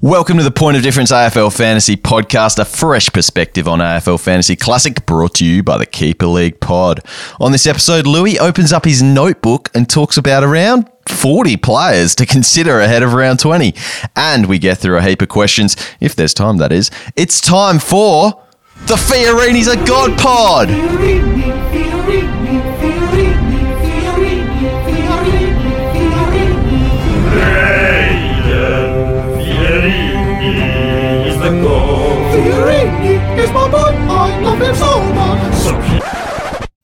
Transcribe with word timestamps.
Welcome 0.00 0.36
to 0.36 0.44
the 0.44 0.52
Point 0.52 0.76
of 0.76 0.84
Difference 0.84 1.10
AFL 1.10 1.52
Fantasy 1.52 1.96
Podcast, 1.96 2.60
a 2.60 2.64
fresh 2.64 3.08
perspective 3.08 3.66
on 3.66 3.80
AFL 3.80 4.20
Fantasy 4.20 4.54
Classic 4.54 5.04
brought 5.06 5.34
to 5.34 5.44
you 5.44 5.64
by 5.64 5.76
the 5.76 5.86
Keeper 5.86 6.28
League 6.28 6.60
Pod. 6.60 7.00
On 7.40 7.50
this 7.50 7.66
episode, 7.66 8.04
Lewy 8.04 8.38
opens 8.38 8.72
up 8.72 8.84
his 8.84 9.02
notebook 9.02 9.72
and 9.74 9.90
talks 9.90 10.16
about 10.16 10.44
around 10.44 10.88
40 11.08 11.56
players 11.56 12.14
to 12.14 12.26
consider 12.34 12.78
ahead 12.78 13.02
of 13.02 13.12
round 13.12 13.40
20. 13.40 13.74
And 14.14 14.46
we 14.46 14.60
get 14.60 14.78
through 14.78 14.98
a 14.98 15.02
heap 15.02 15.20
of 15.20 15.30
questions, 15.30 15.76
if 15.98 16.14
there's 16.14 16.32
time, 16.32 16.58
that 16.58 16.70
is. 16.70 16.92
It's 17.16 17.40
time 17.40 17.80
for 17.80 18.40
the 18.86 18.94
Fiorini's 18.94 19.66
a 19.66 19.74
God 19.84 20.16
Pod. 20.16 20.68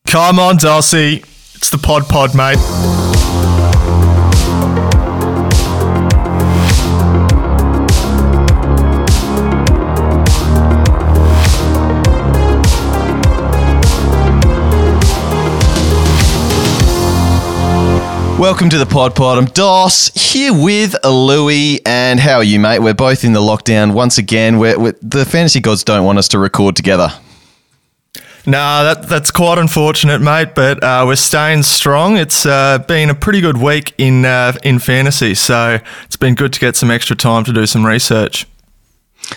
Come 0.06 0.38
on, 0.38 0.56
Darcy. 0.56 1.22
It's 1.55 1.68
the 1.68 1.77
Pod 1.77 2.09
Pod, 2.09 2.34
mate. 2.34 2.56
Welcome 18.38 18.69
to 18.70 18.79
the 18.79 18.87
Pod 18.87 19.15
Pod. 19.15 19.38
I'm 19.38 19.45
Dos 19.45 20.09
here 20.09 20.52
with 20.52 20.97
Lewy, 21.05 21.79
and 21.87 22.19
how 22.19 22.38
are 22.38 22.45
you, 22.45 22.59
mate? 22.59 22.80
We're 22.80 22.92
both 22.92 23.23
in 23.23 23.33
the 23.33 23.41
lockdown 23.41 23.95
once 23.95 24.19
again. 24.19 24.59
We're, 24.59 24.77
we're, 24.77 24.95
the 25.01 25.25
fantasy 25.25 25.61
gods 25.61 25.84
don't 25.84 26.05
want 26.05 26.19
us 26.19 26.27
to 26.29 26.41
record 26.41 26.75
together. 26.75 27.12
Nah, 28.45 28.83
that, 28.83 29.08
that's 29.08 29.31
quite 29.31 29.58
unfortunate, 29.58 30.20
mate. 30.20 30.56
But 30.56 30.83
uh, 30.83 31.05
we're 31.06 31.14
staying 31.14 31.62
strong. 31.62 32.17
It's 32.17 32.45
uh, 32.45 32.78
been 32.78 33.08
a 33.08 33.14
pretty 33.14 33.41
good 33.41 33.56
week 33.56 33.95
in 33.98 34.25
uh, 34.25 34.55
in 34.64 34.80
fantasy, 34.80 35.34
so 35.36 35.78
it's 36.05 36.17
been 36.17 36.34
good 36.34 36.53
to 36.55 36.61
get 36.61 36.75
some 36.75 36.91
extra 36.91 37.14
time 37.14 37.45
to 37.45 37.53
do 37.53 37.67
some 37.67 37.86
research. 37.86 38.47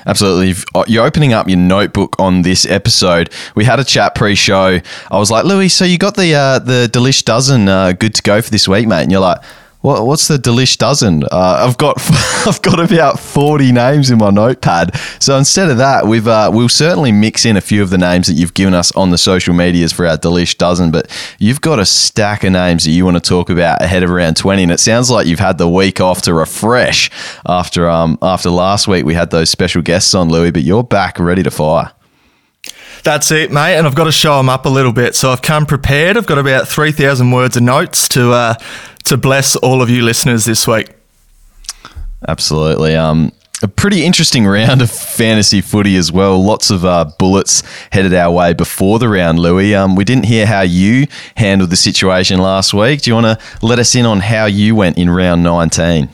Absolutely. 0.06 0.54
Uh, 0.74 0.84
you're 0.88 1.06
opening 1.06 1.34
up 1.34 1.48
your 1.48 1.58
notebook 1.58 2.16
on 2.20 2.42
this 2.42 2.66
episode. 2.66 3.32
We 3.56 3.66
had 3.66 3.80
a 3.80 3.84
chat 3.84 4.16
pre-show. 4.16 4.80
I 5.12 5.18
was 5.18 5.32
like, 5.32 5.46
Lewy, 5.46 5.72
so 5.72 5.86
you 5.86 5.98
got 5.98 6.16
the 6.16 6.34
uh, 6.36 6.60
the 6.60 6.90
Delish 6.92 7.24
dozen 7.24 7.68
uh, 7.68 7.94
good 7.94 8.16
to 8.16 8.22
go 8.22 8.42
for 8.42 8.50
this 8.50 8.68
week, 8.68 8.88
mate? 8.88 9.04
And 9.04 9.12
you're 9.12 9.22
like, 9.22 9.42
what, 9.82 10.06
what's 10.06 10.28
the 10.28 10.38
Delish 10.38 10.78
dozen? 10.78 11.24
Uh, 11.24 11.66
I've 11.68 11.78
got 11.78 11.96
I've 12.48 12.62
got 12.62 12.80
about 12.80 13.20
forty 13.20 13.72
names 13.72 14.10
in 14.10 14.18
my 14.18 14.30
notepad. 14.30 14.96
So 15.20 15.38
instead 15.38 15.70
of 15.70 15.78
that, 15.78 16.08
we've 16.08 16.28
uh, 16.28 16.50
we'll 16.54 16.70
certainly 16.70 17.12
mix 17.12 17.46
in 17.46 17.58
a 17.58 17.62
few 17.62 17.82
of 17.84 17.90
the 17.90 17.98
names 17.98 18.28
that 18.28 18.34
you've 18.34 18.54
given 18.54 18.74
us 18.74 18.92
on 18.94 19.12
the 19.12 19.18
social 19.18 19.54
medias 19.54 19.94
for 19.94 20.06
our 20.08 20.18
Delish 20.18 20.58
dozen. 20.58 20.92
But 20.92 21.10
you've 21.40 21.62
got 21.62 21.80
a 21.80 21.86
stack 21.86 22.44
of 22.44 22.54
names 22.54 22.86
that 22.86 22.92
you 22.92 23.06
want 23.06 23.16
to 23.18 23.30
talk 23.30 23.50
about 23.50 23.82
ahead 23.82 24.04
of 24.04 24.10
round 24.10 24.38
twenty, 24.38 24.64
and 24.64 24.72
it 24.72 24.80
sounds 24.80 25.10
like 25.10 25.28
you've 25.28 25.40
had 25.40 25.58
the 25.58 25.70
week 25.70 26.02
off 26.02 26.22
to 26.24 26.34
refresh 26.34 27.10
after 27.46 27.90
um 27.90 28.18
after 28.22 28.50
last 28.50 28.88
week 28.88 29.06
we 29.06 29.14
had 29.14 29.30
those 29.30 29.50
special 29.50 29.82
guests 29.82 30.14
on 30.14 30.30
Lewy. 30.30 30.52
But 30.52 30.64
you're 30.64 30.84
back 30.84 31.20
ready 31.20 31.44
to 31.44 31.52
fire. 31.52 31.92
That's 33.04 33.32
it, 33.32 33.52
mate. 33.52 33.76
And 33.76 33.88
I've 33.88 33.96
got 33.96 34.06
to 34.06 34.12
show 34.12 34.38
them 34.38 34.50
up 34.50 34.66
a 34.66 34.70
little 34.70 34.94
bit. 34.94 35.16
So 35.16 35.32
I've 35.32 35.42
come 35.42 35.66
prepared. 35.66 36.18
I've 36.18 36.26
got 36.26 36.38
about 36.38 36.68
3,000 36.68 37.32
words 37.32 37.58
of 37.58 37.64
notes 37.64 38.08
to 38.10 38.32
uh, 38.32 38.54
to 39.06 39.18
bless 39.18 39.56
all 39.56 39.82
of 39.82 39.90
you 39.90 40.04
listeners 40.04 40.46
this 40.46 40.68
week. 40.68 40.90
Absolutely. 42.28 42.96
Um, 42.96 43.32
a 43.64 43.68
pretty 43.68 44.06
interesting 44.06 44.46
round 44.46 44.82
of 44.82 44.92
fantasy 44.92 45.62
footy 45.62 45.96
as 45.96 46.12
well. 46.12 46.44
Lots 46.44 46.70
of 46.70 46.86
uh, 46.86 47.06
bullets 47.18 47.64
headed 47.92 48.14
our 48.14 48.32
way 48.32 48.54
before 48.54 49.00
the 49.00 49.10
round, 49.10 49.40
Lewy. 49.40 49.76
Um, 49.76 49.96
we 49.96 50.04
didn't 50.04 50.26
hear 50.26 50.46
how 50.46 50.62
you 50.62 51.08
handled 51.36 51.70
the 51.72 51.76
situation 51.76 52.40
last 52.40 52.74
week. 52.74 53.02
Do 53.02 53.10
you 53.10 53.16
want 53.16 53.40
to 53.40 53.66
let 53.66 53.80
us 53.80 53.96
in 53.96 54.06
on 54.06 54.20
how 54.20 54.46
you 54.46 54.76
went 54.76 54.98
in 54.98 55.10
round 55.10 55.44
19? 55.44 56.10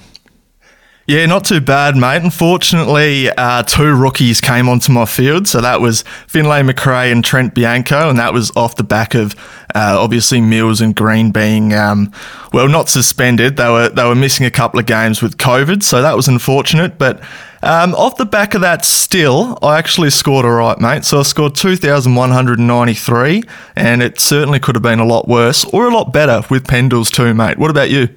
Yeah, 1.06 1.25
not 1.25 1.44
too 1.44 1.59
bad, 1.59 1.97
mate. 1.97 2.24
Unfortunately, 2.24 3.30
uh, 3.30 3.64
two 3.64 3.94
rookies 3.94 4.40
came 4.40 4.69
onto 4.69 4.90
my 4.94 5.03
field. 5.03 5.50
So 5.50 5.59
that 5.59 5.81
was 5.81 6.06
Finlay 6.28 6.64
Macrae 6.64 7.12
and 7.12 7.25
Trent 7.25 7.53
Bianco. 7.53 8.09
And 8.09 8.18
that 8.19 8.31
was 8.31 8.56
off 8.56 8.78
the 8.78 8.86
back 8.86 9.14
of 9.14 9.36
uh, 9.75 9.97
obviously 10.00 10.40
Mills 10.40 10.80
and 10.80 10.96
Green 10.96 11.31
being, 11.31 11.74
um, 11.74 12.09
well, 12.53 12.69
not 12.69 12.88
suspended. 12.88 13.58
They 13.58 13.68
were, 13.68 13.90
they 13.90 14.06
were 14.06 14.16
missing 14.16 14.46
a 14.46 14.52
couple 14.52 14.80
of 14.80 14.86
games 14.86 15.22
with 15.22 15.36
COVID. 15.36 15.84
So 15.84 16.02
that 16.02 16.16
was 16.16 16.30
unfortunate. 16.30 16.97
But 16.97 17.22
um, 17.64 17.94
off 17.96 18.16
the 18.16 18.25
back 18.25 18.53
of 18.53 18.62
that, 18.62 18.85
still, 18.85 19.59
I 19.62 19.78
actually 19.78 20.09
scored 20.09 20.46
all 20.46 20.52
right, 20.52 20.80
mate. 20.80 21.03
So 21.03 21.20
I 21.20 21.24
scored 21.24 21.56
2,193. 21.56 23.44
And 23.75 24.02
it 24.02 24.22
certainly 24.22 24.62
could 24.62 24.75
have 24.75 24.84
been 24.84 25.00
a 25.00 25.06
lot 25.06 25.28
worse 25.28 25.66
or 25.66 25.90
a 25.90 25.94
lot 25.94 26.14
better 26.14 26.44
with 26.50 26.66
Pendles 26.66 27.12
too, 27.12 27.34
mate. 27.34 27.58
What 27.58 27.72
about 27.72 27.90
you? 27.90 28.08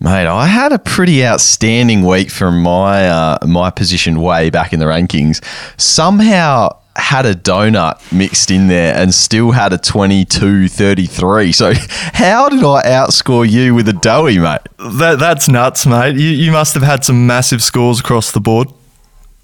Mate, 0.00 0.26
I 0.26 0.46
had 0.46 0.72
a 0.72 0.78
pretty 0.78 1.24
outstanding 1.24 2.04
week 2.04 2.30
from 2.30 2.62
my 2.62 3.08
uh, 3.08 3.38
my 3.46 3.70
position 3.70 4.20
way 4.20 4.50
back 4.50 4.72
in 4.72 4.80
the 4.80 4.86
rankings. 4.86 5.42
Somehow 5.80 6.76
had 6.96 7.26
a 7.26 7.34
donut 7.34 8.12
mixed 8.12 8.50
in 8.50 8.68
there 8.68 8.94
and 8.94 9.12
still 9.12 9.50
had 9.50 9.72
a 9.72 9.78
22-33. 9.78 11.54
So 11.54 11.72
how 12.12 12.48
did 12.48 12.60
I 12.60 12.82
outscore 12.82 13.48
you 13.48 13.74
with 13.74 13.88
a 13.88 13.92
doughy, 13.92 14.38
mate? 14.38 14.60
That, 14.78 15.18
that's 15.18 15.48
nuts, 15.48 15.86
mate. 15.86 16.16
You, 16.16 16.28
you 16.28 16.52
must 16.52 16.74
have 16.74 16.84
had 16.84 17.04
some 17.04 17.26
massive 17.26 17.62
scores 17.62 18.00
across 18.00 18.30
the 18.30 18.40
board. 18.40 18.68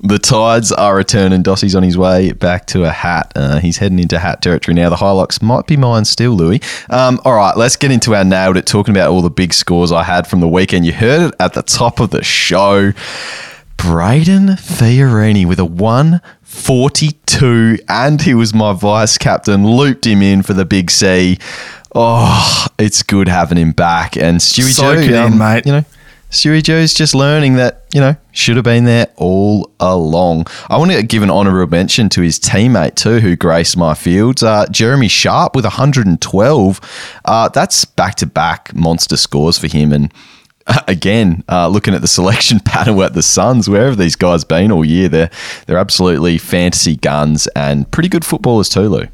The 0.02 0.18
tides 0.18 0.72
are 0.72 0.96
returning. 0.96 1.42
Dossy's 1.42 1.74
on 1.74 1.82
his 1.82 1.98
way 1.98 2.32
back 2.32 2.64
to 2.68 2.84
a 2.84 2.90
hat. 2.90 3.30
Uh, 3.36 3.60
he's 3.60 3.76
heading 3.76 3.98
into 3.98 4.18
hat 4.18 4.40
territory 4.40 4.74
now. 4.74 4.88
The 4.88 4.96
Hilux 4.96 5.42
might 5.42 5.66
be 5.66 5.76
mine 5.76 6.06
still, 6.06 6.34
Lewy. 6.36 6.62
Um, 6.90 7.20
all 7.24 7.34
right, 7.34 7.54
let's 7.54 7.76
get 7.76 7.90
into 7.90 8.14
our 8.14 8.24
nailed 8.24 8.56
it, 8.56 8.64
talking 8.64 8.94
about 8.94 9.10
all 9.10 9.20
the 9.20 9.28
big 9.28 9.52
scores 9.52 9.92
I 9.92 10.04
had 10.04 10.26
from 10.26 10.40
the 10.40 10.48
weekend. 10.48 10.86
You 10.86 10.94
heard 10.94 11.28
it 11.28 11.34
at 11.38 11.52
the 11.52 11.60
top 11.62 12.00
of 12.00 12.08
the 12.10 12.24
show. 12.24 12.92
Brayden 13.76 14.56
Fiorini 14.58 15.46
with 15.46 15.58
a 15.58 15.66
142, 15.66 17.78
and 17.88 18.22
he 18.22 18.32
was 18.34 18.54
my 18.54 18.72
vice 18.72 19.18
captain, 19.18 19.66
looped 19.66 20.06
him 20.06 20.22
in 20.22 20.42
for 20.42 20.54
the 20.54 20.64
big 20.64 20.90
C. 20.90 21.36
Oh, 21.94 22.66
it's 22.78 23.02
good 23.02 23.28
having 23.28 23.58
him 23.58 23.72
back. 23.72 24.16
And 24.16 24.38
Stewie 24.38 24.72
so 24.72 25.02
Joe, 25.02 25.24
um, 25.24 25.36
mate. 25.38 25.66
you 25.66 25.72
know, 25.72 25.84
Stewie 26.30 26.62
Dew's 26.62 26.94
just 26.94 27.14
learning 27.14 27.54
that, 27.54 27.84
you 27.92 28.00
know, 28.00 28.14
should 28.30 28.54
have 28.54 28.64
been 28.64 28.84
there 28.84 29.08
all 29.16 29.70
along. 29.80 30.46
I 30.68 30.78
want 30.78 30.92
to 30.92 31.02
give 31.02 31.24
an 31.24 31.30
honourable 31.30 31.70
mention 31.70 32.08
to 32.10 32.22
his 32.22 32.38
teammate 32.38 32.94
too, 32.94 33.18
who 33.18 33.34
graced 33.34 33.76
my 33.76 33.94
fields. 33.94 34.42
Uh, 34.42 34.66
Jeremy 34.70 35.08
Sharp 35.08 35.56
with 35.56 35.64
112. 35.64 36.80
Uh, 37.24 37.48
that's 37.48 37.84
back 37.84 38.14
to 38.16 38.26
back 38.26 38.72
monster 38.74 39.16
scores 39.16 39.58
for 39.58 39.66
him. 39.66 39.92
And 39.92 40.14
uh, 40.68 40.80
again, 40.86 41.42
uh, 41.48 41.66
looking 41.66 41.94
at 41.94 42.00
the 42.00 42.08
selection 42.08 42.60
pattern 42.64 43.00
at 43.00 43.14
the 43.14 43.22
Suns, 43.24 43.68
wherever 43.68 43.96
these 43.96 44.14
guys 44.14 44.44
been 44.44 44.70
all 44.70 44.84
year, 44.84 45.08
they're 45.08 45.30
they're 45.66 45.78
absolutely 45.78 46.38
fantasy 46.38 46.94
guns 46.94 47.48
and 47.56 47.90
pretty 47.90 48.08
good 48.08 48.24
footballers 48.24 48.68
too, 48.68 48.88
Lou. 48.88 49.08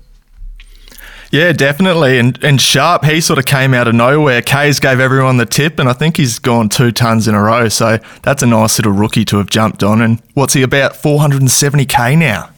Yeah, 1.30 1.52
definitely. 1.52 2.18
And 2.18 2.42
and 2.42 2.60
Sharp, 2.60 3.04
he 3.04 3.20
sort 3.20 3.38
of 3.38 3.44
came 3.44 3.74
out 3.74 3.88
of 3.88 3.94
nowhere. 3.94 4.42
Kaes 4.42 4.80
gave 4.80 5.00
everyone 5.00 5.36
the 5.38 5.46
tip, 5.46 5.78
and 5.78 5.88
I 5.88 5.92
think 5.92 6.16
he's 6.16 6.38
gone 6.38 6.68
two 6.68 6.92
tons 6.92 7.26
in 7.28 7.34
a 7.34 7.42
row. 7.42 7.68
So 7.68 7.98
that's 8.22 8.42
a 8.42 8.46
nice 8.46 8.78
little 8.78 8.92
rookie 8.92 9.24
to 9.26 9.38
have 9.38 9.50
jumped 9.50 9.82
on. 9.82 10.00
And 10.00 10.22
what's 10.34 10.54
he 10.54 10.62
about? 10.62 10.92
470k 10.92 12.16
now. 12.18 12.50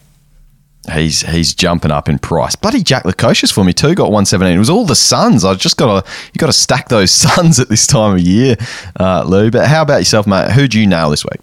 He's 0.93 1.21
he's 1.21 1.53
jumping 1.53 1.91
up 1.91 2.07
in 2.09 2.19
price. 2.19 2.55
Bloody 2.55 2.81
Jack 2.81 3.03
Lukosius 3.03 3.51
for 3.53 3.63
me 3.63 3.73
too 3.73 3.93
got 3.95 4.11
one 4.11 4.25
seventeen. 4.25 4.55
It 4.55 4.59
was 4.59 4.69
all 4.69 4.85
the 4.85 4.95
Suns. 4.95 5.43
I 5.45 5.53
just 5.53 5.77
got 5.77 6.03
to 6.03 6.11
you 6.33 6.37
got 6.39 6.47
to 6.47 6.53
stack 6.53 6.89
those 6.89 7.11
Suns 7.11 7.59
at 7.59 7.69
this 7.69 7.85
time 7.85 8.13
of 8.15 8.21
year, 8.21 8.55
uh, 8.99 9.23
Lou. 9.27 9.51
But 9.51 9.67
how 9.67 9.81
about 9.81 9.97
yourself, 9.97 10.25
mate? 10.25 10.51
Who'd 10.51 10.73
you 10.73 10.87
nail 10.87 11.09
this 11.09 11.23
week? 11.25 11.41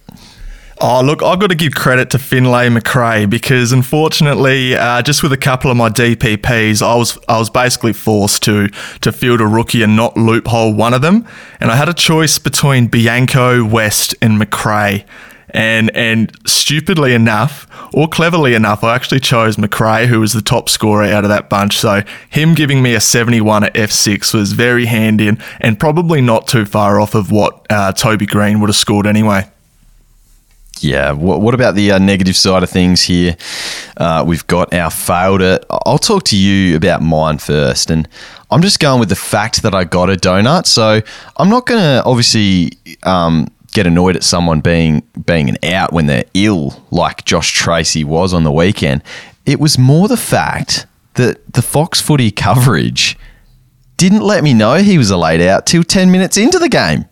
Oh, 0.79 1.01
look, 1.03 1.23
I've 1.23 1.39
got 1.39 1.47
to 1.47 1.55
give 1.55 1.75
credit 1.75 2.11
to 2.11 2.19
Finlay 2.19 2.69
Macrae 2.69 3.25
because 3.25 3.73
unfortunately, 3.73 4.75
uh, 4.75 5.01
just 5.01 5.23
with 5.23 5.33
a 5.33 5.39
couple 5.39 5.71
of 5.71 5.77
my 5.79 5.89
DPPs, 5.89 6.83
I 6.83 6.95
was 6.97 7.19
I 7.29 7.39
was 7.39 7.49
basically 7.49 7.95
forced 7.95 8.43
to 8.43 8.69
to 9.01 9.11
field 9.11 9.41
a 9.41 9.47
rookie 9.47 9.83
and 9.83 9.97
not 9.97 10.19
loophole 10.19 10.75
one 10.75 10.93
of 10.93 11.01
them, 11.01 11.27
and 11.61 11.71
I 11.71 11.77
had 11.77 11.89
a 11.89 11.95
choice 11.95 12.39
between 12.39 12.89
Bianco, 12.89 13.65
West, 13.65 14.15
and 14.21 14.39
Macrae. 14.39 15.07
And 15.51 15.91
and 15.97 16.37
stupidly 16.47 17.15
enough, 17.15 17.67
or 17.95 18.07
cleverly 18.07 18.53
enough, 18.53 18.85
I 18.85 18.95
actually 18.95 19.21
chose 19.21 19.57
Macrae, 19.57 20.07
who 20.09 20.21
was 20.21 20.35
the 20.35 20.43
top 20.43 20.69
scorer 20.69 21.05
out 21.05 21.25
of 21.25 21.31
that 21.31 21.49
bunch. 21.49 21.79
So 21.79 22.03
him 22.29 22.53
giving 22.53 22.83
me 22.83 22.95
a 22.95 23.01
71 23.01 23.65
at 23.65 23.73
F6 23.73 24.35
was 24.35 24.53
very 24.53 24.85
handy 24.85 25.29
and, 25.29 25.43
and 25.61 25.81
probably 25.81 26.21
not 26.21 26.47
too 26.47 26.67
far 26.67 27.01
off 27.01 27.15
of 27.15 27.31
what 27.31 27.65
uh, 27.71 27.93
Toby 27.93 28.27
Green 28.27 28.61
would 28.61 28.69
have 28.69 28.77
scored 28.77 29.07
anyway. 29.07 29.49
Yeah. 30.81 31.13
What, 31.13 31.41
what 31.41 31.55
about 31.55 31.75
the 31.75 31.93
uh, 31.93 31.99
negative 31.99 32.37
side 32.37 32.63
of 32.63 32.71
things 32.71 33.03
here? 33.03 33.37
Uh, 33.97 34.25
we've 34.27 34.47
got 34.47 34.75
our 34.75 34.91
failed 34.91 35.41
it. 35.41 35.65
I'll 35.71 35.99
talk 35.99 36.25
to 36.25 36.37
you 36.37 36.77
about 36.77 37.03
mine 37.03 37.39
first. 37.39 37.91
And 37.91 38.09
I'm 38.51 38.63
just 38.63 38.79
going 38.79 39.01
with 39.01 39.09
the 39.09 39.17
fact 39.17 39.63
that 39.63 39.75
I 39.75 39.85
got 39.85 40.11
a 40.11 40.15
donut. 40.15 40.67
So 40.67 41.01
I'm 41.37 41.49
not 41.49 41.67
going 41.67 41.81
to 41.81 42.03
obviously 42.05 42.73
um, 43.03 43.49
get 43.73 43.87
annoyed 43.87 44.17
at 44.17 44.23
someone 44.23 44.61
being 44.61 45.03
being 45.27 45.49
an 45.49 45.59
out 45.63 45.93
when 45.93 46.07
they're 46.07 46.25
ill, 46.35 46.83
like 46.91 47.25
Josh 47.25 47.61
Treacy 47.61 48.05
was 48.05 48.33
on 48.33 48.45
the 48.45 48.53
weekend. 48.53 49.03
It 49.45 49.61
was 49.61 49.79
more 49.79 50.09
the 50.09 50.17
fact 50.17 50.87
that 51.15 51.53
the 51.53 51.63
Fox 51.63 52.01
Footy 52.01 52.31
coverage 52.31 53.19
didn't 53.97 54.23
let 54.23 54.45
me 54.45 54.53
know 54.53 54.77
he 54.77 54.99
was 54.99 55.11
a 55.11 55.17
laid 55.17 55.41
out 55.41 55.67
till 55.67 55.83
ten 55.83 56.11
minutes 56.11 56.37
into 56.37 56.59
the 56.59 56.69
game. 56.69 57.07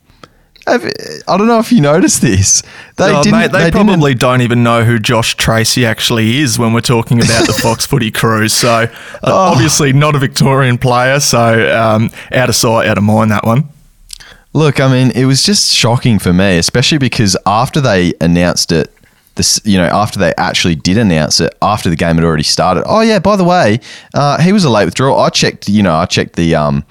I 0.67 1.37
don't 1.37 1.47
know 1.47 1.59
if 1.59 1.71
you 1.71 1.81
noticed 1.81 2.23
this. 2.23 2.63
They 2.97 3.15
oh, 3.15 3.23
didn't. 3.23 3.39
Mate, 3.39 3.53
they, 3.53 3.65
they 3.65 3.71
probably 3.71 4.13
didn't. 4.13 4.21
don't 4.21 4.41
even 4.41 4.63
know 4.63 4.85
who 4.85 4.99
Josh 4.99 5.37
Treacy 5.37 5.85
actually 5.85 6.39
is 6.39 6.59
when 6.59 6.73
we're 6.73 6.81
talking 6.81 7.19
about 7.19 7.47
the 7.47 7.53
Fox 7.53 7.85
Footy 7.87 8.11
crew. 8.11 8.49
So 8.49 8.69
uh, 8.69 8.89
oh. 9.23 9.33
obviously 9.53 9.93
not 9.93 10.15
a 10.15 10.19
Victorian 10.19 10.79
player. 10.79 11.21
So 11.21 11.77
um, 11.77 12.11
out 12.33 12.49
of 12.49 12.55
sight, 12.55 12.89
out 12.89 12.99
of 12.99 13.05
mind. 13.05 13.31
That 13.31 13.45
one. 13.45 13.69
Look, 14.53 14.79
I 14.81 14.91
mean, 14.91 15.11
it 15.11 15.25
was 15.25 15.43
just 15.43 15.73
shocking 15.73 16.19
for 16.19 16.33
me, 16.33 16.59
especially 16.59 16.99
because 16.99 17.37
after 17.45 17.81
they 17.81 18.15
announced 18.21 18.71
it, 18.71 18.93
this, 19.35 19.61
you 19.65 19.77
know, 19.77 19.87
after 19.87 20.19
they 20.19 20.33
actually 20.39 20.77
did 20.77 20.97
announce 20.97 21.41
it, 21.41 21.53
after 21.61 21.91
the 21.91 21.97
game 21.97 22.15
had 22.15 22.25
already 22.25 22.45
started. 22.45 22.85
Oh 22.87 23.01
yeah, 23.01 23.19
by 23.19 23.37
the 23.37 23.45
way, 23.45 23.81
uh, 24.15 24.41
he 24.41 24.53
was 24.53 24.65
a 24.65 24.71
late 24.71 24.85
withdrawal. 24.85 25.19
I 25.19 25.29
checked, 25.31 25.69
you 25.69 25.83
know, 25.83 25.95
I 25.95 26.07
checked 26.07 26.37
the 26.37 26.55
um, 26.55 26.85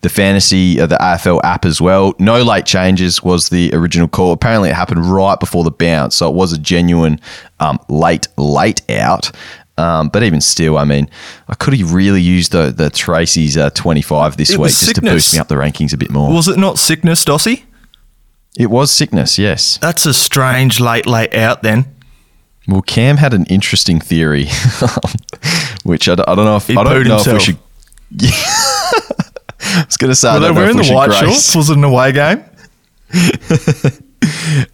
the 0.00 0.08
fantasy, 0.08 0.80
uh, 0.80 0.86
the 0.86 0.96
AFL 0.96 1.42
app 1.42 1.64
as 1.64 1.80
well. 1.80 2.14
No 2.18 2.42
late 2.42 2.66
changes 2.66 3.22
was 3.22 3.48
the 3.48 3.70
original 3.74 4.08
call. 4.08 4.32
Apparently, 4.32 4.70
it 4.70 4.74
happened 4.74 5.04
right 5.06 5.38
before 5.38 5.64
the 5.64 5.70
bounce, 5.70 6.16
so 6.16 6.28
it 6.28 6.34
was 6.34 6.52
a 6.52 6.58
genuine 6.58 7.20
um, 7.60 7.78
late 7.88 8.28
late 8.36 8.88
out. 8.90 9.30
Um, 9.76 10.08
but 10.08 10.24
even 10.24 10.40
still, 10.40 10.76
I 10.76 10.84
mean, 10.84 11.08
I 11.48 11.54
could 11.54 11.78
have 11.78 11.92
really 11.92 12.20
used 12.20 12.52
the 12.52 12.72
the 12.72 12.90
Treacy's 12.90 13.56
uh, 13.56 13.70
25 13.70 14.36
this 14.36 14.50
it 14.50 14.58
week 14.58 14.70
just 14.70 14.86
sickness. 14.86 15.10
to 15.10 15.14
boost 15.14 15.34
me 15.34 15.38
up 15.40 15.48
the 15.48 15.54
rankings 15.54 15.92
a 15.92 15.96
bit 15.96 16.10
more. 16.10 16.32
Was 16.32 16.48
it 16.48 16.58
not 16.58 16.78
sickness, 16.78 17.24
Dossy? 17.24 17.64
It 18.56 18.70
was 18.70 18.90
sickness, 18.90 19.38
yes. 19.38 19.78
That's 19.78 20.04
a 20.04 20.12
strange 20.12 20.80
late, 20.80 21.06
late 21.06 21.32
out 21.32 21.62
then. 21.62 21.94
Well, 22.66 22.82
Cam 22.82 23.18
had 23.18 23.32
an 23.32 23.46
interesting 23.46 24.00
theory, 24.00 24.46
which 25.84 26.08
I, 26.08 26.14
I, 26.14 26.34
don't 26.34 26.44
know 26.44 26.56
if 26.56 26.66
he 26.66 26.76
I 26.76 26.82
don't 26.82 27.06
know 27.06 27.14
himself. 27.14 27.48
if 27.48 27.56
we 28.10 28.28
should. 28.30 28.34
I 29.76 29.84
was 29.86 29.96
going 29.96 30.10
to 30.10 30.16
say, 30.16 30.32
Were 30.32 30.40
they 30.40 30.50
wearing 30.50 30.76
the 30.76 30.92
white 30.92 31.10
grace. 31.10 31.20
shorts? 31.20 31.56
Was 31.56 31.70
it 31.70 31.76
an 31.76 31.84
away 31.84 32.12
game? 32.12 32.44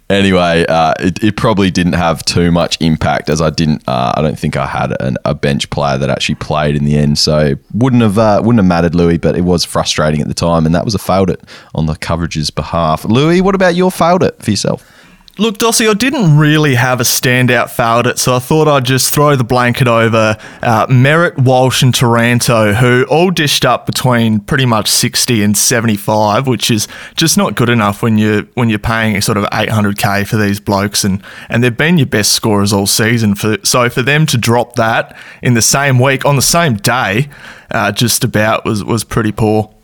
anyway, 0.09 0.65
uh, 0.67 0.93
it, 0.99 1.23
it, 1.23 1.37
probably 1.37 1.71
didn't 1.71 1.93
have 1.93 2.23
too 2.25 2.51
much 2.51 2.77
impact 2.81 3.29
as 3.29 3.41
I 3.41 3.49
didn't. 3.49 3.83
Uh, 3.87 4.13
I 4.15 4.21
don't 4.21 4.37
think 4.37 4.57
I 4.57 4.65
had 4.65 4.93
an, 5.01 5.17
a 5.25 5.33
bench 5.33 5.69
player 5.69 5.97
that 5.97 6.09
actually 6.09 6.35
played 6.35 6.75
in 6.75 6.85
the 6.85 6.95
end, 6.95 7.17
so 7.17 7.55
wouldn't 7.73 8.01
have 8.01 8.17
uh, 8.17 8.41
wouldn't 8.43 8.59
have 8.59 8.65
mattered, 8.65 8.93
Lewy. 8.93 9.19
But 9.19 9.37
it 9.37 9.41
was 9.41 9.63
frustrating 9.63 10.21
at 10.21 10.27
the 10.27 10.33
time, 10.33 10.65
and 10.65 10.73
that 10.75 10.85
was 10.85 10.95
a 10.95 10.99
failed 10.99 11.29
it 11.29 11.41
on 11.73 11.85
the 11.85 11.95
coverage's 11.95 12.49
behalf. 12.49 13.03
Lewy, 13.03 13.41
what 13.41 13.55
about 13.55 13.75
your 13.75 13.91
failed 13.91 14.23
it 14.23 14.41
for 14.41 14.51
yourself? 14.51 14.91
Look, 15.37 15.57
Dossy, 15.57 15.89
I 15.89 15.93
didn't 15.93 16.37
really 16.37 16.75
have 16.75 17.01
a 17.01 17.03
standout 17.03 17.69
favourite, 17.69 18.17
so 18.17 18.37
I 18.37 18.39
thought 18.39 18.69
I'd 18.69 18.85
just 18.85 19.13
throw 19.13 19.35
the 19.35 19.43
blanket 19.43 19.85
over 19.85 20.37
uh, 20.61 20.87
Merrett, 20.87 21.37
Walsh, 21.37 21.83
and 21.83 21.93
Taranto, 21.93 22.71
who 22.71 23.05
all 23.09 23.31
dished 23.31 23.65
up 23.65 23.85
between 23.85 24.39
pretty 24.39 24.65
much 24.65 24.89
60 24.89 25.43
and 25.43 25.57
75, 25.57 26.47
which 26.47 26.71
is 26.71 26.87
just 27.17 27.37
not 27.37 27.55
good 27.55 27.67
enough 27.67 28.01
when 28.01 28.17
you're 28.17 28.43
when 28.53 28.69
you're 28.69 28.79
paying 28.79 29.19
sort 29.19 29.37
of 29.37 29.43
800k 29.45 30.25
for 30.25 30.37
these 30.37 30.61
blokes, 30.61 31.03
and 31.03 31.21
and 31.49 31.61
they've 31.61 31.75
been 31.75 31.97
your 31.97 32.07
best 32.07 32.31
scorers 32.31 32.71
all 32.71 32.87
season. 32.87 33.35
For 33.35 33.57
so 33.63 33.89
for 33.89 34.03
them 34.03 34.25
to 34.27 34.37
drop 34.37 34.77
that 34.77 35.17
in 35.41 35.53
the 35.53 35.61
same 35.61 35.99
week 35.99 36.23
on 36.23 36.37
the 36.37 36.41
same 36.41 36.75
day, 36.75 37.27
uh, 37.71 37.91
just 37.91 38.23
about 38.23 38.63
was 38.63 38.85
was 38.85 39.03
pretty 39.03 39.33
poor. 39.33 39.74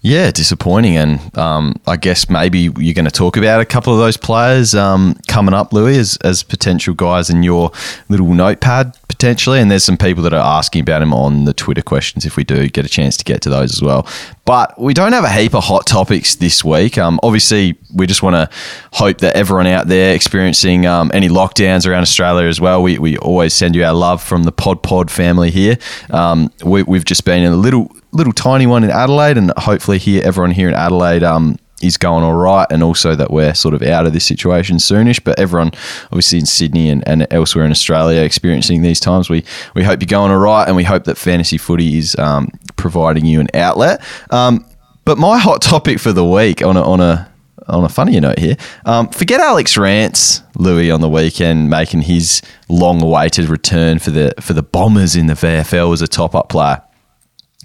Yeah, 0.00 0.30
disappointing, 0.30 0.96
and 0.96 1.36
um, 1.36 1.74
I 1.84 1.96
guess 1.96 2.30
maybe 2.30 2.60
you're 2.60 2.94
going 2.94 3.04
to 3.04 3.10
talk 3.10 3.36
about 3.36 3.60
a 3.60 3.64
couple 3.64 3.92
of 3.92 3.98
those 3.98 4.16
players 4.16 4.72
um, 4.72 5.16
coming 5.26 5.54
up, 5.54 5.72
Lewy, 5.72 5.96
as, 5.96 6.16
as 6.18 6.44
potential 6.44 6.94
guys 6.94 7.30
in 7.30 7.42
your 7.42 7.72
little 8.08 8.32
notepad 8.32 8.96
potentially. 9.08 9.58
And 9.58 9.68
there's 9.68 9.82
some 9.82 9.96
people 9.96 10.22
that 10.22 10.32
are 10.32 10.58
asking 10.58 10.82
about 10.82 11.02
him 11.02 11.12
on 11.12 11.46
the 11.46 11.52
Twitter 11.52 11.82
questions 11.82 12.24
if 12.24 12.36
we 12.36 12.44
do 12.44 12.68
get 12.68 12.86
a 12.86 12.88
chance 12.88 13.16
to 13.16 13.24
get 13.24 13.42
to 13.42 13.50
those 13.50 13.72
as 13.72 13.82
well. 13.82 14.06
But 14.44 14.80
we 14.80 14.94
don't 14.94 15.12
have 15.12 15.24
a 15.24 15.30
heap 15.30 15.54
of 15.54 15.64
hot 15.64 15.86
topics 15.86 16.36
this 16.36 16.64
week. 16.64 16.96
Um, 16.96 17.18
obviously, 17.24 17.76
we 17.92 18.06
just 18.06 18.22
want 18.22 18.34
to 18.34 18.56
hope 18.92 19.18
that 19.18 19.34
everyone 19.34 19.66
out 19.66 19.88
there 19.88 20.14
experiencing 20.14 20.86
um, 20.86 21.10
any 21.12 21.28
lockdowns 21.28 21.88
around 21.88 22.02
Australia 22.02 22.46
as 22.46 22.60
well. 22.60 22.82
We, 22.82 22.98
we 22.98 23.18
always 23.18 23.52
send 23.52 23.74
you 23.74 23.82
our 23.82 23.94
love 23.94 24.22
from 24.22 24.44
the 24.44 24.52
Pod 24.52 24.84
Pod 24.84 25.10
family 25.10 25.50
here. 25.50 25.76
Um, 26.10 26.52
we, 26.64 26.84
we've 26.84 27.04
just 27.04 27.24
been 27.24 27.42
in 27.42 27.52
a 27.52 27.56
little 27.56 27.92
little 28.12 28.32
tiny 28.32 28.66
one 28.66 28.84
in 28.84 28.90
Adelaide, 28.90 29.38
and 29.38 29.52
hopefully 29.56 29.98
here 29.98 30.22
everyone 30.24 30.50
here 30.50 30.68
in 30.68 30.74
Adelaide 30.74 31.22
um, 31.22 31.58
is 31.82 31.96
going 31.96 32.24
all 32.24 32.34
right, 32.34 32.66
and 32.70 32.82
also 32.82 33.14
that 33.14 33.30
we're 33.30 33.54
sort 33.54 33.74
of 33.74 33.82
out 33.82 34.06
of 34.06 34.12
this 34.12 34.24
situation 34.24 34.76
soonish. 34.76 35.22
But 35.22 35.38
everyone, 35.38 35.72
obviously 36.06 36.38
in 36.38 36.46
Sydney 36.46 36.88
and, 36.88 37.06
and 37.06 37.26
elsewhere 37.30 37.64
in 37.64 37.70
Australia, 37.70 38.22
experiencing 38.22 38.82
these 38.82 39.00
times, 39.00 39.30
we 39.30 39.44
we 39.74 39.82
hope 39.82 40.00
you're 40.00 40.06
going 40.06 40.32
all 40.32 40.38
right, 40.38 40.66
and 40.66 40.76
we 40.76 40.84
hope 40.84 41.04
that 41.04 41.16
fantasy 41.16 41.58
footy 41.58 41.98
is 41.98 42.16
um, 42.18 42.50
providing 42.76 43.24
you 43.24 43.40
an 43.40 43.48
outlet. 43.54 44.02
Um, 44.30 44.64
but 45.04 45.18
my 45.18 45.38
hot 45.38 45.62
topic 45.62 45.98
for 45.98 46.12
the 46.12 46.24
week 46.24 46.62
on 46.62 46.76
a, 46.76 46.82
on 46.82 47.00
a 47.00 47.30
on 47.66 47.84
a 47.84 47.88
funnier 47.88 48.20
note 48.20 48.38
here, 48.38 48.56
um, 48.86 49.08
forget 49.08 49.40
Alex 49.40 49.76
Rance, 49.76 50.40
Lewy 50.54 50.92
on 50.92 51.00
the 51.00 51.08
weekend 51.08 51.68
making 51.68 52.02
his 52.02 52.40
long-awaited 52.68 53.46
return 53.48 53.98
for 53.98 54.10
the 54.10 54.32
for 54.40 54.54
the 54.54 54.62
Bombers 54.62 55.14
in 55.14 55.26
the 55.26 55.34
VFL 55.34 55.92
as 55.92 56.02
a 56.02 56.08
top-up 56.08 56.48
player. 56.48 56.82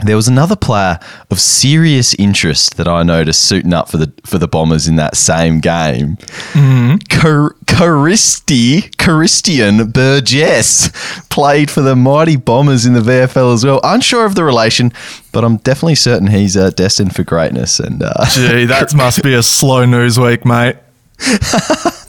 There 0.01 0.15
was 0.15 0.27
another 0.27 0.55
player 0.55 0.99
of 1.29 1.39
serious 1.39 2.15
interest 2.15 2.77
that 2.77 2.87
I 2.87 3.03
noticed 3.03 3.47
suiting 3.47 3.73
up 3.73 3.89
for 3.89 3.97
the 3.97 4.11
for 4.25 4.39
the 4.39 4.47
Bombers 4.47 4.87
in 4.87 4.95
that 4.95 5.15
same 5.15 5.59
game. 5.59 6.17
Mm-hmm. 6.53 6.95
Caristi, 7.65 8.97
Christian 8.97 9.91
Burgess 9.91 10.89
played 11.29 11.69
for 11.69 11.81
the 11.81 11.95
mighty 11.95 12.37
Bombers 12.37 12.87
in 12.87 12.93
the 12.93 13.01
VFL 13.01 13.53
as 13.53 13.63
well. 13.63 13.79
Unsure 13.83 14.25
of 14.25 14.33
the 14.33 14.43
relation, 14.43 14.91
but 15.31 15.45
I'm 15.45 15.57
definitely 15.57 15.95
certain 15.95 16.25
he's 16.25 16.57
uh, 16.57 16.71
destined 16.71 17.15
for 17.15 17.23
greatness. 17.23 17.79
And 17.79 18.01
uh, 18.01 18.25
gee, 18.31 18.65
that 18.65 18.95
must 18.95 19.21
be 19.21 19.35
a 19.35 19.43
slow 19.43 19.85
news 19.85 20.19
week, 20.19 20.43
mate. 20.43 20.77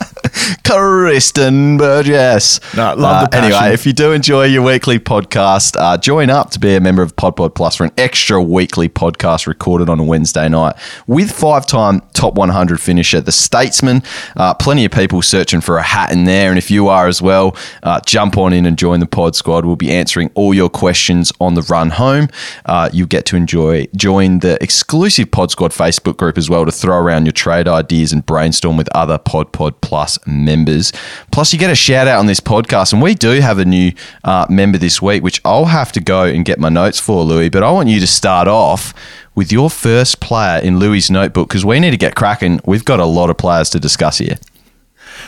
Kristen 0.65 1.77
Burgess. 1.77 2.61
No, 2.75 2.95
love 2.95 3.29
uh, 3.33 3.37
Anyway, 3.37 3.73
if 3.73 3.87
you 3.87 3.93
do 3.93 4.13
enjoy 4.13 4.45
your 4.45 4.63
weekly 4.63 4.99
podcast, 4.99 5.77
uh, 5.79 5.97
join 5.97 6.31
up 6.31 6.51
to 6.51 6.59
be 6.59 6.75
a 6.75 6.81
member 6.81 7.03
of 7.03 7.17
Pod 7.17 7.37
Pod 7.37 7.55
Plus 7.55 7.77
for 7.77 7.85
an 7.85 7.93
extra 7.97 8.43
weekly 8.43 8.89
podcast 8.89 9.47
recorded 9.47 9.89
on 9.89 10.01
a 10.01 10.05
Wednesday 10.05 10.49
night 10.49 10.77
with 11.07 11.31
five-time 11.31 12.01
top 12.13 12.35
100 12.35 12.81
finisher, 12.81 13.21
the 13.21 13.33
Statesman. 13.33 14.03
Uh, 14.37 14.55
plenty 14.55 14.85
of 14.85 14.93
people 14.93 15.23
searching 15.23 15.61
for 15.61 15.79
a 15.79 15.83
hat 15.83 16.11
in 16.11 16.25
there, 16.25 16.51
and 16.51 16.59
if 16.59 16.71
you 16.71 16.89
are 16.89 17.07
as 17.07 17.23
well, 17.23 17.57
uh, 17.83 18.01
jump 18.01 18.37
on 18.37 18.53
in 18.53 18.67
and 18.67 18.79
join 18.79 19.01
the 19.01 19.07
Pod 19.07 19.37
Squad. 19.37 19.65
We'll 19.65 19.77
be 19.77 19.91
answering 19.91 20.31
all 20.35 20.55
your 20.55 20.69
questions 20.69 21.33
on 21.41 21.55
the 21.55 21.63
run 21.63 21.91
home. 21.91 22.29
Uh, 22.65 22.91
you 22.93 23.07
get 23.07 23.27
to 23.27 23.37
enjoy 23.37 23.87
join 23.97 24.41
the 24.41 24.63
exclusive 24.63 25.31
Pod 25.31 25.51
Squad 25.51 25.71
Facebook 25.71 26.17
group 26.17 26.37
as 26.39 26.51
well 26.51 26.65
to 26.65 26.73
throw 26.73 26.99
around 26.99 27.27
your 27.27 27.33
trade 27.33 27.69
ideas 27.69 28.13
and 28.13 28.25
brainstorm 28.27 28.77
with 28.77 28.89
other 28.95 29.19
Pod 29.19 29.53
Pod 29.53 29.81
Plus 29.81 30.19
members. 30.27 30.93
Plus, 31.33 31.53
you 31.53 31.59
get 31.59 31.71
a 31.71 31.75
shout 31.75 32.07
out 32.07 32.19
on 32.19 32.27
this 32.27 32.41
podcast, 32.41 32.93
and 32.93 33.03
we 33.03 33.15
do 33.15 33.41
have 33.41 33.59
a 33.59 33.65
new 33.65 33.93
uh, 34.25 34.47
member 34.49 34.79
this 34.79 35.01
week, 35.01 35.23
which 35.23 35.41
I'll 35.45 35.67
have 35.67 35.93
to 35.93 36.01
go 36.01 36.25
and 36.25 36.45
get 36.45 36.59
my 36.59 36.69
notes 36.69 37.01
for, 37.01 37.25
Lewy. 37.25 37.51
But 37.51 37.63
I 37.63 37.71
want 37.71 37.89
you 37.89 38.01
to 38.01 38.07
start 38.07 38.49
off 38.49 38.95
with 39.35 39.51
your 39.51 39.71
first 39.71 40.21
player 40.21 40.61
in 40.61 40.79
Lewy' 40.79 41.11
notebook 41.11 41.49
because 41.49 41.65
we 41.65 41.81
need 41.81 41.91
to 41.91 41.97
get 41.97 42.15
cracking. 42.15 42.61
We've 42.65 42.85
got 42.85 43.01
a 43.01 43.05
lot 43.05 43.31
of 43.31 43.37
players 43.37 43.71
to 43.71 43.81
discuss 43.81 44.19
here. 44.19 44.37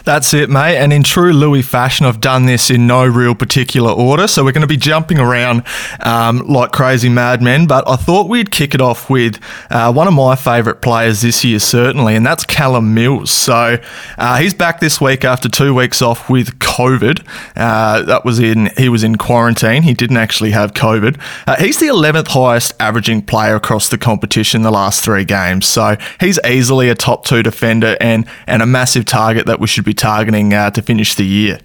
That's 0.07 0.33
it, 0.35 0.49
mate. 0.49 0.77
And 0.77 0.93
in 0.93 1.03
true 1.03 1.33
Lewy 1.33 1.65
fashion, 1.65 2.07
I've 2.07 2.21
done 2.21 2.47
this 2.47 2.71
in 2.71 2.87
no 2.87 3.05
real 3.05 3.35
particular 3.35 3.91
order. 3.91 4.29
So 4.29 4.45
we're 4.45 4.53
going 4.53 4.61
to 4.61 4.69
be 4.69 4.77
jumping 4.77 5.19
around 5.19 5.65
um, 5.99 6.47
like 6.47 6.71
crazy 6.71 7.09
madmen. 7.09 7.67
But 7.67 7.89
I 7.89 7.97
thought 7.97 8.29
we'd 8.29 8.53
kick 8.53 8.73
it 8.73 8.81
off 8.81 9.11
with 9.11 9.41
uh, 9.69 9.93
one 9.93 10.07
of 10.07 10.15
my 10.15 10.37
favourite 10.37 10.81
players 10.81 11.23
this 11.23 11.45
year, 11.45 11.59
certainly, 11.59 12.15
and 12.15 12.25
that's 12.25 12.47
Callum 12.47 12.95
Mills. 12.95 13.33
So 13.33 13.79
uh, 14.17 14.39
he's 14.39 14.55
back 14.55 14.79
this 14.79 15.01
week 15.01 15.25
after 15.25 15.49
two 15.49 15.75
weeks 15.75 16.01
off 16.01 16.31
with 16.31 16.61
COVID. 16.61 17.27
Uh, 17.57 18.03
that 18.03 18.25
was 18.25 18.39
in 18.39 18.71
he 18.77 18.89
was 18.89 19.03
in 19.03 19.17
quarantine. 19.17 19.83
He 19.83 19.93
didn't 19.93 20.19
actually 20.19 20.53
have 20.53 20.73
COVID. 20.73 21.21
Uh, 21.49 21.57
he's 21.57 21.81
the 21.81 21.87
11th 21.87 22.29
highest 22.29 22.75
averaging 22.79 23.23
player 23.23 23.57
across 23.57 23.89
the 23.89 23.99
competition 23.99 24.63
the 24.63 24.71
last 24.71 25.03
three 25.05 25.25
games. 25.25 25.67
So 25.67 25.97
he's 26.21 26.39
easily 26.47 26.91
a 26.91 26.95
top 26.95 27.25
two 27.25 27.43
defender 27.43 27.97
and 28.01 28.25
and 28.47 28.63
a 28.63 28.67
massive 28.67 29.05
target 29.05 29.47
that 29.47 29.59
we 29.59 29.67
should 29.67 29.85
be 29.85 29.96
targeting 29.97 30.55
uh, 30.55 30.71
to 30.71 30.83
finish 30.83 31.15
the 31.15 31.25
year. 31.25 31.61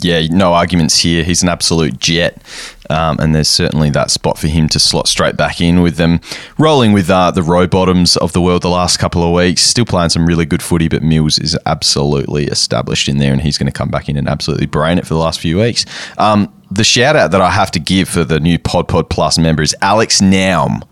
Yeah, 0.00 0.28
no 0.30 0.52
arguments 0.52 1.00
here. 1.00 1.24
He's 1.24 1.42
an 1.42 1.48
absolute 1.48 1.98
jet, 1.98 2.40
um, 2.88 3.18
and 3.18 3.34
there's 3.34 3.48
certainly 3.48 3.90
that 3.90 4.12
spot 4.12 4.38
for 4.38 4.46
him 4.46 4.68
to 4.68 4.78
slot 4.78 5.08
straight 5.08 5.36
back 5.36 5.60
in 5.60 5.82
with 5.82 5.96
them. 5.96 6.20
Rolling 6.56 6.92
with 6.92 7.10
uh, 7.10 7.32
the 7.32 7.40
Rowbottoms 7.40 8.16
of 8.18 8.32
the 8.32 8.40
world 8.40 8.62
the 8.62 8.68
last 8.68 8.98
couple 8.98 9.24
of 9.24 9.34
weeks, 9.34 9.62
still 9.62 9.84
playing 9.84 10.10
some 10.10 10.24
really 10.24 10.46
good 10.46 10.62
footy, 10.62 10.86
but 10.86 11.02
Mills 11.02 11.40
is 11.40 11.58
absolutely 11.66 12.44
established 12.44 13.08
in 13.08 13.18
there, 13.18 13.32
and 13.32 13.42
he's 13.42 13.58
going 13.58 13.66
to 13.66 13.76
come 13.76 13.90
back 13.90 14.08
in 14.08 14.16
and 14.16 14.28
absolutely 14.28 14.66
brain 14.66 14.98
it 14.98 15.06
for 15.06 15.14
the 15.14 15.20
last 15.20 15.40
few 15.40 15.58
weeks. 15.58 15.84
Um, 16.16 16.52
the 16.70 16.84
shout 16.84 17.16
out 17.16 17.32
that 17.32 17.40
I 17.40 17.50
have 17.50 17.72
to 17.72 17.80
give 17.80 18.08
for 18.08 18.22
the 18.22 18.38
new 18.38 18.58
Pod 18.58 18.86
Pod 18.86 19.10
Plus 19.10 19.36
member 19.36 19.62
is 19.62 19.74
Alex 19.80 20.20
Naum. 20.20 20.82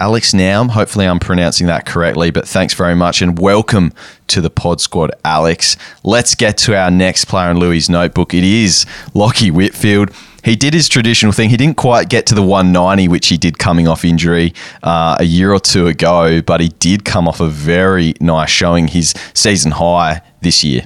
Alex 0.00 0.32
Naum. 0.32 0.70
Hopefully, 0.70 1.06
I'm 1.06 1.18
pronouncing 1.18 1.66
that 1.66 1.86
correctly, 1.86 2.30
but 2.30 2.46
thanks 2.46 2.74
very 2.74 2.94
much 2.94 3.20
and 3.22 3.38
welcome 3.38 3.92
to 4.28 4.40
the 4.40 4.50
pod 4.50 4.80
squad, 4.80 5.10
Alex. 5.24 5.76
Let's 6.04 6.34
get 6.34 6.56
to 6.58 6.76
our 6.76 6.90
next 6.90 7.24
player 7.26 7.50
in 7.50 7.56
Lewy' 7.56 7.88
notebook. 7.90 8.34
It 8.34 8.44
is 8.44 8.84
Lachie 9.14 9.50
Whitfield. 9.50 10.10
He 10.44 10.56
did 10.56 10.72
his 10.72 10.88
traditional 10.88 11.32
thing. 11.32 11.50
He 11.50 11.56
didn't 11.56 11.76
quite 11.76 12.08
get 12.08 12.26
to 12.26 12.34
the 12.34 12.42
190, 12.42 13.08
which 13.08 13.28
he 13.28 13.36
did 13.36 13.58
coming 13.58 13.88
off 13.88 14.04
injury 14.04 14.54
uh, 14.82 15.16
a 15.18 15.24
year 15.24 15.52
or 15.52 15.60
two 15.60 15.86
ago, 15.88 16.40
but 16.42 16.60
he 16.60 16.68
did 16.68 17.04
come 17.04 17.26
off 17.26 17.40
a 17.40 17.48
very 17.48 18.14
nice 18.20 18.50
showing 18.50 18.88
his 18.88 19.14
season 19.34 19.72
high 19.72 20.22
this 20.40 20.62
year. 20.62 20.84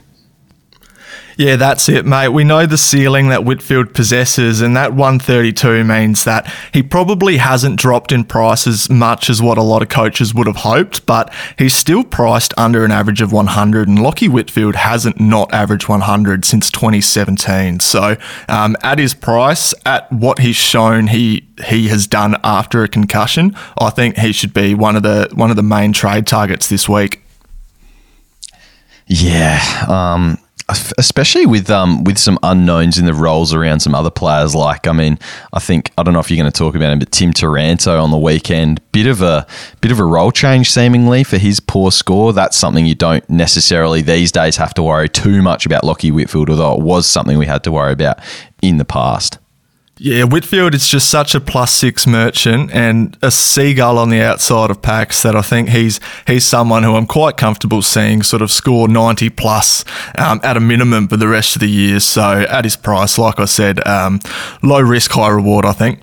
Yeah, 1.36 1.56
that's 1.56 1.88
it, 1.88 2.04
mate. 2.04 2.28
We 2.28 2.44
know 2.44 2.66
the 2.66 2.76
ceiling 2.76 3.28
that 3.28 3.44
Whitfield 3.44 3.94
possesses, 3.94 4.60
and 4.60 4.76
that 4.76 4.92
132 4.92 5.84
means 5.84 6.24
that 6.24 6.52
he 6.72 6.82
probably 6.82 7.38
hasn't 7.38 7.76
dropped 7.76 8.12
in 8.12 8.24
price 8.24 8.66
as 8.66 8.90
much 8.90 9.30
as 9.30 9.40
what 9.40 9.56
a 9.56 9.62
lot 9.62 9.82
of 9.82 9.88
coaches 9.88 10.34
would 10.34 10.46
have 10.46 10.56
hoped, 10.56 11.06
but 11.06 11.32
he's 11.58 11.74
still 11.74 12.04
priced 12.04 12.52
under 12.58 12.84
an 12.84 12.92
average 12.92 13.22
of 13.22 13.32
100, 13.32 13.88
and 13.88 13.98
Lachie 13.98 14.28
Whitfield 14.28 14.76
hasn't 14.76 15.20
not 15.20 15.52
averaged 15.54 15.88
100 15.88 16.44
since 16.44 16.70
2017. 16.70 17.80
So, 17.80 18.16
um, 18.48 18.76
at 18.82 18.98
his 18.98 19.14
price, 19.14 19.72
at 19.86 20.12
what 20.12 20.40
he's 20.40 20.56
shown 20.56 21.06
he 21.08 21.48
he 21.66 21.88
has 21.88 22.06
done 22.06 22.36
after 22.42 22.82
a 22.82 22.88
concussion, 22.88 23.56
I 23.78 23.90
think 23.90 24.16
he 24.16 24.32
should 24.32 24.52
be 24.52 24.74
one 24.74 24.96
of 24.96 25.02
the 25.02 25.30
one 25.32 25.50
of 25.50 25.56
the 25.56 25.62
main 25.62 25.92
trade 25.92 26.26
targets 26.26 26.68
this 26.68 26.88
week. 26.88 27.22
Yeah, 29.06 29.60
um, 29.88 30.38
especially 30.68 31.46
with 31.46 31.70
um, 31.70 32.04
with 32.04 32.18
some 32.18 32.38
unknowns 32.42 32.98
in 32.98 33.06
the 33.06 33.14
roles 33.14 33.52
around 33.52 33.80
some 33.80 33.94
other 33.94 34.10
players. 34.10 34.54
Like, 34.54 34.86
I 34.86 34.92
mean, 34.92 35.18
I 35.52 35.58
think 35.58 35.90
I 35.98 36.02
don't 36.02 36.14
know 36.14 36.20
if 36.20 36.30
you're 36.30 36.38
going 36.38 36.50
to 36.50 36.56
talk 36.56 36.74
about 36.74 36.92
him, 36.92 36.98
but 36.98 37.12
Tim 37.12 37.32
Taranto 37.32 38.02
on 38.02 38.10
the 38.10 38.18
weekend, 38.18 38.80
bit 38.92 39.06
of 39.06 39.22
a 39.22 39.46
bit 39.80 39.92
of 39.92 39.98
a 39.98 40.04
role 40.04 40.30
change 40.30 40.70
seemingly 40.70 41.24
for 41.24 41.38
his 41.38 41.60
poor 41.60 41.90
score. 41.90 42.32
That's 42.32 42.56
something 42.56 42.86
you 42.86 42.94
don't 42.94 43.28
necessarily 43.28 44.02
these 44.02 44.32
days 44.32 44.56
have 44.56 44.74
to 44.74 44.82
worry 44.82 45.08
too 45.08 45.42
much 45.42 45.66
about 45.66 45.82
Lachie 45.82 46.12
Whitfield, 46.12 46.50
although 46.50 46.74
it 46.74 46.80
was 46.80 47.06
something 47.06 47.38
we 47.38 47.46
had 47.46 47.64
to 47.64 47.72
worry 47.72 47.92
about 47.92 48.18
in 48.62 48.78
the 48.78 48.84
past. 48.84 49.38
Yeah, 50.04 50.24
Whitfield 50.24 50.74
is 50.74 50.88
just 50.88 51.08
such 51.08 51.32
a 51.36 51.40
plus 51.40 51.72
six 51.72 52.08
merchant 52.08 52.72
and 52.72 53.16
a 53.22 53.30
seagull 53.30 53.98
on 53.98 54.10
the 54.10 54.20
outside 54.20 54.68
of 54.68 54.82
packs 54.82 55.22
that 55.22 55.36
I 55.36 55.42
think 55.42 55.68
he's 55.68 56.00
he's 56.26 56.44
someone 56.44 56.82
who 56.82 56.96
I'm 56.96 57.06
quite 57.06 57.36
comfortable 57.36 57.82
seeing 57.82 58.24
sort 58.24 58.42
of 58.42 58.50
score 58.50 58.88
90 58.88 59.30
plus 59.30 59.84
um, 60.18 60.40
at 60.42 60.56
a 60.56 60.60
minimum 60.60 61.06
for 61.06 61.16
the 61.16 61.28
rest 61.28 61.54
of 61.54 61.60
the 61.60 61.70
year. 61.70 62.00
So 62.00 62.44
at 62.50 62.64
his 62.64 62.74
price, 62.74 63.16
like 63.16 63.38
I 63.38 63.44
said, 63.44 63.86
um, 63.86 64.18
low 64.60 64.80
risk, 64.80 65.12
high 65.12 65.28
reward, 65.28 65.64
I 65.64 65.72
think. 65.72 66.00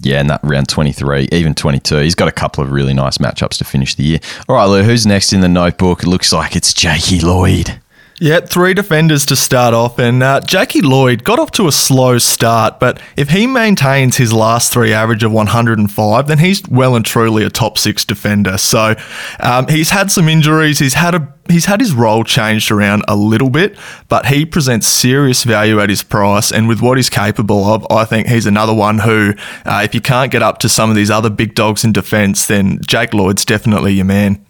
Yeah, 0.00 0.20
and 0.20 0.30
that 0.30 0.40
round 0.42 0.70
23, 0.70 1.28
even 1.32 1.54
22. 1.54 1.98
He's 1.98 2.14
got 2.14 2.28
a 2.28 2.32
couple 2.32 2.64
of 2.64 2.70
really 2.70 2.94
nice 2.94 3.18
matchups 3.18 3.58
to 3.58 3.64
finish 3.64 3.94
the 3.94 4.04
year. 4.04 4.20
All 4.48 4.56
right, 4.56 4.64
Lou, 4.64 4.82
who's 4.82 5.04
next 5.04 5.34
in 5.34 5.40
the 5.40 5.48
notebook? 5.50 6.02
It 6.02 6.06
looks 6.06 6.32
like 6.32 6.56
it's 6.56 6.72
Jakey 6.72 7.20
Lloyd. 7.20 7.78
Yeah, 8.18 8.40
three 8.40 8.72
defenders 8.72 9.26
to 9.26 9.36
start 9.36 9.74
off, 9.74 9.98
and 9.98 10.22
uh, 10.22 10.40
Jakey 10.40 10.80
Lloyd 10.80 11.22
got 11.22 11.38
off 11.38 11.50
to 11.52 11.68
a 11.68 11.72
slow 11.72 12.16
start, 12.16 12.80
but 12.80 12.98
if 13.14 13.28
he 13.28 13.46
maintains 13.46 14.16
his 14.16 14.32
last 14.32 14.72
three 14.72 14.94
average 14.94 15.22
of 15.22 15.32
105, 15.32 16.26
then 16.26 16.38
he's 16.38 16.66
well 16.66 16.96
and 16.96 17.04
truly 17.04 17.44
a 17.44 17.50
top 17.50 17.76
six 17.76 18.06
defender. 18.06 18.56
So 18.56 18.94
um, 19.38 19.68
he's 19.68 19.90
had 19.90 20.10
some 20.10 20.30
injuries, 20.30 20.78
he's 20.78 20.94
had 20.94 21.14
a 21.14 21.34
he's 21.50 21.66
had 21.66 21.78
his 21.78 21.92
role 21.92 22.24
changed 22.24 22.70
around 22.70 23.04
a 23.06 23.14
little 23.14 23.50
bit, 23.50 23.76
but 24.08 24.24
he 24.26 24.46
presents 24.46 24.86
serious 24.86 25.44
value 25.44 25.78
at 25.78 25.90
his 25.90 26.02
price, 26.02 26.50
and 26.50 26.68
with 26.68 26.80
what 26.80 26.96
he's 26.96 27.10
capable 27.10 27.66
of, 27.66 27.86
I 27.90 28.06
think 28.06 28.28
he's 28.28 28.46
another 28.46 28.72
one 28.72 29.00
who, 29.00 29.34
uh, 29.66 29.82
if 29.84 29.94
you 29.94 30.00
can't 30.00 30.32
get 30.32 30.42
up 30.42 30.56
to 30.60 30.70
some 30.70 30.88
of 30.88 30.96
these 30.96 31.10
other 31.10 31.28
big 31.28 31.54
dogs 31.54 31.84
in 31.84 31.92
defence, 31.92 32.46
then 32.46 32.80
Jake 32.86 33.12
Lloyd's 33.12 33.44
definitely 33.44 33.92
your 33.92 34.06
man. 34.06 34.45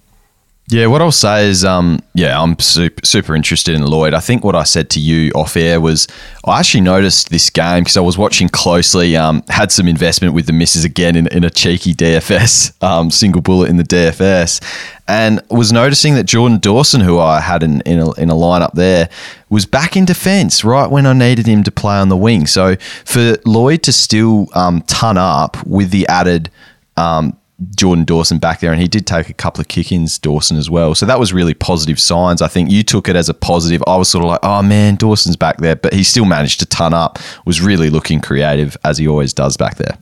Yeah, 0.69 0.87
what 0.87 1.01
I'll 1.01 1.13
say 1.13 1.49
is, 1.49 1.65
um, 1.65 2.01
yeah, 2.13 2.43
I'm 2.43 2.59
super, 2.59 3.07
super 3.07 3.37
interested 3.37 3.77
in 3.77 3.87
Lloyd. 3.87 4.15
I 4.15 4.19
think 4.19 4.43
what 4.43 4.57
I 4.57 4.65
said 4.65 4.91
to 4.91 5.01
you 5.01 5.31
off 5.31 5.57
air 5.57 5.81
was 5.81 6.09
I 6.45 6.59
actually 6.59 6.81
noticed 6.81 7.31
this 7.31 7.51
game 7.51 7.85
because 7.85 7.97
I 7.97 8.01
was 8.01 8.19
watching 8.19 8.49
closely, 8.49 9.17
um, 9.17 9.45
had 9.49 9.71
some 9.71 9.87
investment 9.87 10.35
with 10.35 10.47
the 10.47 10.53
misses 10.53 10.85
again 10.85 11.15
in, 11.15 11.29
in 11.29 11.45
a 11.45 11.51
cheeky 11.51 11.95
DFS, 11.95 12.83
um, 12.83 13.13
single 13.13 13.43
bullet 13.43 13.71
in 13.71 13.77
the 13.77 13.85
DFS, 13.85 14.61
and 15.07 15.41
was 15.51 15.71
noticing 15.71 16.17
that 16.17 16.25
Jordan 16.25 16.59
Dawson, 16.59 17.01
who 17.01 17.21
I 17.21 17.39
had 17.39 17.63
in, 17.63 17.81
in, 17.83 18.01
a, 18.01 18.13
in 18.15 18.29
a 18.29 18.35
lineup 18.35 18.73
there, 18.73 19.09
was 19.49 19.67
back 19.67 19.97
in 19.97 20.05
defence 20.05 20.65
right 20.65 20.91
when 20.91 21.07
I 21.07 21.13
needed 21.13 21.47
him 21.47 21.63
to 21.63 21.71
play 21.71 21.95
on 21.95 22.09
the 22.09 22.17
wing. 22.17 22.49
So 22.49 22.75
for 23.05 23.37
Lloyd 23.45 23.85
to 23.85 23.93
still 23.93 24.49
um, 24.53 24.83
ton 24.89 25.17
up 25.17 25.65
with 25.65 25.93
the 25.93 26.09
added 26.09 26.51
um, 26.97 27.39
Jordan 27.75 28.05
Dawson 28.05 28.39
back 28.39 28.61
there, 28.61 28.71
and 28.71 28.81
he 28.81 28.89
did 28.89 29.07
take 29.07 29.31
a 29.31 29.35
couple 29.35 29.63
of 29.63 29.69
kick 29.69 29.91
ins, 29.91 30.19
Dawson 30.19 30.59
as 30.59 30.69
well. 30.69 30.95
So 30.95 31.07
that 31.07 31.19
was 31.19 31.33
really 31.33 31.55
positive 31.55 31.99
signs. 31.99 32.43
I 32.43 32.49
think 32.49 32.71
you 32.71 32.83
took 32.83 33.09
it 33.09 33.17
as 33.17 33.29
a 33.29 33.35
positive. 33.35 33.83
I 33.87 33.97
was 33.97 34.09
sort 34.09 34.25
of 34.25 34.31
like, 34.31 34.41
oh 34.43 34.63
man, 34.63 34.97
Dawson's 34.97 35.37
back 35.37 35.59
there, 35.59 35.77
but 35.77 35.95
he 35.95 36.05
still 36.05 36.27
managed 36.27 36.61
to 36.61 36.67
ton 36.67 36.93
up, 36.93 37.19
was 37.47 37.63
really 37.63 37.89
looking 37.89 38.21
creative 38.21 38.77
as 38.85 38.99
he 38.99 39.09
always 39.09 39.33
does 39.33 39.57
back 39.57 39.77
there. 39.77 39.97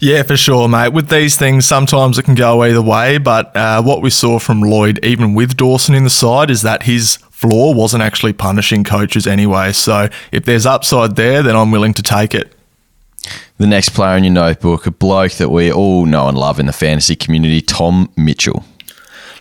Yeah, 0.00 0.22
for 0.24 0.36
sure, 0.36 0.68
mate. 0.68 0.92
With 0.92 1.08
these 1.08 1.36
things, 1.36 1.64
sometimes 1.64 2.18
it 2.18 2.24
can 2.24 2.34
go 2.34 2.62
either 2.64 2.82
way, 2.82 3.16
but 3.16 3.56
uh, 3.56 3.82
what 3.82 4.02
we 4.02 4.10
saw 4.10 4.38
from 4.38 4.60
Lloyd, 4.60 5.02
even 5.02 5.32
with 5.32 5.56
Dawson 5.56 5.94
in 5.94 6.04
the 6.04 6.10
side, 6.10 6.50
is 6.50 6.60
that 6.62 6.82
his 6.82 7.16
floor 7.30 7.72
wasn't 7.74 8.02
actually 8.02 8.32
punishing 8.34 8.84
coaches 8.84 9.26
anyway. 9.26 9.72
So 9.72 10.08
if 10.32 10.44
there's 10.44 10.66
upside 10.66 11.16
there, 11.16 11.42
then 11.42 11.56
I'm 11.56 11.70
willing 11.70 11.94
to 11.94 12.02
take 12.02 12.34
it 12.34 12.53
the 13.58 13.66
next 13.66 13.90
player 13.90 14.16
in 14.16 14.24
your 14.24 14.32
notebook, 14.32 14.86
a 14.86 14.90
bloke 14.90 15.32
that 15.32 15.50
we 15.50 15.72
all 15.72 16.06
know 16.06 16.28
and 16.28 16.38
love 16.38 16.58
in 16.58 16.66
the 16.66 16.72
fantasy 16.72 17.16
community, 17.16 17.60
Tom 17.60 18.12
Mitchell. 18.16 18.64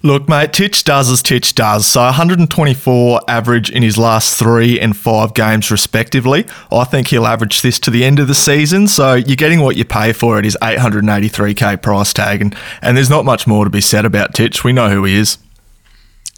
Look, 0.06 0.28
mate, 0.28 0.52
Titch 0.52 0.84
does 0.84 1.10
as 1.10 1.22
Titch 1.24 1.56
does. 1.56 1.88
So 1.88 2.02
124 2.02 3.22
average 3.30 3.70
in 3.70 3.84
his 3.84 3.98
last 3.98 4.38
three 4.38 4.78
and 4.78 4.98
five 4.98 5.34
games, 5.34 5.72
respectively. 5.72 6.46
I 6.70 6.84
think 6.84 7.08
he'll 7.08 7.26
average 7.26 7.62
this 7.62 7.80
to 7.80 7.90
the 7.90 8.04
end 8.04 8.20
of 8.20 8.28
the 8.28 8.36
season. 8.36 8.90
So 8.90 9.14
you're 9.14 9.38
getting 9.38 9.62
what 9.62 9.78
you 9.78 9.86
pay 9.86 10.12
for 10.12 10.38
at 10.38 10.44
his 10.44 10.58
883k 10.62 11.82
price 11.82 12.12
tag. 12.12 12.42
And, 12.42 12.54
and 12.82 12.98
there's 12.98 13.10
not 13.10 13.24
much 13.24 13.48
more 13.48 13.64
to 13.64 13.70
be 13.70 13.80
said 13.80 14.04
about 14.04 14.34
Titch. 14.34 14.66
We 14.66 14.74
know 14.74 14.90
who 14.90 15.06
he 15.06 15.16
is. 15.16 15.38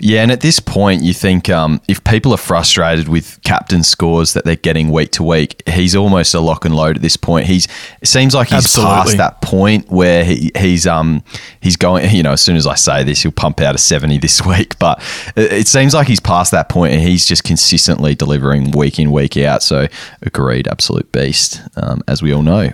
Yeah, 0.01 0.23
and 0.23 0.31
at 0.31 0.41
this 0.41 0.59
point, 0.59 1.03
you 1.03 1.13
think 1.13 1.49
um, 1.49 1.81
if 1.87 2.03
people 2.03 2.33
are 2.33 2.37
frustrated 2.37 3.07
with 3.07 3.39
captain 3.43 3.81
scores 3.81 4.33
that 4.33 4.43
they're 4.43 4.57
getting 4.57 4.91
week 4.91 5.11
to 5.11 5.23
week, 5.23 5.63
he's 5.69 5.95
almost 5.95 6.33
a 6.33 6.41
lock 6.41 6.65
and 6.65 6.75
load 6.75 6.97
at 6.97 7.01
this 7.01 7.15
point. 7.15 7.45
He's 7.45 7.65
it 8.01 8.07
seems 8.09 8.35
like 8.35 8.49
he's 8.49 8.65
Absolutely. 8.65 8.93
past 8.93 9.17
that 9.17 9.41
point 9.41 9.89
where 9.89 10.25
he, 10.25 10.51
he's 10.57 10.85
um 10.85 11.23
he's 11.61 11.77
going. 11.77 12.13
You 12.13 12.23
know, 12.23 12.33
as 12.33 12.41
soon 12.41 12.57
as 12.57 12.67
I 12.67 12.75
say 12.75 13.05
this, 13.05 13.21
he'll 13.21 13.31
pump 13.31 13.61
out 13.61 13.73
a 13.73 13.77
seventy 13.77 14.17
this 14.17 14.41
week. 14.45 14.77
But 14.79 15.01
it, 15.37 15.53
it 15.53 15.67
seems 15.67 15.93
like 15.93 16.07
he's 16.07 16.19
past 16.19 16.51
that 16.51 16.67
point, 16.67 16.93
and 16.93 17.01
he's 17.01 17.25
just 17.25 17.45
consistently 17.45 18.15
delivering 18.15 18.71
week 18.71 18.99
in 18.99 19.11
week 19.11 19.37
out. 19.37 19.63
So 19.63 19.87
agreed, 20.21 20.67
absolute 20.67 21.09
beast, 21.13 21.61
um, 21.77 22.03
as 22.05 22.21
we 22.21 22.33
all 22.33 22.43
know. 22.43 22.71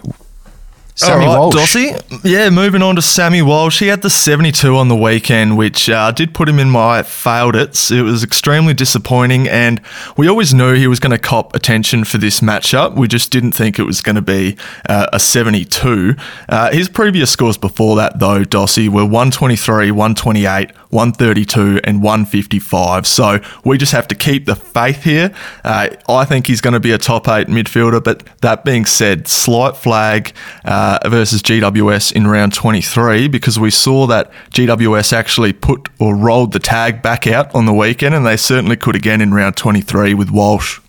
Sammy 0.95 1.25
right, 1.25 1.37
Walsh. 1.37 1.55
Dossy. 1.55 1.95
Yeah, 2.23 2.49
moving 2.49 2.81
on 2.81 2.95
to 2.95 3.01
Sammy 3.01 3.41
Walsh. 3.41 3.79
He 3.79 3.87
had 3.87 4.01
the 4.01 4.09
72 4.09 4.75
on 4.75 4.87
the 4.87 4.95
weekend, 4.95 5.57
which 5.57 5.89
uh, 5.89 6.11
did 6.11 6.33
put 6.33 6.49
him 6.49 6.59
in 6.59 6.69
my 6.69 7.01
failed 7.03 7.55
it. 7.55 7.91
It 7.91 8.01
was 8.01 8.23
extremely 8.23 8.73
disappointing, 8.73 9.47
and 9.47 9.81
we 10.17 10.27
always 10.27 10.53
knew 10.53 10.73
he 10.73 10.87
was 10.87 10.99
going 10.99 11.11
to 11.11 11.17
cop 11.17 11.55
attention 11.55 12.03
for 12.03 12.17
this 12.17 12.41
matchup. 12.41 12.95
We 12.95 13.07
just 13.07 13.31
didn't 13.31 13.53
think 13.53 13.79
it 13.79 13.83
was 13.83 14.01
going 14.01 14.15
to 14.15 14.21
be 14.21 14.57
uh, 14.87 15.07
a 15.13 15.19
72. 15.19 16.15
Uh, 16.49 16.71
his 16.71 16.89
previous 16.89 17.31
scores 17.31 17.57
before 17.57 17.95
that, 17.95 18.19
though, 18.19 18.43
Dossy, 18.43 18.89
were 18.89 19.05
123, 19.05 19.91
128, 19.91 20.71
132, 20.89 21.81
and 21.83 22.03
155. 22.03 23.07
So 23.07 23.39
we 23.63 23.77
just 23.77 23.91
have 23.93 24.07
to 24.09 24.15
keep 24.15 24.45
the 24.45 24.55
faith 24.55 25.03
here. 25.03 25.33
Uh, 25.63 25.89
I 26.09 26.25
think 26.25 26.47
he's 26.47 26.61
going 26.61 26.73
to 26.73 26.79
be 26.79 26.91
a 26.91 26.97
top 26.97 27.27
eight 27.27 27.47
midfielder, 27.47 28.03
but 28.03 28.23
that 28.41 28.65
being 28.65 28.85
said, 28.85 29.27
slight 29.27 29.77
flag. 29.77 30.33
Uh, 30.65 30.90
uh, 30.91 31.09
versus 31.09 31.41
GWS 31.41 32.11
in 32.11 32.27
round 32.27 32.53
23 32.53 33.29
because 33.29 33.57
we 33.57 33.71
saw 33.71 34.07
that 34.07 34.29
GWS 34.49 35.13
actually 35.13 35.53
put 35.53 35.87
or 35.99 36.15
rolled 36.17 36.51
the 36.51 36.59
tag 36.59 37.01
back 37.01 37.27
out 37.27 37.53
on 37.55 37.65
the 37.65 37.73
weekend, 37.73 38.13
and 38.13 38.25
they 38.25 38.35
certainly 38.35 38.75
could 38.75 38.95
again 38.95 39.21
in 39.21 39.33
round 39.33 39.55
23 39.55 40.13
with 40.13 40.31
Walsh. 40.31 40.81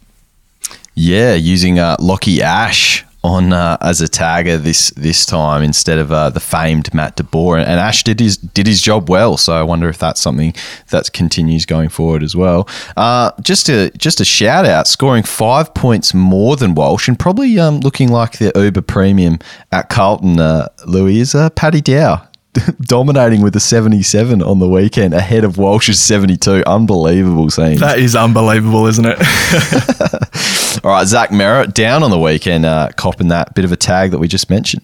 Yeah, 0.94 1.34
using 1.34 1.78
uh, 1.78 1.96
Lachie 1.98 2.40
Ash 2.40 3.04
on 3.24 3.52
uh, 3.52 3.76
as 3.80 4.00
a 4.00 4.06
tagger 4.08 4.58
this 4.58 4.90
this 4.90 5.24
time 5.24 5.62
instead 5.62 5.98
of 5.98 6.10
uh, 6.10 6.30
the 6.30 6.40
famed 6.40 6.92
Matt 6.92 7.16
De 7.16 7.22
Boer. 7.22 7.58
And 7.58 7.68
Ash 7.68 8.02
did 8.02 8.20
his 8.20 8.36
did 8.36 8.66
his 8.66 8.80
job 8.80 9.08
well. 9.08 9.36
So 9.36 9.54
I 9.54 9.62
wonder 9.62 9.88
if 9.88 9.98
that's 9.98 10.20
something 10.20 10.54
that 10.90 11.12
continues 11.12 11.64
going 11.64 11.88
forward 11.88 12.22
as 12.22 12.34
well. 12.34 12.68
Uh, 12.96 13.30
just 13.40 13.68
a 13.68 13.90
just 13.90 14.20
a 14.20 14.24
shout 14.24 14.64
out, 14.64 14.86
scoring 14.86 15.22
five 15.22 15.72
points 15.74 16.14
more 16.14 16.56
than 16.56 16.74
Walsh, 16.74 17.08
and 17.08 17.18
probably 17.18 17.58
um, 17.58 17.80
looking 17.80 18.10
like 18.10 18.38
the 18.38 18.52
Uber 18.54 18.82
premium 18.82 19.38
at 19.70 19.88
Carlton. 19.88 20.40
Uh, 20.40 20.68
Lewy 20.86 21.16
is 21.16 21.34
uh, 21.34 21.50
Paddy 21.50 21.80
Dow. 21.80 22.26
dominating 22.82 23.40
with 23.40 23.56
a 23.56 23.60
77 23.60 24.42
on 24.42 24.58
the 24.58 24.68
weekend 24.68 25.14
ahead 25.14 25.42
of 25.42 25.56
Walsh's 25.56 25.98
72. 26.00 26.62
Unbelievable 26.66 27.48
scene. 27.50 27.78
That 27.78 27.98
is 27.98 28.14
unbelievable, 28.14 28.86
isn't 28.86 29.06
it? 29.08 29.16
All 30.84 30.90
right, 30.90 31.06
Zach 31.06 31.30
Merrett 31.30 31.74
down 31.74 32.02
on 32.02 32.10
the 32.10 32.18
weekend, 32.18 32.64
uh, 32.64 32.88
copping 32.96 33.28
that 33.28 33.54
bit 33.54 33.64
of 33.64 33.72
a 33.72 33.76
tag 33.76 34.10
that 34.12 34.18
we 34.18 34.28
just 34.28 34.50
mentioned. 34.50 34.82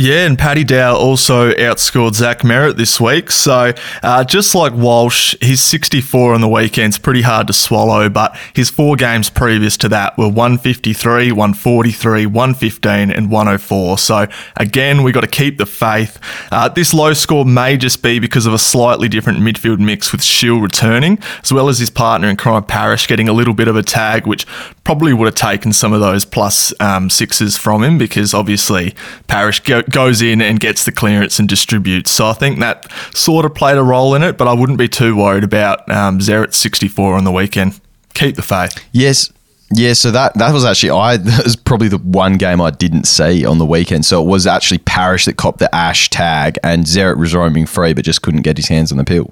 Yeah, 0.00 0.26
and 0.26 0.38
Paddy 0.38 0.62
Dow 0.62 0.94
also 0.96 1.50
outscored 1.54 2.14
Zach 2.14 2.42
Merrett 2.42 2.76
this 2.76 3.00
week. 3.00 3.32
So 3.32 3.72
uh, 4.00 4.22
just 4.22 4.54
like 4.54 4.72
Walsh, 4.72 5.34
his 5.40 5.60
64 5.60 6.34
on 6.34 6.40
the 6.40 6.46
weekend's 6.48 6.98
pretty 6.98 7.22
hard 7.22 7.48
to 7.48 7.52
swallow, 7.52 8.08
but 8.08 8.38
his 8.54 8.70
four 8.70 8.94
games 8.94 9.28
previous 9.28 9.76
to 9.78 9.88
that 9.88 10.16
were 10.16 10.28
153, 10.28 11.32
143, 11.32 12.26
115, 12.26 13.10
and 13.10 13.28
104. 13.28 13.98
So 13.98 14.28
again, 14.56 15.02
we 15.02 15.10
got 15.10 15.22
to 15.22 15.26
keep 15.26 15.58
the 15.58 15.66
faith. 15.66 16.20
Uh, 16.52 16.68
this 16.68 16.94
low 16.94 17.12
score 17.12 17.44
may 17.44 17.76
just 17.76 18.00
be 18.00 18.20
because 18.20 18.46
of 18.46 18.54
a 18.54 18.58
slightly 18.58 19.08
different 19.08 19.40
midfield 19.40 19.80
mix 19.80 20.12
with 20.12 20.22
Shiel 20.22 20.60
returning, 20.60 21.18
as 21.42 21.52
well 21.52 21.68
as 21.68 21.80
his 21.80 21.90
partner 21.90 22.28
in 22.28 22.36
crime 22.36 22.62
Parish 22.62 23.08
getting 23.08 23.28
a 23.28 23.32
little 23.32 23.54
bit 23.54 23.66
of 23.66 23.74
a 23.74 23.82
tag, 23.82 24.28
which 24.28 24.46
probably 24.84 25.12
would 25.12 25.26
have 25.26 25.34
taken 25.34 25.72
some 25.72 25.92
of 25.92 25.98
those 25.98 26.24
plus 26.24 26.72
um, 26.78 27.10
sixes 27.10 27.56
from 27.56 27.82
him 27.82 27.98
because 27.98 28.32
obviously 28.32 28.94
Parish 29.26 29.58
go- 29.82 29.90
goes 29.90 30.22
in 30.22 30.40
and 30.40 30.60
gets 30.60 30.84
the 30.84 30.92
clearance 30.92 31.38
and 31.38 31.48
distributes. 31.48 32.10
So 32.10 32.26
I 32.26 32.32
think 32.32 32.58
that 32.60 32.90
sort 33.14 33.44
of 33.44 33.54
played 33.54 33.76
a 33.76 33.82
role 33.82 34.14
in 34.14 34.22
it, 34.22 34.36
but 34.36 34.48
I 34.48 34.52
wouldn't 34.52 34.78
be 34.78 34.88
too 34.88 35.16
worried 35.16 35.44
about 35.44 35.88
um, 35.90 36.20
64 36.20 37.14
on 37.14 37.24
the 37.24 37.32
weekend. 37.32 37.80
Keep 38.14 38.36
the 38.36 38.42
faith. 38.42 38.82
Yes. 38.92 39.32
Yeah, 39.70 39.92
so 39.92 40.10
that 40.12 40.32
that 40.38 40.52
was 40.54 40.64
actually 40.64 40.90
I 40.90 41.16
that 41.18 41.44
was 41.44 41.54
probably 41.54 41.88
the 41.88 41.98
one 41.98 42.38
game 42.38 42.60
I 42.60 42.70
didn't 42.70 43.04
see 43.04 43.44
on 43.44 43.58
the 43.58 43.66
weekend. 43.66 44.06
So 44.06 44.22
it 44.22 44.26
was 44.26 44.46
actually 44.46 44.78
Parish 44.78 45.26
that 45.26 45.36
copped 45.36 45.58
the 45.58 45.72
Ash 45.74 46.08
tag, 46.08 46.58
and 46.64 46.84
Zeret 46.84 47.18
was 47.18 47.34
roaming 47.34 47.66
free, 47.66 47.92
but 47.92 48.04
just 48.04 48.22
couldn't 48.22 48.42
get 48.42 48.56
his 48.56 48.68
hands 48.68 48.92
on 48.92 48.98
the 48.98 49.04
pill. 49.04 49.30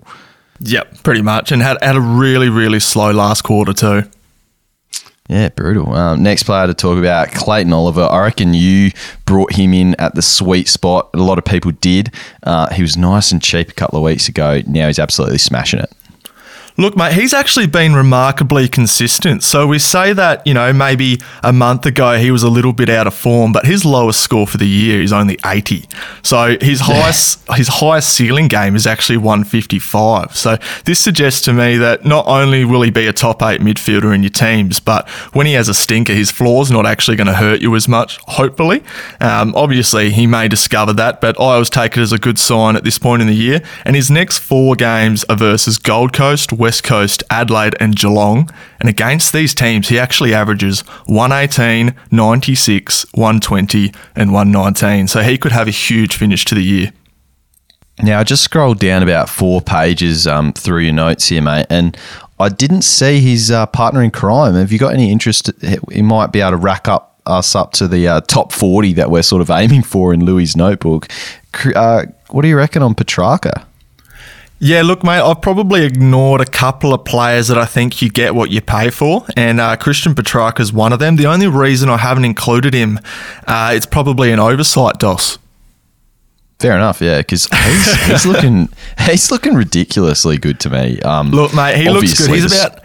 Yep, 0.61 1.03
pretty 1.03 1.23
much, 1.23 1.53
and 1.53 1.63
had 1.63 1.83
had 1.83 1.97
a 1.97 2.01
really 2.01 2.51
really 2.51 2.81
slow 2.81 3.13
last 3.13 3.43
quarter 3.43 3.73
too. 3.73 4.03
Yeah, 5.29 5.49
brutal. 5.49 5.93
Um, 5.93 6.23
next 6.23 6.45
player 6.45 6.67
to 6.67 6.75
talk 6.75 6.99
about, 6.99 7.33
Clayton 7.33 7.73
Oliver. 7.73 8.03
I 8.03 8.23
reckon 8.23 8.55
you 8.55 8.93
brought 9.25 9.53
him 9.53 9.75
in 9.75 9.97
at 9.97 10.15
the 10.15 10.23
sweet 10.23 10.69
spot. 10.69 11.11
A 11.15 11.19
lot 11.19 11.39
of 11.39 11.45
people 11.45 11.73
did. 11.73 12.13
Uh, 12.45 12.73
he 12.73 12.83
was 12.83 12.97
nice 12.97 13.33
and 13.33 13.43
cheap 13.43 13.69
a 13.69 13.75
couple 13.75 13.99
of 13.99 14.05
weeks 14.05 14.29
ago. 14.29 14.63
Now 14.67 14.87
he's 14.87 15.01
absolutely 15.01 15.39
smashing 15.39 15.81
it. 15.81 15.93
Look, 16.79 16.95
mate, 16.95 17.15
he's 17.15 17.33
actually 17.33 17.67
been 17.67 17.95
remarkably 17.95 18.69
consistent. 18.69 19.43
So 19.43 19.67
we 19.67 19.79
say 19.79 20.13
that, 20.13 20.47
you 20.47 20.53
know, 20.53 20.75
maybe 20.75 21.21
a 21.43 21.53
month 21.53 21.87
ago 21.87 22.19
he 22.19 22.31
was 22.31 22.43
a 22.43 22.51
little 22.51 22.75
bit 22.75 22.91
out 22.91 23.07
of 23.07 23.15
form, 23.15 23.53
but 23.53 23.65
his 23.65 23.85
lowest 23.87 24.21
score 24.21 24.47
for 24.47 24.59
the 24.59 24.69
year 24.69 25.01
is 25.01 25.13
only 25.13 25.39
80. 25.45 25.87
So 26.23 26.59
his 26.61 26.81
highest 26.81 27.43
his 27.55 27.69
highest 27.69 28.13
ceiling 28.13 28.49
game 28.49 28.77
is 28.77 28.87
actually 28.87 29.17
155. 29.17 30.37
So 30.37 30.59
this 30.85 31.01
suggests 31.01 31.41
to 31.43 31.55
me 31.55 31.79
that 31.79 32.05
not 32.05 32.27
only 32.27 32.65
will 32.65 32.83
he 32.83 32.91
be 32.91 33.07
a 33.07 33.13
top 33.13 33.43
8 33.43 33.61
midfielder 33.61 34.15
in 34.15 34.23
your 34.23 34.31
teams, 34.31 34.79
but 34.79 35.09
when 35.33 35.47
he 35.47 35.55
has 35.55 35.69
a 35.69 35.75
stinker, 35.75 36.13
his 36.13 36.31
floor's 36.31 36.71
not 36.71 36.85
actually 36.85 37.17
going 37.17 37.27
to 37.27 37.35
hurt 37.35 37.63
you 37.63 37.75
as 37.75 37.89
much, 37.89 38.19
hopefully. 38.27 38.83
Um, 39.21 39.55
obviously, 39.55 40.11
he 40.11 40.27
may 40.27 40.49
discover 40.49 40.93
that, 40.95 41.21
but 41.21 41.41
I 41.41 41.55
always 41.55 41.71
take 41.71 41.97
it 41.97 42.01
as 42.01 42.13
a 42.13 42.19
good 42.19 42.39
sign 42.39 42.77
at 42.77 42.85
this 42.85 42.99
point 42.99 43.23
in 43.23 43.29
the 43.29 43.35
year. 43.35 43.63
And 43.85 43.97
his 43.97 44.11
next 44.11 44.39
four 44.39 44.75
games 44.75 45.25
are 45.29 45.37
versus 45.37 45.79
Gold 45.79 46.13
Coast, 46.13 46.53
West 46.67 46.83
Coast, 46.83 47.23
Adelaide, 47.31 47.77
and 47.79 47.95
Geelong. 47.95 48.51
And 48.81 48.89
against 48.89 49.33
these 49.33 49.55
teams, 49.55 49.89
he 49.89 50.01
actually 50.01 50.35
averages 50.35 50.81
118, 51.07 51.95
96, 52.11 53.07
120, 53.15 53.93
and 54.17 54.33
119. 54.33 55.07
So 55.07 55.23
he 55.23 55.39
could 55.39 55.53
have 55.53 55.69
a 55.69 55.71
huge 55.71 56.17
finish 56.17 56.45
to 56.47 56.57
the 56.57 56.65
year. 56.65 56.93
Now, 58.03 58.19
I 58.19 58.25
just 58.25 58.43
scrolled 58.43 58.81
down 58.81 59.05
about 59.05 59.29
four 59.29 59.61
pages 59.61 60.27
um, 60.27 60.53
through 60.53 60.81
your 60.81 60.93
notes 60.93 61.29
here, 61.29 61.41
mate, 61.41 61.67
and 61.71 61.97
I 62.41 62.49
didn't 62.49 62.83
see 62.83 63.21
his 63.21 63.53
uh, 63.53 63.67
partner 63.67 64.03
in 64.03 64.11
crime. 64.11 64.55
Have 64.55 64.73
you 64.73 64.81
got 64.81 64.93
any 64.93 65.13
interest? 65.13 65.53
He 65.93 66.03
might 66.03 66.33
be 66.33 66.41
able 66.41 66.51
to 66.51 66.57
rack 66.57 66.89
up 66.89 67.21
us 67.27 67.55
up 67.55 67.75
to 67.75 67.87
the 67.87 68.09
uh, 68.09 68.21
top 68.23 68.51
40 68.51 68.95
that 68.95 69.09
we're 69.09 69.23
sort 69.23 69.41
of 69.41 69.51
aiming 69.51 69.85
for 69.85 70.13
in 70.13 70.23
Lewy' 70.23 70.57
notebook. 70.57 71.07
Uh, 71.77 72.07
what 72.31 72.43
do 72.43 72.49
you 72.49 72.57
reckon 72.57 72.83
on 72.83 72.97
Petracca? 72.97 73.67
Yeah, 74.59 74.83
look, 74.83 75.05
mate, 75.05 75.21
I've 75.21 75.43
probably 75.43 75.85
ignored 75.85 76.41
a 76.41 76.47
couple 76.47 76.95
of 76.95 77.05
players 77.05 77.49
that 77.49 77.59
I 77.59 77.67
think 77.67 78.01
you 78.01 78.09
get 78.09 78.35
what 78.35 78.51
you 78.51 78.63
pay 78.63 78.89
for, 78.89 79.27
and 79.37 79.61
uh, 79.61 79.77
Christian 79.77 80.15
Petracca 80.15 80.61
is 80.61 80.73
one 80.73 80.95
of 80.95 80.99
them. 80.99 81.17
The 81.17 81.27
only 81.27 81.47
reason 81.47 81.91
I 81.91 81.99
haven't 81.99 82.25
included 82.25 82.73
him, 82.73 82.99
uh, 83.47 83.73
it's 83.75 83.85
probably 83.85 84.33
an 84.33 84.41
oversight, 84.41 84.99
Dos. 84.99 85.39
Fair 86.59 86.75
enough, 86.75 87.03
yeah, 87.03 87.19
because 87.19 87.47
he's, 87.47 88.05
he's 88.07 88.27
looking 88.27 88.71
he's 89.01 89.31
looking 89.31 89.55
ridiculously 89.55 90.39
good 90.39 90.59
to 90.61 90.71
me. 90.71 90.99
Um, 91.01 91.31
look, 91.31 91.53
mate, 91.55 91.77
he 91.77 91.91
looks 91.91 92.19
good. 92.19 92.31
He's 92.35 92.51
about 92.51 92.81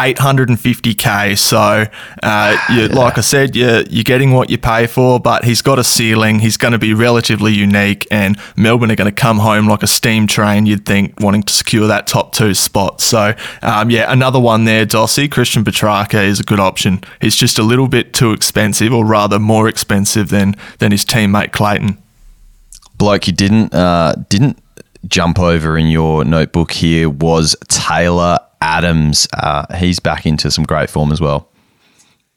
850k. 0.00 1.38
So, 1.38 1.86
uh, 2.22 2.66
you, 2.70 2.82
yeah. 2.82 2.86
like 2.86 3.18
I 3.18 3.20
said, 3.20 3.54
you're, 3.54 3.82
you're 3.82 4.04
getting 4.04 4.32
what 4.32 4.48
you 4.48 4.58
pay 4.58 4.86
for, 4.86 5.20
but 5.20 5.44
he's 5.44 5.60
got 5.62 5.78
a 5.78 5.84
ceiling. 5.84 6.38
He's 6.38 6.56
going 6.56 6.72
to 6.72 6.78
be 6.78 6.94
relatively 6.94 7.52
unique, 7.52 8.06
and 8.10 8.38
Melbourne 8.56 8.90
are 8.90 8.96
going 8.96 9.12
to 9.12 9.20
come 9.20 9.38
home 9.38 9.68
like 9.68 9.82
a 9.82 9.86
steam 9.86 10.26
train, 10.26 10.66
you'd 10.66 10.86
think, 10.86 11.20
wanting 11.20 11.42
to 11.44 11.52
secure 11.52 11.86
that 11.86 12.06
top 12.06 12.32
two 12.32 12.54
spot. 12.54 13.00
So, 13.00 13.34
um, 13.62 13.90
yeah, 13.90 14.10
another 14.10 14.40
one 14.40 14.64
there, 14.64 14.86
Dossy. 14.86 15.28
Christian 15.30 15.64
Petracca 15.64 16.22
is 16.24 16.40
a 16.40 16.44
good 16.44 16.60
option. 16.60 17.02
He's 17.20 17.36
just 17.36 17.58
a 17.58 17.62
little 17.62 17.88
bit 17.88 18.14
too 18.14 18.32
expensive, 18.32 18.92
or 18.92 19.04
rather 19.04 19.38
more 19.38 19.68
expensive 19.68 20.30
than, 20.30 20.56
than 20.78 20.92
his 20.92 21.04
teammate 21.04 21.52
Clayton. 21.52 21.98
Bloke, 22.96 23.26
you 23.26 23.32
didn't, 23.32 23.74
uh, 23.74 24.14
didn't 24.28 24.58
jump 25.06 25.38
over 25.38 25.78
in 25.78 25.86
your 25.86 26.24
notebook 26.24 26.72
here 26.72 27.08
was 27.08 27.56
Taylor 27.68 28.38
Adams. 28.60 29.26
Uh, 29.34 29.66
he's 29.76 30.00
back 30.00 30.26
into 30.26 30.50
some 30.50 30.64
great 30.64 30.90
form 30.90 31.12
as 31.12 31.20
well. 31.20 31.49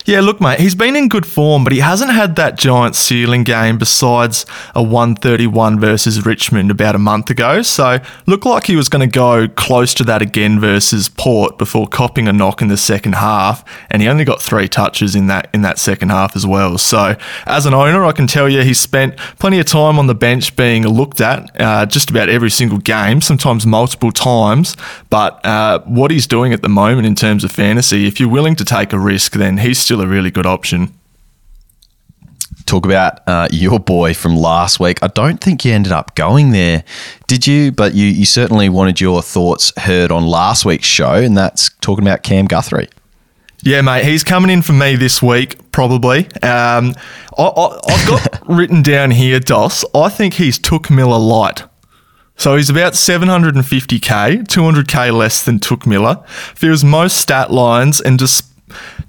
Yeah, 0.06 0.20
look, 0.20 0.42
mate, 0.42 0.60
he's 0.60 0.76
been 0.76 0.98
in 0.98 1.08
good 1.08 1.26
form, 1.26 1.64
but 1.64 1.72
he 1.72 1.80
hasn't 1.80 2.12
had 2.12 2.36
that 2.36 2.58
giant 2.58 2.94
ceiling 2.96 3.46
game 3.46 3.78
besides 3.78 4.46
a 4.76 4.84
131 4.84 5.80
versus 5.80 6.26
Richmond 6.26 6.70
about 6.72 6.94
a 6.94 7.00
month 7.00 7.30
ago. 7.30 7.62
So, 7.62 8.00
looked 8.26 8.46
like 8.46 8.66
he 8.66 8.76
was 8.76 8.90
going 8.90 9.10
to 9.10 9.14
go 9.14 9.48
close 9.48 9.94
to 9.94 10.04
that 10.04 10.22
again 10.22 10.60
versus 10.60 11.08
Port 11.08 11.58
before 11.58 11.88
copping 11.88 12.28
a 12.28 12.34
knock 12.34 12.62
in 12.62 12.68
the 12.68 12.76
second 12.76 13.16
half, 13.16 13.64
and 13.90 14.02
he 14.02 14.10
only 14.10 14.26
got 14.26 14.42
three 14.42 14.68
touches 14.68 15.16
in 15.16 15.28
that 15.28 15.50
in 15.54 15.62
that 15.62 15.80
second 15.80 16.10
half 16.10 16.36
as 16.36 16.46
well. 16.46 16.78
So, 16.78 17.16
as 17.46 17.66
an 17.66 17.74
owner, 17.74 18.04
I 18.04 18.12
can 18.12 18.28
tell 18.28 18.50
you 18.50 18.62
he 18.62 18.74
spent 18.74 19.16
plenty 19.40 19.60
of 19.60 19.66
time 19.68 19.98
on 19.98 20.08
the 20.08 20.16
bench 20.16 20.58
being 20.58 20.86
looked 20.86 21.22
at 21.22 21.50
uh, 21.62 21.86
just 21.86 22.10
about 22.10 22.28
every 22.28 22.50
single 22.50 22.80
game, 22.80 23.22
sometimes 23.22 23.66
multiple 23.66 24.12
times. 24.12 24.76
But 25.10 25.44
uh, 25.46 25.80
what 25.86 26.12
he's 26.12 26.28
doing 26.28 26.52
at 26.52 26.62
the 26.62 26.68
moment 26.70 27.08
in 27.08 27.16
terms 27.16 27.46
of 27.46 27.54
fantasy, 27.54 28.06
if 28.06 28.20
you're 28.20 28.28
willing 28.28 28.58
to 28.58 28.66
take 28.66 28.92
a 28.92 29.00
risk, 29.00 29.32
then 29.34 29.60
he's 29.60 29.80
still 29.80 29.93
still 29.94 30.02
a 30.02 30.08
really 30.08 30.32
good 30.32 30.48
option. 30.48 30.92
Talk 32.66 32.84
about 32.84 33.20
uh, 33.28 33.48
your 33.52 33.80
boy 33.80 34.16
from 34.16 34.36
last 34.36 34.80
week. 34.80 34.98
I 35.04 35.08
don't 35.08 35.40
think 35.40 35.64
you 35.64 35.72
ended 35.72 35.92
up 35.92 36.16
going 36.16 36.50
there, 36.50 36.84
did 37.28 37.46
you? 37.46 37.72
But 37.72 37.94
you, 37.94 38.08
you 38.08 38.26
certainly 38.26 38.70
wanted 38.70 39.00
your 39.00 39.22
thoughts 39.22 39.72
heard 39.78 40.12
on 40.12 40.26
last 40.26 40.66
week's 40.66 40.88
show, 40.88 41.14
and 41.14 41.38
that's 41.38 41.70
talking 41.82 42.04
about 42.04 42.24
Cam 42.24 42.46
Guthrie. 42.46 42.90
Yeah, 43.62 43.82
mate, 43.82 44.04
he's 44.04 44.24
coming 44.24 44.50
in 44.50 44.64
for 44.64 44.74
me 44.74 44.96
this 44.96 45.22
week, 45.22 45.72
probably. 45.72 46.26
Um, 46.42 46.96
I, 47.38 47.80
have 47.88 48.08
got 48.08 48.48
written 48.48 48.82
down 48.82 49.12
here, 49.12 49.40
Dos. 49.40 49.86
I 49.94 50.10
think 50.10 50.34
he's 50.34 50.58
Touk 50.58 50.90
Miller 50.90 51.20
light. 51.20 51.66
So 52.36 52.56
he's 52.56 52.72
about 52.72 52.94
750k, 52.94 54.48
200k 54.48 55.16
less 55.16 55.44
than 55.44 55.60
Touk 55.60 55.86
Miller. 55.86 56.24
Feels 56.56 56.84
most 56.84 57.18
stat 57.18 57.52
lines 57.52 58.02
and 58.02 58.18
just 58.18 58.53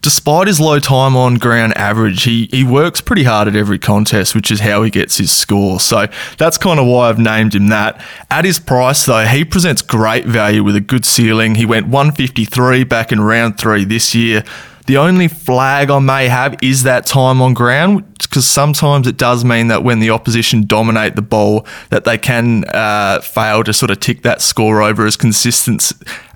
despite 0.04 0.46
his 0.46 0.60
low 0.60 0.78
time 0.78 1.16
on 1.16 1.36
ground 1.36 1.74
average, 1.78 2.24
he, 2.24 2.46
he 2.50 2.62
works 2.62 3.00
pretty 3.00 3.24
hard 3.24 3.48
at 3.48 3.56
every 3.56 3.78
contest, 3.78 4.34
which 4.34 4.50
is 4.50 4.60
how 4.60 4.82
he 4.82 4.90
gets 4.90 5.16
his 5.16 5.32
score. 5.32 5.80
So 5.80 6.06
that's 6.36 6.58
kind 6.58 6.78
of 6.78 6.86
why 6.86 7.08
I've 7.08 7.18
named 7.18 7.54
him 7.54 7.68
that. 7.68 8.04
At 8.30 8.44
his 8.44 8.58
price, 8.58 9.06
though, 9.06 9.24
he 9.24 9.46
presents 9.46 9.80
great 9.80 10.26
value 10.26 10.62
with 10.62 10.76
a 10.76 10.80
good 10.80 11.06
ceiling. 11.06 11.54
He 11.54 11.64
went 11.64 11.86
153 11.86 12.84
back 12.84 13.12
in 13.12 13.20
round 13.22 13.56
three 13.56 13.86
this 13.86 14.14
year. 14.14 14.44
The 14.86 14.98
only 14.98 15.26
flag 15.28 15.88
I 15.88 15.98
may 16.00 16.28
have 16.28 16.54
is 16.60 16.82
that 16.82 17.06
time 17.06 17.40
on 17.40 17.54
ground, 17.54 18.04
because 18.18 18.46
sometimes 18.46 19.06
it 19.06 19.16
does 19.16 19.42
mean 19.42 19.68
that 19.68 19.82
when 19.82 20.00
the 20.00 20.10
opposition 20.10 20.66
dominate 20.66 21.16
the 21.16 21.22
ball, 21.22 21.66
that 21.88 22.04
they 22.04 22.18
can 22.18 22.64
uh, 22.74 23.22
fail 23.22 23.64
to 23.64 23.72
sort 23.72 23.90
of 23.90 24.00
tick 24.00 24.22
that 24.24 24.42
score 24.42 24.82
over 24.82 25.06
as 25.06 25.16
consistent 25.16 25.92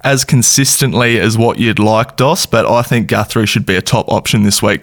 as 0.09 0.25
consistently 0.25 1.21
as 1.21 1.37
what 1.37 1.59
you'd 1.59 1.79
like, 1.79 2.16
Dos. 2.16 2.47
But 2.47 2.66
I 2.66 2.83
think 2.83 3.09
Guthrie 3.09 3.47
should 3.47 3.66
be 3.66 3.77
a 3.77 3.83
top 3.83 4.09
option 4.09 4.42
this 4.42 4.62
week. 4.62 4.81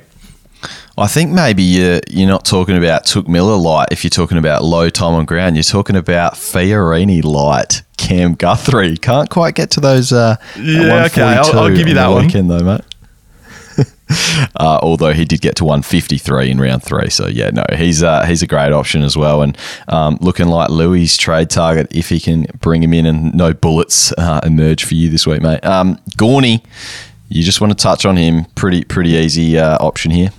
I 0.97 1.07
think 1.07 1.31
maybe 1.31 1.61
you're, 1.61 1.99
you're 2.09 2.29
not 2.29 2.45
talking 2.45 2.77
about 2.77 3.05
Touk 3.05 3.27
Miller 3.27 3.57
light 3.57 3.89
if 3.91 4.03
you're 4.03 4.09
talking 4.09 4.37
about 4.37 4.63
low 4.63 4.89
time 4.89 5.13
on 5.13 5.25
ground. 5.25 5.57
You're 5.57 5.63
talking 5.63 5.95
about 5.95 6.35
Fiorini 6.35 7.23
light. 7.23 7.81
Cam 7.97 8.35
Guthrie 8.35 8.97
can't 8.97 9.29
quite 9.29 9.55
get 9.55 9.71
to 9.71 9.79
those. 9.81 10.13
Uh, 10.13 10.37
yeah, 10.57 11.05
okay, 11.05 11.23
I'll, 11.23 11.59
I'll, 11.59 11.75
give 11.75 11.87
you 11.87 11.95
that 11.95 12.07
one. 12.07 12.27
Weekend 12.27 12.49
though, 12.49 12.59
mate. 12.59 12.81
uh, 14.55 14.79
although 14.81 15.13
he 15.13 15.25
did 15.25 15.41
get 15.41 15.55
to 15.57 15.65
153 15.65 16.51
in 16.51 16.59
round 16.59 16.83
three. 16.83 17.09
So 17.09 17.27
yeah, 17.27 17.49
no, 17.49 17.63
he's 17.75 18.03
uh, 18.03 18.25
he's 18.25 18.41
a 18.41 18.47
great 18.47 18.71
option 18.71 19.01
as 19.01 19.17
well, 19.17 19.41
and 19.41 19.57
um, 19.87 20.17
looking 20.21 20.47
like 20.47 20.69
Lewy' 20.69 21.17
trade 21.17 21.49
target 21.49 21.87
if 21.91 22.09
he 22.09 22.19
can 22.19 22.45
bring 22.59 22.83
him 22.83 22.93
in 22.93 23.05
and 23.05 23.33
no 23.33 23.53
bullets 23.53 24.11
uh, 24.13 24.41
emerge 24.43 24.83
for 24.83 24.95
you 24.95 25.09
this 25.09 25.25
week, 25.25 25.41
mate. 25.41 25.63
Um, 25.65 25.99
Gawny, 26.17 26.63
you 27.29 27.43
just 27.43 27.61
want 27.61 27.77
to 27.77 27.81
touch 27.81 28.05
on 28.05 28.17
him. 28.17 28.45
Pretty 28.55 28.83
pretty 28.83 29.11
easy 29.11 29.57
uh, 29.57 29.77
option 29.79 30.11
here. 30.11 30.31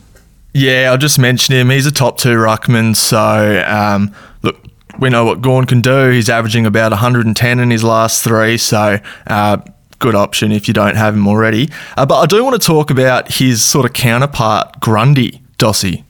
Yeah, 0.56 0.88
I'll 0.90 0.96
just 0.96 1.18
mention 1.18 1.54
him. 1.54 1.68
He's 1.68 1.84
a 1.84 1.92
top 1.92 2.16
two 2.16 2.34
ruckman. 2.34 2.96
So, 2.96 3.62
um, 3.66 4.14
look, 4.42 4.56
we 4.98 5.10
know 5.10 5.26
what 5.26 5.42
Gawn 5.42 5.66
can 5.66 5.82
do. 5.82 6.08
He's 6.08 6.30
averaging 6.30 6.64
about 6.64 6.92
110 6.92 7.60
in 7.60 7.70
his 7.70 7.84
last 7.84 8.24
three. 8.24 8.56
So, 8.56 8.98
uh, 9.26 9.58
good 9.98 10.14
option 10.14 10.52
if 10.52 10.68
you 10.68 10.74
don't 10.74 10.96
have 10.96 11.14
him 11.14 11.26
already. 11.26 11.70
Uh, 11.96 12.06
but 12.06 12.20
I 12.20 12.26
do 12.26 12.42
want 12.44 12.60
to 12.60 12.66
talk 12.66 12.90
about 12.90 13.32
his 13.32 13.64
sort 13.64 13.86
of 13.86 13.92
counterpart, 13.92 14.80
Grundy, 14.80 15.42
Dossy. 15.58 16.04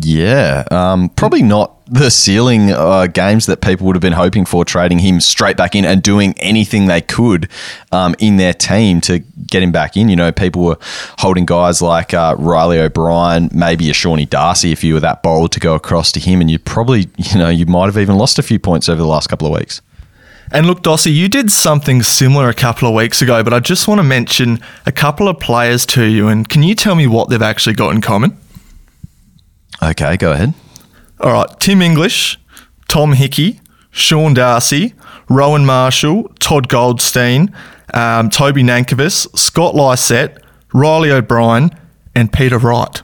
Yeah, 0.00 0.64
um, 0.70 1.08
probably 1.08 1.42
not 1.42 1.74
the 1.86 2.10
ceiling 2.10 2.70
uh, 2.70 3.06
games 3.06 3.46
that 3.46 3.60
people 3.60 3.86
would 3.86 3.96
have 3.96 4.02
been 4.02 4.12
hoping 4.12 4.44
for, 4.44 4.64
trading 4.64 5.00
him 5.00 5.20
straight 5.20 5.56
back 5.56 5.74
in 5.74 5.84
and 5.84 6.02
doing 6.02 6.34
anything 6.38 6.86
they 6.86 7.00
could 7.00 7.48
um, 7.90 8.14
in 8.20 8.36
their 8.36 8.54
team 8.54 9.00
to 9.02 9.18
get 9.18 9.62
him 9.62 9.72
back 9.72 9.96
in. 9.96 10.08
You 10.08 10.14
know, 10.14 10.30
people 10.30 10.62
were 10.62 10.76
holding 11.18 11.46
guys 11.46 11.82
like 11.82 12.14
uh, 12.14 12.36
Riley 12.38 12.78
O'Brien, 12.78 13.50
maybe 13.52 13.90
a 13.90 13.94
Shawnee 13.94 14.26
Darcy 14.26 14.70
if 14.70 14.84
you 14.84 14.94
were 14.94 15.00
that 15.00 15.22
bold 15.22 15.50
to 15.52 15.60
go 15.60 15.74
across 15.74 16.12
to 16.12 16.20
him, 16.20 16.40
and 16.40 16.50
you 16.50 16.60
probably, 16.60 17.08
you 17.16 17.38
know, 17.38 17.48
you 17.48 17.66
might 17.66 17.86
have 17.86 17.98
even 17.98 18.16
lost 18.16 18.38
a 18.38 18.42
few 18.42 18.60
points 18.60 18.88
over 18.88 19.00
the 19.00 19.08
last 19.08 19.28
couple 19.28 19.52
of 19.52 19.58
weeks. 19.58 19.80
And 20.50 20.66
look, 20.66 20.82
Dossy, 20.82 21.12
you 21.12 21.28
did 21.28 21.50
something 21.50 22.02
similar 22.02 22.48
a 22.48 22.54
couple 22.54 22.88
of 22.88 22.94
weeks 22.94 23.20
ago, 23.20 23.42
but 23.44 23.52
I 23.52 23.60
just 23.60 23.86
want 23.86 23.98
to 23.98 24.02
mention 24.02 24.60
a 24.86 24.92
couple 24.92 25.28
of 25.28 25.38
players 25.38 25.84
to 25.86 26.04
you, 26.04 26.28
and 26.28 26.48
can 26.48 26.62
you 26.62 26.74
tell 26.74 26.94
me 26.94 27.06
what 27.06 27.28
they've 27.28 27.42
actually 27.42 27.74
got 27.74 27.94
in 27.94 28.00
common? 28.00 28.36
Okay, 29.82 30.16
go 30.16 30.32
ahead. 30.32 30.54
All 31.20 31.32
right, 31.32 31.48
Tim 31.60 31.82
English, 31.82 32.38
Tom 32.88 33.12
Hickey, 33.12 33.60
Sean 33.90 34.32
Darcy, 34.32 34.94
Rowan 35.28 35.66
Marshall, 35.66 36.32
Todd 36.38 36.68
Goldstein, 36.68 37.54
um, 37.92 38.30
Toby 38.30 38.62
Nankervis, 38.62 39.36
Scott 39.38 39.74
Lycett, 39.74 40.42
Riley 40.72 41.10
O'Brien, 41.10 41.70
and 42.14 42.32
Peter 42.32 42.58
Wright. 42.58 43.02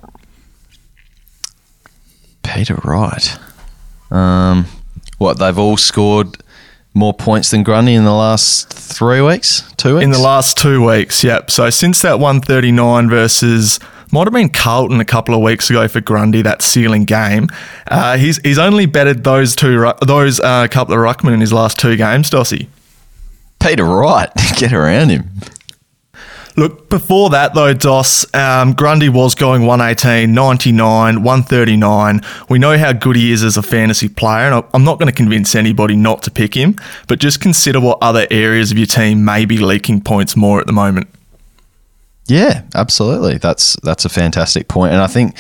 Peter 2.43 2.77
Wright. 2.85 3.39
Um, 4.11 4.67
what, 5.19 5.39
they've 5.39 5.59
all 5.59 5.77
scored 5.77 6.39
more 6.95 7.13
points 7.13 7.51
than 7.51 7.63
Grundy 7.63 7.95
in 7.95 8.05
the 8.05 8.13
last 8.13 8.73
three 8.73 9.21
weeks? 9.21 9.63
Two 9.77 9.97
weeks? 9.97 10.05
In 10.05 10.11
the 10.11 10.19
last 10.19 10.57
two 10.57 10.85
weeks, 10.87 11.23
yep. 11.25 11.51
So 11.51 11.69
since 11.71 12.01
that 12.03 12.19
139 12.21 13.11
versus 13.11 13.81
might 14.13 14.27
have 14.27 14.33
been 14.33 14.49
Carlton 14.49 15.01
a 15.01 15.05
couple 15.05 15.35
of 15.35 15.41
weeks 15.41 15.69
ago 15.69 15.89
for 15.89 16.01
Grundy 16.01 16.41
that 16.43 16.63
ceiling 16.63 17.05
game. 17.05 17.49
Uh, 17.89 18.17
he's 18.17 18.39
he's 18.39 18.59
only 18.59 18.87
betted 18.87 19.25
those 19.25 19.57
two 19.57 19.93
those 20.07 20.39
uh, 20.39 20.69
couple 20.69 20.95
of 20.95 21.01
ruckmen 21.01 21.35
in 21.35 21.41
his 21.41 21.53
last 21.53 21.79
two 21.79 21.97
games. 21.97 22.31
Dossy. 22.31 22.69
Peter 23.59 23.85
Wright, 23.85 24.31
get 24.57 24.73
around 24.73 25.09
him. 25.09 25.31
Look, 26.57 26.89
before 26.89 27.31
that 27.31 27.55
though, 27.55 27.75
Dos, 27.75 28.33
um, 28.33 28.75
Grundy 28.75 29.09
was 29.09 29.35
going 29.35 29.67
118, 29.67 30.33
99, 30.33 31.23
139. 31.23 32.21
We 32.49 32.59
know 32.61 32.79
how 32.79 32.93
good 32.93 33.17
he 33.17 33.33
is 33.33 33.43
as 33.43 33.57
a 33.57 33.63
fantasy 33.63 34.09
player, 34.09 34.53
and 34.53 34.65
I'm 34.73 34.85
not 34.85 34.99
going 35.01 35.11
to 35.11 35.15
convince 35.15 35.57
anybody 35.57 35.97
not 35.97 36.23
to 36.23 36.31
pick 36.31 36.55
him, 36.55 36.77
but 37.09 37.19
just 37.19 37.41
consider 37.41 37.81
what 37.81 37.99
other 38.01 38.29
areas 38.31 38.71
of 38.71 38.79
your 38.79 38.87
team 38.87 39.25
may 39.25 39.45
be 39.45 39.59
leaking 39.59 40.03
points 40.03 40.37
more 40.37 40.61
at 40.61 40.67
the 40.67 40.73
moment. 40.73 41.09
Yeah, 42.27 42.63
absolutely. 42.75 43.39
That's 43.39 43.77
that's 43.83 44.05
a 44.05 44.09
fantastic 44.09 44.69
point, 44.69 44.93
and 44.93 45.03
I 45.03 45.09
think 45.09 45.37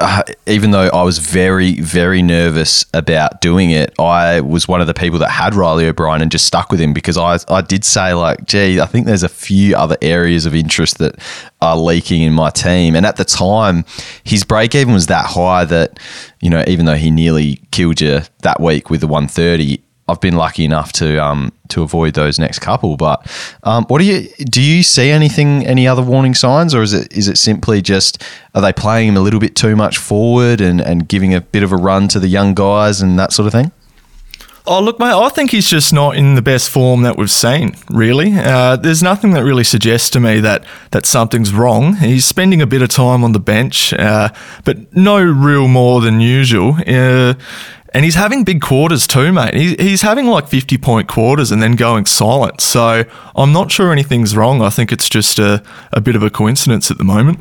uh, 0.00 0.22
even 0.46 0.70
though 0.70 0.88
I 0.92 1.02
was 1.02 1.18
very, 1.18 1.80
very 1.80 2.22
nervous 2.22 2.84
about 2.94 3.40
doing 3.40 3.70
it, 3.70 3.94
I 3.98 4.40
was 4.40 4.68
one 4.68 4.80
of 4.80 4.86
the 4.86 4.94
people 4.94 5.18
that 5.20 5.30
had 5.30 5.54
Riley 5.54 5.86
O'Brien 5.86 6.22
and 6.22 6.30
just 6.30 6.46
stuck 6.46 6.70
with 6.70 6.80
him 6.80 6.92
because 6.92 7.16
I, 7.16 7.38
I 7.48 7.60
did 7.60 7.84
say, 7.84 8.14
like, 8.14 8.44
gee, 8.46 8.80
I 8.80 8.86
think 8.86 9.06
there's 9.06 9.22
a 9.22 9.28
few 9.28 9.76
other 9.76 9.96
areas 10.02 10.46
of 10.46 10.54
interest 10.54 10.98
that 10.98 11.16
are 11.60 11.76
leaking 11.76 12.22
in 12.22 12.32
my 12.32 12.50
team. 12.50 12.96
And 12.96 13.06
at 13.06 13.16
the 13.16 13.24
time, 13.24 13.84
his 14.24 14.44
break 14.44 14.74
even 14.74 14.94
was 14.94 15.06
that 15.06 15.26
high 15.26 15.64
that, 15.66 15.98
you 16.40 16.50
know, 16.50 16.64
even 16.66 16.86
though 16.86 16.96
he 16.96 17.10
nearly 17.10 17.60
killed 17.70 18.00
you 18.00 18.20
that 18.42 18.60
week 18.60 18.90
with 18.90 19.00
the 19.00 19.06
130, 19.06 19.82
I've 20.08 20.20
been 20.20 20.36
lucky 20.36 20.64
enough 20.64 20.92
to 20.94 21.22
um, 21.22 21.52
to 21.68 21.82
avoid 21.82 22.14
those 22.14 22.38
next 22.38 22.58
couple. 22.58 22.96
But 22.96 23.26
um, 23.62 23.84
what 23.84 24.00
do 24.00 24.04
you 24.04 24.28
do? 24.44 24.60
You 24.60 24.82
see 24.82 25.10
anything, 25.10 25.64
any 25.66 25.86
other 25.86 26.02
warning 26.02 26.34
signs, 26.34 26.74
or 26.74 26.82
is 26.82 26.92
it 26.92 27.12
is 27.12 27.28
it 27.28 27.38
simply 27.38 27.80
just 27.80 28.22
are 28.54 28.60
they 28.60 28.72
playing 28.72 29.08
him 29.08 29.16
a 29.16 29.20
little 29.20 29.40
bit 29.40 29.54
too 29.54 29.76
much 29.76 29.98
forward 29.98 30.60
and, 30.60 30.80
and 30.80 31.08
giving 31.08 31.34
a 31.34 31.40
bit 31.40 31.62
of 31.62 31.72
a 31.72 31.76
run 31.76 32.08
to 32.08 32.20
the 32.20 32.28
young 32.28 32.54
guys 32.54 33.00
and 33.00 33.18
that 33.18 33.32
sort 33.32 33.46
of 33.46 33.52
thing? 33.52 33.72
Oh, 34.64 34.80
look, 34.80 35.00
mate, 35.00 35.12
I 35.12 35.28
think 35.28 35.50
he's 35.50 35.68
just 35.68 35.92
not 35.92 36.16
in 36.16 36.36
the 36.36 36.42
best 36.42 36.70
form 36.70 37.02
that 37.02 37.16
we've 37.16 37.28
seen, 37.28 37.74
really. 37.90 38.32
Uh, 38.36 38.76
there's 38.76 39.02
nothing 39.02 39.32
that 39.32 39.42
really 39.42 39.64
suggests 39.64 40.08
to 40.10 40.20
me 40.20 40.38
that, 40.38 40.64
that 40.92 41.04
something's 41.04 41.52
wrong. 41.52 41.96
He's 41.96 42.24
spending 42.24 42.62
a 42.62 42.66
bit 42.66 42.80
of 42.80 42.88
time 42.88 43.24
on 43.24 43.32
the 43.32 43.40
bench, 43.40 43.92
uh, 43.94 44.28
but 44.64 44.94
no 44.94 45.20
real 45.20 45.66
more 45.66 46.00
than 46.00 46.20
usual. 46.20 46.76
Uh, 46.86 47.34
and 47.94 48.04
he's 48.04 48.14
having 48.14 48.44
big 48.44 48.60
quarters 48.60 49.06
too, 49.06 49.32
mate. 49.32 49.54
He's, 49.54 49.80
he's 49.80 50.02
having 50.02 50.26
like 50.26 50.48
50 50.48 50.78
point 50.78 51.08
quarters 51.08 51.50
and 51.50 51.62
then 51.62 51.76
going 51.76 52.06
silent. 52.06 52.60
So 52.60 53.04
I'm 53.36 53.52
not 53.52 53.70
sure 53.70 53.92
anything's 53.92 54.36
wrong. 54.36 54.62
I 54.62 54.70
think 54.70 54.92
it's 54.92 55.08
just 55.08 55.38
a, 55.38 55.62
a 55.92 56.00
bit 56.00 56.16
of 56.16 56.22
a 56.22 56.30
coincidence 56.30 56.90
at 56.90 56.98
the 56.98 57.04
moment. 57.04 57.40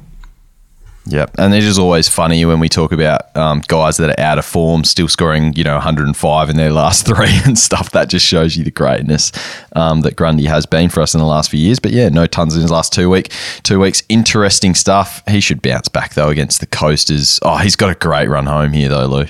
Yeah, 1.06 1.26
and 1.40 1.54
it 1.54 1.64
is 1.64 1.80
always 1.80 2.08
funny 2.08 2.46
when 2.46 2.60
we 2.60 2.70
talk 2.70 2.92
about 2.92 3.36
um, 3.36 3.64
guys 3.68 3.98
that 3.98 4.12
are 4.12 4.24
out 4.24 4.38
of 4.38 4.46
form, 4.46 4.84
still 4.84 5.08
scoring, 5.08 5.54
you 5.54 5.64
know, 5.64 5.74
105 5.74 6.50
in 6.50 6.58
their 6.58 6.72
last 6.72 7.06
three 7.08 7.40
and 7.44 7.58
stuff. 7.58 7.92
That 7.92 8.08
just 8.08 8.26
shows 8.26 8.56
you 8.56 8.64
the 8.64 8.72
greatness 8.72 9.32
um, 9.76 10.02
that 10.02 10.16
Grundy 10.16 10.46
has 10.46 10.68
been 10.68 10.90
for 10.90 11.02
us 11.02 11.16
in 11.16 11.20
the 11.20 11.26
last 11.26 11.50
few 11.50 11.60
years. 11.60 11.80
But 11.80 11.92
yeah, 11.92 12.10
no 12.10 12.28
tons 12.28 12.56
in 12.56 12.62
his 12.62 12.70
last 12.70 12.94
two 12.94 13.10
week, 13.10 13.32
two 13.64 13.80
weeks. 13.80 14.04
Interesting 14.10 14.76
stuff. 14.76 15.24
He 15.28 15.40
should 15.40 15.64
bounce 15.64 15.88
back 15.88 16.14
though 16.14 16.30
against 16.30 16.60
the 16.60 16.68
Coasters. 16.68 17.40
Oh, 17.42 17.58
he's 17.58 17.76
got 17.76 17.90
a 17.90 17.96
great 17.96 18.30
run 18.30 18.46
home 18.46 18.74
here 18.74 18.90
though, 18.90 19.08
Lou. 19.08 19.26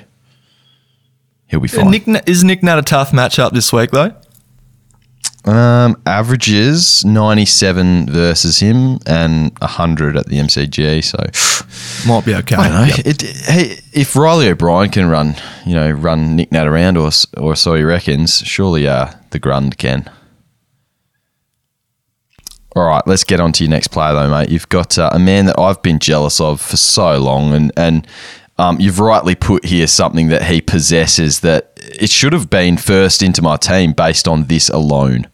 He'll 1.51 1.59
be 1.59 1.67
fine. 1.67 1.91
Nick, 1.91 2.07
is 2.27 2.43
Nick 2.45 2.63
Nat 2.63 2.79
a 2.79 2.81
tough 2.81 3.11
matchup 3.11 3.51
this 3.51 3.71
week 3.73 3.91
though? 3.91 4.15
Um, 5.43 6.01
averages 6.05 7.03
97 7.03 8.09
versus 8.09 8.59
him 8.59 8.99
and 9.05 9.51
100 9.59 10.15
at 10.15 10.27
the 10.27 10.37
MCG. 10.37 11.03
So 11.03 12.07
might 12.07 12.25
be 12.25 12.35
okay. 12.35 12.55
I 12.55 12.69
don't 12.69 12.87
know. 12.87 12.95
Yep. 12.95 13.05
It, 13.05 13.21
hey, 13.21 13.79
if 13.91 14.15
Riley 14.15 14.49
O'Brien 14.49 14.89
can 14.91 15.09
run, 15.09 15.35
you 15.65 15.73
know, 15.73 15.91
run 15.91 16.37
Nick 16.37 16.53
Nat 16.53 16.67
around, 16.67 16.97
or 16.97 17.09
or 17.37 17.55
so 17.55 17.75
he 17.75 17.83
reckons, 17.83 18.37
surely 18.37 18.87
uh, 18.87 19.11
the 19.31 19.39
Grund 19.39 19.77
can. 19.77 20.09
All 22.73 22.85
right, 22.85 23.05
let's 23.05 23.25
get 23.25 23.41
on 23.41 23.51
to 23.53 23.65
your 23.65 23.71
next 23.71 23.89
player, 23.89 24.13
though, 24.13 24.29
mate. 24.29 24.49
You've 24.49 24.69
got 24.69 24.97
uh, 24.97 25.09
a 25.11 25.19
man 25.19 25.47
that 25.47 25.59
I've 25.59 25.81
been 25.81 25.99
jealous 25.99 26.39
of 26.39 26.61
for 26.61 26.77
so 26.77 27.17
long, 27.17 27.53
and 27.53 27.71
and 27.75 28.07
um, 28.61 28.79
you've 28.79 28.99
rightly 28.99 29.33
put 29.33 29.65
here 29.65 29.87
something 29.87 30.27
that 30.27 30.43
he 30.43 30.61
possesses 30.61 31.39
that 31.39 31.71
it 31.77 32.11
should 32.11 32.31
have 32.31 32.47
been 32.47 32.77
first 32.77 33.23
into 33.23 33.41
my 33.41 33.57
team 33.57 33.91
based 33.91 34.27
on 34.27 34.43
this 34.43 34.69
alone. 34.69 35.30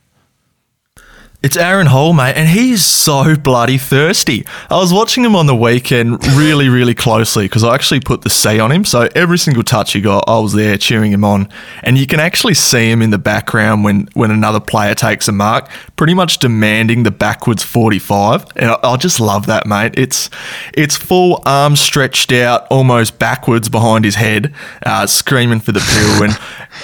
It's 1.43 1.55
Aaron 1.55 1.85
Hall, 1.85 2.13
mate, 2.13 2.33
and 2.35 2.49
he's 2.49 2.83
so 2.83 3.35
bloody 3.35 3.77
thirsty. 3.77 4.43
I 4.71 4.77
was 4.77 4.91
watching 4.91 5.23
him 5.23 5.35
on 5.35 5.45
the 5.45 5.55
weekend 5.55 6.25
really, 6.35 6.67
really 6.67 6.95
closely 6.95 7.45
because 7.45 7.63
I 7.63 7.75
actually 7.75 7.99
put 7.99 8.23
the 8.23 8.29
C 8.31 8.59
on 8.59 8.71
him. 8.71 8.83
So 8.83 9.07
every 9.13 9.37
single 9.37 9.61
touch 9.61 9.93
he 9.93 10.01
got, 10.01 10.23
I 10.27 10.39
was 10.39 10.53
there 10.53 10.79
cheering 10.79 11.11
him 11.11 11.23
on. 11.23 11.47
And 11.83 11.95
you 11.95 12.07
can 12.07 12.19
actually 12.19 12.55
see 12.55 12.89
him 12.89 13.03
in 13.03 13.11
the 13.11 13.19
background 13.19 13.83
when, 13.83 14.09
when 14.15 14.31
another 14.31 14.59
player 14.59 14.95
takes 14.95 15.27
a 15.27 15.31
mark, 15.31 15.69
pretty 15.95 16.15
much 16.15 16.39
demanding 16.39 17.03
the 17.03 17.11
backwards 17.11 17.61
45. 17.61 18.45
And 18.55 18.71
I, 18.71 18.79
I 18.81 18.97
just 18.97 19.19
love 19.19 19.45
that, 19.45 19.67
mate. 19.67 19.93
It's 19.95 20.31
it's 20.73 20.97
full 20.97 21.43
arms 21.45 21.79
stretched 21.79 22.31
out, 22.31 22.65
almost 22.71 23.19
backwards 23.19 23.69
behind 23.69 24.05
his 24.05 24.15
head, 24.15 24.55
uh, 24.83 25.05
screaming 25.05 25.59
for 25.59 25.71
the 25.71 25.81
pill. 25.81 26.23
and, 26.23 26.39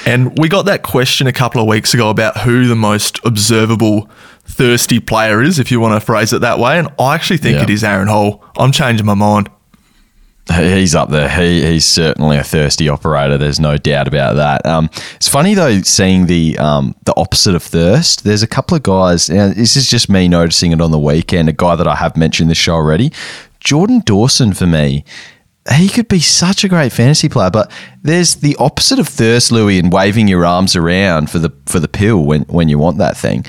and 0.05 0.37
we 0.37 0.47
got 0.47 0.67
that 0.67 0.83
question 0.83 1.25
a 1.25 1.33
couple 1.33 1.59
of 1.59 1.67
weeks 1.67 1.95
ago 1.95 2.11
about 2.11 2.41
who 2.41 2.67
the 2.67 2.75
most 2.75 3.19
observable 3.25 4.07
thirsty 4.45 4.99
player 4.99 5.41
is, 5.41 5.59
if 5.59 5.71
you 5.71 5.79
want 5.79 5.99
to 5.99 6.05
phrase 6.05 6.33
it 6.33 6.41
that 6.41 6.59
way. 6.59 6.77
And 6.77 6.89
I 6.99 7.15
actually 7.15 7.37
think 7.37 7.57
yeah. 7.57 7.63
it 7.63 7.69
is 7.69 7.83
Aaron 7.83 8.07
Hall. 8.07 8.43
I'm 8.57 8.71
changing 8.71 9.05
my 9.05 9.13
mind. 9.13 9.49
He's 10.51 10.93
up 10.93 11.09
there. 11.09 11.29
He, 11.29 11.65
he's 11.65 11.85
certainly 11.85 12.35
a 12.35 12.43
thirsty 12.43 12.89
operator. 12.89 13.37
There's 13.37 13.61
no 13.61 13.77
doubt 13.77 14.09
about 14.09 14.35
that. 14.35 14.65
Um, 14.65 14.89
it's 15.15 15.29
funny 15.29 15.53
though 15.53 15.81
seeing 15.81 16.25
the 16.25 16.57
um, 16.57 16.95
the 17.05 17.13
opposite 17.15 17.55
of 17.55 17.63
thirst. 17.63 18.25
There's 18.25 18.43
a 18.43 18.47
couple 18.47 18.75
of 18.75 18.83
guys. 18.83 19.29
and 19.29 19.55
this 19.55 19.77
is 19.77 19.89
just 19.89 20.09
me 20.09 20.27
noticing 20.27 20.73
it 20.73 20.81
on 20.81 20.91
the 20.91 20.99
weekend. 20.99 21.47
A 21.47 21.53
guy 21.53 21.77
that 21.77 21.87
I 21.87 21.95
have 21.95 22.17
mentioned 22.17 22.49
this 22.49 22.57
show 22.57 22.75
already, 22.75 23.13
Jordan 23.61 24.01
Dawson 24.05 24.53
for 24.53 24.67
me. 24.67 25.05
He 25.77 25.87
could 25.87 26.09
be 26.09 26.19
such 26.19 26.65
a 26.65 26.67
great 26.67 26.91
fantasy 26.91 27.29
player, 27.29 27.49
but 27.49 27.71
there's 28.01 28.35
the 28.35 28.57
opposite 28.57 28.99
of 28.99 29.07
thirst, 29.07 29.49
Lewy, 29.49 29.79
and 29.79 29.93
waving 29.93 30.27
your 30.27 30.45
arms 30.45 30.75
around 30.75 31.29
for 31.29 31.39
the 31.39 31.53
for 31.67 31.79
the 31.79 31.87
pill 31.87 32.21
when 32.25 32.41
when 32.43 32.67
you 32.67 32.77
want 32.77 32.97
that 32.97 33.15
thing 33.15 33.45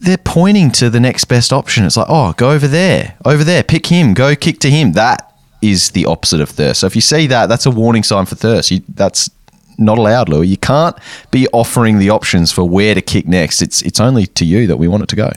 they're 0.00 0.18
pointing 0.18 0.70
to 0.72 0.90
the 0.90 1.00
next 1.00 1.26
best 1.26 1.52
option. 1.52 1.84
It's 1.84 1.96
like, 1.96 2.06
oh, 2.08 2.32
go 2.32 2.50
over 2.50 2.66
there, 2.66 3.16
over 3.24 3.44
there, 3.44 3.62
pick 3.62 3.86
him, 3.86 4.14
go 4.14 4.34
kick 4.34 4.58
to 4.60 4.70
him. 4.70 4.92
That 4.92 5.32
is 5.62 5.90
the 5.90 6.06
opposite 6.06 6.40
of 6.40 6.48
thirst. 6.48 6.80
So 6.80 6.86
if 6.86 6.94
you 6.94 7.02
see 7.02 7.26
that, 7.26 7.48
that's 7.48 7.66
a 7.66 7.70
warning 7.70 8.02
sign 8.02 8.26
for 8.26 8.34
thirst. 8.34 8.70
You, 8.70 8.80
that's 8.88 9.30
not 9.78 9.98
allowed, 9.98 10.28
Lewy. 10.28 10.48
You 10.48 10.56
can't 10.56 10.96
be 11.30 11.46
offering 11.48 11.98
the 11.98 12.10
options 12.10 12.50
for 12.50 12.64
where 12.64 12.94
to 12.94 13.02
kick 13.02 13.26
next. 13.26 13.62
It's 13.62 13.82
it's 13.82 14.00
only 14.00 14.26
to 14.26 14.44
you 14.44 14.66
that 14.66 14.78
we 14.78 14.88
want 14.88 15.02
it 15.02 15.08
to 15.10 15.16
go. 15.16 15.30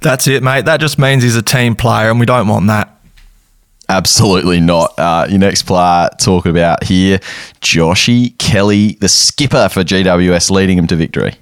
That's 0.00 0.26
it, 0.26 0.42
mate. 0.42 0.64
That 0.64 0.80
just 0.80 0.98
means 0.98 1.22
he's 1.22 1.36
a 1.36 1.42
team 1.42 1.76
player, 1.76 2.10
and 2.10 2.20
we 2.20 2.26
don't 2.26 2.48
want 2.48 2.66
that. 2.66 2.90
Absolutely 3.88 4.60
not. 4.60 4.98
Uh, 4.98 5.26
your 5.28 5.38
next 5.38 5.62
player 5.62 6.08
talking 6.18 6.50
about 6.50 6.84
here, 6.84 7.18
Joshy 7.60 8.36
Kelly, 8.38 8.92
the 9.00 9.08
skipper 9.08 9.68
for 9.68 9.82
GWS, 9.82 10.50
leading 10.50 10.78
him 10.78 10.86
to 10.86 10.96
victory. 10.96 11.34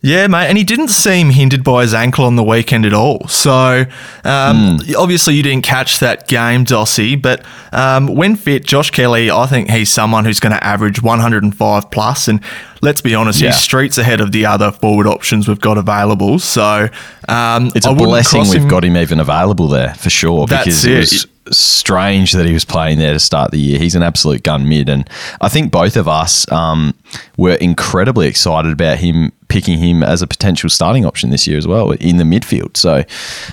Yeah, 0.00 0.28
mate, 0.28 0.46
and 0.46 0.56
he 0.56 0.62
didn't 0.62 0.88
seem 0.88 1.30
hindered 1.30 1.64
by 1.64 1.82
his 1.82 1.92
ankle 1.92 2.24
on 2.24 2.36
the 2.36 2.44
weekend 2.44 2.86
at 2.86 2.92
all. 2.92 3.26
So, 3.26 3.80
um, 4.22 4.78
mm. 4.78 4.94
obviously, 4.96 5.34
you 5.34 5.42
didn't 5.42 5.64
catch 5.64 5.98
that 5.98 6.28
game, 6.28 6.64
Dossy, 6.64 7.20
but 7.20 7.44
um, 7.72 8.14
when 8.14 8.36
fit, 8.36 8.64
Josh 8.64 8.92
Kelly, 8.92 9.28
I 9.28 9.46
think 9.46 9.70
he's 9.70 9.90
someone 9.90 10.24
who's 10.24 10.38
going 10.38 10.52
to 10.52 10.64
average 10.64 11.02
105 11.02 11.90
plus, 11.90 12.28
and 12.28 12.40
let's 12.80 13.00
be 13.00 13.16
honest, 13.16 13.40
yeah. 13.40 13.48
he's 13.48 13.60
streets 13.60 13.98
ahead 13.98 14.20
of 14.20 14.30
the 14.30 14.46
other 14.46 14.70
forward 14.70 15.08
options 15.08 15.48
we've 15.48 15.60
got 15.60 15.76
available. 15.76 16.38
So, 16.38 16.88
um, 17.28 17.72
it's 17.74 17.84
a 17.84 17.92
blessing 17.92 18.42
we've 18.42 18.62
him. 18.62 18.68
got 18.68 18.84
him 18.84 18.96
even 18.96 19.18
available 19.18 19.66
there 19.66 19.94
for 19.94 20.10
sure 20.10 20.46
because 20.46 20.84
it. 20.84 20.92
it 20.92 20.98
was 20.98 21.26
strange 21.50 22.32
that 22.32 22.46
he 22.46 22.52
was 22.52 22.64
playing 22.64 22.98
there 22.98 23.14
to 23.14 23.18
start 23.18 23.50
the 23.50 23.58
year. 23.58 23.80
He's 23.80 23.96
an 23.96 24.04
absolute 24.04 24.44
gun 24.44 24.68
mid, 24.68 24.88
and 24.88 25.10
I 25.40 25.48
think 25.48 25.72
both 25.72 25.96
of 25.96 26.06
us 26.06 26.50
um, 26.52 26.94
were 27.36 27.54
incredibly 27.54 28.28
excited 28.28 28.72
about 28.72 28.98
him 28.98 29.32
picking 29.48 29.78
him 29.78 30.02
as 30.02 30.22
a 30.22 30.26
potential 30.26 30.70
starting 30.70 31.04
option 31.04 31.30
this 31.30 31.46
year 31.46 31.58
as 31.58 31.66
well 31.66 31.90
in 31.92 32.18
the 32.18 32.24
midfield. 32.24 32.76
So, 32.76 33.04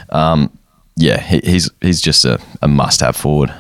um, 0.09 0.57
yeah, 0.95 1.19
he, 1.21 1.39
he's 1.43 1.69
he's 1.81 2.01
just 2.01 2.25
a, 2.25 2.39
a 2.61 2.67
must 2.67 3.01
have 3.01 3.15
forward. 3.15 3.53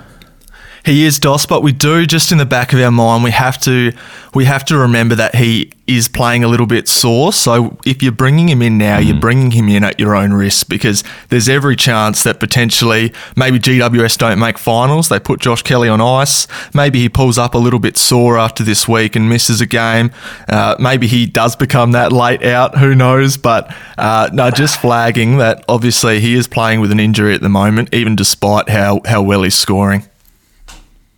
He 0.85 1.05
is 1.05 1.17
Dos, 1.17 1.47
but 1.47 1.63
we 1.63 1.71
do 1.71 2.05
just 2.05 2.31
in 2.31 2.37
the 2.37 2.45
back 2.45 2.71
of 2.71 2.79
our 2.79 2.91
mind 2.91 3.23
we 3.23 3.31
have 3.31 3.59
to 3.61 3.91
we 4.35 4.45
have 4.45 4.63
to 4.65 4.77
remember 4.77 5.15
that 5.15 5.33
he 5.33 5.71
is 5.87 6.07
playing 6.07 6.43
a 6.43 6.47
little 6.47 6.67
bit 6.67 6.87
sore. 6.87 7.33
So 7.33 7.77
if 7.87 8.03
you're 8.03 8.11
bringing 8.11 8.49
him 8.49 8.61
in 8.61 8.77
now, 8.77 8.99
mm. 8.99 9.07
you're 9.07 9.19
bringing 9.19 9.49
him 9.49 9.67
in 9.67 9.83
at 9.83 9.99
your 9.99 10.15
own 10.15 10.31
risk 10.31 10.69
because 10.69 11.03
there's 11.29 11.49
every 11.49 11.75
chance 11.75 12.21
that 12.23 12.39
potentially 12.39 13.13
maybe 13.35 13.57
GWS 13.57 14.17
don't 14.19 14.37
make 14.37 14.59
finals. 14.59 15.09
They 15.09 15.19
put 15.19 15.39
Josh 15.39 15.63
Kelly 15.63 15.89
on 15.89 16.01
ice. 16.01 16.47
Maybe 16.73 16.99
he 16.99 17.09
pulls 17.09 17.39
up 17.39 17.55
a 17.55 17.59
little 17.59 17.79
bit 17.79 17.97
sore 17.97 18.37
after 18.37 18.63
this 18.63 18.87
week 18.87 19.15
and 19.15 19.27
misses 19.27 19.61
a 19.61 19.65
game. 19.65 20.11
Uh, 20.47 20.75
maybe 20.77 21.07
he 21.07 21.25
does 21.25 21.55
become 21.55 21.93
that 21.93 22.11
late 22.11 22.43
out. 22.43 22.77
Who 22.77 22.93
knows? 22.93 23.37
But 23.37 23.75
uh, 23.97 24.29
no, 24.33 24.51
just 24.51 24.79
flagging 24.81 25.37
that 25.39 25.65
obviously 25.67 26.19
he 26.19 26.35
is 26.35 26.47
playing 26.47 26.79
with 26.79 26.91
an 26.91 26.99
injury 26.99 27.33
at 27.33 27.41
the 27.41 27.49
moment, 27.49 27.91
even 27.91 28.15
despite 28.15 28.69
how 28.69 29.01
how 29.05 29.23
well 29.23 29.41
he's 29.41 29.55
scoring. 29.55 30.03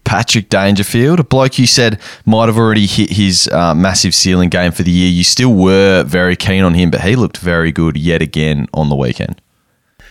Patrick 0.08 0.48
Dangerfield, 0.48 1.20
a 1.20 1.24
bloke 1.24 1.60
you 1.60 1.68
said 1.68 2.00
might 2.26 2.48
have 2.48 2.58
already 2.58 2.88
hit 2.88 3.12
his 3.12 3.50
uh, 3.50 3.76
massive 3.76 4.16
ceiling 4.16 4.48
game 4.48 4.72
for 4.72 4.84
the 4.84 4.92
year. 4.92 5.12
You 5.12 5.26
still 5.26 5.54
were 5.54 6.04
very 6.04 6.38
keen 6.38 6.64
on 6.64 6.76
him, 6.76 6.90
but 6.90 7.02
he 7.02 7.18
looked 7.18 7.38
very 7.38 7.74
good 7.74 7.98
yet 7.98 8.22
again 8.22 8.68
on 8.74 8.88
the 8.88 8.96
weekend. 8.96 9.42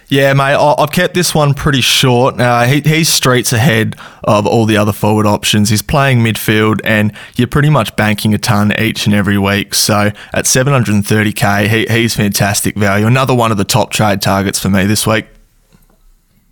Yeah, 0.08 0.34
mate, 0.34 0.54
I've 0.54 0.92
kept 0.92 1.14
this 1.14 1.34
one 1.34 1.54
pretty 1.54 1.80
short. 1.80 2.38
Uh, 2.38 2.64
he, 2.64 2.80
he's 2.82 3.08
streets 3.08 3.54
ahead 3.54 3.96
of 4.22 4.46
all 4.46 4.66
the 4.66 4.76
other 4.76 4.92
forward 4.92 5.24
options. 5.24 5.70
He's 5.70 5.82
playing 5.82 6.18
midfield, 6.18 6.80
and 6.84 7.12
you're 7.34 7.48
pretty 7.48 7.70
much 7.70 7.96
banking 7.96 8.34
a 8.34 8.38
ton 8.38 8.78
each 8.78 9.06
and 9.06 9.14
every 9.14 9.38
week. 9.38 9.74
So 9.74 10.12
at 10.34 10.44
730k, 10.44 11.68
he, 11.68 11.86
he's 11.86 12.14
fantastic 12.14 12.76
value. 12.76 13.06
Another 13.06 13.34
one 13.34 13.50
of 13.50 13.56
the 13.56 13.64
top 13.64 13.90
trade 13.90 14.20
targets 14.20 14.60
for 14.60 14.68
me 14.68 14.84
this 14.84 15.06
week. 15.06 15.26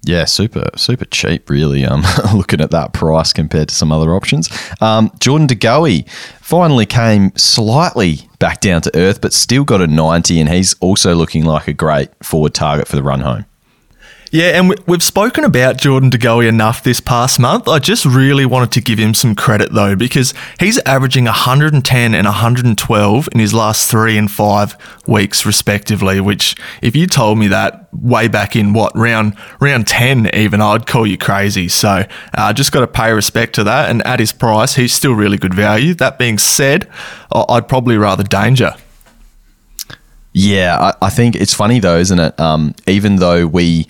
Yeah, 0.06 0.26
super, 0.26 0.68
super 0.76 1.06
cheap, 1.06 1.48
really. 1.48 1.84
Um, 1.84 2.02
looking 2.34 2.60
at 2.60 2.70
that 2.72 2.92
price 2.92 3.32
compared 3.32 3.68
to 3.68 3.74
some 3.74 3.90
other 3.90 4.14
options. 4.14 4.50
Um, 4.80 5.10
Jordan 5.18 5.46
De 5.46 5.54
Goey 5.54 6.08
finally 6.40 6.86
came 6.86 7.32
slightly 7.36 8.28
back 8.38 8.60
down 8.60 8.82
to 8.82 8.90
earth, 8.94 9.20
but 9.20 9.32
still 9.32 9.64
got 9.64 9.80
a 9.80 9.86
90, 9.86 10.40
and 10.40 10.50
he's 10.50 10.74
also 10.74 11.14
looking 11.14 11.44
like 11.44 11.68
a 11.68 11.72
great 11.72 12.10
forward 12.22 12.54
target 12.54 12.86
for 12.86 12.96
the 12.96 13.02
run 13.02 13.20
home. 13.20 13.46
Yeah, 14.34 14.58
and 14.58 14.76
we've 14.88 15.00
spoken 15.00 15.44
about 15.44 15.76
Jordan 15.76 16.10
De 16.10 16.18
Goey 16.18 16.48
enough 16.48 16.82
this 16.82 16.98
past 16.98 17.38
month. 17.38 17.68
I 17.68 17.78
just 17.78 18.04
really 18.04 18.44
wanted 18.44 18.72
to 18.72 18.80
give 18.80 18.98
him 18.98 19.14
some 19.14 19.36
credit 19.36 19.72
though, 19.72 19.94
because 19.94 20.34
he's 20.58 20.76
averaging 20.80 21.26
110 21.26 22.14
and 22.16 22.24
112 22.24 23.28
in 23.30 23.38
his 23.38 23.54
last 23.54 23.88
three 23.88 24.18
and 24.18 24.28
five 24.28 24.76
weeks, 25.06 25.46
respectively. 25.46 26.20
Which, 26.20 26.56
if 26.82 26.96
you 26.96 27.06
told 27.06 27.38
me 27.38 27.46
that 27.46 27.86
way 27.94 28.26
back 28.26 28.56
in 28.56 28.72
what 28.72 28.90
round 28.96 29.36
round 29.60 29.86
10, 29.86 30.34
even 30.34 30.60
I'd 30.60 30.88
call 30.88 31.06
you 31.06 31.16
crazy. 31.16 31.68
So, 31.68 32.02
uh, 32.36 32.52
just 32.52 32.72
got 32.72 32.80
to 32.80 32.88
pay 32.88 33.12
respect 33.12 33.54
to 33.54 33.62
that. 33.62 33.88
And 33.88 34.04
at 34.04 34.18
his 34.18 34.32
price, 34.32 34.74
he's 34.74 34.92
still 34.92 35.12
really 35.12 35.38
good 35.38 35.54
value. 35.54 35.94
That 35.94 36.18
being 36.18 36.38
said, 36.38 36.90
I'd 37.30 37.68
probably 37.68 37.96
rather 37.96 38.24
danger. 38.24 38.74
Yeah, 40.36 40.76
I, 41.00 41.06
I, 41.06 41.10
think 41.10 41.36
it's 41.36 41.54
funny 41.54 41.78
though, 41.78 41.96
isn't 41.96 42.18
it? 42.18 42.40
Um, 42.40 42.74
even 42.88 43.16
though 43.16 43.46
we 43.46 43.86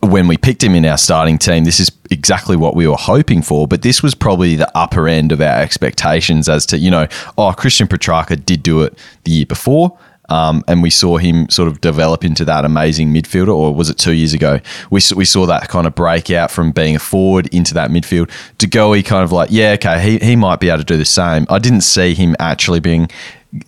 when 0.00 0.28
we 0.28 0.36
picked 0.36 0.62
him 0.62 0.74
in 0.74 0.86
our 0.86 0.98
starting 0.98 1.38
team, 1.38 1.64
this 1.64 1.78
is 1.78 1.90
exactly 2.10 2.56
what 2.56 2.74
we 2.74 2.86
were 2.86 2.96
hoping 2.96 3.42
for. 3.42 3.68
But 3.68 3.82
this 3.82 4.02
was 4.02 4.14
probably 4.14 4.56
the 4.56 4.70
upper 4.76 5.06
end 5.06 5.30
of 5.32 5.40
our 5.40 5.60
expectations 5.60 6.48
as 6.48 6.64
to, 6.66 6.78
you 6.78 6.90
know, 6.90 7.06
oh, 7.36 7.52
Christian 7.52 7.86
Petracca 7.86 8.44
did 8.44 8.62
do 8.62 8.82
it 8.82 8.96
the 9.24 9.32
year 9.32 9.46
before. 9.46 9.98
Um, 10.30 10.62
and 10.68 10.80
we 10.80 10.90
saw 10.90 11.16
him 11.16 11.48
sort 11.50 11.66
of 11.66 11.80
develop 11.80 12.24
into 12.24 12.44
that 12.44 12.64
amazing 12.64 13.12
midfielder, 13.12 13.52
or 13.52 13.74
was 13.74 13.90
it 13.90 13.98
two 13.98 14.12
years 14.12 14.32
ago? 14.32 14.60
We, 14.88 15.00
we 15.16 15.24
saw 15.24 15.44
that 15.46 15.68
kind 15.68 15.88
of 15.88 15.96
breakout 15.96 16.52
from 16.52 16.70
being 16.70 16.94
a 16.94 17.00
forward 17.00 17.52
into 17.52 17.74
that 17.74 17.90
midfield. 17.90 18.30
De 18.56 18.68
Goey 18.68 19.04
kind 19.04 19.24
of 19.24 19.32
like, 19.32 19.50
yeah, 19.50 19.72
okay, 19.72 20.00
he, 20.00 20.24
he 20.24 20.36
might 20.36 20.60
be 20.60 20.68
able 20.68 20.78
to 20.78 20.84
do 20.84 20.96
the 20.96 21.04
same. 21.04 21.46
I 21.50 21.58
didn't 21.58 21.80
see 21.80 22.14
him 22.14 22.36
actually 22.38 22.78
being 22.78 23.10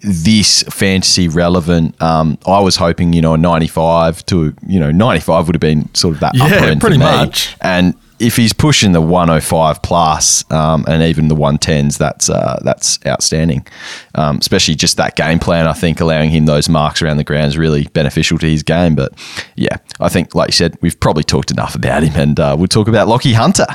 this 0.02 0.62
fantasy 0.64 1.28
relevant. 1.28 2.00
Um, 2.00 2.38
I 2.46 2.60
was 2.60 2.76
hoping, 2.76 3.12
you 3.12 3.20
know, 3.20 3.34
a 3.34 3.38
95 3.38 4.24
to, 4.26 4.54
you 4.66 4.80
know, 4.80 4.90
95 4.90 5.46
would 5.46 5.54
have 5.56 5.60
been 5.60 5.92
sort 5.94 6.14
of 6.14 6.20
that 6.20 6.34
yeah, 6.34 6.44
upper 6.44 6.64
end 6.66 6.80
pretty 6.80 6.98
much. 6.98 7.56
And 7.60 7.94
if 8.22 8.36
he's 8.36 8.52
pushing 8.52 8.92
the 8.92 9.00
105 9.00 9.82
plus, 9.82 10.50
um, 10.52 10.84
and 10.86 11.02
even 11.02 11.26
the 11.26 11.34
110s, 11.34 11.98
that's 11.98 12.30
uh, 12.30 12.60
that's 12.62 13.04
outstanding. 13.04 13.66
Um, 14.14 14.38
especially 14.38 14.76
just 14.76 14.96
that 14.98 15.16
game 15.16 15.40
plan, 15.40 15.66
I 15.66 15.72
think 15.72 16.00
allowing 16.00 16.30
him 16.30 16.46
those 16.46 16.68
marks 16.68 17.02
around 17.02 17.16
the 17.16 17.24
ground 17.24 17.48
is 17.48 17.58
really 17.58 17.88
beneficial 17.88 18.38
to 18.38 18.48
his 18.48 18.62
game. 18.62 18.94
But 18.94 19.12
yeah, 19.56 19.78
I 19.98 20.08
think, 20.08 20.36
like 20.36 20.48
you 20.48 20.52
said, 20.52 20.78
we've 20.80 20.98
probably 21.00 21.24
talked 21.24 21.50
enough 21.50 21.74
about 21.74 22.04
him, 22.04 22.14
and 22.14 22.38
uh, 22.38 22.54
we'll 22.56 22.68
talk 22.68 22.86
about 22.86 23.08
Lachie 23.08 23.34
Hunter. 23.34 23.66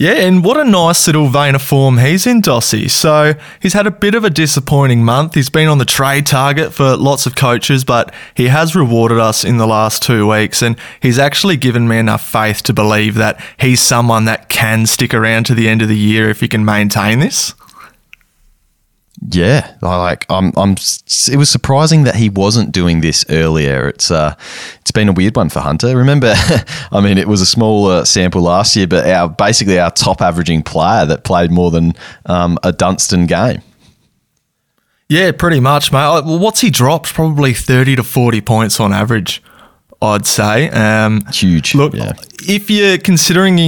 Yeah, 0.00 0.12
and 0.12 0.42
what 0.42 0.56
a 0.56 0.64
nice 0.64 1.06
little 1.06 1.28
vein 1.28 1.54
of 1.54 1.60
form 1.60 1.98
he's 1.98 2.26
in, 2.26 2.40
Dossy. 2.40 2.88
So 2.88 3.34
he's 3.60 3.74
had 3.74 3.86
a 3.86 3.90
bit 3.90 4.14
of 4.14 4.24
a 4.24 4.30
disappointing 4.30 5.04
month. 5.04 5.34
He's 5.34 5.50
been 5.50 5.68
on 5.68 5.76
the 5.76 5.84
trade 5.84 6.24
target 6.24 6.72
for 6.72 6.96
lots 6.96 7.26
of 7.26 7.36
coaches, 7.36 7.84
but 7.84 8.10
he 8.32 8.48
has 8.48 8.74
rewarded 8.74 9.18
us 9.18 9.44
in 9.44 9.58
the 9.58 9.66
last 9.66 10.02
two 10.02 10.26
weeks, 10.26 10.62
and 10.62 10.78
he's 11.00 11.18
actually 11.18 11.58
given 11.58 11.86
me 11.86 11.98
enough 11.98 12.26
faith 12.26 12.62
to 12.62 12.72
believe 12.72 13.14
that 13.16 13.38
he's 13.60 13.82
someone 13.82 14.24
that 14.24 14.48
can 14.48 14.86
stick 14.86 15.12
around 15.12 15.44
to 15.44 15.54
the 15.54 15.68
end 15.68 15.82
of 15.82 15.88
the 15.88 15.98
year 15.98 16.30
if 16.30 16.40
he 16.40 16.48
can 16.48 16.64
maintain 16.64 17.18
this. 17.18 17.54
Yeah, 19.28 19.76
like 19.82 20.24
I'm, 20.30 20.52
I'm. 20.56 20.72
It 20.72 21.36
was 21.36 21.50
surprising 21.50 22.04
that 22.04 22.16
he 22.16 22.30
wasn't 22.30 22.72
doing 22.72 23.02
this 23.02 23.24
earlier. 23.28 23.88
It's 23.88 24.10
uh, 24.10 24.34
it's 24.80 24.92
been 24.92 25.10
a 25.10 25.12
weird 25.12 25.36
one 25.36 25.50
for 25.50 25.60
Hunter. 25.60 25.94
Remember, 25.94 26.32
I 26.92 27.00
mean, 27.02 27.18
it 27.18 27.28
was 27.28 27.42
a 27.42 27.46
smaller 27.46 28.06
sample 28.06 28.40
last 28.40 28.74
year, 28.76 28.86
but 28.86 29.06
our 29.06 29.28
basically 29.28 29.78
our 29.78 29.90
top 29.90 30.22
averaging 30.22 30.62
player 30.62 31.04
that 31.04 31.24
played 31.24 31.50
more 31.50 31.70
than 31.70 31.92
um, 32.24 32.58
a 32.62 32.72
Dunstan 32.72 33.26
game. 33.26 33.60
Yeah, 35.10 35.32
pretty 35.32 35.60
much, 35.60 35.92
mate. 35.92 36.22
What's 36.24 36.62
he 36.62 36.70
dropped? 36.70 37.12
Probably 37.12 37.52
thirty 37.52 37.96
to 37.96 38.02
forty 38.02 38.40
points 38.40 38.80
on 38.80 38.90
average. 38.90 39.42
I'd 40.02 40.24
say. 40.24 40.70
Um, 40.70 41.26
Huge. 41.30 41.74
Look, 41.74 41.94
yeah. 41.94 42.12
if 42.48 42.70
you're 42.70 42.96
considering 42.96 43.58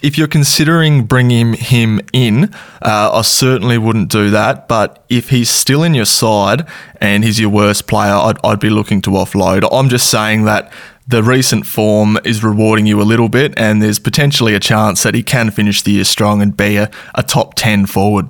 if 0.00 0.16
you're 0.16 0.26
considering 0.28 1.04
bringing 1.04 1.52
him 1.52 2.00
in, 2.12 2.44
uh, 2.80 3.10
I 3.12 3.22
certainly 3.22 3.76
wouldn't 3.76 4.08
do 4.08 4.30
that. 4.30 4.68
But 4.68 5.04
if 5.10 5.28
he's 5.28 5.50
still 5.50 5.82
in 5.82 5.92
your 5.92 6.06
side 6.06 6.66
and 6.96 7.24
he's 7.24 7.38
your 7.38 7.50
worst 7.50 7.86
player, 7.86 8.14
I'd, 8.14 8.38
I'd 8.42 8.60
be 8.60 8.70
looking 8.70 9.02
to 9.02 9.10
offload. 9.10 9.68
I'm 9.70 9.90
just 9.90 10.10
saying 10.10 10.44
that 10.44 10.72
the 11.06 11.22
recent 11.22 11.66
form 11.66 12.18
is 12.24 12.42
rewarding 12.42 12.86
you 12.86 13.00
a 13.00 13.04
little 13.04 13.28
bit, 13.28 13.52
and 13.58 13.82
there's 13.82 13.98
potentially 13.98 14.54
a 14.54 14.60
chance 14.60 15.02
that 15.02 15.14
he 15.14 15.22
can 15.22 15.50
finish 15.50 15.82
the 15.82 15.92
year 15.92 16.04
strong 16.04 16.40
and 16.40 16.56
be 16.56 16.76
a, 16.76 16.90
a 17.14 17.22
top 17.22 17.54
ten 17.54 17.84
forward. 17.84 18.28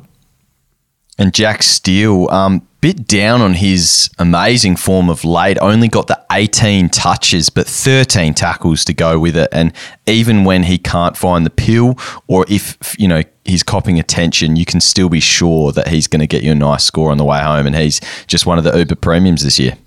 And 1.23 1.33
Jack 1.33 1.63
Steele, 1.63 2.29
um, 2.33 2.67
bit 2.81 3.07
down 3.07 3.43
on 3.43 3.55
his 3.55 4.11
amazing 4.19 4.75
form 4.75 5.09
of 5.09 5.25
late. 5.25 5.57
Only 5.61 5.87
got 5.87 6.09
the 6.09 6.21
18 6.33 6.89
touches, 6.89 7.49
but 7.49 7.65
13 7.65 8.35
tackles 8.35 8.85
to 8.87 8.93
go 8.93 9.21
with 9.21 9.37
it. 9.37 9.49
And 9.53 9.73
even 10.09 10.43
when 10.43 10.65
he 10.65 10.79
can't 10.79 11.17
find 11.17 11.47
the 11.47 11.51
pill, 11.51 11.97
or 12.27 12.45
if 12.49 12.97
you 12.99 13.07
know 13.07 13.23
he's 13.45 13.63
copping 13.63 14.01
attention, 14.01 14.57
you 14.57 14.65
can 14.65 14.81
still 14.81 15.09
be 15.09 15.21
sure 15.21 15.71
that 15.71 15.87
he's 15.87 16.09
going 16.09 16.19
to 16.19 16.27
get 16.27 16.43
you 16.43 16.51
a 16.51 16.57
nice 16.57 16.83
score 16.83 17.13
on 17.13 17.19
the 17.19 17.25
way 17.25 17.41
home. 17.41 17.69
And 17.69 17.77
he's 17.77 18.01
just 18.27 18.45
one 18.45 18.59
of 18.59 18.65
the 18.65 18.77
Uber 18.77 18.97
premiums 18.97 19.45
this 19.45 19.61
year. 19.61 19.79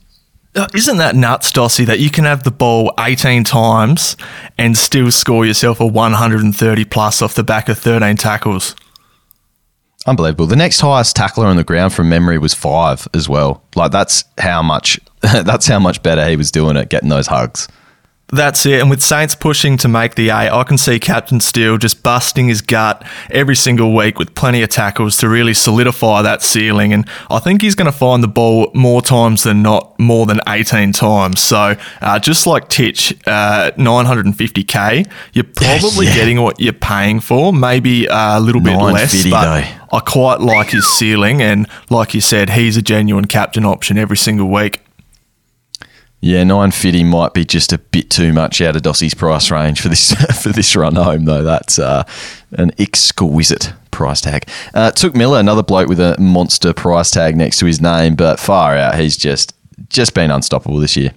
Isn't 0.73 0.99
that 0.99 1.17
nuts, 1.17 1.51
Dossy, 1.51 1.83
that 1.83 1.99
you 1.99 2.09
can 2.09 2.23
have 2.23 2.43
the 2.43 2.51
ball 2.51 2.93
18 2.97 3.43
times 3.43 4.15
and 4.57 4.77
still 4.77 5.11
score 5.11 5.45
yourself 5.45 5.81
a 5.81 5.85
130 5.85 6.85
plus 6.85 7.21
off 7.21 7.35
the 7.35 7.43
back 7.43 7.67
of 7.67 7.77
13 7.77 8.15
tackles? 8.15 8.73
Unbelievable. 10.07 10.45
The 10.45 10.55
next 10.55 10.81
highest 10.81 11.15
tackler 11.15 11.47
on 11.47 11.55
the 11.57 11.63
ground 11.63 11.93
from 11.93 12.09
memory 12.09 12.37
was 12.37 12.53
five 12.53 13.07
as 13.13 13.27
well. 13.27 13.63
Like 13.75 13.91
that's 13.91 14.23
how 14.37 14.61
much 14.61 14.99
that's 15.21 15.67
how 15.67 15.79
much 15.79 16.03
better 16.03 16.27
he 16.27 16.35
was 16.35 16.51
doing 16.51 16.77
at 16.77 16.89
getting 16.89 17.09
those 17.09 17.27
hugs. 17.27 17.67
That's 18.29 18.65
it. 18.65 18.81
And 18.81 18.89
with 18.89 19.03
Saints 19.03 19.35
pushing 19.35 19.77
to 19.77 19.87
make 19.87 20.15
the 20.15 20.29
eight, 20.29 20.49
I 20.49 20.63
can 20.63 20.79
see 20.79 20.99
Captain 20.99 21.39
Steele 21.39 21.77
just 21.77 22.01
busting 22.01 22.47
his 22.47 22.61
gut 22.61 23.05
every 23.29 23.55
single 23.55 23.93
week 23.93 24.17
with 24.17 24.33
plenty 24.33 24.63
of 24.63 24.69
tackles 24.69 25.17
to 25.17 25.29
really 25.29 25.53
solidify 25.53 26.23
that 26.23 26.41
ceiling. 26.41 26.91
And 26.91 27.07
I 27.29 27.37
think 27.37 27.61
he's 27.61 27.75
going 27.75 27.85
to 27.85 27.97
find 27.97 28.23
the 28.23 28.27
ball 28.27 28.71
more 28.73 29.03
times 29.03 29.43
than 29.43 29.61
not, 29.61 29.97
more 29.99 30.25
than 30.25 30.39
18 30.47 30.91
times. 30.91 31.39
So 31.39 31.75
uh, 32.01 32.19
just 32.19 32.47
like 32.47 32.67
Titch, 32.67 33.13
uh, 33.27 33.71
950k, 33.77 35.09
you're 35.33 35.43
probably 35.55 36.07
yeah. 36.07 36.15
getting 36.15 36.41
what 36.41 36.59
you're 36.59 36.73
paying 36.73 37.19
for, 37.19 37.53
maybe 37.53 38.07
a 38.09 38.39
little 38.39 38.61
bit 38.61 38.75
less. 38.75 39.23
But 39.29 39.61
though. 39.61 39.97
I 39.97 39.99
quite 39.99 40.41
like 40.41 40.71
his 40.71 40.87
ceiling. 40.87 41.43
And 41.43 41.67
like 41.91 42.15
you 42.15 42.21
said, 42.21 42.49
he's 42.49 42.75
a 42.75 42.81
genuine 42.81 43.25
captain 43.25 43.65
option 43.65 43.99
every 43.99 44.17
single 44.17 44.49
week. 44.49 44.81
Yeah, 46.21 46.43
nine 46.43 46.71
fifty 46.71 47.03
might 47.03 47.33
be 47.33 47.45
just 47.45 47.71
a 47.71 47.77
bit 47.77 48.09
too 48.09 48.33
much 48.33 48.59
out 48.61 48.75
of 48.75 48.81
Dossy's 48.81 49.13
price 49.13 49.51
range 49.51 49.79
for 49.81 49.89
this 49.89 50.11
for 50.41 50.49
this 50.49 50.75
run 50.75 50.95
home, 50.95 51.25
though. 51.25 51.43
That's 51.43 51.77
uh, 51.77 52.03
an 52.53 52.71
exquisite 52.79 53.73
price 53.91 54.21
tag. 54.21 54.49
Uh, 54.73 54.91
Touk 54.91 55.15
Miller, 55.15 55.39
another 55.39 55.63
bloke 55.63 55.87
with 55.87 55.99
a 55.99 56.15
monster 56.19 56.73
price 56.73 57.11
tag 57.11 57.35
next 57.35 57.59
to 57.59 57.65
his 57.65 57.79
name, 57.79 58.15
but 58.15 58.39
far 58.39 58.75
out. 58.75 58.97
He's 58.99 59.17
just 59.17 59.53
just 59.89 60.13
been 60.13 60.31
unstoppable 60.31 60.79
this 60.79 60.97
year. 60.97 61.11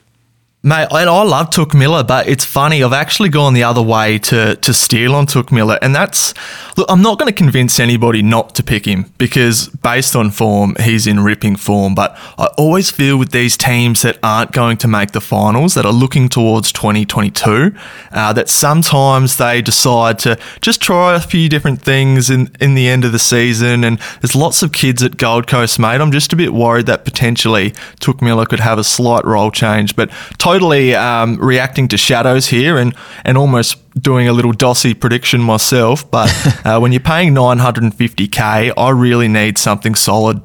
Mate, 0.60 0.88
and 0.90 1.08
I 1.08 1.22
love 1.22 1.50
Touk 1.50 1.72
Miller, 1.72 2.02
but 2.02 2.28
it's 2.28 2.44
funny. 2.44 2.82
I've 2.82 2.92
actually 2.92 3.28
gone 3.28 3.54
the 3.54 3.62
other 3.62 3.80
way 3.80 4.18
to 4.18 4.56
to 4.56 4.74
steal 4.74 5.14
on 5.14 5.26
Touk 5.26 5.52
Miller, 5.52 5.78
and 5.80 5.94
that's 5.94 6.34
look. 6.76 6.90
I'm 6.90 7.00
not 7.00 7.16
going 7.16 7.32
to 7.32 7.32
convince 7.32 7.78
anybody 7.78 8.22
not 8.22 8.56
to 8.56 8.64
pick 8.64 8.84
him 8.84 9.12
because 9.18 9.68
based 9.68 10.16
on 10.16 10.32
form, 10.32 10.74
he's 10.80 11.06
in 11.06 11.20
ripping 11.20 11.54
form. 11.54 11.94
But 11.94 12.18
I 12.36 12.46
always 12.58 12.90
feel 12.90 13.16
with 13.16 13.30
these 13.30 13.56
teams 13.56 14.02
that 14.02 14.18
aren't 14.20 14.50
going 14.50 14.78
to 14.78 14.88
make 14.88 15.12
the 15.12 15.20
finals, 15.20 15.74
that 15.74 15.86
are 15.86 15.92
looking 15.92 16.28
towards 16.28 16.72
2022, 16.72 17.72
uh, 18.10 18.32
that 18.32 18.48
sometimes 18.48 19.36
they 19.36 19.62
decide 19.62 20.18
to 20.20 20.36
just 20.60 20.82
try 20.82 21.14
a 21.14 21.20
few 21.20 21.48
different 21.48 21.82
things 21.82 22.30
in 22.30 22.50
in 22.60 22.74
the 22.74 22.88
end 22.88 23.04
of 23.04 23.12
the 23.12 23.20
season. 23.20 23.84
And 23.84 24.00
there's 24.22 24.34
lots 24.34 24.64
of 24.64 24.72
kids 24.72 25.04
at 25.04 25.18
Gold 25.18 25.46
Coast, 25.46 25.78
mate. 25.78 26.00
I'm 26.00 26.10
just 26.10 26.32
a 26.32 26.36
bit 26.36 26.52
worried 26.52 26.86
that 26.86 27.04
potentially 27.04 27.70
Touk 28.00 28.20
Miller 28.20 28.44
could 28.44 28.58
have 28.58 28.80
a 28.80 28.84
slight 28.84 29.24
role 29.24 29.52
change, 29.52 29.94
but 29.94 30.10
totally 30.52 30.94
um, 30.94 31.36
reacting 31.36 31.88
to 31.88 31.96
shadows 31.96 32.46
here 32.46 32.78
and, 32.78 32.94
and 33.24 33.36
almost 33.36 33.76
doing 34.00 34.28
a 34.28 34.32
little 34.32 34.52
Dossy 34.52 34.98
prediction 34.98 35.40
myself. 35.40 36.10
But 36.10 36.32
uh, 36.64 36.78
when 36.78 36.92
you're 36.92 37.00
paying 37.00 37.34
950k, 37.34 38.72
I 38.76 38.90
really 38.90 39.28
need 39.28 39.58
something 39.58 39.94
solid. 39.94 40.40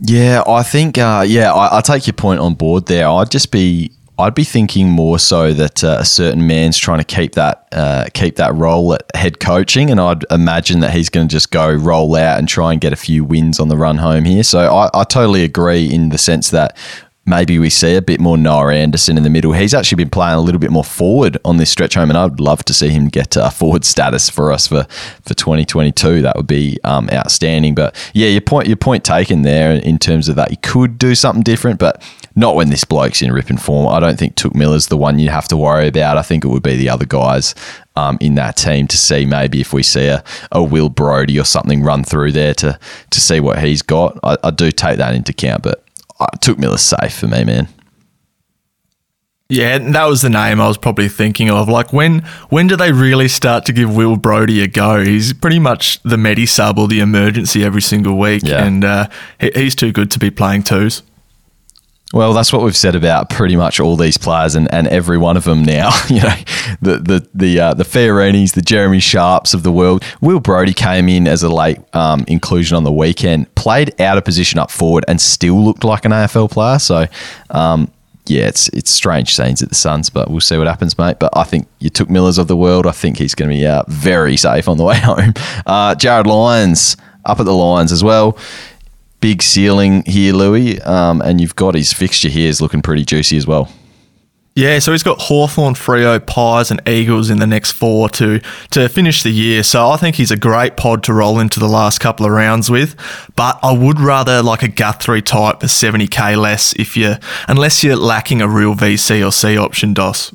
Yeah, 0.00 0.42
I 0.46 0.62
think, 0.62 0.98
uh, 0.98 1.24
yeah, 1.26 1.52
I, 1.52 1.78
I 1.78 1.80
take 1.80 2.06
your 2.06 2.14
point 2.14 2.40
on 2.40 2.54
board 2.54 2.86
there. 2.86 3.08
I'd 3.08 3.30
just 3.30 3.50
be 3.50 3.92
I'd 4.20 4.34
be 4.34 4.42
thinking 4.42 4.88
more 4.88 5.20
so 5.20 5.52
that 5.52 5.84
uh, 5.84 5.98
a 6.00 6.04
certain 6.04 6.44
man's 6.48 6.76
trying 6.76 6.98
to 6.98 7.04
keep 7.04 7.36
that 7.36 7.68
uh, 7.70 8.06
keep 8.14 8.34
that 8.36 8.52
role 8.52 8.92
at 8.94 9.04
head 9.14 9.38
coaching, 9.38 9.92
and 9.92 10.00
I'd 10.00 10.24
imagine 10.32 10.80
that 10.80 10.92
he's 10.92 11.08
going 11.08 11.28
to 11.28 11.32
just 11.32 11.52
go 11.52 11.72
roll 11.72 12.16
out 12.16 12.36
and 12.36 12.48
try 12.48 12.72
and 12.72 12.80
get 12.80 12.92
a 12.92 12.96
few 12.96 13.22
wins 13.22 13.60
on 13.60 13.68
the 13.68 13.76
run 13.76 13.96
home 13.96 14.24
here. 14.24 14.42
So 14.42 14.74
I, 14.74 14.90
I 14.92 15.04
totally 15.04 15.44
agree 15.44 15.86
in 15.86 16.08
the 16.08 16.18
sense 16.18 16.50
that 16.50 16.76
maybe 17.28 17.58
we 17.58 17.70
see 17.70 17.94
a 17.94 18.02
bit 18.02 18.20
more 18.20 18.38
Noah 18.38 18.74
Anderson 18.74 19.16
in 19.16 19.22
the 19.22 19.30
middle. 19.30 19.52
He's 19.52 19.74
actually 19.74 19.96
been 19.96 20.10
playing 20.10 20.36
a 20.36 20.40
little 20.40 20.58
bit 20.58 20.70
more 20.70 20.84
forward 20.84 21.38
on 21.44 21.58
this 21.58 21.70
stretch 21.70 21.94
home, 21.94 22.10
and 22.10 22.18
I'd 22.18 22.40
love 22.40 22.64
to 22.64 22.74
see 22.74 22.88
him 22.88 23.08
get 23.08 23.36
a 23.36 23.50
forward 23.50 23.84
status 23.84 24.28
for 24.28 24.52
us 24.52 24.66
for, 24.66 24.84
for 25.22 25.34
2022. 25.34 26.22
That 26.22 26.36
would 26.36 26.46
be 26.46 26.78
um, 26.84 27.08
outstanding. 27.10 27.74
But 27.74 27.94
yeah, 28.14 28.28
your 28.28 28.40
point 28.40 28.66
your 28.66 28.76
point 28.76 29.04
taken 29.04 29.42
there 29.42 29.72
in 29.72 29.98
terms 29.98 30.28
of 30.28 30.36
that. 30.36 30.50
You 30.50 30.56
could 30.62 30.98
do 30.98 31.14
something 31.14 31.42
different, 31.42 31.78
but 31.78 32.02
not 32.34 32.54
when 32.54 32.70
this 32.70 32.84
bloke's 32.84 33.20
in 33.20 33.32
ripping 33.32 33.58
form. 33.58 33.88
I 33.88 34.00
don't 34.00 34.18
think 34.18 34.36
Touk 34.36 34.54
Miller's 34.54 34.86
the 34.86 34.96
one 34.96 35.18
you 35.18 35.28
have 35.28 35.48
to 35.48 35.56
worry 35.56 35.88
about. 35.88 36.16
I 36.16 36.22
think 36.22 36.44
it 36.44 36.48
would 36.48 36.62
be 36.62 36.76
the 36.76 36.88
other 36.88 37.06
guys 37.06 37.54
um, 37.96 38.16
in 38.20 38.36
that 38.36 38.56
team 38.56 38.86
to 38.86 38.96
see 38.96 39.26
maybe 39.26 39.60
if 39.60 39.72
we 39.72 39.82
see 39.82 40.06
a, 40.06 40.22
a 40.52 40.62
Will 40.62 40.88
Brody 40.88 41.38
or 41.38 41.44
something 41.44 41.82
run 41.82 42.04
through 42.04 42.32
there 42.32 42.54
to 42.54 42.78
to 43.10 43.20
see 43.20 43.40
what 43.40 43.58
he's 43.62 43.82
got. 43.82 44.18
I, 44.22 44.36
I 44.44 44.50
do 44.50 44.70
take 44.70 44.98
that 44.98 45.14
into 45.14 45.32
account, 45.32 45.62
but 45.62 45.84
uh, 46.20 46.26
Touk 46.40 46.58
Miller 46.58 46.78
safe 46.78 47.18
for 47.18 47.26
me, 47.26 47.44
man. 47.44 47.68
Yeah, 49.50 49.78
that 49.78 50.04
was 50.04 50.20
the 50.20 50.28
name 50.28 50.60
I 50.60 50.68
was 50.68 50.76
probably 50.76 51.08
thinking 51.08 51.48
of. 51.48 51.70
Like 51.70 51.90
when 51.90 52.20
when 52.50 52.66
do 52.66 52.76
they 52.76 52.92
really 52.92 53.28
start 53.28 53.64
to 53.66 53.72
give 53.72 53.96
Will 53.96 54.16
Brody 54.16 54.62
a 54.62 54.68
go? 54.68 55.02
He's 55.02 55.32
pretty 55.32 55.58
much 55.58 56.02
the 56.02 56.18
medi 56.18 56.44
sub 56.44 56.78
or 56.78 56.86
the 56.86 57.00
emergency 57.00 57.64
every 57.64 57.80
single 57.80 58.18
week, 58.18 58.42
yeah. 58.44 58.62
and 58.62 58.84
uh, 58.84 59.08
he's 59.40 59.74
too 59.74 59.90
good 59.90 60.10
to 60.10 60.18
be 60.18 60.30
playing 60.30 60.64
twos. 60.64 61.02
Well, 62.14 62.32
that's 62.32 62.54
what 62.54 62.62
we've 62.62 62.76
said 62.76 62.94
about 62.94 63.28
pretty 63.28 63.54
much 63.54 63.80
all 63.80 63.94
these 63.94 64.16
players 64.16 64.54
and, 64.54 64.72
and 64.72 64.88
every 64.88 65.18
one 65.18 65.36
of 65.36 65.44
them 65.44 65.62
now. 65.62 65.90
you 66.08 66.22
know, 66.22 66.34
the 66.80 66.96
the 66.98 67.28
the 67.34 67.60
uh, 67.60 67.74
the 67.74 67.84
Fiorinis, 67.84 68.52
the 68.52 68.62
Jeremy 68.62 69.00
Sharps 69.00 69.52
of 69.52 69.62
the 69.62 69.72
world. 69.72 70.02
Will 70.22 70.40
Brody 70.40 70.72
came 70.72 71.08
in 71.10 71.28
as 71.28 71.42
a 71.42 71.50
late 71.50 71.78
um, 71.94 72.24
inclusion 72.26 72.78
on 72.78 72.84
the 72.84 72.92
weekend, 72.92 73.54
played 73.56 74.00
out 74.00 74.16
of 74.16 74.24
position 74.24 74.58
up 74.58 74.70
forward, 74.70 75.04
and 75.06 75.20
still 75.20 75.62
looked 75.62 75.84
like 75.84 76.06
an 76.06 76.12
AFL 76.12 76.50
player. 76.50 76.78
So, 76.78 77.06
um, 77.50 77.92
yeah, 78.24 78.46
it's 78.46 78.68
it's 78.68 78.90
strange 78.90 79.34
scenes 79.34 79.62
at 79.62 79.68
the 79.68 79.74
Suns, 79.74 80.08
but 80.08 80.30
we'll 80.30 80.40
see 80.40 80.56
what 80.56 80.66
happens, 80.66 80.96
mate. 80.96 81.18
But 81.18 81.36
I 81.36 81.44
think 81.44 81.68
Touk 81.80 82.08
Millers 82.08 82.38
of 82.38 82.48
the 82.48 82.56
world. 82.56 82.86
I 82.86 82.92
think 82.92 83.18
he's 83.18 83.34
going 83.34 83.50
to 83.50 83.54
be 83.54 83.66
uh, 83.66 83.82
very 83.86 84.38
safe 84.38 84.66
on 84.66 84.78
the 84.78 84.84
way 84.86 84.98
home. 84.98 85.34
Uh, 85.66 85.94
Jarryd 85.94 86.24
Lyons 86.24 86.96
up 87.26 87.38
at 87.38 87.44
the 87.44 87.52
Lions 87.52 87.92
as 87.92 88.02
well 88.02 88.38
big 89.20 89.42
ceiling 89.42 90.02
here, 90.06 90.32
Lewy, 90.32 90.84
um, 90.86 91.20
and 91.22 91.40
you've 91.40 91.56
got 91.56 91.74
his 91.74 91.92
fixture 91.92 92.28
here 92.28 92.48
is 92.48 92.60
looking 92.60 92.82
pretty 92.82 93.04
juicy 93.04 93.36
as 93.36 93.46
well. 93.46 93.70
Yeah, 94.58 94.80
so 94.80 94.90
he's 94.90 95.04
got 95.04 95.20
Hawthorn, 95.20 95.74
Freo, 95.74 96.18
Pies, 96.26 96.72
and 96.72 96.80
Eagles 96.88 97.30
in 97.30 97.38
the 97.38 97.46
next 97.46 97.70
four 97.70 98.08
to 98.08 98.40
to 98.72 98.88
finish 98.88 99.22
the 99.22 99.30
year. 99.30 99.62
So 99.62 99.88
I 99.88 99.96
think 99.96 100.16
he's 100.16 100.32
a 100.32 100.36
great 100.36 100.76
pod 100.76 101.04
to 101.04 101.12
roll 101.12 101.38
into 101.38 101.60
the 101.60 101.68
last 101.68 102.00
couple 102.00 102.26
of 102.26 102.32
rounds 102.32 102.68
with. 102.68 102.96
But 103.36 103.60
I 103.62 103.70
would 103.70 104.00
rather 104.00 104.42
like 104.42 104.64
a 104.64 104.68
Guthrie 104.68 105.22
type 105.22 105.60
for 105.60 105.68
seventy 105.68 106.08
k 106.08 106.34
less 106.34 106.72
if 106.72 106.96
you 106.96 107.14
unless 107.46 107.84
you're 107.84 107.94
lacking 107.94 108.42
a 108.42 108.48
real 108.48 108.74
VC 108.74 109.24
or 109.24 109.30
C 109.30 109.56
option, 109.56 109.94
Dos. 109.94 110.34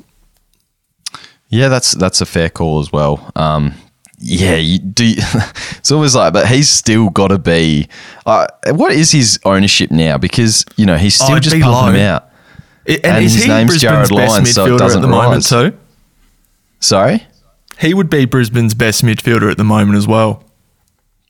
Yeah, 1.50 1.68
that's 1.68 1.92
that's 1.92 2.22
a 2.22 2.26
fair 2.26 2.48
call 2.48 2.80
as 2.80 2.90
well. 2.90 3.30
Um, 3.36 3.74
yeah, 4.26 4.56
you 4.56 4.78
do. 4.78 5.12
it's 5.76 5.92
always 5.92 6.14
like, 6.14 6.32
but 6.32 6.48
he's 6.48 6.70
still 6.70 7.10
got 7.10 7.28
to 7.28 7.38
be. 7.38 7.88
Uh, 8.24 8.46
what 8.68 8.92
is 8.92 9.12
his 9.12 9.38
ownership 9.44 9.90
now? 9.90 10.16
Because 10.16 10.64
you 10.76 10.86
know 10.86 10.96
he's 10.96 11.14
still 11.14 11.36
oh, 11.36 11.40
just 11.40 11.60
pumping 11.60 12.00
him 12.00 12.06
out. 12.06 12.30
It, 12.86 13.04
and, 13.04 13.16
and 13.16 13.24
his 13.24 13.46
name's 13.46 13.82
Jarryd 13.82 14.10
Lyons, 14.10 14.54
so 14.54 14.74
it 14.74 14.78
doesn't 14.78 15.02
at 15.02 15.06
the 15.06 15.12
rise. 15.12 15.52
moment 15.52 15.74
too. 15.74 15.78
Sorry, 16.80 17.26
he 17.78 17.92
would 17.92 18.08
be 18.08 18.24
Brisbane's 18.24 18.74
best 18.74 19.04
midfielder 19.04 19.50
at 19.50 19.58
the 19.58 19.64
moment 19.64 19.98
as 19.98 20.08
well, 20.08 20.42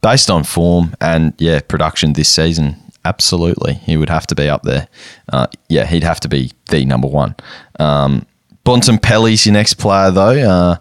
based 0.01 0.31
on 0.31 0.45
form 0.45 0.95
and 1.01 1.35
yeah 1.39 1.61
production 1.61 2.13
this 2.13 2.29
season. 2.29 2.77
Absolutely, 3.05 3.75
he 3.75 3.97
would 3.97 4.09
have 4.09 4.27
to 4.29 4.37
be 4.37 4.49
up 4.49 4.63
there. 4.63 4.87
Uh, 5.33 5.49
yeah, 5.69 5.85
he'd 5.85 6.05
have 6.05 6.21
to 6.21 6.29
be 6.29 6.53
the 6.71 6.85
number 6.85 7.09
one. 7.09 7.35
Um, 7.81 8.25
Bontempelli's 8.65 9.45
your 9.47 9.53
next 9.53 9.75
player 9.75 10.13
though. 10.13 10.39
Uh, 10.39 10.77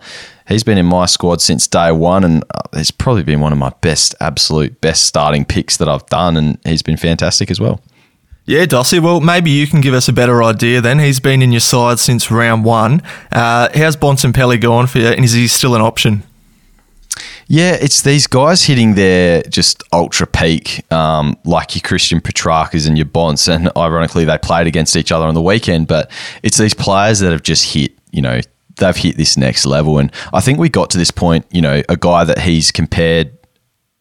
he's 0.47 0.63
been 0.63 0.77
in 0.77 0.86
my 0.86 1.06
squad 1.06 1.41
since 1.41 1.67
day 1.67 1.91
one, 1.91 2.23
and 2.23 2.43
uh, 2.53 2.62
he's 2.77 2.91
probably 2.91 3.23
been 3.23 3.39
one 3.39 3.51
of 3.51 3.58
my 3.58 3.71
best, 3.82 4.15
absolute 4.19 4.79
best 4.82 5.06
starting 5.06 5.45
picks 5.45 5.77
that 5.77 5.89
I've 5.89 6.06
done, 6.08 6.38
and 6.38 6.58
he's 6.65 6.82
been 6.82 6.97
fantastic 6.97 7.49
as 7.51 7.60
well. 7.60 7.82
Yeah, 8.45 8.65
Dossy. 8.65 8.99
Well, 8.99 9.21
maybe 9.21 9.51
you 9.51 9.67
can 9.67 9.79
give 9.79 9.93
us 9.93 10.10
a 10.10 10.13
better 10.13 10.43
idea 10.43 10.82
then. 10.82 10.99
He's 10.99 11.21
been 11.21 11.41
in 11.41 11.53
your 11.53 11.62
side 11.62 11.97
since 11.99 12.29
round 12.29 12.65
one. 12.65 13.01
Uh, 13.32 13.69
how's 13.73 13.95
Bontempelli 13.95 14.60
going 14.60 14.88
for 14.88 14.99
you, 14.99 15.08
and 15.08 15.23
is 15.23 15.32
he 15.32 15.47
still 15.47 15.75
an 15.75 15.82
option? 15.82 16.23
Yeah, 17.47 17.77
it's 17.79 18.01
these 18.01 18.27
guys 18.27 18.63
hitting 18.63 18.95
their 18.95 19.43
just 19.43 19.84
ultra 19.93 20.25
peak, 20.25 20.91
um, 20.91 21.38
like 21.45 21.75
your 21.75 21.82
Christian 21.82 22.19
Petraccas 22.19 22.88
and 22.88 22.97
your 22.97 23.06
Bonts, 23.06 23.47
and 23.47 23.69
ironically, 23.77 24.25
they 24.25 24.38
played 24.38 24.67
against 24.67 24.95
each 24.95 25.12
other 25.12 25.25
on 25.25 25.36
the 25.36 25.41
weekend. 25.41 25.88
But 25.88 26.12
it's 26.41 26.58
these 26.58 26.73
players 26.73 27.19
that 27.19 27.32
have 27.32 27.43
just 27.43 27.73
hit, 27.73 27.91
you 28.12 28.21
know, 28.21 28.41
they've 28.77 28.95
hit 28.95 29.17
this 29.17 29.38
next 29.38 29.65
level. 29.65 29.97
And 29.99 30.12
I 30.33 30.41
think 30.41 30.59
we 30.59 30.69
got 30.69 30.89
to 30.91 30.97
this 30.97 31.12
point, 31.12 31.45
you 31.51 31.62
know, 31.62 31.81
a 31.89 31.97
guy 31.97 32.23
that 32.23 32.39
he's 32.39 32.71
compared 32.71 33.38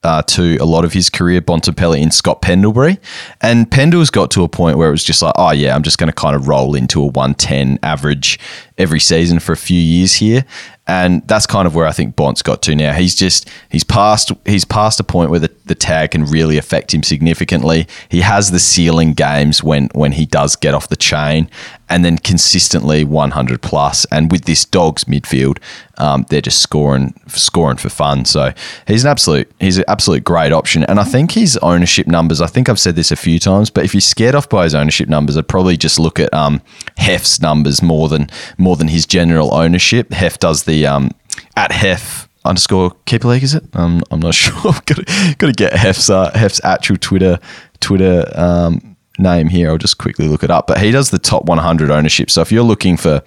uh, 0.05 0.23
to 0.23 0.57
a 0.57 0.65
lot 0.65 0.85
of 0.85 0.93
his 0.93 1.09
career, 1.09 1.41
Bontempelli 1.41 2.01
in 2.01 2.11
Scott 2.11 2.43
Pendlebury. 2.43 2.99
And 3.41 3.71
Pendle's 3.71 4.11
got 4.11 4.31
to 4.33 4.43
a 4.43 4.49
point 4.49 4.77
where 4.77 4.89
it 4.89 4.93
was 4.93 5.05
just 5.05 5.23
like, 5.23 5.35
oh, 5.37 5.53
yeah, 5.53 5.75
I'm 5.75 5.83
just 5.83 5.99
going 5.99 6.09
to 6.09 6.15
kind 6.15 6.35
of 6.35 6.49
roll 6.49 6.75
into 6.75 7.01
a 7.01 7.07
110 7.07 7.79
average 7.83 8.39
every 8.79 9.01
season 9.01 9.39
for 9.39 9.53
a 9.53 9.57
few 9.57 9.81
years 9.81 10.15
here 10.15 10.45
and 10.89 11.27
that's 11.29 11.47
kind 11.47 11.67
of 11.67 11.77
where 11.77 11.87
I 11.87 11.93
think 11.93 12.17
Bont's 12.17 12.43
got 12.43 12.61
to 12.63 12.75
now. 12.75 12.93
He's 12.93 13.15
just 13.15 13.49
he's 13.69 13.85
past 13.85 14.33
he's 14.45 14.65
past 14.65 14.99
a 14.99 15.05
point 15.05 15.31
where 15.31 15.39
the, 15.39 15.51
the 15.67 15.77
tag 15.77 16.11
can 16.11 16.25
really 16.25 16.59
affect 16.59 16.93
him 16.93 17.05
significantly. 17.05 17.87
He 18.09 18.23
has 18.23 18.51
the 18.51 18.59
ceiling 18.59 19.13
games 19.13 19.63
when 19.63 19.91
when 19.95 20.13
he 20.13 20.27
does 20.27 20.57
get 20.57 20.75
off 20.75 20.89
the 20.89 20.97
chain, 20.97 21.49
and 21.89 22.05
then 22.05 22.19
consistently 22.19 23.05
100 23.05 23.63
plus. 23.63 24.07
And 24.07 24.33
with 24.33 24.45
this 24.47 24.65
dog's 24.65 25.05
midfield, 25.05 25.59
um, 25.99 26.27
they're 26.31 26.41
just 26.41 26.61
scoring 26.61 27.15
scoring 27.29 27.77
for 27.77 27.89
fun. 27.89 28.25
So 28.25 28.53
he's 28.89 29.05
an 29.05 29.11
absolute 29.11 29.53
he's 29.61 29.79
an 29.79 29.85
absolute 29.87 30.25
great 30.25 30.53
option. 30.53 30.83
And 30.85 30.99
I 30.99 31.05
think 31.05 31.31
his 31.31 31.57
ownership 31.59 32.09
numbers. 32.09 32.41
I 32.41 32.49
think 32.49 32.69
I've 32.69 32.81
said 32.81 32.97
this 32.97 33.13
a 33.13 33.17
few 33.17 33.39
times, 33.39 33.71
but 33.71 33.85
if 33.85 33.95
you're 33.95 34.01
scared 34.01 34.35
off 34.35 34.49
by 34.49 34.65
his 34.65 34.75
ownership 34.75 35.09
numbers, 35.09 35.37
I'd 35.37 35.47
probably 35.47 35.77
just 35.77 36.01
look 36.01 36.19
at 36.19 36.35
um, 36.35 36.61
Heff's 36.99 37.41
numbers 37.41 37.83
more 37.83 38.09
than 38.09 38.29
more 38.63 38.77
than 38.77 38.89
his 38.89 39.07
general 39.07 39.55
ownership. 39.55 40.11
Heff 40.11 40.39
does 40.39 40.65
the 40.65 40.87
um, 40.87 41.11
at 41.57 41.71
Heff 41.71 42.29
underscore 42.45 42.93
keeper 43.07 43.29
league. 43.29 43.43
Is 43.43 43.55
it? 43.55 43.65
Um, 43.75 44.03
I'm 44.11 44.21
not 44.21 44.35
sure. 44.43 44.55
I've 44.57 44.85
got 44.87 44.99
to, 44.99 45.35
got 45.39 45.47
to 45.49 45.53
get 45.53 45.73
Heff's 45.73 46.09
uh, 46.09 46.31
Heff's 46.33 46.61
actual 46.65 46.97
Twitter 46.97 47.39
Twitter 47.81 48.31
um, 48.35 48.97
name 49.19 49.49
here. 49.49 49.71
I'll 49.71 49.79
just 49.79 49.99
quickly 49.99 50.29
look 50.29 50.43
it 50.43 50.51
up. 50.51 50.67
But 50.67 50.81
he 50.81 50.91
does 50.91 51.11
the 51.11 51.19
top 51.19 51.45
100 51.45 51.91
ownership. 51.91 52.31
So 52.31 52.41
if 52.41 52.53
you're 52.53 52.63
looking 52.63 52.97
for 52.97 53.23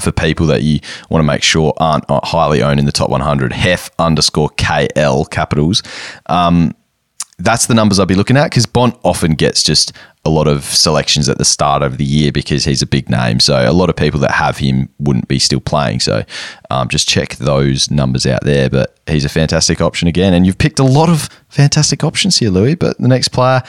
for 0.00 0.10
people 0.10 0.46
that 0.46 0.62
you 0.62 0.80
want 1.08 1.20
to 1.20 1.26
make 1.26 1.42
sure 1.42 1.72
aren't 1.76 2.04
highly 2.08 2.62
owned 2.64 2.80
in 2.80 2.86
the 2.86 2.92
top 2.92 3.10
100, 3.10 3.52
Heff 3.52 3.90
underscore 3.98 4.50
KL 4.50 5.30
capitals. 5.30 5.82
Um, 6.26 6.74
that's 7.38 7.66
the 7.66 7.74
numbers 7.74 7.98
I'll 7.98 8.06
be 8.06 8.14
looking 8.14 8.36
at 8.36 8.50
because 8.50 8.66
Bont 8.66 8.96
often 9.02 9.34
gets 9.34 9.62
just 9.62 9.92
a 10.24 10.30
lot 10.30 10.46
of 10.46 10.64
selections 10.64 11.28
at 11.28 11.38
the 11.38 11.44
start 11.44 11.82
of 11.82 11.98
the 11.98 12.04
year 12.04 12.32
because 12.32 12.64
he's 12.64 12.80
a 12.80 12.86
big 12.86 13.10
name. 13.10 13.40
So 13.40 13.68
a 13.68 13.72
lot 13.72 13.90
of 13.90 13.96
people 13.96 14.20
that 14.20 14.30
have 14.30 14.58
him 14.58 14.88
wouldn't 14.98 15.28
be 15.28 15.38
still 15.38 15.60
playing. 15.60 16.00
So 16.00 16.24
um, 16.70 16.88
just 16.88 17.08
check 17.08 17.36
those 17.36 17.90
numbers 17.90 18.24
out 18.24 18.44
there. 18.44 18.70
But 18.70 18.96
he's 19.06 19.24
a 19.24 19.28
fantastic 19.28 19.80
option 19.80 20.08
again. 20.08 20.32
And 20.32 20.46
you've 20.46 20.58
picked 20.58 20.78
a 20.78 20.84
lot 20.84 21.10
of 21.10 21.28
fantastic 21.48 22.04
options 22.04 22.38
here, 22.38 22.50
Lewy. 22.50 22.78
But 22.78 22.98
the 22.98 23.08
next 23.08 23.28
player 23.28 23.62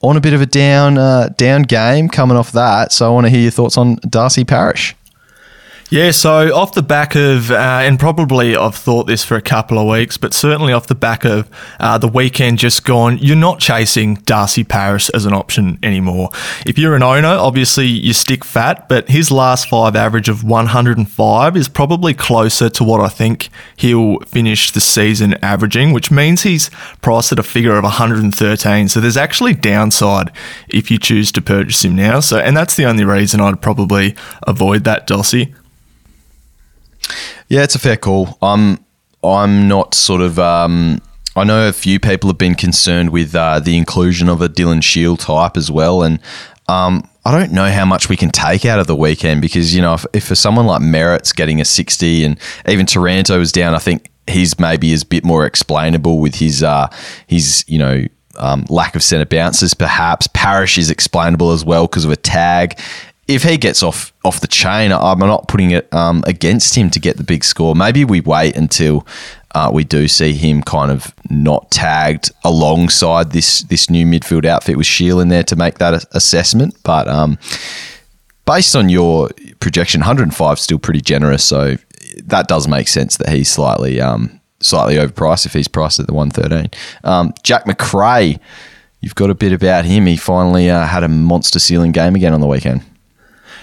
on 0.00 0.16
a 0.16 0.20
bit 0.20 0.32
of 0.32 0.40
a 0.40 0.46
down 0.46 0.96
uh, 0.96 1.28
down 1.36 1.62
game 1.62 2.08
coming 2.08 2.36
off 2.36 2.52
that. 2.52 2.92
So 2.92 3.06
I 3.06 3.10
want 3.10 3.26
to 3.26 3.30
hear 3.30 3.40
your 3.40 3.50
thoughts 3.50 3.76
on 3.76 3.96
Darcy 4.08 4.44
Parish. 4.44 4.94
Yeah, 5.90 6.10
so 6.10 6.54
off 6.54 6.74
the 6.74 6.82
back 6.82 7.14
of, 7.14 7.50
uh, 7.50 7.54
and 7.54 7.98
probably 7.98 8.54
I've 8.54 8.74
thought 8.74 9.06
this 9.06 9.24
for 9.24 9.36
a 9.36 9.40
couple 9.40 9.78
of 9.78 9.88
weeks, 9.88 10.18
but 10.18 10.34
certainly 10.34 10.70
off 10.74 10.86
the 10.86 10.94
back 10.94 11.24
of 11.24 11.48
uh, 11.80 11.96
the 11.96 12.08
weekend 12.08 12.58
just 12.58 12.84
gone, 12.84 13.16
you're 13.16 13.34
not 13.34 13.58
chasing 13.58 14.16
Darcy 14.16 14.64
Parish 14.64 15.08
as 15.14 15.24
an 15.24 15.32
option 15.32 15.78
anymore. 15.82 16.28
If 16.66 16.76
you're 16.76 16.94
an 16.94 17.02
owner, 17.02 17.28
obviously 17.28 17.86
you 17.86 18.12
stick 18.12 18.44
fat, 18.44 18.86
but 18.90 19.08
his 19.08 19.30
last 19.30 19.70
five 19.70 19.96
average 19.96 20.28
of 20.28 20.44
105 20.44 21.56
is 21.56 21.70
probably 21.70 22.12
closer 22.12 22.68
to 22.68 22.84
what 22.84 23.00
I 23.00 23.08
think 23.08 23.48
he'll 23.74 24.20
finish 24.20 24.70
the 24.70 24.82
season 24.82 25.42
averaging, 25.42 25.94
which 25.94 26.10
means 26.10 26.42
he's 26.42 26.68
priced 27.00 27.32
at 27.32 27.38
a 27.38 27.42
figure 27.42 27.78
of 27.78 27.84
113. 27.84 28.88
So 28.88 29.00
there's 29.00 29.16
actually 29.16 29.54
downside 29.54 30.32
if 30.68 30.90
you 30.90 30.98
choose 30.98 31.32
to 31.32 31.40
purchase 31.40 31.82
him 31.82 31.96
now. 31.96 32.20
So, 32.20 32.38
and 32.38 32.54
that's 32.54 32.76
the 32.76 32.84
only 32.84 33.04
reason 33.04 33.40
I'd 33.40 33.62
probably 33.62 34.14
avoid 34.46 34.84
that, 34.84 35.06
Dossy. 35.06 35.54
Yeah, 37.48 37.62
it's 37.62 37.74
a 37.74 37.78
fair 37.78 37.96
call. 37.96 38.38
I'm 38.42 38.84
I'm 39.22 39.68
not 39.68 39.94
sort 39.94 40.20
of. 40.20 40.38
Um, 40.38 41.00
I 41.36 41.44
know 41.44 41.68
a 41.68 41.72
few 41.72 42.00
people 42.00 42.28
have 42.30 42.38
been 42.38 42.54
concerned 42.54 43.10
with 43.10 43.34
uh, 43.34 43.60
the 43.60 43.76
inclusion 43.76 44.28
of 44.28 44.42
a 44.42 44.48
Dylan 44.48 44.82
Shiel 44.82 45.16
type 45.16 45.56
as 45.56 45.70
well, 45.70 46.02
and 46.02 46.18
um, 46.68 47.08
I 47.24 47.38
don't 47.38 47.52
know 47.52 47.70
how 47.70 47.84
much 47.84 48.08
we 48.08 48.16
can 48.16 48.30
take 48.30 48.64
out 48.64 48.78
of 48.78 48.86
the 48.86 48.96
weekend 48.96 49.40
because 49.40 49.74
you 49.74 49.82
know 49.82 49.94
if, 49.94 50.06
if 50.12 50.24
for 50.24 50.34
someone 50.34 50.66
like 50.66 50.80
Merrett's 50.80 51.32
getting 51.32 51.60
a 51.60 51.64
sixty 51.64 52.24
and 52.24 52.38
even 52.66 52.86
Taranto 52.86 53.40
is 53.40 53.52
down, 53.52 53.74
I 53.74 53.78
think 53.78 54.10
he's 54.26 54.58
maybe 54.58 54.92
is 54.92 55.02
a 55.02 55.06
bit 55.06 55.24
more 55.24 55.46
explainable 55.46 56.18
with 56.18 56.36
his 56.36 56.62
uh, 56.62 56.88
his 57.26 57.64
you 57.68 57.78
know 57.78 58.04
um, 58.38 58.64
lack 58.68 58.94
of 58.94 59.02
centre 59.02 59.26
bounces, 59.26 59.74
perhaps. 59.74 60.28
Parish 60.28 60.78
is 60.78 60.90
explainable 60.90 61.50
as 61.52 61.64
well 61.64 61.86
because 61.86 62.04
of 62.04 62.10
a 62.10 62.16
tag 62.16 62.78
if 63.28 63.42
he 63.42 63.58
gets 63.58 63.82
off 63.82 64.12
off 64.24 64.40
the 64.40 64.48
chain, 64.48 64.90
I'm 64.90 65.18
not 65.18 65.46
putting 65.48 65.70
it 65.70 65.92
um, 65.92 66.24
against 66.26 66.74
him 66.74 66.90
to 66.90 66.98
get 66.98 67.18
the 67.18 67.22
big 67.24 67.44
score. 67.44 67.76
Maybe 67.76 68.04
we 68.04 68.20
wait 68.22 68.56
until 68.56 69.06
uh, 69.54 69.70
we 69.72 69.84
do 69.84 70.08
see 70.08 70.32
him 70.32 70.62
kind 70.62 70.90
of 70.90 71.14
not 71.30 71.70
tagged 71.70 72.30
alongside 72.42 73.32
this 73.32 73.60
this 73.64 73.90
new 73.90 74.06
midfield 74.06 74.46
outfit 74.46 74.78
with 74.78 74.86
Shiel 74.86 75.20
in 75.20 75.28
there 75.28 75.44
to 75.44 75.56
make 75.56 75.78
that 75.78 76.06
assessment. 76.12 76.74
But 76.82 77.06
um, 77.06 77.38
based 78.46 78.74
on 78.74 78.88
your 78.88 79.28
projection, 79.60 80.00
105 80.00 80.54
is 80.54 80.60
still 80.62 80.78
pretty 80.78 81.02
generous, 81.02 81.44
so 81.44 81.76
that 82.24 82.48
does 82.48 82.66
make 82.66 82.88
sense 82.88 83.18
that 83.18 83.28
he's 83.28 83.50
slightly 83.50 84.00
um, 84.00 84.40
slightly 84.60 84.94
overpriced 84.96 85.44
if 85.44 85.52
he's 85.52 85.68
priced 85.68 86.00
at 86.00 86.06
the 86.06 86.14
113. 86.14 86.70
Um, 87.04 87.34
Jack 87.42 87.66
Macrae, 87.66 88.38
you've 89.02 89.14
got 89.14 89.28
a 89.28 89.34
bit 89.34 89.52
about 89.52 89.84
him. 89.84 90.06
He 90.06 90.16
finally 90.16 90.70
uh, 90.70 90.86
had 90.86 91.04
a 91.04 91.08
monster 91.08 91.58
ceiling 91.58 91.92
game 91.92 92.14
again 92.14 92.32
on 92.32 92.40
the 92.40 92.46
weekend. 92.46 92.82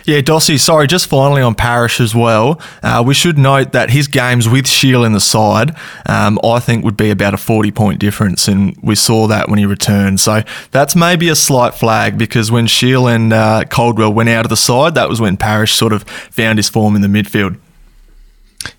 Yeah, 0.06 0.22
Dossy, 0.22 0.60
sorry, 0.60 0.86
just 0.86 1.08
finally 1.08 1.42
on 1.42 1.56
Parish 1.56 2.00
as 2.00 2.14
well. 2.14 2.62
Uh, 2.84 3.04
we 3.06 3.16
should 3.16 3.40
note 3.40 3.72
that 3.72 3.90
his 3.90 4.08
games 4.08 4.48
with 4.48 4.68
Shiel 4.68 5.04
in 5.04 5.14
the 5.14 5.20
side, 5.20 5.76
um, 6.06 6.38
I 6.44 6.60
think, 6.60 6.86
would 6.86 6.96
be 6.96 7.10
about 7.10 7.34
a 7.34 7.38
40 7.38 7.72
point 7.72 8.00
difference, 8.00 8.48
and 8.48 8.78
we 8.84 8.94
saw 8.94 9.26
that 9.26 9.50
when 9.50 9.58
he 9.58 9.66
returned. 9.66 10.20
So 10.20 10.44
that's 10.70 10.96
maybe 10.96 11.28
a 11.28 11.36
slight 11.36 11.74
flag 11.74 12.20
because 12.20 12.52
when 12.52 12.68
Shiel 12.68 13.08
and 13.08 13.34
uh, 13.34 13.64
Caldwell 13.68 14.14
went 14.14 14.30
out 14.30 14.46
of 14.46 14.50
the 14.50 14.58
side, 14.58 14.94
that 14.94 15.10
was 15.10 15.20
when 15.20 15.38
Parish 15.38 15.74
sort 15.74 15.92
of 15.92 16.04
found 16.04 16.60
his 16.60 16.70
form 16.70 16.96
in 16.96 17.02
the 17.02 17.08
midfield. 17.08 17.58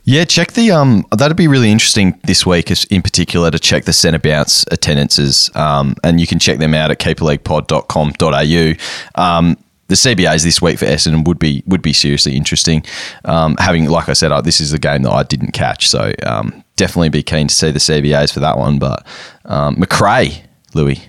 Yeah, 0.05 0.25
check 0.25 0.53
the 0.53 0.71
um. 0.71 1.05
That'd 1.17 1.37
be 1.37 1.49
really 1.49 1.73
interesting 1.73 2.19
this 2.25 2.47
week, 2.47 2.71
in 2.91 3.03
particular, 3.03 3.51
to 3.51 3.59
check 3.59 3.85
the 3.85 3.93
centre 3.93 4.21
bounce 4.21 4.65
attendances. 4.71 5.51
Um, 5.55 5.97
and 6.05 6.21
you 6.21 6.27
can 6.27 6.39
check 6.39 6.59
them 6.59 6.75
out 6.75 6.91
at 6.91 7.01
keeperleaguepod.com.au. 7.01 9.21
Um, 9.21 9.57
the 9.89 9.95
CBAs 9.95 10.43
this 10.43 10.61
week 10.61 10.79
for 10.79 10.87
Essendon 10.87 11.27
would 11.27 11.39
be 11.39 11.63
would 11.67 11.83
be 11.83 11.93
seriously 11.93 12.37
interesting. 12.37 12.85
Um, 13.25 13.57
having, 13.59 13.89
like 13.89 14.09
I 14.09 14.15
said, 14.15 14.33
uh, 14.33 14.41
this 14.41 14.61
is 14.61 14.73
a 14.73 14.79
game 14.79 15.03
that 15.03 15.13
I 15.13 15.23
didn't 15.23 15.53
catch, 15.53 15.89
so 15.89 16.13
um, 16.25 16.65
definitely 16.77 17.09
be 17.09 17.23
keen 17.23 17.49
to 17.49 17.55
see 17.55 17.71
the 17.71 17.79
CBAs 17.79 18.33
for 18.33 18.41
that 18.41 18.59
one. 18.59 18.79
But 18.79 19.07
um, 19.45 19.77
Macrae, 19.79 20.43
Lewy. 20.73 21.01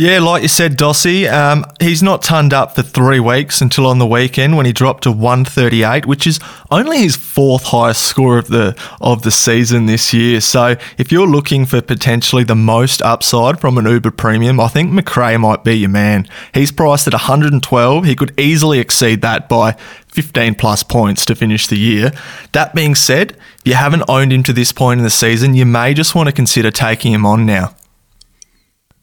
Yeah, 0.00 0.20
like 0.20 0.42
you 0.42 0.48
said, 0.48 0.76
Dossy, 0.76 1.26
um, 1.26 1.64
he's 1.80 2.04
not 2.04 2.22
turned 2.22 2.54
up 2.54 2.76
for 2.76 2.82
three 2.82 3.18
weeks 3.18 3.60
until 3.60 3.84
on 3.84 3.98
the 3.98 4.06
weekend 4.06 4.56
when 4.56 4.64
he 4.64 4.72
dropped 4.72 5.02
to 5.02 5.10
138, 5.10 6.06
which 6.06 6.24
is 6.24 6.38
only 6.70 6.98
his 6.98 7.16
fourth 7.16 7.64
highest 7.64 8.04
score 8.04 8.38
of 8.38 8.46
the 8.46 8.80
of 9.00 9.22
the 9.22 9.32
season 9.32 9.86
this 9.86 10.14
year. 10.14 10.40
So 10.40 10.76
if 10.98 11.10
you're 11.10 11.26
looking 11.26 11.66
for 11.66 11.82
potentially 11.82 12.44
the 12.44 12.54
most 12.54 13.02
upside 13.02 13.60
from 13.60 13.76
an 13.76 13.86
Uber 13.86 14.12
Premium, 14.12 14.60
I 14.60 14.68
think 14.68 14.92
Macrae 14.92 15.36
might 15.36 15.64
be 15.64 15.74
your 15.74 15.90
man. 15.90 16.28
He's 16.54 16.70
priced 16.70 17.08
at 17.08 17.12
112. 17.12 18.04
He 18.04 18.14
could 18.14 18.38
easily 18.38 18.78
exceed 18.78 19.20
that 19.22 19.48
by 19.48 19.72
15 19.72 20.54
plus 20.54 20.84
points 20.84 21.24
to 21.24 21.34
finish 21.34 21.66
the 21.66 21.76
year. 21.76 22.12
That 22.52 22.72
being 22.72 22.94
said, 22.94 23.32
if 23.32 23.62
you 23.64 23.74
haven't 23.74 24.04
owned 24.08 24.32
him 24.32 24.44
to 24.44 24.52
this 24.52 24.70
point 24.70 24.98
in 24.98 25.04
the 25.04 25.10
season, 25.10 25.54
you 25.54 25.66
may 25.66 25.92
just 25.92 26.14
want 26.14 26.28
to 26.28 26.32
consider 26.32 26.70
taking 26.70 27.12
him 27.12 27.26
on 27.26 27.44
now. 27.44 27.74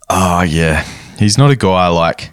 Oh 0.10 0.42
yeah, 0.42 0.84
he's 1.18 1.38
not 1.38 1.52
a 1.52 1.56
guy 1.56 1.86
I 1.86 1.88
like. 1.88 2.32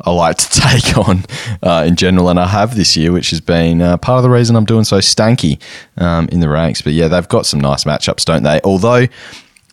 I 0.00 0.10
like 0.10 0.36
to 0.38 0.48
take 0.60 0.98
on 0.98 1.24
uh, 1.62 1.84
in 1.86 1.96
general, 1.96 2.28
and 2.28 2.38
I 2.38 2.46
have 2.46 2.76
this 2.76 2.96
year, 2.96 3.12
which 3.12 3.30
has 3.30 3.40
been 3.40 3.80
uh, 3.80 3.96
part 3.96 4.18
of 4.18 4.22
the 4.24 4.30
reason 4.30 4.56
I'm 4.56 4.64
doing 4.64 4.84
so 4.84 4.98
stanky 4.98 5.60
um, 5.96 6.28
in 6.30 6.40
the 6.40 6.48
ranks. 6.48 6.82
But 6.82 6.92
yeah, 6.92 7.08
they've 7.08 7.28
got 7.28 7.46
some 7.46 7.60
nice 7.60 7.84
matchups, 7.84 8.24
don't 8.24 8.42
they? 8.42 8.60
Although 8.64 9.06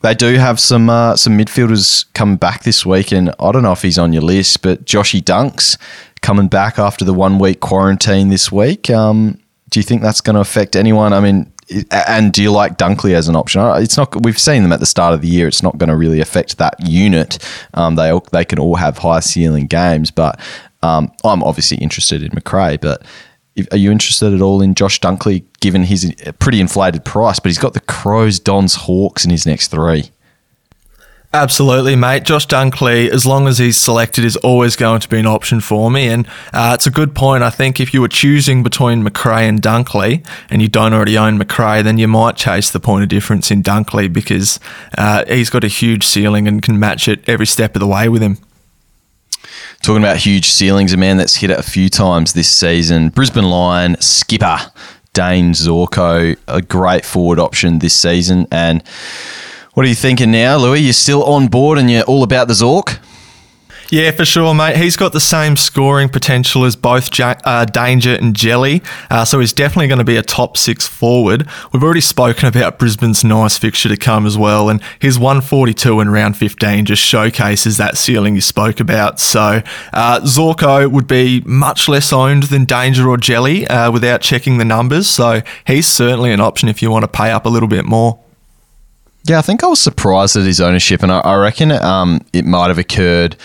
they 0.01 0.13
do 0.13 0.35
have 0.35 0.59
some 0.59 0.89
uh, 0.89 1.15
some 1.15 1.37
midfielders 1.37 2.05
coming 2.13 2.37
back 2.37 2.63
this 2.63 2.85
week, 2.85 3.11
and 3.11 3.29
I 3.39 3.51
don't 3.51 3.63
know 3.63 3.71
if 3.71 3.81
he's 3.81 3.97
on 3.97 4.13
your 4.13 4.23
list, 4.23 4.61
but 4.61 4.85
Joshy 4.85 5.21
Dunks 5.21 5.77
coming 6.21 6.47
back 6.47 6.77
after 6.77 7.03
the 7.03 7.13
one 7.13 7.39
week 7.39 7.59
quarantine 7.59 8.29
this 8.29 8.51
week. 8.51 8.89
Um, 8.89 9.39
do 9.69 9.79
you 9.79 9.83
think 9.83 10.01
that's 10.01 10.21
going 10.21 10.35
to 10.35 10.41
affect 10.41 10.75
anyone? 10.75 11.13
I 11.13 11.21
mean, 11.21 11.50
and 11.91 12.33
do 12.33 12.41
you 12.41 12.51
like 12.51 12.77
Dunkley 12.77 13.13
as 13.13 13.27
an 13.27 13.35
option? 13.35 13.61
Uh, 13.61 13.75
it's 13.75 13.97
not. 13.97 14.23
We've 14.23 14.39
seen 14.39 14.63
them 14.63 14.73
at 14.73 14.79
the 14.79 14.85
start 14.85 15.13
of 15.13 15.21
the 15.21 15.27
year. 15.27 15.47
It's 15.47 15.63
not 15.63 15.77
going 15.77 15.89
to 15.89 15.95
really 15.95 16.19
affect 16.19 16.57
that 16.57 16.75
unit. 16.79 17.37
Um, 17.73 17.95
they 17.95 18.09
all, 18.09 18.25
they 18.31 18.45
can 18.45 18.59
all 18.59 18.75
have 18.75 18.97
high 18.97 19.19
ceiling 19.19 19.67
games, 19.67 20.11
but 20.11 20.39
um, 20.83 21.11
I'm 21.23 21.43
obviously 21.43 21.77
interested 21.77 22.23
in 22.23 22.31
Macrae. 22.33 22.77
But 22.77 23.03
if, 23.55 23.67
are 23.71 23.77
you 23.77 23.91
interested 23.91 24.33
at 24.33 24.41
all 24.41 24.61
in 24.61 24.75
Josh 24.75 24.99
Dunkley, 24.99 25.43
given 25.59 25.83
his 25.83 26.13
pretty 26.39 26.59
inflated 26.59 27.05
price? 27.05 27.39
But 27.39 27.49
he's 27.49 27.57
got 27.57 27.73
the 27.73 27.81
Crows, 27.81 28.39
Dons, 28.39 28.75
Hawks 28.75 29.25
in 29.25 29.31
his 29.31 29.45
next 29.45 29.69
three. 29.69 30.11
Absolutely, 31.33 31.95
mate. 31.95 32.23
Josh 32.23 32.45
Dunkley, 32.45 33.07
as 33.07 33.25
long 33.25 33.47
as 33.47 33.57
he's 33.57 33.77
selected, 33.77 34.25
is 34.25 34.35
always 34.37 34.75
going 34.75 34.99
to 34.99 35.07
be 35.07 35.17
an 35.17 35.25
option 35.25 35.61
for 35.61 35.89
me. 35.89 36.09
And 36.09 36.27
uh, 36.51 36.71
it's 36.73 36.85
a 36.85 36.91
good 36.91 37.15
point. 37.15 37.41
I 37.41 37.49
think 37.49 37.79
if 37.79 37.93
you 37.93 38.01
were 38.01 38.09
choosing 38.09 38.63
between 38.63 39.01
Macrae 39.01 39.47
and 39.47 39.61
Dunkley, 39.61 40.25
and 40.49 40.61
you 40.61 40.67
don't 40.67 40.93
already 40.93 41.17
own 41.17 41.37
Macrae, 41.37 41.83
then 41.83 41.97
you 41.97 42.09
might 42.09 42.35
chase 42.35 42.69
the 42.69 42.81
point 42.81 43.03
of 43.03 43.09
difference 43.09 43.49
in 43.49 43.63
Dunkley 43.63 44.11
because 44.11 44.59
uh, 44.97 45.23
he's 45.25 45.49
got 45.49 45.63
a 45.63 45.69
huge 45.69 46.05
ceiling 46.05 46.49
and 46.49 46.61
can 46.61 46.77
match 46.77 47.07
it 47.07 47.23
every 47.29 47.47
step 47.47 47.77
of 47.77 47.79
the 47.79 47.87
way 47.87 48.09
with 48.09 48.21
him. 48.21 48.37
Talking 49.81 50.03
about 50.03 50.17
huge 50.17 50.49
ceilings, 50.49 50.91
a 50.91 50.97
man 50.97 51.15
that's 51.15 51.37
hit 51.37 51.49
it 51.49 51.57
a 51.57 51.63
few 51.63 51.87
times 51.87 52.33
this 52.33 52.49
season, 52.49 53.07
Brisbane 53.07 53.49
Lion 53.49 53.95
skipper 54.01 54.57
Dane 55.13 55.53
Zorko, 55.53 56.37
a 56.47 56.61
great 56.61 57.05
forward 57.05 57.39
option 57.39 57.79
this 57.79 57.93
season. 57.93 58.47
And 58.51 58.83
what 59.73 59.85
are 59.85 59.89
you 59.89 59.95
thinking 59.95 60.31
now, 60.31 60.57
Lewy? 60.59 60.83
You're 60.83 60.93
still 60.93 61.23
on 61.23 61.47
board 61.47 61.77
and 61.77 61.89
you're 61.89 62.03
all 62.03 62.23
about 62.23 62.47
the 62.47 62.53
Zork? 62.53 62.99
Yeah, 63.91 64.11
for 64.11 64.23
sure, 64.23 64.53
mate. 64.55 64.77
He's 64.77 64.95
got 64.95 65.11
the 65.11 65.19
same 65.19 65.57
scoring 65.57 66.07
potential 66.07 66.63
as 66.63 66.77
both 66.77 67.09
ja- 67.19 67.35
uh, 67.43 67.65
Danger 67.65 68.15
and 68.15 68.33
Jelly, 68.33 68.81
uh, 69.09 69.25
so 69.25 69.41
he's 69.41 69.51
definitely 69.51 69.89
going 69.89 69.97
to 69.99 70.05
be 70.05 70.15
a 70.15 70.21
top 70.21 70.55
six 70.55 70.87
forward. 70.87 71.45
We've 71.73 71.83
already 71.83 71.99
spoken 71.99 72.47
about 72.47 72.79
Brisbane's 72.79 73.25
nice 73.25 73.57
fixture 73.57 73.89
to 73.89 73.97
come 73.97 74.25
as 74.25 74.37
well, 74.37 74.69
and 74.69 74.81
his 74.99 75.19
142 75.19 75.99
in 75.99 76.09
round 76.09 76.37
15 76.37 76.85
just 76.85 77.01
showcases 77.03 77.75
that 77.77 77.97
ceiling 77.97 78.35
you 78.35 78.39
spoke 78.39 78.79
about. 78.79 79.19
So 79.19 79.61
uh, 79.91 80.21
Zorko 80.21 80.89
would 80.89 81.07
be 81.07 81.41
much 81.45 81.89
less 81.89 82.13
owned 82.13 82.43
than 82.43 82.63
Danger 82.63 83.09
or 83.09 83.17
Jelly 83.17 83.67
uh, 83.67 83.91
without 83.91 84.21
checking 84.21 84.57
the 84.57 84.63
numbers, 84.63 85.07
so 85.07 85.41
he's 85.67 85.85
certainly 85.85 86.31
an 86.31 86.39
option 86.39 86.69
if 86.69 86.81
you 86.81 86.89
want 86.89 87.03
to 87.03 87.09
pay 87.09 87.31
up 87.31 87.45
a 87.45 87.49
little 87.49 87.67
bit 87.67 87.83
more. 87.83 88.21
Yeah, 89.23 89.39
I 89.39 89.41
think 89.41 89.63
I 89.63 89.67
was 89.67 89.79
surprised 89.79 90.35
at 90.35 90.45
his 90.45 90.59
ownership, 90.59 91.03
and 91.03 91.11
I, 91.11 91.19
I 91.19 91.35
reckon 91.35 91.71
um, 91.71 92.21
it 92.33 92.45
might 92.45 92.69
have 92.69 92.79
occurred. 92.79 93.35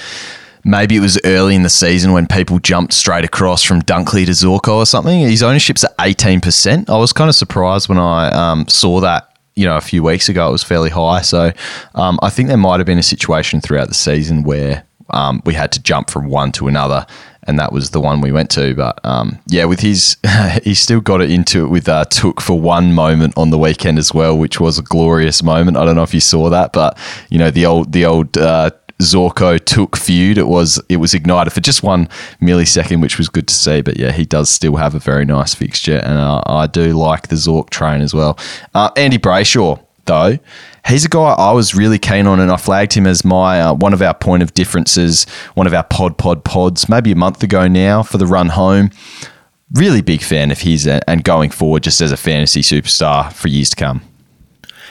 Maybe 0.65 0.97
it 0.97 1.01
was 1.01 1.21
early 1.25 1.55
in 1.55 1.63
the 1.63 1.71
season 1.71 2.13
when 2.13 2.27
people 2.27 2.59
jumped 2.59 2.93
straight 2.93 3.25
across 3.25 3.63
from 3.63 3.83
Dunkley 3.83 4.25
to 4.27 4.33
Zorko 4.33 4.75
or 4.77 4.87
something. 4.87 5.21
His 5.21 5.43
ownership's 5.43 5.85
at 5.85 5.95
eighteen 6.01 6.41
percent. 6.41 6.91
I 6.91 6.97
was 6.97 7.13
kind 7.13 7.29
of 7.29 7.37
surprised 7.37 7.89
when 7.89 7.99
I 7.99 8.31
um, 8.31 8.67
saw 8.69 9.01
that. 9.01 9.31
You 9.59 9.65
know, 9.65 9.77
a 9.79 9.81
few 9.81 10.03
weeks 10.03 10.29
ago, 10.29 10.49
it 10.49 10.53
was 10.53 10.63
fairly 10.63 10.91
high. 10.91 11.23
So, 11.23 11.51
um, 11.95 12.19
I 12.23 12.29
think 12.29 12.49
there 12.49 12.59
might 12.59 12.79
have 12.79 12.85
been 12.87 12.99
a 12.99 13.03
situation 13.03 13.63
throughout 13.63 13.89
the 13.89 13.95
season 13.95 14.43
where 14.43 14.85
um, 15.09 15.41
we 15.47 15.55
had 15.55 15.73
to 15.73 15.83
jump 15.83 16.11
from 16.11 16.29
one 16.29 16.53
to 16.53 16.69
another, 16.69 17.07
and 17.47 17.59
that 17.59 17.73
was 17.73 17.91
the 17.91 18.01
one 18.01 18.21
we 18.21 18.33
went 18.33 18.51
to. 18.51 18.75
But 18.75 18.99
um, 19.05 19.39
yeah, 19.47 19.65
with 19.65 19.81
his, 19.81 20.17
he 20.63 20.75
still 20.75 21.01
got 21.01 21.21
it 21.21 21.31
into 21.31 21.65
it 21.65 21.69
with 21.69 21.89
uh, 21.89 22.05
Touk 22.07 22.41
for 22.41 22.59
one 22.61 22.93
moment 22.93 23.35
on 23.37 23.51
the 23.51 23.59
weekend 23.59 23.99
as 23.99 24.13
well, 24.13 24.37
which 24.37 24.61
was 24.61 24.79
a 24.79 24.83
glorious 24.83 25.43
moment. 25.43 25.77
I 25.77 25.85
don't 25.85 25.97
know 25.97 26.03
if 26.03 26.15
you 26.15 26.21
saw 26.21 26.51
that, 26.51 26.73
but 26.73 26.99
you 27.31 27.39
know 27.39 27.51
the 27.51 27.67
old 27.67 27.93
the 27.93 28.05
old. 28.05 28.37
Uh, 28.37 28.71
Zorko 28.99 29.59
Touk 29.59 29.95
feud. 29.95 30.39
It 30.39 30.47
was 30.47 30.81
it 30.89 30.97
was 30.97 31.13
ignited 31.13 31.53
for 31.53 31.61
just 31.61 31.83
one 31.83 32.09
millisecond, 32.41 33.03
which 33.03 33.19
was 33.19 33.29
good 33.29 33.47
to 33.49 33.55
see. 33.55 33.83
But 33.83 33.99
yeah, 33.99 34.13
he 34.13 34.25
does 34.25 34.49
still 34.49 34.77
have 34.77 34.95
a 34.95 34.99
very 34.99 35.27
nice 35.27 35.55
fixture, 35.55 35.99
and 35.99 36.19
uh, 36.19 36.43
I 36.47 36.67
do 36.67 36.97
like 36.97 37.29
the 37.29 37.37
Zork 37.37 37.69
train 37.71 38.01
as 38.01 38.15
well. 38.15 38.39
Uh, 38.75 38.91
Andy 38.97 39.19
Brayshaw, 39.19 39.86
though, 40.07 40.39
he's 40.87 41.05
a 41.05 41.09
guy 41.09 41.35
I 41.35 41.53
was 41.53 41.75
really 41.75 41.99
keen 41.99 42.27
on, 42.27 42.41
and 42.41 42.51
I 42.51 42.57
flagged 42.57 42.95
him 42.95 43.07
as 43.07 43.25
my 43.25 43.61
uh, 43.61 43.75
one 43.75 43.93
of 43.93 44.03
our 44.03 44.15
point 44.15 44.43
of 44.43 44.55
differences, 44.55 45.25
one 45.55 45.67
of 45.67 45.75
our 45.75 45.85
pod 45.85 46.19
pod 46.19 46.45
pods, 46.45 46.89
maybe 46.89 47.13
a 47.13 47.17
month 47.17 47.43
ago 47.43 47.69
now 47.69 48.03
for 48.03 48.19
the 48.19 48.27
run 48.27 48.49
home. 48.51 48.91
Really 49.73 50.01
big 50.01 50.23
fan 50.23 50.51
of 50.51 50.61
his, 50.61 50.87
uh, 50.87 51.01
and 51.09 51.25
going 51.25 51.51
forward, 51.51 51.83
just 51.83 52.01
as 52.01 52.13
a 52.13 52.17
fantasy 52.17 52.63
superstar 52.63 53.33
for 53.33 53.49
years 53.49 53.71
to 53.71 53.77
come. 53.77 54.03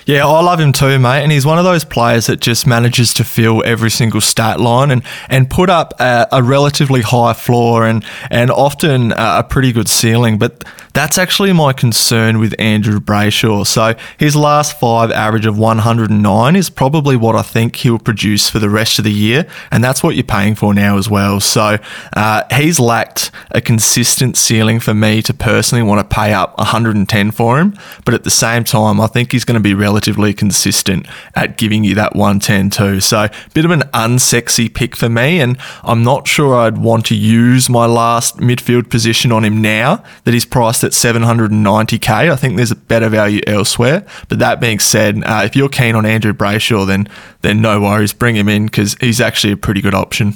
Yeah, 0.06 0.28
I 0.28 0.40
love 0.42 0.60
him 0.60 0.72
too, 0.72 1.00
mate. 1.00 1.24
And 1.24 1.32
he's 1.32 1.48
one 1.48 1.58
of 1.58 1.64
those 1.64 1.84
players 1.84 2.28
that 2.28 2.40
just 2.40 2.68
manages 2.68 3.12
to 3.16 3.24
fill 3.24 3.64
every 3.66 3.90
single 3.90 4.22
stat 4.22 4.60
line 4.60 4.92
and, 4.92 5.02
and 5.30 5.50
put 5.50 5.68
up 5.68 6.00
a, 6.00 6.28
a 6.32 6.44
relatively 6.44 7.02
high 7.02 7.34
floor 7.34 7.88
and, 7.88 8.06
and 8.30 8.52
often 8.52 9.14
a 9.18 9.44
pretty 9.44 9.72
good 9.72 9.90
ceiling. 9.90 10.38
But 10.38 10.64
that's 10.94 11.18
actually 11.18 11.54
my 11.54 11.74
concern 11.74 12.38
with 12.38 12.54
Andrew 12.60 13.00
Brayshaw. 13.00 13.66
So 13.66 13.96
his 14.20 14.36
last 14.36 14.80
five 14.80 15.10
average 15.10 15.48
of 15.48 15.58
109 15.58 16.56
is 16.56 16.70
probably 16.70 17.16
what 17.16 17.36
I 17.36 17.42
think 17.42 17.76
he'll 17.78 17.98
produce 17.98 18.48
for 18.48 18.60
the 18.60 18.70
rest 18.70 19.00
of 19.00 19.06
the 19.06 19.12
year. 19.12 19.48
And 19.72 19.84
that's 19.84 20.04
what 20.04 20.14
you're 20.14 20.24
paying 20.24 20.54
for 20.54 20.76
now 20.76 21.00
as 21.00 21.10
well. 21.10 21.40
So 21.40 21.80
uh, 22.16 22.44
he's 22.54 22.80
lacked 22.80 23.32
a 23.50 23.60
consistent 23.60 24.38
ceiling 24.38 24.80
for 24.80 24.94
me 24.94 25.24
to 25.24 25.34
personally 25.34 25.84
want 25.84 26.08
to 26.08 26.16
pay 26.16 26.32
up 26.32 26.56
110 26.60 27.32
for 27.32 27.60
him. 27.60 27.76
But 28.06 28.14
at 28.14 28.24
the 28.24 28.30
same 28.30 28.64
time, 28.64 29.02
I 29.02 29.08
think 29.08 29.32
he's 29.32 29.46
going 29.46 29.56
to 29.56 29.64
be 29.64 29.74
relatively 29.74 29.95
relatively 29.96 30.34
consistent 30.34 31.08
at 31.36 31.58
giving 31.58 31.86
you 31.86 31.96
that 31.96 32.14
110 32.16 32.70
too. 32.70 33.00
So, 33.00 33.30
bit 33.54 33.64
of 33.64 33.72
an 33.72 33.82
unsexy 33.94 34.74
pick 34.74 34.94
for 34.94 35.08
me, 35.08 35.40
and 35.40 35.58
I'm 35.84 36.04
not 36.04 36.28
sure 36.28 36.54
I'd 36.54 36.78
want 36.78 37.06
to 37.08 37.16
use 37.16 37.70
my 37.70 37.86
last 37.86 38.38
midfield 38.38 38.90
position 38.90 39.32
on 39.32 39.46
him 39.46 39.62
now 39.62 40.04
that 40.26 40.34
he's 40.34 40.46
priced 40.46 40.84
at 40.84 40.92
790k. 40.92 42.10
I 42.10 42.36
think 42.36 42.58
there's 42.58 42.72
a 42.72 42.76
better 42.76 43.08
value 43.08 43.40
elsewhere. 43.48 44.06
But 44.28 44.40
that 44.40 44.60
being 44.60 44.80
said, 44.80 45.24
uh, 45.24 45.44
if 45.46 45.56
you're 45.56 45.70
keen 45.70 45.96
on 45.96 46.06
Andrew 46.06 46.34
Brayshaw, 46.34 46.86
then 46.86 47.08
then 47.42 47.62
no 47.62 47.80
worries, 47.80 48.12
bring 48.12 48.36
him 48.36 48.50
in 48.50 48.66
because 48.66 48.96
he's 49.00 49.22
actually 49.22 49.54
a 49.54 49.58
pretty 49.58 49.80
good 49.80 49.94
option. 49.94 50.34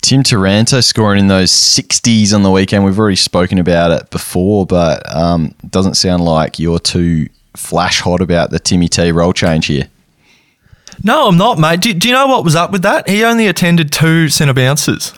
Tim 0.00 0.24
Taranto 0.24 0.80
scoring 0.80 1.20
in 1.20 1.28
those 1.28 1.52
60s 1.52 2.34
on 2.34 2.42
the 2.42 2.50
weekend. 2.50 2.84
We've 2.84 2.98
already 2.98 3.14
spoken 3.14 3.58
about 3.58 3.92
it 3.92 4.10
before, 4.10 4.66
but 4.66 5.00
um, 5.14 5.54
doesn't 5.70 5.94
sound 5.94 6.24
like 6.24 6.58
you're 6.58 6.80
too 6.80 7.28
flash 7.56 8.00
hot 8.00 8.20
about 8.20 8.50
the 8.50 8.58
Timmy 8.58 8.88
T 8.88 9.12
role 9.12 9.32
change 9.32 9.66
here. 9.66 9.88
No, 11.02 11.28
I'm 11.28 11.36
not, 11.36 11.58
mate. 11.58 11.80
Do, 11.80 11.92
do 11.94 12.08
you 12.08 12.14
know 12.14 12.26
what 12.26 12.44
was 12.44 12.54
up 12.54 12.70
with 12.70 12.82
that? 12.82 13.08
He 13.08 13.24
only 13.24 13.46
attended 13.46 13.90
two 13.90 14.28
centre 14.28 14.54
bounces. 14.54 15.12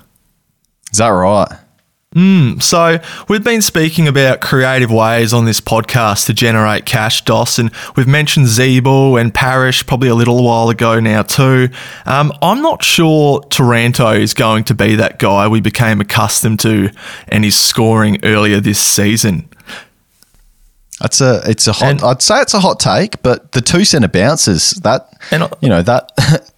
Is 0.92 0.98
that 0.98 1.08
right? 1.08 1.48
Mm, 2.14 2.62
so 2.62 3.00
we've 3.28 3.42
been 3.42 3.60
speaking 3.60 4.06
about 4.06 4.40
creative 4.40 4.90
ways 4.92 5.32
on 5.32 5.46
this 5.46 5.60
podcast 5.60 6.26
to 6.26 6.32
generate 6.32 6.86
cash, 6.86 7.24
Dos, 7.24 7.58
and 7.58 7.72
we've 7.96 8.06
mentioned 8.06 8.46
Ziebell 8.46 9.20
and 9.20 9.34
Parish 9.34 9.84
probably 9.84 10.08
a 10.08 10.14
little 10.14 10.44
while 10.44 10.68
ago 10.68 11.00
now 11.00 11.22
too. 11.22 11.70
Um, 12.06 12.32
I'm 12.40 12.62
not 12.62 12.84
sure 12.84 13.40
Taranto 13.50 14.12
is 14.12 14.32
going 14.32 14.62
to 14.64 14.74
be 14.74 14.94
that 14.94 15.18
guy 15.18 15.48
we 15.48 15.60
became 15.60 16.00
accustomed 16.00 16.60
to 16.60 16.90
and 17.26 17.44
is 17.44 17.56
scoring 17.56 18.20
earlier 18.22 18.60
this 18.60 18.78
season. 18.78 19.48
That's 21.04 21.20
a 21.20 21.42
it's 21.44 21.66
a 21.66 21.74
hot. 21.74 21.90
And, 21.90 22.02
I'd 22.02 22.22
say 22.22 22.40
it's 22.40 22.54
a 22.54 22.60
hot 22.60 22.80
take, 22.80 23.22
but 23.22 23.52
the 23.52 23.60
two 23.60 23.84
centre 23.84 24.08
bounces 24.08 24.70
that 24.84 25.06
and, 25.30 25.46
you 25.60 25.68
know 25.68 25.82
that 25.82 26.10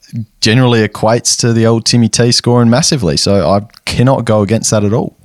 generally 0.40 0.86
equates 0.86 1.36
to 1.40 1.52
the 1.52 1.66
old 1.66 1.84
Timmy 1.84 2.08
T 2.08 2.30
scoring 2.30 2.70
massively. 2.70 3.16
So 3.16 3.50
I 3.50 3.66
cannot 3.86 4.24
go 4.24 4.42
against 4.42 4.70
that 4.70 4.84
at 4.84 4.92
all. 4.92 5.16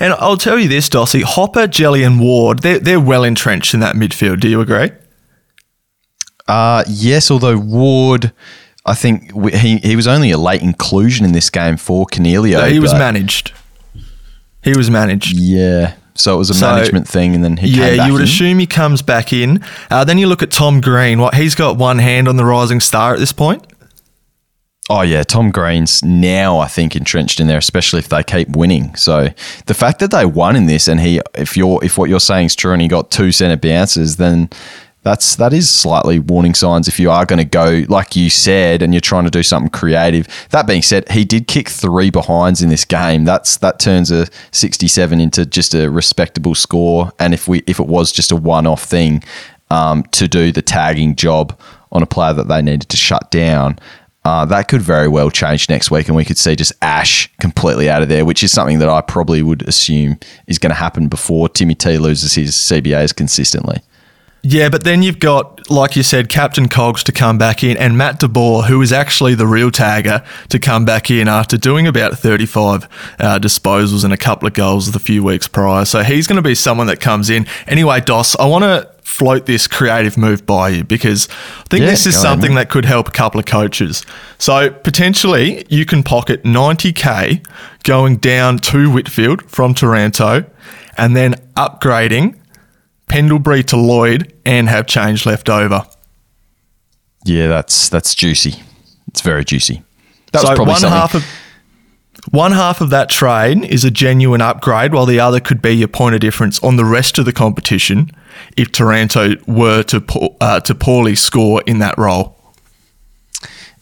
And 0.00 0.14
I'll 0.14 0.36
tell 0.36 0.58
you 0.58 0.66
this, 0.66 0.88
Dossy, 0.88 1.22
Hopper, 1.22 1.68
Jelly, 1.68 2.02
and 2.02 2.18
Ward, 2.18 2.62
they're, 2.62 2.80
they're 2.80 2.98
well 2.98 3.22
entrenched 3.22 3.72
in 3.72 3.78
that 3.80 3.94
midfield. 3.94 4.40
Do 4.40 4.48
you 4.48 4.60
agree? 4.60 4.90
Uh, 6.48 6.82
yes, 6.88 7.30
although 7.30 7.56
Ward, 7.56 8.32
I 8.84 8.94
think 8.94 9.32
he, 9.54 9.76
he 9.76 9.94
was 9.94 10.08
only 10.08 10.32
a 10.32 10.38
late 10.38 10.62
inclusion 10.62 11.24
in 11.24 11.30
this 11.32 11.50
game 11.50 11.76
for 11.76 12.04
Coniglio. 12.06 12.58
No, 12.58 12.64
he 12.64 12.80
was 12.80 12.94
managed. 12.94 13.52
He 14.64 14.76
was 14.76 14.90
managed. 14.90 15.36
Yeah. 15.36 15.94
So 16.20 16.34
it 16.34 16.38
was 16.38 16.50
a 16.50 16.54
so, 16.54 16.66
management 16.66 17.08
thing, 17.08 17.34
and 17.34 17.42
then 17.42 17.56
he 17.56 17.68
yeah, 17.68 18.06
you 18.06 18.12
would 18.12 18.22
in. 18.22 18.28
assume 18.28 18.58
he 18.58 18.66
comes 18.66 19.02
back 19.02 19.32
in. 19.32 19.64
Uh, 19.90 20.04
then 20.04 20.18
you 20.18 20.26
look 20.26 20.42
at 20.42 20.50
Tom 20.50 20.80
Green. 20.80 21.18
What 21.18 21.34
he's 21.34 21.54
got 21.54 21.76
one 21.76 21.98
hand 21.98 22.28
on 22.28 22.36
the 22.36 22.44
rising 22.44 22.80
star 22.80 23.14
at 23.14 23.18
this 23.18 23.32
point. 23.32 23.66
Oh 24.90 25.02
yeah, 25.02 25.22
Tom 25.22 25.52
Green's 25.52 26.04
now 26.04 26.58
I 26.58 26.66
think 26.66 26.96
entrenched 26.96 27.38
in 27.38 27.46
there, 27.46 27.58
especially 27.58 28.00
if 28.00 28.08
they 28.08 28.24
keep 28.24 28.48
winning. 28.56 28.94
So 28.96 29.28
the 29.66 29.74
fact 29.74 30.00
that 30.00 30.10
they 30.10 30.26
won 30.26 30.56
in 30.56 30.66
this, 30.66 30.88
and 30.88 30.98
he, 30.98 31.20
if 31.34 31.56
you're 31.56 31.82
if 31.84 31.96
what 31.96 32.10
you're 32.10 32.18
saying 32.18 32.46
is 32.46 32.56
true, 32.56 32.72
and 32.72 32.82
he 32.82 32.88
got 32.88 33.10
two 33.10 33.30
centre 33.30 33.56
bounces, 33.56 34.16
then 34.16 34.50
that's 35.02 35.36
that 35.36 35.52
is 35.52 35.70
slightly 35.70 36.18
warning 36.18 36.54
signs 36.54 36.86
if 36.86 37.00
you 37.00 37.10
are 37.10 37.24
going 37.24 37.38
to 37.38 37.44
go 37.44 37.84
like 37.88 38.16
you 38.16 38.28
said 38.28 38.82
and 38.82 38.92
you're 38.92 39.00
trying 39.00 39.24
to 39.24 39.30
do 39.30 39.42
something 39.42 39.70
creative. 39.70 40.26
That 40.50 40.66
being 40.66 40.82
said, 40.82 41.08
he 41.10 41.24
did 41.24 41.46
kick 41.46 41.68
three 41.68 42.10
behinds 42.10 42.62
in 42.62 42.68
this 42.68 42.84
game. 42.84 43.24
That's 43.24 43.56
that 43.58 43.78
turns 43.78 44.10
a 44.10 44.26
67 44.52 45.20
into 45.20 45.46
just 45.46 45.74
a 45.74 45.90
respectable 45.90 46.54
score. 46.54 47.12
And 47.18 47.32
if 47.32 47.48
we 47.48 47.62
if 47.66 47.80
it 47.80 47.86
was 47.86 48.12
just 48.12 48.30
a 48.30 48.36
one 48.36 48.66
off 48.66 48.84
thing 48.84 49.22
um, 49.70 50.02
to 50.12 50.28
do 50.28 50.52
the 50.52 50.62
tagging 50.62 51.16
job 51.16 51.58
on 51.92 52.02
a 52.02 52.06
player 52.06 52.34
that 52.34 52.48
they 52.48 52.60
needed 52.60 52.88
to 52.88 52.96
shut 52.96 53.30
down. 53.30 53.78
Uh, 54.22 54.44
that 54.44 54.68
could 54.68 54.82
very 54.82 55.08
well 55.08 55.30
change 55.30 55.68
next 55.70 55.90
week, 55.90 56.06
and 56.06 56.14
we 56.14 56.26
could 56.26 56.36
see 56.36 56.54
just 56.54 56.74
Ash 56.82 57.34
completely 57.38 57.88
out 57.88 58.02
of 58.02 58.10
there, 58.10 58.26
which 58.26 58.42
is 58.42 58.52
something 58.52 58.78
that 58.80 58.88
I 58.88 59.00
probably 59.00 59.42
would 59.42 59.66
assume 59.66 60.18
is 60.46 60.58
going 60.58 60.70
to 60.70 60.76
happen 60.76 61.08
before 61.08 61.48
Timmy 61.48 61.74
T 61.74 61.96
loses 61.96 62.34
his 62.34 62.54
CBAs 62.54 63.16
consistently. 63.16 63.78
Yeah, 64.42 64.70
but 64.70 64.84
then 64.84 65.02
you've 65.02 65.18
got, 65.18 65.70
like 65.70 65.96
you 65.96 66.02
said, 66.02 66.30
Captain 66.30 66.68
Cogs 66.68 67.02
to 67.04 67.12
come 67.12 67.36
back 67.36 67.62
in 67.62 67.76
and 67.76 67.98
Matt 67.98 68.20
DeBoer, 68.20 68.66
who 68.66 68.80
is 68.80 68.90
actually 68.90 69.34
the 69.34 69.46
real 69.46 69.70
tagger, 69.70 70.24
to 70.48 70.58
come 70.58 70.86
back 70.86 71.10
in 71.10 71.28
after 71.28 71.58
doing 71.58 71.86
about 71.86 72.18
35 72.18 72.88
uh, 73.18 73.38
disposals 73.38 74.02
and 74.02 74.14
a 74.14 74.16
couple 74.16 74.48
of 74.48 74.54
goals 74.54 74.90
the 74.92 74.98
few 74.98 75.22
weeks 75.22 75.46
prior. 75.46 75.84
So 75.84 76.02
he's 76.02 76.26
going 76.26 76.36
to 76.36 76.42
be 76.42 76.54
someone 76.54 76.86
that 76.86 77.00
comes 77.00 77.28
in. 77.28 77.46
Anyway, 77.66 78.00
Dos, 78.00 78.34
I 78.36 78.46
want 78.46 78.64
to 78.64 78.90
float 79.02 79.44
this 79.44 79.66
creative 79.66 80.16
move 80.16 80.46
by 80.46 80.70
you 80.70 80.84
because 80.84 81.28
I 81.28 81.64
think 81.68 81.82
yeah, 81.82 81.90
this 81.90 82.06
is 82.06 82.18
something 82.18 82.54
that 82.54 82.70
could 82.70 82.84
help 82.86 83.08
a 83.08 83.10
couple 83.10 83.40
of 83.40 83.44
coaches. 83.44 84.06
So 84.38 84.70
potentially 84.70 85.66
you 85.68 85.84
can 85.84 86.02
pocket 86.02 86.44
90k 86.44 87.44
going 87.82 88.16
down 88.16 88.58
to 88.58 88.90
Whitfield 88.90 89.50
from 89.50 89.74
Taranto 89.74 90.44
and 90.96 91.16
then 91.16 91.34
upgrading 91.54 92.39
Pendlebury 93.10 93.64
to 93.64 93.76
Lloyd 93.76 94.32
and 94.44 94.68
have 94.68 94.86
change 94.86 95.26
left 95.26 95.48
over. 95.48 95.84
Yeah, 97.24 97.48
that's 97.48 97.88
that's 97.88 98.14
juicy. 98.14 98.62
It's 99.08 99.20
very 99.20 99.44
juicy. 99.44 99.82
That 100.32 100.42
so 100.42 100.62
one 100.62 100.76
something. 100.76 100.90
half 100.90 101.14
of 101.14 101.24
one 102.30 102.52
half 102.52 102.80
of 102.80 102.90
that 102.90 103.10
trade 103.10 103.64
is 103.64 103.84
a 103.84 103.90
genuine 103.90 104.40
upgrade, 104.40 104.94
while 104.94 105.06
the 105.06 105.18
other 105.18 105.40
could 105.40 105.60
be 105.60 105.72
your 105.72 105.88
point 105.88 106.14
of 106.14 106.20
difference 106.20 106.62
on 106.62 106.76
the 106.76 106.84
rest 106.84 107.18
of 107.18 107.24
the 107.24 107.32
competition 107.32 108.12
if 108.56 108.70
Taranto 108.70 109.34
were 109.46 109.82
to 109.84 110.04
uh, 110.40 110.60
to 110.60 110.74
poorly 110.74 111.16
score 111.16 111.62
in 111.66 111.80
that 111.80 111.98
role. 111.98 112.36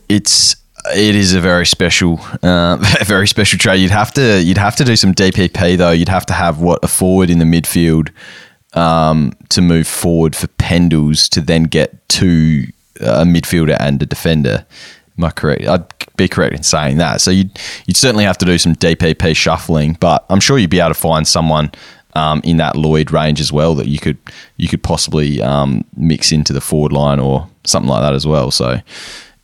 It's 0.08 0.56
It 0.94 1.14
is 1.14 1.34
a 1.34 1.40
very 1.40 1.66
special, 1.66 2.18
uh, 2.42 2.76
very 3.04 3.26
special 3.26 3.58
trade. 3.58 3.80
You'd 3.80 3.90
have 3.90 4.12
to, 4.14 4.42
you'd 4.42 4.56
have 4.56 4.76
to 4.76 4.84
do 4.84 4.96
some 4.96 5.12
DPP 5.14 5.76
though. 5.76 5.90
You'd 5.90 6.08
have 6.08 6.24
to 6.26 6.32
have 6.32 6.60
what 6.60 6.82
a 6.82 6.88
forward 6.88 7.28
in 7.28 7.38
the 7.38 7.44
midfield 7.44 8.10
um, 8.78 9.32
to 9.48 9.60
move 9.60 9.88
forward 9.88 10.36
for 10.36 10.46
Pendles 10.46 11.28
to 11.30 11.40
then 11.40 11.64
get 11.64 12.08
to 12.10 12.64
a 13.00 13.24
midfielder 13.24 13.76
and 13.80 14.00
a 14.02 14.06
defender. 14.06 14.64
Am 15.18 15.24
I 15.24 15.30
correct? 15.30 15.66
I'd 15.66 16.16
be 16.16 16.28
correct 16.28 16.54
in 16.54 16.62
saying 16.62 16.98
that. 16.98 17.20
So 17.20 17.32
you'd 17.32 17.58
you'd 17.86 17.96
certainly 17.96 18.24
have 18.24 18.38
to 18.38 18.44
do 18.44 18.56
some 18.56 18.76
DPP 18.76 19.36
shuffling, 19.36 19.96
but 19.98 20.24
I'm 20.30 20.40
sure 20.40 20.58
you'd 20.58 20.70
be 20.70 20.78
able 20.78 20.90
to 20.90 20.94
find 20.94 21.26
someone 21.26 21.72
um, 22.14 22.40
in 22.44 22.58
that 22.58 22.76
Lloyd 22.76 23.10
range 23.10 23.40
as 23.40 23.52
well 23.52 23.74
that 23.74 23.88
you 23.88 23.98
could 23.98 24.18
you 24.56 24.68
could 24.68 24.82
possibly 24.82 25.42
um, 25.42 25.84
mix 25.96 26.30
into 26.30 26.52
the 26.52 26.60
forward 26.60 26.92
line 26.92 27.18
or 27.18 27.48
something 27.64 27.90
like 27.90 28.02
that 28.02 28.14
as 28.14 28.26
well. 28.26 28.52
So 28.52 28.80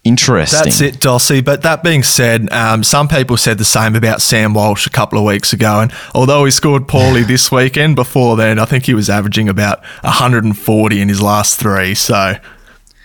interesting. 0.04 0.60
That's 0.62 0.80
it, 0.80 1.00
Dossy. 1.00 1.44
But 1.44 1.62
that 1.62 1.82
being 1.82 2.02
said, 2.02 2.52
um, 2.52 2.84
some 2.84 3.08
people 3.08 3.36
said 3.36 3.58
the 3.58 3.64
same 3.64 3.96
about 3.96 4.22
Sam 4.22 4.54
Walsh 4.54 4.86
a 4.86 4.90
couple 4.90 5.18
of 5.18 5.24
weeks 5.24 5.52
ago. 5.52 5.80
And 5.80 5.92
although 6.14 6.44
he 6.44 6.50
scored 6.50 6.86
poorly 6.86 7.22
this 7.24 7.50
weekend, 7.50 7.96
before 7.96 8.36
then, 8.36 8.58
I 8.58 8.64
think 8.66 8.84
he 8.86 8.94
was 8.94 9.10
averaging 9.10 9.48
about 9.48 9.80
140 10.02 11.00
in 11.00 11.08
his 11.08 11.20
last 11.20 11.58
three. 11.58 11.94
So 11.94 12.34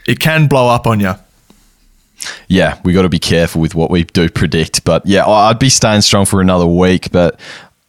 it 0.06 0.20
can 0.20 0.48
blow 0.48 0.68
up 0.68 0.86
on 0.86 1.00
you. 1.00 1.14
Yeah, 2.50 2.80
we 2.84 2.92
got 2.92 3.04
to 3.04 3.10
be 3.10 3.20
careful 3.20 3.62
with 3.62 3.76
what 3.76 3.90
we 3.90 4.04
do 4.04 4.30
predict. 4.30 4.84
But 4.84 5.06
yeah, 5.06 5.26
I'd 5.26 5.60
be 5.60 5.70
staying 5.70 6.02
strong 6.02 6.26
for 6.26 6.42
another 6.42 6.68
week. 6.68 7.12
But 7.12 7.40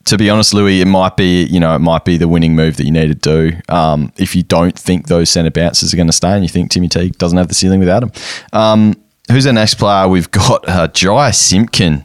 to 0.06 0.16
be 0.16 0.30
honest, 0.30 0.52
Lewy, 0.52 0.80
it 0.80 0.86
might 0.86 1.16
be 1.16 1.44
you 1.44 1.60
know 1.60 1.74
it 1.74 1.80
might 1.80 2.04
be 2.04 2.16
the 2.16 2.28
winning 2.28 2.54
move 2.54 2.76
that 2.76 2.84
you 2.84 2.92
need 2.92 3.08
to 3.08 3.14
do. 3.14 3.58
Um, 3.68 4.12
if 4.16 4.34
you 4.34 4.42
don't 4.42 4.78
think 4.78 5.06
those 5.08 5.30
centre 5.30 5.50
bounces 5.50 5.92
are 5.92 5.96
going 5.96 6.06
to 6.06 6.12
stay, 6.12 6.32
and 6.32 6.42
you 6.42 6.48
think 6.48 6.70
Timmy 6.70 6.88
Teague 6.88 7.18
doesn't 7.18 7.38
have 7.38 7.48
the 7.48 7.54
ceiling 7.54 7.80
without 7.80 8.02
him. 8.02 8.12
Um, 8.52 8.94
who's 9.30 9.46
our 9.46 9.52
next 9.52 9.74
player? 9.74 10.08
We've 10.08 10.30
got 10.30 10.68
uh, 10.68 10.88
Jy 10.88 11.30
Simpkin 11.32 12.04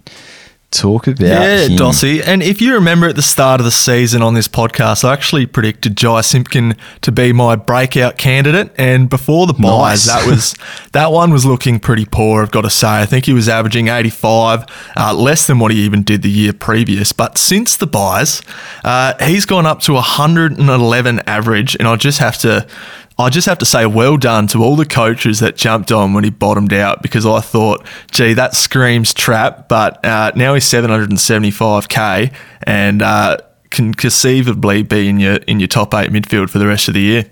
talk 0.76 1.08
about 1.08 1.22
yeah, 1.22 1.66
him. 1.68 1.78
Dossy. 1.78 2.22
And 2.22 2.44
if 2.44 2.62
you 2.62 2.74
remember 2.74 3.08
at 3.08 3.16
the 3.16 3.22
start 3.22 3.60
of 3.62 3.66
the 3.66 3.72
season 3.72 4.22
on 4.22 4.34
this 4.34 4.48
podcast, 4.48 5.04
I 5.04 5.14
actually 5.14 5.46
predicted 5.46 5.96
Jy 5.98 6.22
Simpkin 6.22 6.76
to 7.02 7.12
be 7.12 7.34
my 7.34 7.56
breakout 7.56 8.18
candidate. 8.18 8.72
And 8.78 9.10
before 9.10 9.48
the 9.48 9.54
buys, 9.54 10.06
Nice. 10.08 10.24
that 10.24 10.30
was 10.30 10.56
that 10.92 11.12
one 11.12 11.32
was 11.32 11.46
looking 11.46 11.80
pretty 11.80 12.06
poor. 12.06 12.42
I've 12.44 12.52
got 12.52 12.62
to 12.62 12.70
say. 12.70 13.02
I 13.02 13.06
think 13.06 13.26
he 13.26 13.34
was 13.34 13.48
averaging 13.50 13.88
85, 13.88 14.66
uh, 14.98 15.14
less 15.14 15.48
than 15.48 15.60
what 15.60 15.72
he 15.72 15.80
even 15.80 16.04
did 16.04 16.22
the 16.22 16.30
year 16.30 16.54
previous. 16.54 17.12
But 17.12 17.38
since 17.38 17.76
the 17.78 17.88
buys, 17.88 18.42
uh, 18.84 19.14
he's 19.26 19.46
gone 19.46 19.66
up 19.66 19.80
to 19.82 19.94
111 19.94 21.22
average, 21.28 21.76
and 21.78 21.88
I 21.88 21.96
just 21.96 22.20
have 22.20 22.38
to. 22.40 22.68
I 23.18 23.30
just 23.30 23.48
have 23.48 23.60
to 23.60 23.66
say, 23.66 23.86
well 23.86 24.18
done 24.18 24.48
to 24.48 24.62
all 24.62 24.76
the 24.76 24.86
coaches 24.86 25.40
that 25.40 25.56
jumped 25.56 25.92
on 25.92 26.14
when 26.14 26.26
he 26.26 26.30
bottomed 26.30 26.74
out 26.74 27.02
because 27.02 27.26
I 27.26 27.40
thought, 27.40 27.86
gee, 28.12 28.34
that 28.34 28.56
screams 28.56 29.14
trap. 29.14 29.70
But 29.70 30.04
uh, 30.04 30.34
now 30.36 30.54
he's 30.54 30.66
775k 30.66 32.34
and 32.64 33.02
uh, 33.02 33.38
can 33.70 33.94
conceivably 33.94 34.84
be 34.84 35.08
in 35.08 35.20
your 35.20 35.36
in 35.36 35.60
your 35.60 35.68
top 35.68 35.94
eight 35.94 36.10
midfield 36.10 36.50
for 36.50 36.60
the 36.60 36.68
rest 36.68 36.88
of 36.88 36.94
the 36.94 37.02
year. 37.02 37.32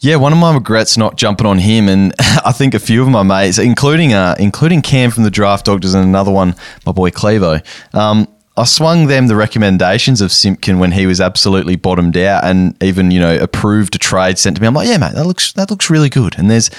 Yeah, 0.00 0.16
one 0.16 0.32
of 0.32 0.38
my 0.38 0.52
regrets 0.52 0.96
not 0.96 1.16
jumping 1.16 1.46
on 1.46 1.58
him, 1.58 1.88
and 1.88 2.12
I 2.18 2.50
think 2.50 2.74
a 2.74 2.80
few 2.80 3.02
of 3.02 3.08
my 3.08 3.22
mates, 3.22 3.58
including 3.58 4.12
uh, 4.12 4.34
including 4.38 4.82
Cam 4.82 5.10
from 5.10 5.22
the 5.22 5.30
Draft 5.30 5.66
Doctors, 5.66 5.94
and 5.94 6.04
another 6.04 6.32
one, 6.32 6.56
my 6.84 6.92
boy 6.92 7.10
Clevo. 7.10 7.64
Um, 7.94 8.26
I 8.54 8.64
swung 8.64 9.06
them 9.06 9.28
the 9.28 9.36
recommendations 9.36 10.20
of 10.20 10.30
Simpkin 10.30 10.78
when 10.78 10.92
he 10.92 11.06
was 11.06 11.22
absolutely 11.22 11.74
bottomed 11.74 12.18
out, 12.18 12.44
and 12.44 12.80
even 12.82 13.10
you 13.10 13.18
know 13.18 13.36
approved 13.38 13.94
a 13.94 13.98
trade 13.98 14.38
sent 14.38 14.56
to 14.56 14.62
me. 14.62 14.68
I'm 14.68 14.74
like, 14.74 14.88
yeah, 14.88 14.98
mate, 14.98 15.14
that 15.14 15.26
looks 15.26 15.52
that 15.52 15.70
looks 15.70 15.88
really 15.88 16.10
good. 16.10 16.38
And 16.38 16.50
there's, 16.50 16.70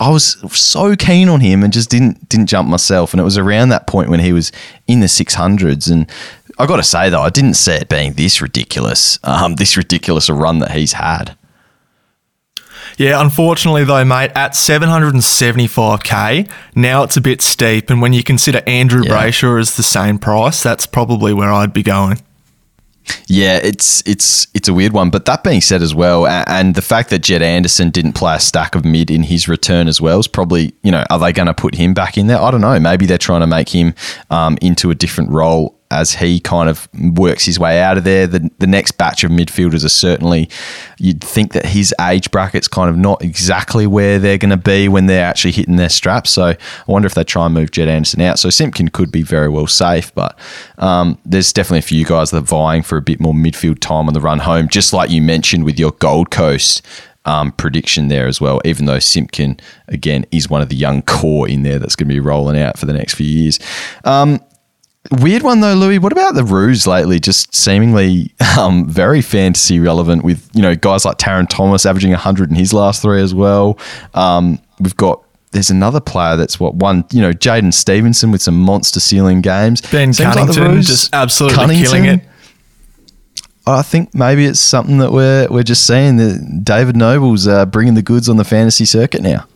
I 0.00 0.08
was 0.08 0.38
so 0.58 0.96
keen 0.96 1.28
on 1.28 1.40
him 1.40 1.62
and 1.62 1.72
just 1.72 1.90
didn't 1.90 2.28
didn't 2.30 2.46
jump 2.46 2.68
myself. 2.70 3.12
And 3.12 3.20
it 3.20 3.24
was 3.24 3.36
around 3.36 3.68
that 3.68 3.86
point 3.86 4.08
when 4.08 4.20
he 4.20 4.32
was 4.32 4.50
in 4.86 5.00
the 5.00 5.06
600s, 5.06 5.90
and 5.90 6.10
I 6.58 6.66
got 6.66 6.76
to 6.76 6.82
say 6.82 7.10
though, 7.10 7.22
I 7.22 7.30
didn't 7.30 7.54
see 7.54 7.72
it 7.72 7.88
being 7.88 8.14
this 8.14 8.40
ridiculous, 8.40 9.18
um, 9.22 9.56
this 9.56 9.76
ridiculous 9.76 10.28
a 10.28 10.34
run 10.34 10.58
that 10.60 10.72
he's 10.72 10.94
had. 10.94 11.36
Yeah, 13.00 13.18
unfortunately 13.18 13.84
though, 13.84 14.04
mate, 14.04 14.30
at 14.34 14.52
775k, 14.52 16.46
now 16.74 17.02
it's 17.02 17.16
a 17.16 17.22
bit 17.22 17.40
steep. 17.40 17.88
And 17.88 18.02
when 18.02 18.12
you 18.12 18.22
consider 18.22 18.60
Andrew 18.66 19.02
Yeah. 19.02 19.12
Brayshaw 19.12 19.58
as 19.58 19.78
the 19.78 19.82
same 19.82 20.18
price, 20.18 20.62
that's 20.62 20.84
probably 20.84 21.32
where 21.32 21.50
I'd 21.50 21.72
be 21.72 21.82
going. 21.82 22.18
Yeah, 23.26 23.56
it's 23.56 24.02
it's 24.06 24.48
it's 24.52 24.68
a 24.68 24.74
weird 24.74 24.92
one. 24.92 25.08
But 25.08 25.24
that 25.24 25.42
being 25.42 25.62
said, 25.62 25.80
as 25.80 25.94
well, 25.94 26.26
and 26.26 26.74
the 26.74 26.82
fact 26.82 27.08
that 27.08 27.20
Jed 27.20 27.40
Anderson 27.40 27.88
didn't 27.88 28.12
play 28.12 28.34
a 28.36 28.38
stack 28.38 28.74
of 28.74 28.84
mid 28.84 29.10
in 29.10 29.22
his 29.22 29.48
return 29.48 29.88
as 29.88 29.98
well 30.02 30.18
is 30.20 30.28
probably 30.28 30.74
you 30.82 30.90
know 30.92 31.02
are 31.08 31.18
they 31.18 31.32
going 31.32 31.46
to 31.46 31.54
put 31.54 31.74
him 31.76 31.94
back 31.94 32.18
in 32.18 32.26
there? 32.26 32.38
I 32.38 32.50
don't 32.50 32.60
know. 32.60 32.78
Maybe 32.78 33.06
they're 33.06 33.16
trying 33.16 33.40
to 33.40 33.46
make 33.46 33.70
him 33.70 33.94
um, 34.28 34.58
into 34.60 34.90
a 34.90 34.94
different 34.94 35.30
role 35.30 35.79
as 35.90 36.14
he 36.14 36.38
kind 36.38 36.68
of 36.68 36.88
works 37.16 37.44
his 37.44 37.58
way 37.58 37.80
out 37.80 37.98
of 37.98 38.04
there. 38.04 38.26
The 38.26 38.50
the 38.58 38.66
next 38.66 38.92
batch 38.92 39.24
of 39.24 39.30
midfielders 39.30 39.84
are 39.84 39.90
certainly 39.90 40.48
you'd 40.98 41.22
think 41.22 41.52
that 41.52 41.66
his 41.66 41.94
age 42.00 42.30
bracket's 42.30 42.68
kind 42.68 42.88
of 42.88 42.96
not 42.96 43.22
exactly 43.22 43.86
where 43.86 44.18
they're 44.18 44.38
going 44.38 44.50
to 44.50 44.56
be 44.56 44.88
when 44.88 45.06
they're 45.06 45.24
actually 45.24 45.52
hitting 45.52 45.76
their 45.76 45.88
straps. 45.88 46.30
So 46.30 46.44
I 46.44 46.56
wonder 46.86 47.06
if 47.06 47.14
they 47.14 47.24
try 47.24 47.46
and 47.46 47.54
move 47.54 47.70
Jed 47.70 47.88
Anderson 47.88 48.20
out. 48.20 48.38
So 48.38 48.50
Simpkin 48.50 48.88
could 48.88 49.10
be 49.10 49.22
very 49.22 49.48
well 49.48 49.66
safe, 49.66 50.14
but 50.14 50.38
um, 50.78 51.18
there's 51.24 51.52
definitely 51.52 51.80
a 51.80 51.82
few 51.82 52.04
guys 52.04 52.30
that 52.30 52.38
are 52.38 52.40
vying 52.40 52.82
for 52.82 52.96
a 52.96 53.02
bit 53.02 53.20
more 53.20 53.34
midfield 53.34 53.80
time 53.80 54.08
on 54.08 54.14
the 54.14 54.20
run 54.20 54.40
home, 54.40 54.68
just 54.68 54.92
like 54.92 55.10
you 55.10 55.22
mentioned 55.22 55.64
with 55.64 55.78
your 55.78 55.92
Gold 55.92 56.30
Coast. 56.30 56.82
Um, 57.26 57.52
prediction 57.52 58.08
there 58.08 58.26
as 58.26 58.40
well, 58.40 58.62
even 58.64 58.86
though 58.86 58.98
Simpkin, 58.98 59.60
again, 59.88 60.24
is 60.32 60.48
one 60.48 60.62
of 60.62 60.70
the 60.70 60.74
young 60.74 61.02
core 61.02 61.46
in 61.46 61.64
there 61.64 61.78
that's 61.78 61.94
going 61.94 62.08
to 62.08 62.14
be 62.14 62.18
rolling 62.18 62.58
out 62.58 62.78
for 62.78 62.86
the 62.86 62.94
next 62.94 63.12
few 63.12 63.26
years. 63.26 63.58
Um, 64.04 64.40
Weird 65.10 65.42
one 65.42 65.60
though, 65.60 65.74
Lewy. 65.74 65.98
What 65.98 66.12
about 66.12 66.34
the 66.34 66.44
Roos 66.44 66.86
lately? 66.86 67.18
Just 67.18 67.54
seemingly 67.54 68.34
um, 68.58 68.86
very 68.86 69.22
fantasy 69.22 69.80
relevant 69.80 70.24
with 70.24 70.48
you 70.52 70.60
know 70.60 70.76
guys 70.76 71.04
like 71.06 71.16
Tarryn 71.16 71.48
Thomas 71.48 71.86
averaging 71.86 72.12
hundred 72.12 72.50
in 72.50 72.56
his 72.56 72.74
last 72.74 73.00
three 73.00 73.22
as 73.22 73.34
well. 73.34 73.78
Um, 74.12 74.58
we've 74.78 74.96
got 74.96 75.22
there's 75.52 75.70
another 75.70 76.00
player 76.00 76.36
that's 76.36 76.60
what 76.60 76.74
one 76.74 77.04
you 77.12 77.22
know 77.22 77.32
Jaidyn 77.32 77.72
Stephenson 77.72 78.30
with 78.30 78.42
some 78.42 78.60
monster 78.60 79.00
ceiling 79.00 79.40
games. 79.40 79.80
Ben 79.80 80.12
Seems 80.12 80.20
like 80.20 80.34
Cunnington 80.36 80.64
Roos- 80.74 80.86
just 80.86 81.14
absolutely 81.14 81.56
Cunnington, 81.56 81.84
killing 81.86 82.04
it. 82.04 82.20
I 83.66 83.82
think 83.82 84.14
maybe 84.14 84.44
it's 84.44 84.60
something 84.60 84.98
that 84.98 85.12
we're 85.12 85.48
we're 85.50 85.62
just 85.62 85.86
seeing 85.86 86.16
that 86.18 86.60
David 86.62 86.94
Noble's 86.96 87.48
uh, 87.48 87.64
bringing 87.64 87.94
the 87.94 88.02
goods 88.02 88.28
on 88.28 88.36
the 88.36 88.44
fantasy 88.44 88.84
circuit 88.84 89.22
now. 89.22 89.46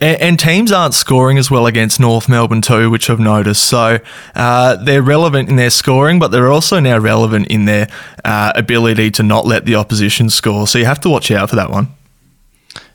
And, 0.00 0.20
and 0.20 0.38
teams 0.38 0.72
aren't 0.72 0.94
scoring 0.94 1.38
as 1.38 1.50
well 1.50 1.66
against 1.66 2.00
North 2.00 2.28
Melbourne 2.28 2.62
too, 2.62 2.90
which 2.90 3.08
I've 3.08 3.20
noticed. 3.20 3.64
So 3.64 3.98
uh, 4.34 4.76
they're 4.76 5.02
relevant 5.02 5.48
in 5.48 5.56
their 5.56 5.70
scoring, 5.70 6.18
but 6.18 6.28
they're 6.28 6.50
also 6.50 6.80
now 6.80 6.98
relevant 6.98 7.48
in 7.48 7.64
their 7.64 7.88
uh, 8.24 8.52
ability 8.54 9.10
to 9.12 9.22
not 9.22 9.46
let 9.46 9.64
the 9.64 9.74
opposition 9.74 10.30
score. 10.30 10.66
So 10.66 10.78
you 10.78 10.84
have 10.84 11.00
to 11.00 11.10
watch 11.10 11.30
out 11.30 11.50
for 11.50 11.56
that 11.56 11.70
one. 11.70 11.88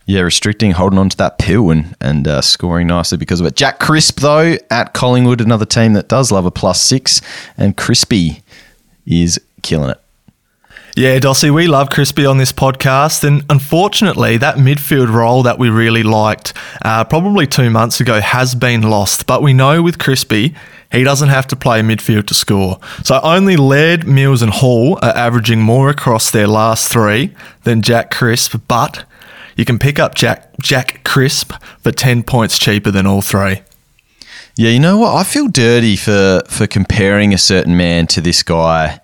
Yeah, 0.06 0.22
restricting, 0.22 0.72
holding 0.72 1.00
on 1.00 1.10
to 1.10 1.18
that 1.18 1.38
pill 1.38 1.70
and 1.70 1.96
and 2.02 2.28
uh, 2.28 2.42
scoring 2.42 2.88
nicely 2.88 3.18
because 3.18 3.40
of 3.40 3.46
it. 3.46 3.56
Jack 3.56 3.80
Crisp 3.80 4.20
though 4.20 4.58
at 4.70 4.94
Collingwood, 4.94 5.42
another 5.42 5.66
team 5.66 5.94
that 5.94 6.10
does 6.10 6.32
love 6.32 6.46
a 6.46 6.52
plus 6.52 6.82
six, 6.82 7.22
and 7.56 7.78
Crispy 7.78 8.42
is 9.06 9.40
killing 9.62 9.92
it. 9.92 10.02
Yeah, 10.98 11.20
Dossy, 11.20 11.50
we 11.50 11.68
love 11.68 11.90
Crispy 11.90 12.26
on 12.26 12.38
this 12.38 12.52
podcast, 12.52 13.24
and 13.24 13.46
unfortunately, 13.50 14.36
that 14.38 14.58
midfield 14.58 15.10
role 15.10 15.42
that 15.44 15.58
we 15.58 15.70
really 15.70 16.04
liked 16.04 16.54
uh, 16.82 17.06
probably 17.06 17.48
two 17.48 17.70
months 17.70 18.02
ago 18.02 18.20
has 18.20 18.56
been 18.56 18.82
lost. 18.82 19.26
But 19.26 19.42
we 19.42 19.54
know 19.54 19.82
with 19.82 20.00
Crispy, 20.00 20.54
he 20.92 21.06
doesn't 21.06 21.30
have 21.30 21.48
to 21.48 21.56
play 21.56 21.80
midfield 21.82 22.28
to 22.28 22.34
score. 22.34 22.78
So 23.06 23.22
only 23.24 23.56
Laird, 23.56 24.06
Mills, 24.06 24.42
and 24.42 24.52
Hall 24.52 25.00
are 25.02 25.16
averaging 25.16 25.62
more 25.62 25.90
across 25.90 26.30
their 26.30 26.48
last 26.48 26.92
three 26.92 27.34
than 27.64 27.82
Jack 27.82 28.12
Crisp, 28.12 28.58
but 28.68 29.06
you 29.56 29.64
can 29.64 29.80
pick 29.80 29.98
up 29.98 30.14
Jack 30.14 30.52
Jack 30.62 31.06
Crisp 31.06 31.54
for 31.80 31.94
ten 31.94 32.22
points 32.22 32.60
cheaper 32.60 32.92
than 32.92 33.08
all 33.08 33.22
three. 33.22 33.62
Yeah, 34.58 34.72
you 34.72 34.80
know 34.80 34.98
what? 34.98 35.16
I 35.16 35.24
feel 35.24 35.48
dirty 35.48 35.96
for 35.96 36.42
for 36.50 36.68
comparing 36.68 37.34
a 37.34 37.38
certain 37.38 37.78
man 37.78 38.08
to 38.08 38.20
this 38.20 38.44
guy. 38.44 39.00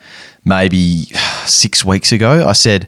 Maybe 0.47 1.03
six 1.45 1.83
weeks 1.83 2.11
ago, 2.13 2.47
I 2.47 2.53
said 2.53 2.87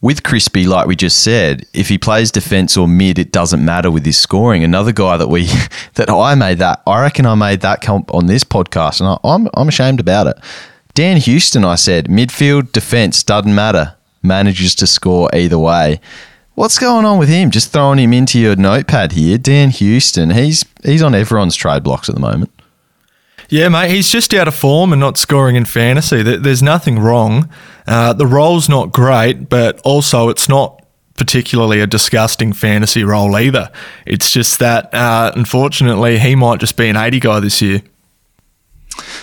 with 0.00 0.22
Crispy, 0.22 0.64
like 0.64 0.86
we 0.86 0.96
just 0.96 1.22
said, 1.22 1.66
if 1.74 1.88
he 1.88 1.98
plays 1.98 2.30
defense 2.30 2.76
or 2.76 2.86
mid, 2.86 3.18
it 3.18 3.32
doesn't 3.32 3.64
matter 3.64 3.90
with 3.90 4.06
his 4.06 4.18
scoring. 4.18 4.62
Another 4.62 4.92
guy 4.92 5.16
that 5.16 5.28
we 5.28 5.44
that 5.94 6.08
I 6.08 6.34
made 6.34 6.58
that 6.58 6.82
I 6.86 7.02
reckon 7.02 7.26
I 7.26 7.34
made 7.34 7.60
that 7.60 7.82
comp 7.82 8.14
on 8.14 8.26
this 8.26 8.44
podcast, 8.44 9.00
and 9.00 9.08
I, 9.08 9.18
I'm 9.24 9.48
I'm 9.54 9.68
ashamed 9.68 10.00
about 10.00 10.28
it. 10.28 10.38
Dan 10.94 11.18
Houston, 11.18 11.64
I 11.64 11.74
said 11.74 12.06
midfield 12.06 12.72
defense 12.72 13.22
doesn't 13.22 13.54
matter, 13.54 13.94
manages 14.22 14.74
to 14.76 14.86
score 14.86 15.28
either 15.34 15.58
way. 15.58 16.00
What's 16.54 16.78
going 16.78 17.04
on 17.04 17.18
with 17.18 17.28
him? 17.28 17.50
Just 17.52 17.72
throwing 17.72 18.00
him 18.00 18.12
into 18.12 18.40
your 18.40 18.56
notepad 18.56 19.12
here, 19.12 19.38
Dan 19.38 19.70
Houston. 19.70 20.30
He's 20.30 20.64
he's 20.84 21.02
on 21.02 21.14
everyone's 21.14 21.54
trade 21.54 21.82
blocks 21.82 22.08
at 22.08 22.14
the 22.14 22.20
moment. 22.20 22.50
Yeah, 23.50 23.70
mate, 23.70 23.90
he's 23.90 24.10
just 24.10 24.34
out 24.34 24.46
of 24.46 24.54
form 24.54 24.92
and 24.92 25.00
not 25.00 25.16
scoring 25.16 25.56
in 25.56 25.64
fantasy. 25.64 26.22
There's 26.22 26.62
nothing 26.62 26.98
wrong. 26.98 27.48
Uh, 27.86 28.12
the 28.12 28.26
role's 28.26 28.68
not 28.68 28.92
great, 28.92 29.48
but 29.48 29.80
also 29.84 30.28
it's 30.28 30.50
not 30.50 30.84
particularly 31.16 31.80
a 31.80 31.86
disgusting 31.86 32.52
fantasy 32.52 33.04
role 33.04 33.36
either. 33.36 33.70
It's 34.04 34.30
just 34.30 34.58
that, 34.58 34.92
uh, 34.94 35.32
unfortunately, 35.34 36.18
he 36.18 36.34
might 36.34 36.60
just 36.60 36.76
be 36.76 36.88
an 36.88 36.96
80 36.96 37.20
guy 37.20 37.40
this 37.40 37.62
year. 37.62 37.82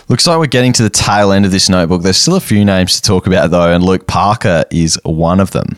Looks 0.10 0.26
like 0.26 0.40
we're 0.40 0.48
getting 0.48 0.74
to 0.74 0.84
the 0.84 0.90
tail 0.90 1.32
end 1.32 1.46
of 1.46 1.52
this 1.52 1.70
notebook. 1.70 2.02
There's 2.02 2.18
still 2.18 2.36
a 2.36 2.42
few 2.42 2.66
names 2.66 2.96
to 2.96 3.02
talk 3.02 3.28
about, 3.28 3.52
though, 3.52 3.72
and 3.72 3.84
Luke 3.84 4.08
Parker 4.08 4.66
is 4.72 5.00
one 5.04 5.40
of 5.40 5.52
them. 5.52 5.78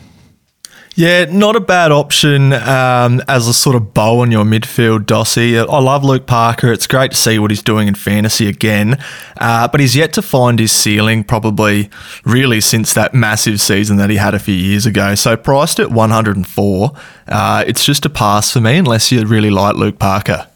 Yeah, 0.98 1.26
not 1.26 1.54
a 1.54 1.60
bad 1.60 1.92
option 1.92 2.52
um, 2.52 3.22
as 3.28 3.46
a 3.46 3.54
sort 3.54 3.76
of 3.76 3.94
bow 3.94 4.18
on 4.18 4.32
your 4.32 4.44
midfield, 4.44 5.04
Dossy. 5.06 5.56
I 5.56 5.78
love 5.78 6.02
Luke 6.02 6.26
Parker. 6.26 6.72
It's 6.72 6.88
great 6.88 7.12
to 7.12 7.16
see 7.16 7.38
what 7.38 7.52
he's 7.52 7.62
doing 7.62 7.86
in 7.86 7.94
fantasy 7.94 8.48
again, 8.48 8.98
uh, 9.36 9.68
but 9.68 9.78
he's 9.78 9.94
yet 9.94 10.12
to 10.14 10.22
find 10.22 10.58
his 10.58 10.72
ceiling 10.72 11.22
probably 11.22 11.88
really 12.24 12.60
since 12.60 12.94
that 12.94 13.14
massive 13.14 13.60
season 13.60 13.96
that 13.98 14.10
he 14.10 14.16
had 14.16 14.34
a 14.34 14.40
few 14.40 14.56
years 14.56 14.86
ago. 14.86 15.14
So 15.14 15.36
priced 15.36 15.78
at 15.78 15.92
104, 15.92 16.92
uh, 17.28 17.64
it's 17.64 17.84
just 17.84 18.04
a 18.04 18.10
pass 18.10 18.50
for 18.50 18.60
me 18.60 18.78
unless 18.78 19.12
you 19.12 19.24
really 19.24 19.50
like 19.50 19.76
Luke 19.76 20.00
Parker. 20.00 20.48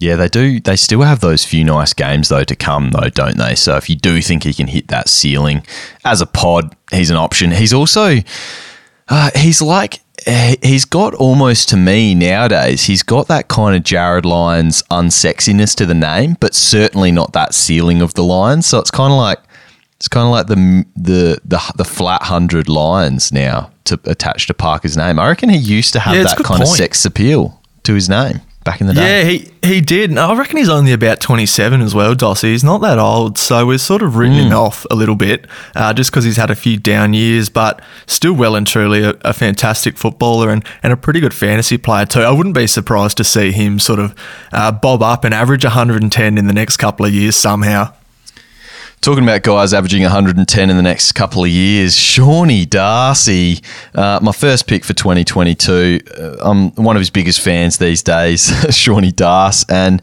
Yeah, 0.00 0.16
they 0.16 0.26
do. 0.26 0.58
They 0.58 0.74
still 0.74 1.02
have 1.02 1.20
those 1.20 1.44
few 1.44 1.62
nice 1.62 1.92
games 1.92 2.28
though 2.28 2.42
to 2.42 2.56
come, 2.56 2.90
though, 2.90 3.08
don't 3.08 3.36
they? 3.36 3.54
So 3.54 3.76
if 3.76 3.88
you 3.88 3.94
do 3.94 4.20
think 4.20 4.42
he 4.42 4.52
can 4.52 4.66
hit 4.66 4.88
that 4.88 5.08
ceiling 5.08 5.64
as 6.04 6.20
a 6.20 6.26
pod, 6.26 6.74
he's 6.90 7.10
an 7.10 7.16
option. 7.16 7.52
He's 7.52 7.72
also 7.72 8.16
uh, 9.08 9.30
he's 9.34 9.62
like 9.62 10.00
he's 10.62 10.84
got 10.84 11.14
almost 11.14 11.68
to 11.70 11.76
me 11.76 12.14
nowadays. 12.14 12.84
He's 12.84 13.02
got 13.02 13.28
that 13.28 13.48
kind 13.48 13.76
of 13.76 13.82
Jarryd 13.82 14.24
Lyons 14.24 14.82
unsexiness 14.90 15.74
to 15.76 15.86
the 15.86 15.94
name, 15.94 16.36
but 16.40 16.54
certainly 16.54 17.12
not 17.12 17.32
that 17.32 17.54
ceiling 17.54 18.02
of 18.02 18.14
the 18.14 18.24
Lions. 18.24 18.66
So 18.66 18.78
it's 18.78 18.90
kind 18.90 19.12
of 19.12 19.18
like 19.18 19.40
it's 19.96 20.08
kind 20.08 20.26
of 20.26 20.30
like 20.30 20.46
the 20.46 20.84
the 20.96 21.40
the, 21.44 21.72
the 21.76 21.84
flat 21.84 22.24
hundred 22.24 22.68
Lions 22.68 23.32
now 23.32 23.70
to 23.84 23.98
attach 24.04 24.46
to 24.48 24.54
Parker's 24.54 24.96
name. 24.96 25.18
I 25.18 25.28
reckon 25.28 25.48
he 25.48 25.56
used 25.56 25.92
to 25.94 26.00
have 26.00 26.16
yeah, 26.16 26.24
that 26.24 26.36
kind 26.38 26.58
point. 26.58 26.62
of 26.62 26.68
sex 26.68 27.04
appeal 27.04 27.60
to 27.84 27.94
his 27.94 28.08
name 28.08 28.40
back 28.68 28.82
in 28.82 28.86
the 28.86 28.92
day. 28.92 29.22
Yeah, 29.22 29.30
he, 29.30 29.50
he 29.66 29.80
did. 29.80 30.16
I 30.18 30.34
reckon 30.34 30.58
he's 30.58 30.68
only 30.68 30.92
about 30.92 31.20
27 31.20 31.80
as 31.80 31.94
well, 31.94 32.14
Dossy. 32.14 32.50
He's 32.50 32.62
not 32.62 32.82
that 32.82 32.98
old, 32.98 33.38
so 33.38 33.66
we're 33.66 33.78
sort 33.78 34.02
of 34.02 34.16
written 34.16 34.36
mm. 34.36 34.46
him 34.48 34.52
off 34.52 34.84
a 34.90 34.94
little 34.94 35.14
bit 35.14 35.46
uh, 35.74 35.94
just 35.94 36.10
because 36.10 36.24
he's 36.24 36.36
had 36.36 36.50
a 36.50 36.54
few 36.54 36.76
down 36.76 37.14
years, 37.14 37.48
but 37.48 37.80
still 38.06 38.34
well 38.34 38.54
and 38.54 38.66
truly 38.66 39.02
a, 39.02 39.14
a, 39.22 39.32
fantastic 39.32 39.96
footballer 39.96 40.50
and, 40.50 40.62
and 40.82 40.92
a 40.92 40.98
pretty 40.98 41.18
good 41.18 41.32
fantasy 41.32 41.78
player 41.78 42.04
too. 42.04 42.20
I 42.20 42.30
wouldn't 42.30 42.54
be 42.54 42.66
surprised 42.66 43.16
to 43.16 43.24
see 43.24 43.52
him 43.52 43.78
sort 43.78 44.00
of 44.00 44.14
uh, 44.52 44.70
bob 44.70 45.02
up 45.02 45.24
and 45.24 45.32
average 45.32 45.64
110 45.64 46.36
in 46.36 46.46
the 46.46 46.52
next 46.52 46.76
couple 46.76 47.06
of 47.06 47.14
years 47.14 47.34
somehow. 47.34 47.94
Talking 49.00 49.22
about 49.22 49.42
guys 49.42 49.72
averaging 49.72 50.02
110 50.02 50.70
in 50.70 50.76
the 50.76 50.82
next 50.82 51.12
couple 51.12 51.44
of 51.44 51.48
years, 51.50 51.96
Shawnee 51.96 52.66
Darcy, 52.66 53.60
uh, 53.94 54.18
my 54.20 54.32
first 54.32 54.66
pick 54.66 54.84
for 54.84 54.92
2022. 54.92 56.00
Uh, 56.18 56.36
I'm 56.40 56.72
one 56.72 56.96
of 56.96 57.00
his 57.00 57.08
biggest 57.08 57.40
fans 57.40 57.78
these 57.78 58.02
days, 58.02 58.52
Shawnee 58.76 59.12
Darce. 59.12 59.64
And 59.70 60.02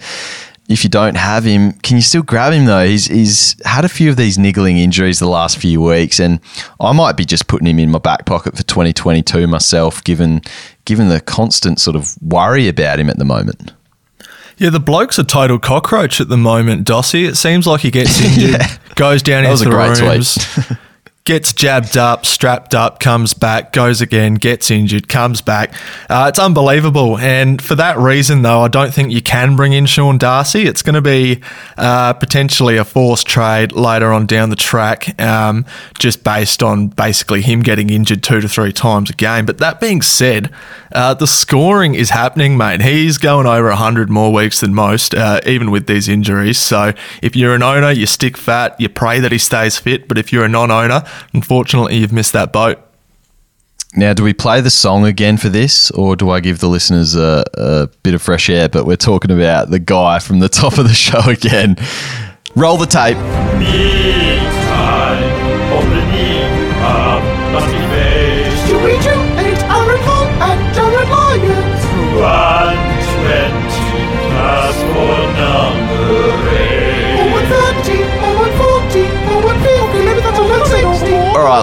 if 0.70 0.86
you 0.86 0.89
don't 0.89 1.18
have 1.18 1.43
him, 1.43 1.74
can 1.74 1.98
you 1.98 2.02
still 2.02 2.24
grab 2.24 2.54
him 2.54 2.66
though? 2.66 2.86
He's, 2.86 3.08
he's 3.08 3.62
had 3.66 3.84
a 3.84 3.89
few 3.89 4.10
of 4.10 4.16
these 4.16 4.38
niggling 4.38 4.78
injuries 4.78 5.20
the 5.20 5.28
last 5.28 5.58
few 5.58 5.82
weeks, 5.82 6.22
and 6.22 6.39
I 6.80 6.93
might 6.93 7.18
be 7.18 7.26
just 7.26 7.48
putting 7.48 7.68
him 7.68 7.80
in 7.80 7.91
my 7.91 8.00
back 8.00 8.26
pocket 8.26 8.56
for 8.56 8.64
2022 8.64 9.46
myself, 9.46 10.04
given 10.06 10.41
given 10.86 11.10
the 11.10 11.20
constant 11.20 11.82
sort 11.82 11.98
of 11.98 12.16
worry 12.22 12.70
about 12.70 13.00
him 13.00 13.10
at 13.10 13.18
the 13.18 13.26
moment. 13.26 13.74
Yeah, 14.58 14.70
the 14.70 14.80
bloke's 14.80 15.20
a 15.20 15.24
total 15.24 15.60
cockroach 15.60 16.22
at 16.22 16.30
the 16.30 16.38
moment, 16.38 16.86
Dossy. 16.86 17.26
It 17.26 17.36
seems 17.36 17.68
like 17.68 17.82
he 17.82 17.91
gets 17.91 18.22
injured, 18.39 18.62
yeah. 18.62 18.78
goes 18.95 19.22
down 19.22 19.43
that 19.43 19.51
into 19.51 19.70
the 19.70 19.76
rooms. 19.76 20.38
gets 21.26 21.53
jabbed 21.53 21.97
up, 21.97 22.23
strapped 22.23 22.76
up, 22.76 22.99
comes 22.99 23.34
back, 23.34 23.73
goes 23.73 23.99
again, 23.99 24.36
gets 24.36 24.69
injured, 24.69 25.09
comes 25.09 25.41
back. 25.41 25.73
Uh, 26.07 26.28
it's 26.30 26.38
unbelievable. 26.38 27.17
And 27.17 27.59
for 27.59 27.73
that 27.76 27.97
reason, 27.97 28.43
though, 28.43 28.61
I 28.61 28.67
don't 28.67 28.93
think 28.93 29.11
you 29.11 29.23
can 29.23 29.55
bring 29.55 29.73
in 29.73 29.88
Sean 29.88 30.19
Darcy. 30.19 30.67
It's 30.67 30.84
going 30.84 30.93
to 30.93 31.01
be 31.01 31.41
uh, 31.80 32.13
potentially 32.13 32.78
a 32.78 32.86
forced 32.86 33.26
trade 33.26 33.71
later 33.71 34.13
on 34.13 34.28
down 34.28 34.51
the 34.51 34.55
track, 34.55 35.19
um, 35.19 35.65
just 35.97 36.23
based 36.23 36.61
on 36.61 36.88
basically 36.88 37.41
him 37.41 37.63
getting 37.63 37.89
injured 37.89 38.21
two 38.21 38.39
to 38.39 38.47
three 38.47 38.71
times 38.71 39.09
a 39.09 39.13
game. 39.13 39.47
But 39.47 39.57
that 39.57 39.80
being 39.80 40.03
said, 40.03 40.51
uh, 40.93 41.15
the 41.15 41.28
scoring 41.28 41.95
is 41.95 42.11
happening, 42.11 42.55
mate. 42.55 42.82
He's 42.82 43.17
going 43.17 43.47
over 43.47 43.69
100 43.69 44.11
more 44.11 44.32
weeks 44.32 44.59
than 44.59 44.76
most, 44.76 45.15
uh, 45.15 45.41
even 45.47 45.71
with 45.71 45.88
these 45.88 46.07
injuries. 46.07 46.59
So 46.59 46.93
if 47.23 47.36
you're 47.36 47.55
an 47.55 47.63
owner, 47.63 47.89
you 47.89 48.05
stick 48.05 48.38
fat, 48.38 48.80
you 48.80 48.89
pray 48.89 49.19
that 49.19 49.32
he 49.32 49.39
stays 49.39 49.80
fit. 49.80 50.07
But 50.07 50.19
if 50.19 50.32
you're 50.32 50.45
a 50.45 50.49
non 50.49 50.69
owner, 50.69 51.03
unfortunately, 51.34 51.97
you've 51.97 52.13
missed 52.13 52.34
that 52.34 52.51
boat. 52.51 52.80
Now, 53.97 54.13
do 54.13 54.24
we 54.24 54.34
play 54.34 54.59
the 54.59 54.70
song 54.70 55.05
again 55.05 55.38
for 55.38 55.47
this, 55.47 55.89
or 55.91 56.18
do 56.18 56.30
I 56.30 56.41
give 56.41 56.59
the 56.59 56.68
listeners 56.68 57.16
a, 57.16 57.45
a, 57.53 57.88
bit 58.03 58.13
of 58.13 58.22
fresh 58.22 58.49
air? 58.49 58.68
But 58.68 58.86
we're 58.86 58.97
talking 58.97 59.32
about 59.32 59.70
the 59.70 59.80
guy 59.80 60.20
from 60.20 60.39
the 60.39 60.49
top 60.49 60.78
of 60.78 60.88
the 60.88 60.93
show 60.93 61.22
again. 61.30 61.78
Roll 62.55 62.78
the 62.78 62.88
tape. 62.88 63.18
All 63.18 64.24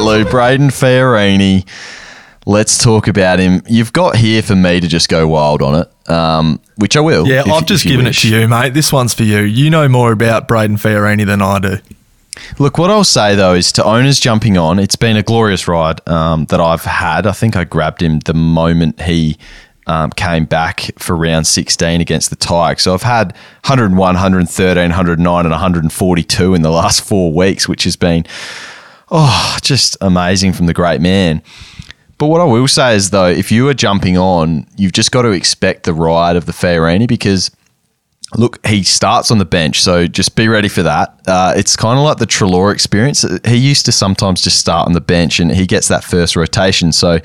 right, 0.00 0.18
Lou, 0.18 0.24
Brayden 0.24 0.70
Fiorini. 0.70 1.66
Let's 2.44 2.82
talk 2.82 3.06
about 3.06 3.38
him. 3.38 3.62
You've 3.68 3.92
got 3.92 4.16
here 4.16 4.42
for 4.42 4.56
me 4.56 4.80
to 4.80 4.88
just 4.88 5.08
go 5.08 5.28
wild 5.28 5.62
on 5.62 5.82
it, 5.82 6.10
um, 6.10 6.60
which 6.76 6.96
I 6.96 7.00
will. 7.00 7.26
Yeah, 7.26 7.42
if, 7.46 7.52
I've 7.52 7.66
just 7.66 7.84
given 7.84 8.06
wish. 8.06 8.24
it 8.24 8.30
to 8.30 8.40
you, 8.40 8.48
mate. 8.48 8.74
This 8.74 8.92
one's 8.92 9.14
for 9.14 9.22
you. 9.22 9.40
You 9.40 9.70
know 9.70 9.88
more 9.88 10.12
about 10.12 10.48
Brayden 10.48 10.80
Fiorini 10.80 11.24
than 11.24 11.40
I 11.40 11.58
do. 11.58 11.78
Look, 12.58 12.78
what 12.78 12.90
I'll 12.90 13.04
say 13.04 13.36
though 13.36 13.54
is 13.54 13.70
to 13.72 13.84
owners 13.84 14.18
jumping 14.18 14.56
on, 14.56 14.78
it's 14.78 14.96
been 14.96 15.16
a 15.16 15.22
glorious 15.22 15.68
ride 15.68 16.06
um, 16.08 16.46
that 16.46 16.60
I've 16.60 16.84
had. 16.84 17.26
I 17.26 17.32
think 17.32 17.56
I 17.56 17.64
grabbed 17.64 18.02
him 18.02 18.20
the 18.20 18.34
moment 18.34 19.02
he 19.02 19.36
um, 19.86 20.10
came 20.10 20.46
back 20.46 20.90
for 20.98 21.14
round 21.14 21.46
16 21.46 22.00
against 22.00 22.30
the 22.30 22.36
Tigers. 22.36 22.82
So 22.82 22.94
I've 22.94 23.02
had 23.02 23.32
101, 23.66 23.96
113, 23.96 24.76
109, 24.76 25.44
and 25.44 25.50
142 25.50 26.54
in 26.54 26.62
the 26.62 26.70
last 26.70 27.02
four 27.02 27.32
weeks, 27.32 27.68
which 27.68 27.84
has 27.84 27.96
been 27.96 28.24
oh, 29.12 29.58
just 29.62 29.96
amazing 30.00 30.54
from 30.54 30.66
the 30.66 30.74
great 30.74 31.00
man. 31.00 31.42
But 32.18 32.26
what 32.28 32.40
I 32.40 32.44
will 32.44 32.68
say 32.68 32.96
is, 32.96 33.10
though, 33.10 33.26
if 33.26 33.52
you 33.52 33.68
are 33.68 33.74
jumping 33.74 34.16
on, 34.16 34.66
you've 34.76 34.92
just 34.92 35.12
got 35.12 35.22
to 35.22 35.30
expect 35.30 35.84
the 35.84 35.92
ride 35.92 36.36
of 36.36 36.46
the 36.46 36.52
Fiorini 36.52 37.06
because, 37.06 37.50
look, 38.36 38.64
he 38.66 38.82
starts 38.82 39.30
on 39.30 39.38
the 39.38 39.44
bench, 39.44 39.82
so 39.82 40.06
just 40.06 40.34
be 40.36 40.48
ready 40.48 40.68
for 40.68 40.82
that. 40.84 41.20
Uh, 41.26 41.52
it's 41.56 41.76
kind 41.76 41.98
of 41.98 42.04
like 42.04 42.18
the 42.18 42.26
Treloar 42.26 42.72
experience. 42.72 43.24
He 43.44 43.56
used 43.56 43.84
to 43.86 43.92
sometimes 43.92 44.40
just 44.40 44.58
start 44.58 44.86
on 44.86 44.92
the 44.92 45.00
bench 45.00 45.40
and 45.40 45.50
he 45.50 45.66
gets 45.66 45.88
that 45.88 46.04
first 46.04 46.36
rotation. 46.36 46.92
So 46.92 47.18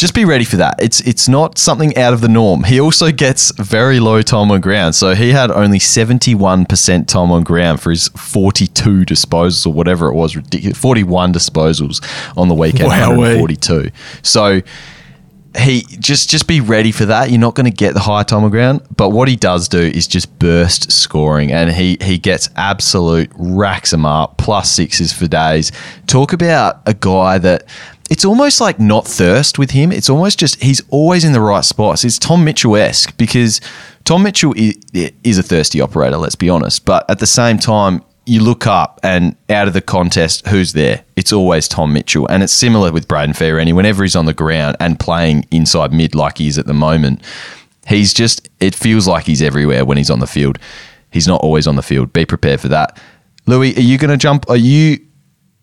just 0.00 0.14
be 0.14 0.24
ready 0.24 0.44
for 0.44 0.56
that. 0.56 0.76
It's 0.80 1.00
it's 1.02 1.28
not 1.28 1.58
something 1.58 1.96
out 1.98 2.14
of 2.14 2.22
the 2.22 2.28
norm. 2.28 2.64
He 2.64 2.80
also 2.80 3.12
gets 3.12 3.52
very 3.58 4.00
low 4.00 4.22
time 4.22 4.50
on 4.50 4.62
ground. 4.62 4.94
So 4.94 5.14
he 5.14 5.30
had 5.30 5.50
only 5.50 5.78
71% 5.78 7.06
time 7.06 7.30
on 7.30 7.44
ground 7.44 7.80
for 7.82 7.90
his 7.90 8.08
42 8.08 9.04
disposals 9.04 9.66
or 9.66 9.74
whatever 9.74 10.08
it 10.08 10.14
was, 10.14 10.34
ridiculous. 10.36 10.78
41 10.78 11.34
disposals 11.34 12.02
on 12.36 12.48
the 12.48 12.54
weekend, 12.54 12.88
wow, 12.88 13.12
eh. 13.12 13.36
142. 13.36 13.90
So 14.22 14.62
he 15.58 15.82
just 15.98 16.30
just 16.30 16.46
be 16.46 16.60
ready 16.60 16.92
for 16.92 17.04
that. 17.06 17.28
You're 17.30 17.40
not 17.40 17.54
going 17.54 17.70
to 17.70 17.76
get 17.76 17.92
the 17.92 18.00
high 18.00 18.22
time 18.22 18.44
on 18.44 18.50
ground, 18.50 18.80
but 18.96 19.10
what 19.10 19.28
he 19.28 19.36
does 19.36 19.68
do 19.68 19.80
is 19.80 20.06
just 20.06 20.38
burst 20.38 20.90
scoring, 20.92 21.52
and 21.52 21.70
he 21.70 21.98
he 22.00 22.16
gets 22.16 22.48
absolute 22.56 23.30
racks 23.34 23.90
them 23.90 24.06
up, 24.06 24.38
plus 24.38 24.70
sixes 24.70 25.12
for 25.12 25.26
days. 25.26 25.72
Talk 26.06 26.32
about 26.32 26.80
a 26.86 26.94
guy 26.94 27.38
that 27.38 27.64
it's 28.10 28.24
almost 28.24 28.60
like 28.60 28.80
not 28.80 29.06
thirst 29.06 29.56
with 29.56 29.70
him. 29.70 29.92
It's 29.92 30.10
almost 30.10 30.38
just 30.38 30.60
he's 30.60 30.82
always 30.90 31.24
in 31.24 31.32
the 31.32 31.40
right 31.40 31.64
spots. 31.64 32.04
It's 32.04 32.18
Tom 32.18 32.44
Mitchell 32.44 32.76
esque 32.76 33.16
because 33.16 33.60
Tom 34.04 34.24
Mitchell 34.24 34.52
is 34.56 35.38
a 35.38 35.42
thirsty 35.44 35.80
operator. 35.80 36.16
Let's 36.16 36.34
be 36.34 36.50
honest, 36.50 36.84
but 36.84 37.08
at 37.08 37.20
the 37.20 37.26
same 37.26 37.56
time, 37.56 38.02
you 38.26 38.42
look 38.42 38.66
up 38.66 39.00
and 39.04 39.36
out 39.48 39.68
of 39.68 39.74
the 39.74 39.80
contest, 39.80 40.46
who's 40.48 40.72
there? 40.72 41.04
It's 41.16 41.32
always 41.32 41.68
Tom 41.68 41.92
Mitchell, 41.92 42.26
and 42.26 42.42
it's 42.42 42.52
similar 42.52 42.92
with 42.92 43.08
Brayden 43.08 43.30
Fiorini. 43.30 43.72
Whenever 43.72 44.02
he's 44.02 44.16
on 44.16 44.26
the 44.26 44.34
ground 44.34 44.76
and 44.80 44.98
playing 44.98 45.46
inside 45.52 45.92
mid 45.92 46.14
like 46.14 46.38
he 46.38 46.48
is 46.48 46.58
at 46.58 46.66
the 46.66 46.74
moment, 46.74 47.22
he's 47.86 48.12
just 48.12 48.48
it 48.58 48.74
feels 48.74 49.06
like 49.06 49.24
he's 49.24 49.40
everywhere 49.40 49.84
when 49.84 49.96
he's 49.96 50.10
on 50.10 50.18
the 50.18 50.26
field. 50.26 50.58
He's 51.12 51.28
not 51.28 51.40
always 51.42 51.68
on 51.68 51.76
the 51.76 51.82
field. 51.82 52.12
Be 52.12 52.26
prepared 52.26 52.60
for 52.60 52.68
that. 52.68 53.00
Lewy, 53.46 53.76
are 53.76 53.80
you 53.80 53.98
going 53.98 54.10
to 54.10 54.16
jump? 54.16 54.48
Are 54.50 54.56
you 54.56 54.98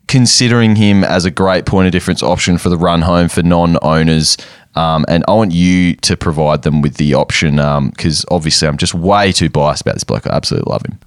considering 0.07 0.75
him 0.75 1.03
as 1.03 1.25
a 1.25 1.31
great 1.31 1.65
point 1.65 1.85
of 1.85 1.91
difference 1.91 2.23
option 2.23 2.57
for 2.57 2.69
the 2.69 2.77
run 2.77 3.01
home 3.01 3.29
for 3.29 3.43
non 3.43 3.77
owners. 3.81 4.37
Um, 4.75 5.05
and 5.07 5.23
I 5.27 5.33
want 5.33 5.53
you 5.53 5.95
to 5.95 6.15
provide 6.15 6.61
them 6.61 6.81
with 6.81 6.97
the 6.97 7.15
option 7.15 7.55
because 7.55 8.23
um, 8.23 8.27
obviously 8.29 8.67
I'm 8.67 8.77
just 8.77 8.93
way 8.93 9.31
too 9.31 9.49
biased 9.49 9.81
about 9.81 9.95
this 9.95 10.03
bloke. 10.03 10.27
I 10.27 10.35
absolutely 10.35 10.71
love 10.71 10.85
him. 10.85 10.99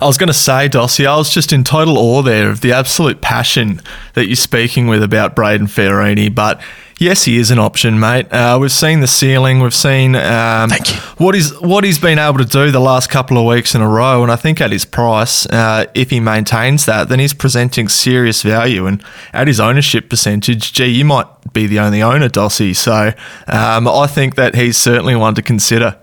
I 0.00 0.06
was 0.06 0.18
going 0.18 0.28
to 0.28 0.34
say, 0.34 0.68
Dossy, 0.68 1.06
I 1.06 1.16
was 1.16 1.30
just 1.30 1.52
in 1.52 1.64
total 1.64 1.98
awe 1.98 2.22
there 2.22 2.48
of 2.48 2.60
the 2.60 2.72
absolute 2.72 3.20
passion 3.20 3.80
that 4.14 4.26
you're 4.26 4.36
speaking 4.36 4.86
with 4.86 5.02
about 5.02 5.34
Brayden 5.34 5.62
Fiorini. 5.62 6.32
But 6.32 6.60
Yes, 7.02 7.24
he 7.24 7.38
is 7.38 7.50
an 7.50 7.58
option, 7.58 7.98
mate. 7.98 8.32
Uh, 8.32 8.56
we've 8.60 8.70
seen 8.70 9.00
the 9.00 9.08
ceiling. 9.08 9.58
We've 9.58 9.74
seen 9.74 10.14
um, 10.14 10.70
what 11.16 11.34
he's 11.34 11.50
what 11.60 11.82
he's 11.82 11.98
been 11.98 12.16
able 12.16 12.38
to 12.38 12.44
do 12.44 12.70
the 12.70 12.78
last 12.78 13.10
couple 13.10 13.36
of 13.38 13.44
weeks 13.44 13.74
in 13.74 13.80
a 13.80 13.88
row, 13.88 14.22
and 14.22 14.30
I 14.30 14.36
think 14.36 14.60
at 14.60 14.70
his 14.70 14.84
price, 14.84 15.44
uh, 15.46 15.86
if 15.94 16.10
he 16.10 16.20
maintains 16.20 16.86
that, 16.86 17.08
then 17.08 17.18
he's 17.18 17.34
presenting 17.34 17.88
serious 17.88 18.42
value. 18.42 18.86
And 18.86 19.02
at 19.32 19.48
his 19.48 19.58
ownership 19.58 20.08
percentage, 20.08 20.72
gee, 20.72 20.86
you 20.86 21.04
might 21.04 21.26
be 21.52 21.66
the 21.66 21.80
only 21.80 22.02
owner, 22.02 22.28
Dossy. 22.28 22.72
So 22.72 23.12
um, 23.48 23.88
I 23.88 24.06
think 24.06 24.36
that 24.36 24.54
he's 24.54 24.76
certainly 24.76 25.16
one 25.16 25.34
to 25.34 25.42
consider. 25.42 25.98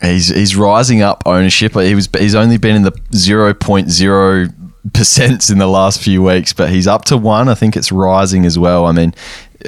He's 0.00 0.28
he's 0.28 0.56
rising 0.56 1.02
up 1.02 1.22
ownership. 1.26 1.74
He 1.74 1.94
was 1.94 2.08
he's 2.18 2.34
only 2.34 2.56
been 2.56 2.76
in 2.76 2.82
the 2.82 2.98
zero 3.12 3.52
point 3.52 3.90
zero 3.90 4.48
percent 4.92 5.50
in 5.50 5.58
the 5.58 5.66
last 5.66 6.00
few 6.00 6.22
weeks, 6.22 6.52
but 6.52 6.70
he's 6.70 6.86
up 6.86 7.04
to 7.06 7.16
one. 7.16 7.48
I 7.48 7.54
think 7.54 7.76
it's 7.76 7.90
rising 7.90 8.46
as 8.46 8.58
well. 8.58 8.86
I 8.86 8.92
mean, 8.92 9.14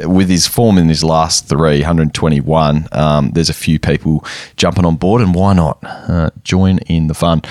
with 0.04 0.28
his 0.28 0.46
form 0.46 0.78
in 0.78 0.88
his 0.88 1.02
last 1.02 1.48
three, 1.48 1.78
121, 1.78 2.88
um, 2.92 3.30
there's 3.30 3.50
a 3.50 3.54
few 3.54 3.78
people 3.78 4.24
jumping 4.56 4.84
on 4.84 4.96
board, 4.96 5.22
and 5.22 5.34
why 5.34 5.52
not 5.54 5.78
uh, 5.82 6.30
join 6.44 6.78
in 6.78 7.06
the 7.06 7.14
fun? 7.14 7.42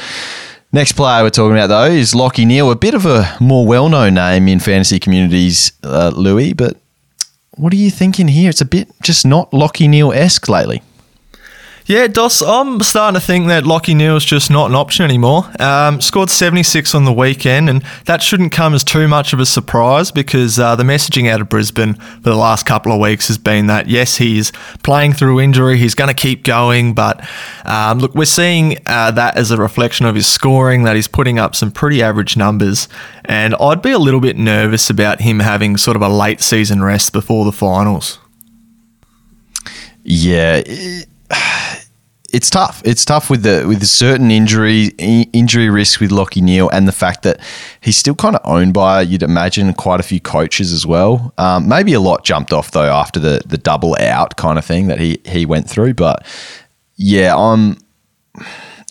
Next 0.71 0.93
player 0.93 1.23
we're 1.23 1.29
talking 1.29 1.55
about, 1.55 1.67
though, 1.67 1.85
is 1.85 2.13
Lachie 2.13 2.45
Neale, 2.45 2.71
a 2.71 2.75
bit 2.75 2.93
of 2.93 3.05
a 3.05 3.35
more 3.39 3.65
well 3.65 3.89
known 3.89 4.15
name 4.15 4.47
in 4.47 4.59
fantasy 4.59 4.99
communities, 4.99 5.71
uh, 5.83 6.11
Lewy, 6.11 6.55
but 6.55 6.77
what 7.51 7.73
are 7.73 7.77
you 7.77 7.89
thinking 7.89 8.27
here? 8.27 8.49
It's 8.49 8.61
a 8.61 8.65
bit 8.65 8.89
just 9.01 9.25
not 9.25 9.49
Lachie 9.51 9.89
Neale 9.89 10.13
esque 10.13 10.47
lately. 10.47 10.83
Yeah, 11.88 12.07
Dos, 12.07 12.41
I'm 12.41 12.81
starting 12.81 13.17
to 13.17 13.25
think 13.25 13.47
that 13.47 13.63
Lachie 13.63 13.95
Neale's 13.95 14.25
just 14.25 14.51
not 14.51 14.69
an 14.69 14.75
option 14.75 15.05
anymore. 15.05 15.49
Um, 15.57 16.01
scored 16.01 16.29
76 16.29 16.93
on 16.93 17.05
the 17.05 17.13
weekend, 17.13 17.69
and 17.69 17.81
that 18.03 18.21
shouldn't 18.21 18.51
come 18.51 18.73
as 18.73 18.83
too 18.83 19.07
much 19.07 19.31
of 19.31 19.39
a 19.39 19.45
surprise 19.45 20.11
because 20.11 20.59
uh, 20.59 20.75
the 20.75 20.83
messaging 20.83 21.29
out 21.29 21.39
of 21.39 21.47
Brisbane 21.47 21.93
for 21.93 22.29
the 22.29 22.35
last 22.35 22.65
couple 22.65 22.91
of 22.91 22.99
weeks 22.99 23.29
has 23.29 23.38
been 23.38 23.67
that, 23.67 23.88
yes, 23.88 24.17
he's 24.17 24.51
playing 24.83 25.13
through 25.13 25.39
injury, 25.39 25.77
he's 25.77 25.95
going 25.95 26.09
to 26.09 26.13
keep 26.13 26.43
going, 26.43 26.93
but 26.93 27.25
um, 27.63 27.99
look, 27.99 28.13
we're 28.13 28.25
seeing 28.25 28.79
uh, 28.85 29.11
that 29.11 29.38
as 29.38 29.49
a 29.51 29.55
reflection 29.55 30.05
of 30.05 30.15
his 30.15 30.27
scoring, 30.27 30.83
that 30.83 30.97
he's 30.97 31.07
putting 31.07 31.39
up 31.39 31.55
some 31.55 31.71
pretty 31.71 32.03
average 32.03 32.35
numbers, 32.35 32.89
and 33.23 33.55
I'd 33.61 33.81
be 33.81 33.91
a 33.91 33.99
little 33.99 34.19
bit 34.19 34.35
nervous 34.35 34.89
about 34.89 35.21
him 35.21 35.39
having 35.39 35.77
sort 35.77 35.95
of 35.95 36.01
a 36.01 36.09
late 36.09 36.41
season 36.41 36.83
rest 36.83 37.13
before 37.13 37.45
the 37.45 37.53
finals. 37.53 38.19
Yeah. 40.03 40.63
It- 40.65 41.07
it's 42.34 42.49
tough. 42.49 42.82
It's 42.86 43.05
tough 43.05 43.30
with 43.30 43.43
the 43.43 43.65
with 43.67 43.80
the 43.80 43.86
certain 43.86 44.32
injury 44.32 44.88
injury 44.97 45.69
risk 45.69 45.99
with 45.99 46.11
Lachie 46.11 46.41
Neale 46.41 46.69
and 46.69 46.88
the 46.88 46.91
fact 46.91 47.23
that 47.23 47.39
he's 47.82 47.97
still 47.97 48.15
kind 48.15 48.36
of 48.36 48.41
owned 48.43 48.73
by 48.73 49.01
you'd 49.01 49.23
imagine 49.23 49.73
quite 49.73 49.99
a 49.99 50.03
few 50.03 50.19
coaches 50.19 50.71
as 50.73 50.86
well. 50.86 51.34
Um, 51.38 51.67
maybe 51.67 51.93
a 51.93 51.99
lot 51.99 52.23
jumped 52.23 52.53
off 52.53 52.71
though 52.71 52.91
after 52.91 53.19
the 53.19 53.41
the 53.45 53.57
double 53.57 53.95
out 53.99 54.36
kind 54.38 54.57
of 54.57 54.65
thing 54.65 54.88
that 54.88 54.99
he 54.99 55.19
he 55.25 55.45
went 55.45 55.69
through. 55.69 55.93
But 55.93 56.25
yeah, 56.95 57.36
I'm. 57.36 57.78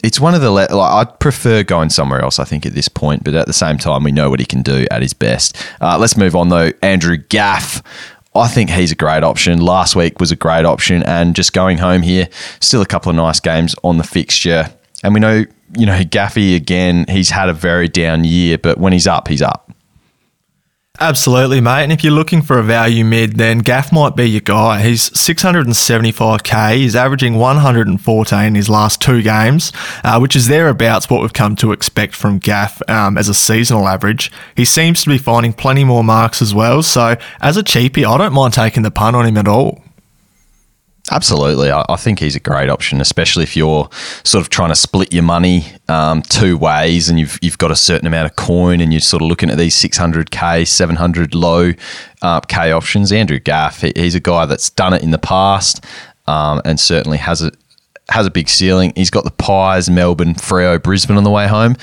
It's 0.05 0.21
one 0.21 0.35
of 0.35 0.41
the 0.41 0.51
like 0.51 0.71
I'd 0.71 1.19
prefer 1.21 1.65
going 1.65 1.91
somewhere 1.91 2.21
else. 2.21 2.39
I 2.39 2.45
think 2.45 2.65
at 2.65 2.75
this 2.75 2.89
point, 2.89 3.25
but 3.25 3.35
at 3.35 3.47
the 3.47 3.53
same 3.53 3.79
time, 3.79 4.05
we 4.05 4.13
know 4.13 4.31
what 4.31 4.41
he 4.41 4.47
can 4.47 4.63
do 4.63 4.87
at 4.91 5.03
his 5.03 5.15
best. 5.15 5.57
Uh, 5.81 5.99
let's 5.99 6.17
move 6.17 6.37
on 6.37 6.49
though. 6.49 6.71
Andrew 6.83 7.17
Gaff 7.17 7.83
I 8.37 8.49
think 8.49 8.71
he's 8.71 8.93
a 8.93 8.97
great 8.97 9.23
option. 9.23 9.61
Last 9.61 9.97
week 9.97 10.21
was 10.21 10.31
a 10.31 10.37
great 10.37 10.65
option, 10.65 11.03
and 11.03 11.35
just 11.35 11.53
going 11.53 11.79
home 11.79 12.03
here, 12.03 12.29
still 12.61 12.83
a 12.83 12.87
couple 12.87 13.11
of 13.11 13.17
nice 13.17 13.41
games 13.41 13.75
on 13.83 13.99
the 13.99 14.05
fixture. 14.05 14.73
And 15.03 15.15
we 15.15 15.21
know, 15.21 15.45
you 15.77 15.87
know, 15.87 16.01
Gaffy 16.01 16.57
again, 16.57 17.07
he's 17.09 17.31
had 17.31 17.49
a 17.49 17.53
very 17.53 17.89
down 17.89 18.25
year, 18.25 18.59
but 18.59 18.79
when 18.79 18.93
he's 18.93 19.07
up, 19.07 19.29
he's 19.29 19.43
up. 19.43 19.73
Absolutely, 20.99 21.61
mate. 21.61 21.83
And 21.83 21.93
if 21.93 22.03
you're 22.03 22.13
looking 22.13 22.41
for 22.41 22.59
a 22.59 22.63
value 22.63 23.05
mid, 23.05 23.37
then 23.37 23.59
Gaff 23.59 23.93
might 23.93 24.17
be 24.17 24.25
your 24.25 24.41
guy. 24.41 24.83
He's 24.83 25.11
675k. 25.11 26.77
He's 26.77 26.97
averaging 26.97 27.35
114 27.35 28.39
in 28.39 28.55
his 28.55 28.71
last 28.71 29.03
two 29.03 29.21
games, 29.23 29.73
uh, 30.05 30.19
which 30.19 30.35
is 30.35 30.49
thereabouts 30.49 31.11
what 31.11 31.21
we've 31.21 31.33
come 31.33 31.55
to 31.57 31.73
expect 31.73 32.15
from 32.15 32.39
Gaff 32.39 32.81
um, 32.89 33.19
as 33.19 33.29
a 33.29 33.35
seasonal 33.35 33.89
average. 33.89 34.33
He 34.57 34.65
seems 34.65 35.03
to 35.03 35.11
be 35.11 35.19
finding 35.19 35.53
plenty 35.53 35.85
more 35.85 36.03
marks 36.03 36.41
as 36.41 36.55
well. 36.55 36.83
So, 36.83 37.17
as 37.41 37.57
a 37.59 37.63
cheapie, 37.63 38.09
I 38.09 38.17
don't 38.17 38.33
mind 38.33 38.55
taking 38.55 38.83
the 38.83 38.91
punt 38.91 39.17
on 39.17 39.27
him 39.27 39.37
at 39.37 39.49
all. 39.49 39.83
Absolutely. 41.11 41.71
I, 41.71 41.85
I, 41.89 41.97
think 41.97 42.19
he's 42.19 42.35
a 42.35 42.41
great 42.41 42.69
option, 42.69 43.01
especially 43.01 43.45
if 43.45 43.57
you're 43.57 43.89
sort 44.25 44.43
of 44.43 44.51
trying 44.51 44.71
to 44.71 44.75
split 44.75 45.13
your 45.13 45.23
money 45.23 45.67
um, 45.89 46.23
two 46.23 46.57
ways 46.57 47.09
and 47.09 47.19
you've, 47.19 47.39
you've 47.41 47.59
got 47.59 47.71
a 47.71 47.77
certain 47.77 48.09
amount 48.09 48.29
of 48.29 48.35
coin 48.35 48.81
and 48.81 48.93
you're 48.93 49.01
sort 49.01 49.23
of 49.23 49.29
looking 49.29 49.49
at 49.49 49.57
these 49.57 49.77
600K, 49.77 50.67
700 50.67 51.35
low 51.35 51.73
uh, 52.23 52.41
K 52.41 52.73
options. 52.73 53.13
Andrew 53.13 53.39
Gaff, 53.39 53.83
he, 53.83 53.93
he's 53.95 54.17
a 54.17 54.21
guy 54.21 54.47
that's 54.47 54.69
done 54.71 54.95
it 54.95 55.03
in 55.03 55.13
the 55.13 55.19
past 55.19 55.85
um, 56.27 56.61
and 56.65 56.81
certainly 56.81 57.19
has 57.19 57.41
a, 57.41 57.53
has 58.09 58.27
a 58.27 58.31
big 58.31 58.49
ceiling. 58.49 58.93
He's 58.97 59.11
got 59.11 59.23
the 59.23 59.31
Pies, 59.31 59.89
Melbourne, 59.89 60.35
Freo, 60.35 60.83
Brisbane 60.83 61.17
on 61.17 61.25
the 61.25 61.31
way 61.31 61.47
home. 61.47 61.77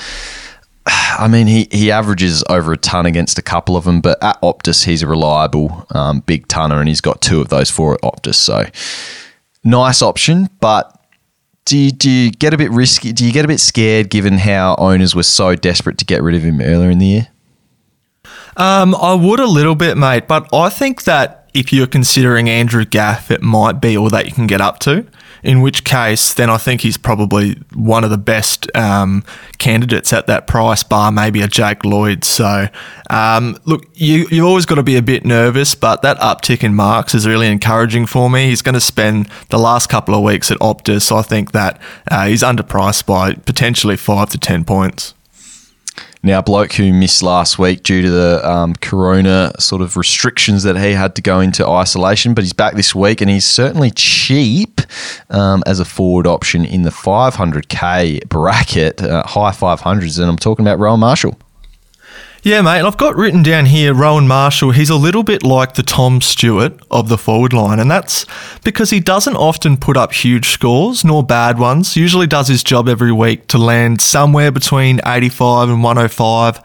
I 0.86 1.28
mean, 1.30 1.48
he, 1.48 1.68
he 1.72 1.92
averages 1.92 2.44
over 2.50 2.74
a 2.74 2.78
ton 2.78 3.06
against 3.06 3.38
a 3.38 3.42
couple 3.42 3.78
of 3.78 3.86
them, 3.86 4.02
but 4.02 4.22
at 4.22 4.42
Optus, 4.42 4.86
he's 4.86 5.02
a 5.02 5.08
reliable 5.08 5.86
um, 5.92 6.20
big 6.22 6.48
tonner, 6.48 6.80
and 6.80 6.90
he's 6.90 7.02
got 7.02 7.22
two 7.22 7.40
of 7.40 7.50
those 7.50 7.70
four 7.70 7.94
at 7.94 8.02
Optus. 8.02 8.36
So, 8.36 8.66
nice 9.64 10.02
option. 10.02 10.50
But 10.60 11.00
do 11.66 11.78
you, 11.78 11.92
do 11.92 12.10
you 12.10 12.32
get 12.32 12.54
a 12.54 12.58
bit 12.58 12.72
risky? 12.72 13.14
Do 13.14 13.26
you 13.26 13.32
get 13.32 13.46
a 13.46 13.48
bit 13.48 13.60
scared 13.60 14.10
given 14.10 14.38
how 14.40 14.76
owners 14.78 15.16
were 15.16 15.24
so 15.24 15.56
desperate 15.56 15.98
to 16.00 16.06
get 16.06 16.22
rid 16.22 16.36
of 16.36 16.44
him 16.44 16.60
earlier 16.60 16.90
in 16.90 16.98
the 16.98 17.06
year? 17.06 17.28
Um, 18.58 18.94
I 18.96 19.14
would 19.14 19.40
a 19.40 19.48
little 19.48 19.76
bit, 19.76 19.98
mate, 19.98 20.28
but 20.28 20.54
I 20.54 20.70
think 20.70 21.04
that 21.04 21.50
if 21.54 21.72
you're 21.72 21.88
considering 21.88 22.50
Andrew 22.50 22.86
Gaff, 22.86 23.32
it 23.32 23.42
might 23.42 23.80
be 23.80 23.98
all 23.98 24.10
that 24.10 24.26
you 24.26 24.32
can 24.32 24.48
get 24.48 24.62
up 24.62 24.80
to 24.80 25.08
in 25.44 25.62
which 25.62 25.84
case, 25.84 26.34
then 26.34 26.50
I 26.50 26.58
think 26.58 26.82
he's 26.82 26.98
probably 26.98 27.56
one 27.74 28.04
of 28.04 28.10
the 28.10 28.18
best 28.18 28.74
um, 28.76 29.24
candidates 29.58 30.14
at 30.14 30.26
that 30.28 30.48
price 30.48 30.84
bar, 30.84 31.12
maybe 31.12 31.41
a 31.41 31.48
Jake 31.48 31.84
Lloyd. 31.84 32.24
So, 32.24 32.68
um, 33.10 33.58
look, 33.66 33.86
you, 33.94 34.26
you've 34.32 34.46
always 34.46 34.66
got 34.66 34.76
to 34.76 34.84
be 34.84 34.96
a 34.96 35.02
bit 35.02 35.26
nervous, 35.26 35.76
but 35.76 36.02
that 36.02 36.18
uptick 36.20 36.64
in 36.64 36.74
marks 36.74 37.14
is 37.14 37.28
really 37.28 37.48
encouraging 37.48 38.06
for 38.06 38.30
me. 38.30 38.48
He's 38.48 38.62
going 38.62 38.74
to 38.74 38.82
spend 38.82 39.30
the 39.50 39.60
last 39.60 39.89
couple 39.89 40.16
of 40.16 40.24
weeks 40.24 40.50
at 40.50 40.58
Optus, 40.60 41.02
so 41.04 41.18
I 41.18 41.22
think 41.22 41.52
that 41.52 41.80
uh, 42.10 42.28
he's 42.28 42.41
underpriced 42.41 43.06
by 43.06 43.34
potentially 43.34 43.98
five 43.98 44.30
to 44.30 44.38
10 44.38 44.64
points. 44.64 45.14
Now, 46.26 46.41
bloke 46.41 46.71
who 46.74 46.93
missed 46.93 47.21
last 47.21 47.59
week 47.59 47.84
due 47.84 48.01
to 48.01 48.09
the 48.09 48.49
um, 48.49 48.76
corona 48.76 49.51
sort 49.59 49.82
of 49.82 49.97
restrictions 49.97 50.63
that 50.63 50.78
he 50.78 50.93
had 50.93 51.15
to 51.17 51.21
go 51.21 51.41
into 51.41 51.67
isolation, 51.67 52.34
but 52.34 52.45
he's 52.45 52.53
back 52.53 52.76
this 52.76 52.95
week 52.95 53.19
and 53.19 53.30
he's 53.30 53.45
certainly 53.45 53.91
cheap 53.91 54.80
um, 55.30 55.63
as 55.65 55.82
a 55.82 55.86
forward 55.86 56.26
option 56.26 56.63
in 56.63 56.84
the 56.84 56.91
500k 56.91 58.30
bracket, 58.30 59.01
uh, 59.03 59.24
high 59.24 59.51
500s, 59.51 60.17
and 60.17 60.30
I'm 60.30 60.38
talking 60.38 60.63
about 60.65 60.80
Rowan 60.80 61.01
Marshall. 61.01 61.38
Yeah, 62.46 62.62
mate. 62.62 62.82
I've 62.82 62.98
got 62.98 63.16
written 63.16 63.41
down 63.41 63.68
here 63.68 63.94
Rowan 63.94 64.28
Marshall. 64.28 64.72
He's 64.72 64.89
a 64.89 64.98
little 64.98 65.24
bit 65.24 65.44
like 65.44 65.76
the 65.76 65.82
Tom 65.82 66.20
Stewart 66.20 66.74
of 66.91 67.08
the 67.08 67.18
forward 67.18 67.54
line, 67.54 67.80
and 67.80 67.89
that's 67.89 68.26
because 68.66 68.89
he 68.89 69.00
doesn't 69.00 69.38
often 69.38 69.78
put 69.78 69.96
up 69.96 70.12
huge 70.12 70.50
scores, 70.50 71.06
nor 71.06 71.24
bad 71.24 71.58
ones. 71.58 71.96
Usually 71.96 72.28
does 72.28 72.50
his 72.50 72.62
job 72.62 72.89
every 72.89 73.14
week 73.14 73.48
to 73.48 73.58
land 73.58 74.02
somewhere 74.02 74.52
between 74.52 75.00
85 75.06 75.70
and 75.70 75.84
105. 75.84 76.60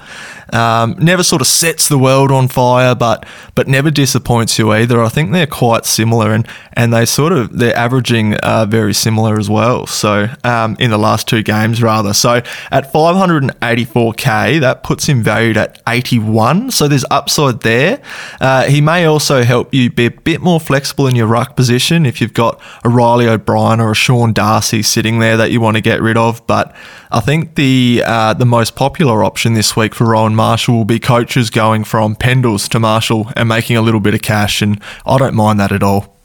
Um, 0.53 0.97
never 0.99 1.23
sort 1.23 1.43
of 1.43 1.47
sets 1.47 1.89
the 1.89 1.99
world 1.99 2.33
on 2.33 2.49
fire, 2.49 2.97
but 2.97 3.25
but 3.55 3.69
never 3.69 3.93
disappoints 3.93 4.59
you 4.59 4.73
either. 4.73 5.01
I 5.01 5.09
think 5.09 5.31
they're 5.31 5.47
quite 5.47 5.85
similar, 5.85 6.33
and 6.33 6.45
and 6.73 6.93
they 6.93 7.05
sort 7.05 7.33
of 7.33 7.57
they're 7.57 7.77
averaging 7.77 8.35
uh, 8.39 8.67
very 8.67 8.95
similar 8.95 9.39
as 9.39 9.49
well. 9.49 9.87
So 9.87 10.27
um, 10.43 10.77
in 10.81 10.91
the 10.91 10.99
last 10.99 11.29
two 11.29 11.45
games, 11.45 11.81
rather. 11.81 12.13
So 12.15 12.43
at 12.73 12.93
584k, 12.93 14.61
that 14.61 14.83
puts 14.83 15.07
him 15.07 15.23
valued 15.23 15.57
at 15.57 15.68
81. 15.87 16.71
So 16.71 16.89
there's 16.89 17.05
upside 17.11 17.61
there. 17.61 18.03
Uh, 18.41 18.65
he 18.65 18.81
may 18.81 19.05
also 19.05 19.43
help 19.45 19.73
you 19.73 19.91
be 19.91 20.07
a 20.07 20.11
bit 20.11 20.41
more 20.41 20.61
flexible 20.61 21.07
in 21.07 21.17
your 21.17 21.27
ruck 21.27 21.57
position 21.57 22.07
if 22.07 22.21
you've 22.21 22.35
got 22.35 22.61
a 22.85 22.89
Riley 22.89 23.29
O'Brien 23.29 23.81
or 23.81 23.93
a 23.93 23.95
Sean 23.95 24.33
Darcy 24.33 24.83
sitting 24.83 25.19
there 25.19 25.37
that 25.37 25.51
you 25.51 25.61
want 25.61 25.77
to 25.77 25.81
get 25.81 26.01
rid 26.01 26.17
of. 26.17 26.47
But 26.47 26.75
I 27.11 27.21
think 27.21 27.55
the 27.55 28.03
uh, 28.05 28.35
the 28.35 28.47
most 28.47 28.77
popular 28.77 29.25
option 29.25 29.55
this 29.55 29.77
week 29.77 29.95
for 29.95 30.05
Rowan 30.09 30.35
Marshall 30.35 30.77
will 30.77 30.85
be 30.85 30.99
coaches 30.99 31.51
going 31.51 31.85
from 31.85 32.17
Pendles 32.17 32.69
to 32.71 32.79
Marshall 32.81 33.31
and 33.37 33.49
making 33.49 33.77
a 33.77 33.83
little 33.83 34.01
bit 34.01 34.15
of 34.15 34.23
cash, 34.23 34.63
and 34.63 34.81
I 35.07 35.19
don't 35.19 35.35
mind 35.35 35.59
that 35.61 35.73
at 35.73 35.83
all. 35.83 36.18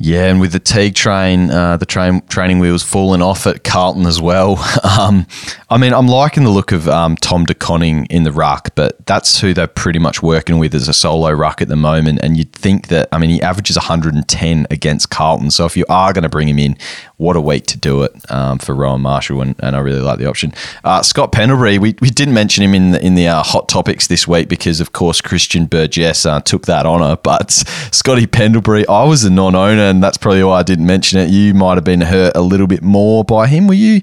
Yeah, 0.00 0.26
and 0.26 0.40
with 0.40 0.52
the 0.52 0.60
Teague 0.60 0.94
train, 0.94 1.50
uh, 1.50 1.76
the 1.76 1.86
train 1.86 2.20
training 2.28 2.60
wheels 2.60 2.84
falling 2.84 3.20
off 3.20 3.46
at 3.48 3.64
Carlton 3.64 4.06
as 4.06 4.20
well. 4.20 4.56
Um, 4.98 5.26
I 5.70 5.76
mean, 5.76 5.92
I'm 5.92 6.08
liking 6.08 6.44
the 6.44 6.50
look 6.50 6.72
of 6.72 6.88
um, 6.88 7.14
Tom 7.16 7.44
De 7.44 7.54
Koning 7.54 8.06
in 8.06 8.22
the 8.22 8.32
ruck, 8.32 8.70
but 8.74 9.04
that's 9.06 9.38
who 9.40 9.52
they're 9.52 9.66
pretty 9.66 9.98
much 9.98 10.22
working 10.22 10.58
with 10.58 10.74
as 10.74 10.88
a 10.88 10.94
solo 10.94 11.30
ruck 11.30 11.60
at 11.60 11.68
the 11.68 11.76
moment. 11.76 12.20
And 12.22 12.38
you'd 12.38 12.52
think 12.52 12.88
that, 12.88 13.08
I 13.12 13.18
mean, 13.18 13.28
he 13.28 13.42
averages 13.42 13.76
110 13.76 14.66
against 14.70 15.10
Carlton. 15.10 15.50
So 15.50 15.66
if 15.66 15.76
you 15.76 15.84
are 15.90 16.14
going 16.14 16.22
to 16.22 16.28
bring 16.28 16.48
him 16.48 16.58
in, 16.58 16.76
what 17.18 17.36
a 17.36 17.40
week 17.40 17.66
to 17.66 17.76
do 17.76 18.02
it 18.02 18.12
um, 18.30 18.58
for 18.58 18.74
Rowan 18.74 19.02
Marshall, 19.02 19.42
and, 19.42 19.56
and, 19.58 19.76
I 19.76 19.80
really 19.80 20.00
like 20.00 20.18
the 20.18 20.28
option. 20.28 20.54
Uh, 20.84 21.02
Scott 21.02 21.32
Pendlebury, 21.32 21.78
we, 21.78 21.96
we 22.00 22.08
didn't 22.08 22.34
mention 22.34 22.64
him 22.64 22.74
in 22.74 22.92
the, 22.92 23.04
in 23.04 23.14
the 23.14 23.28
uh, 23.28 23.42
hot 23.42 23.68
topics 23.68 24.06
this 24.06 24.26
week 24.26 24.48
because, 24.48 24.80
of 24.80 24.92
course, 24.92 25.20
Christian 25.20 25.66
Burgess 25.66 26.24
uh, 26.24 26.40
took 26.40 26.66
that 26.66 26.86
honour. 26.86 27.16
But 27.16 27.50
Scotty 27.92 28.26
Pendlebury, 28.26 28.86
I 28.88 29.04
was 29.04 29.24
a 29.24 29.30
non-owner, 29.30 29.87
and 29.88 30.02
that's 30.02 30.18
probably 30.18 30.44
why 30.44 30.60
I 30.60 30.62
didn't 30.62 30.86
mention 30.86 31.18
it. 31.18 31.30
You 31.30 31.54
might 31.54 31.76
have 31.76 31.84
been 31.84 32.02
hurt 32.02 32.36
a 32.36 32.42
little 32.42 32.66
bit 32.66 32.82
more 32.82 33.24
by 33.24 33.46
him. 33.46 33.66
Were 33.66 33.74
you? 33.74 34.02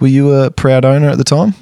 Were 0.00 0.08
you 0.08 0.32
a 0.32 0.50
proud 0.50 0.84
owner 0.84 1.08
at 1.08 1.18
the 1.18 1.24
time? 1.24 1.54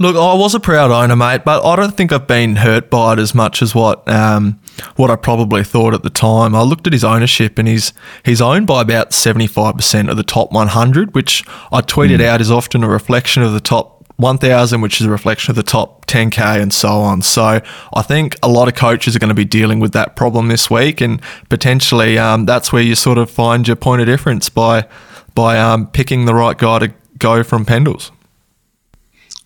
Look, 0.00 0.14
I 0.14 0.34
was 0.34 0.54
a 0.54 0.60
proud 0.60 0.92
owner, 0.92 1.16
mate, 1.16 1.44
but 1.44 1.64
I 1.64 1.74
don't 1.74 1.96
think 1.96 2.12
I've 2.12 2.28
been 2.28 2.56
hurt 2.56 2.88
by 2.88 3.14
it 3.14 3.18
as 3.18 3.34
much 3.34 3.62
as 3.62 3.74
what 3.74 4.08
um, 4.08 4.60
what 4.96 5.10
I 5.10 5.16
probably 5.16 5.64
thought 5.64 5.92
at 5.92 6.04
the 6.04 6.10
time. 6.10 6.54
I 6.54 6.62
looked 6.62 6.86
at 6.86 6.92
his 6.92 7.04
ownership, 7.04 7.58
and 7.58 7.66
he's 7.66 7.92
he's 8.24 8.40
owned 8.40 8.66
by 8.66 8.82
about 8.82 9.12
seventy 9.12 9.48
five 9.48 9.74
percent 9.74 10.08
of 10.08 10.16
the 10.16 10.22
top 10.22 10.52
one 10.52 10.68
hundred, 10.68 11.14
which 11.14 11.44
I 11.72 11.80
tweeted 11.80 12.18
mm. 12.18 12.24
out 12.24 12.40
is 12.40 12.50
often 12.50 12.84
a 12.84 12.88
reflection 12.88 13.42
of 13.42 13.52
the 13.52 13.60
top 13.60 13.98
1000, 14.18 14.80
which 14.80 15.00
is 15.00 15.06
a 15.06 15.10
reflection 15.10 15.52
of 15.52 15.56
the 15.56 15.62
top 15.62 15.97
10K 16.08 16.60
and 16.60 16.72
so 16.72 16.88
on. 16.88 17.22
So 17.22 17.60
I 17.94 18.02
think 18.02 18.36
a 18.42 18.48
lot 18.48 18.68
of 18.68 18.74
coaches 18.74 19.14
are 19.14 19.18
going 19.18 19.28
to 19.28 19.34
be 19.34 19.44
dealing 19.44 19.78
with 19.78 19.92
that 19.92 20.16
problem 20.16 20.48
this 20.48 20.70
week, 20.70 21.00
and 21.00 21.20
potentially 21.48 22.18
um, 22.18 22.46
that's 22.46 22.72
where 22.72 22.82
you 22.82 22.94
sort 22.94 23.18
of 23.18 23.30
find 23.30 23.66
your 23.66 23.76
point 23.76 24.00
of 24.00 24.06
difference 24.06 24.48
by 24.48 24.86
by 25.34 25.58
um, 25.58 25.86
picking 25.86 26.24
the 26.24 26.34
right 26.34 26.58
guy 26.58 26.80
to 26.80 26.92
go 27.18 27.42
from 27.42 27.64
Pendles. 27.64 28.10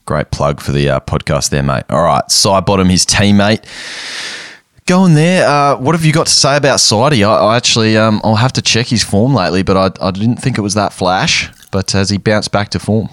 Great 0.04 0.30
plug 0.30 0.60
for 0.60 0.72
the 0.72 0.88
uh, 0.88 1.00
podcast 1.00 1.50
there, 1.50 1.62
mate. 1.62 1.84
All 1.90 2.02
right, 2.02 2.24
Sidebottom, 2.28 2.90
his 2.90 3.06
teammate. 3.06 3.64
Going 4.86 5.14
there, 5.14 5.46
uh, 5.46 5.76
what 5.76 5.94
have 5.94 6.04
you 6.04 6.12
got 6.12 6.26
to 6.26 6.32
say 6.32 6.56
about 6.56 6.80
Sidey? 6.80 7.22
I, 7.22 7.36
I 7.36 7.56
actually, 7.56 7.96
um, 7.96 8.20
I'll 8.24 8.34
have 8.34 8.52
to 8.54 8.62
check 8.62 8.88
his 8.88 9.04
form 9.04 9.32
lately, 9.32 9.62
but 9.62 9.76
I, 9.76 10.06
I 10.08 10.10
didn't 10.10 10.38
think 10.38 10.58
it 10.58 10.60
was 10.60 10.74
that 10.74 10.92
flash. 10.92 11.50
But 11.70 11.92
has 11.92 12.10
he 12.10 12.18
bounced 12.18 12.50
back 12.50 12.70
to 12.70 12.80
form? 12.80 13.08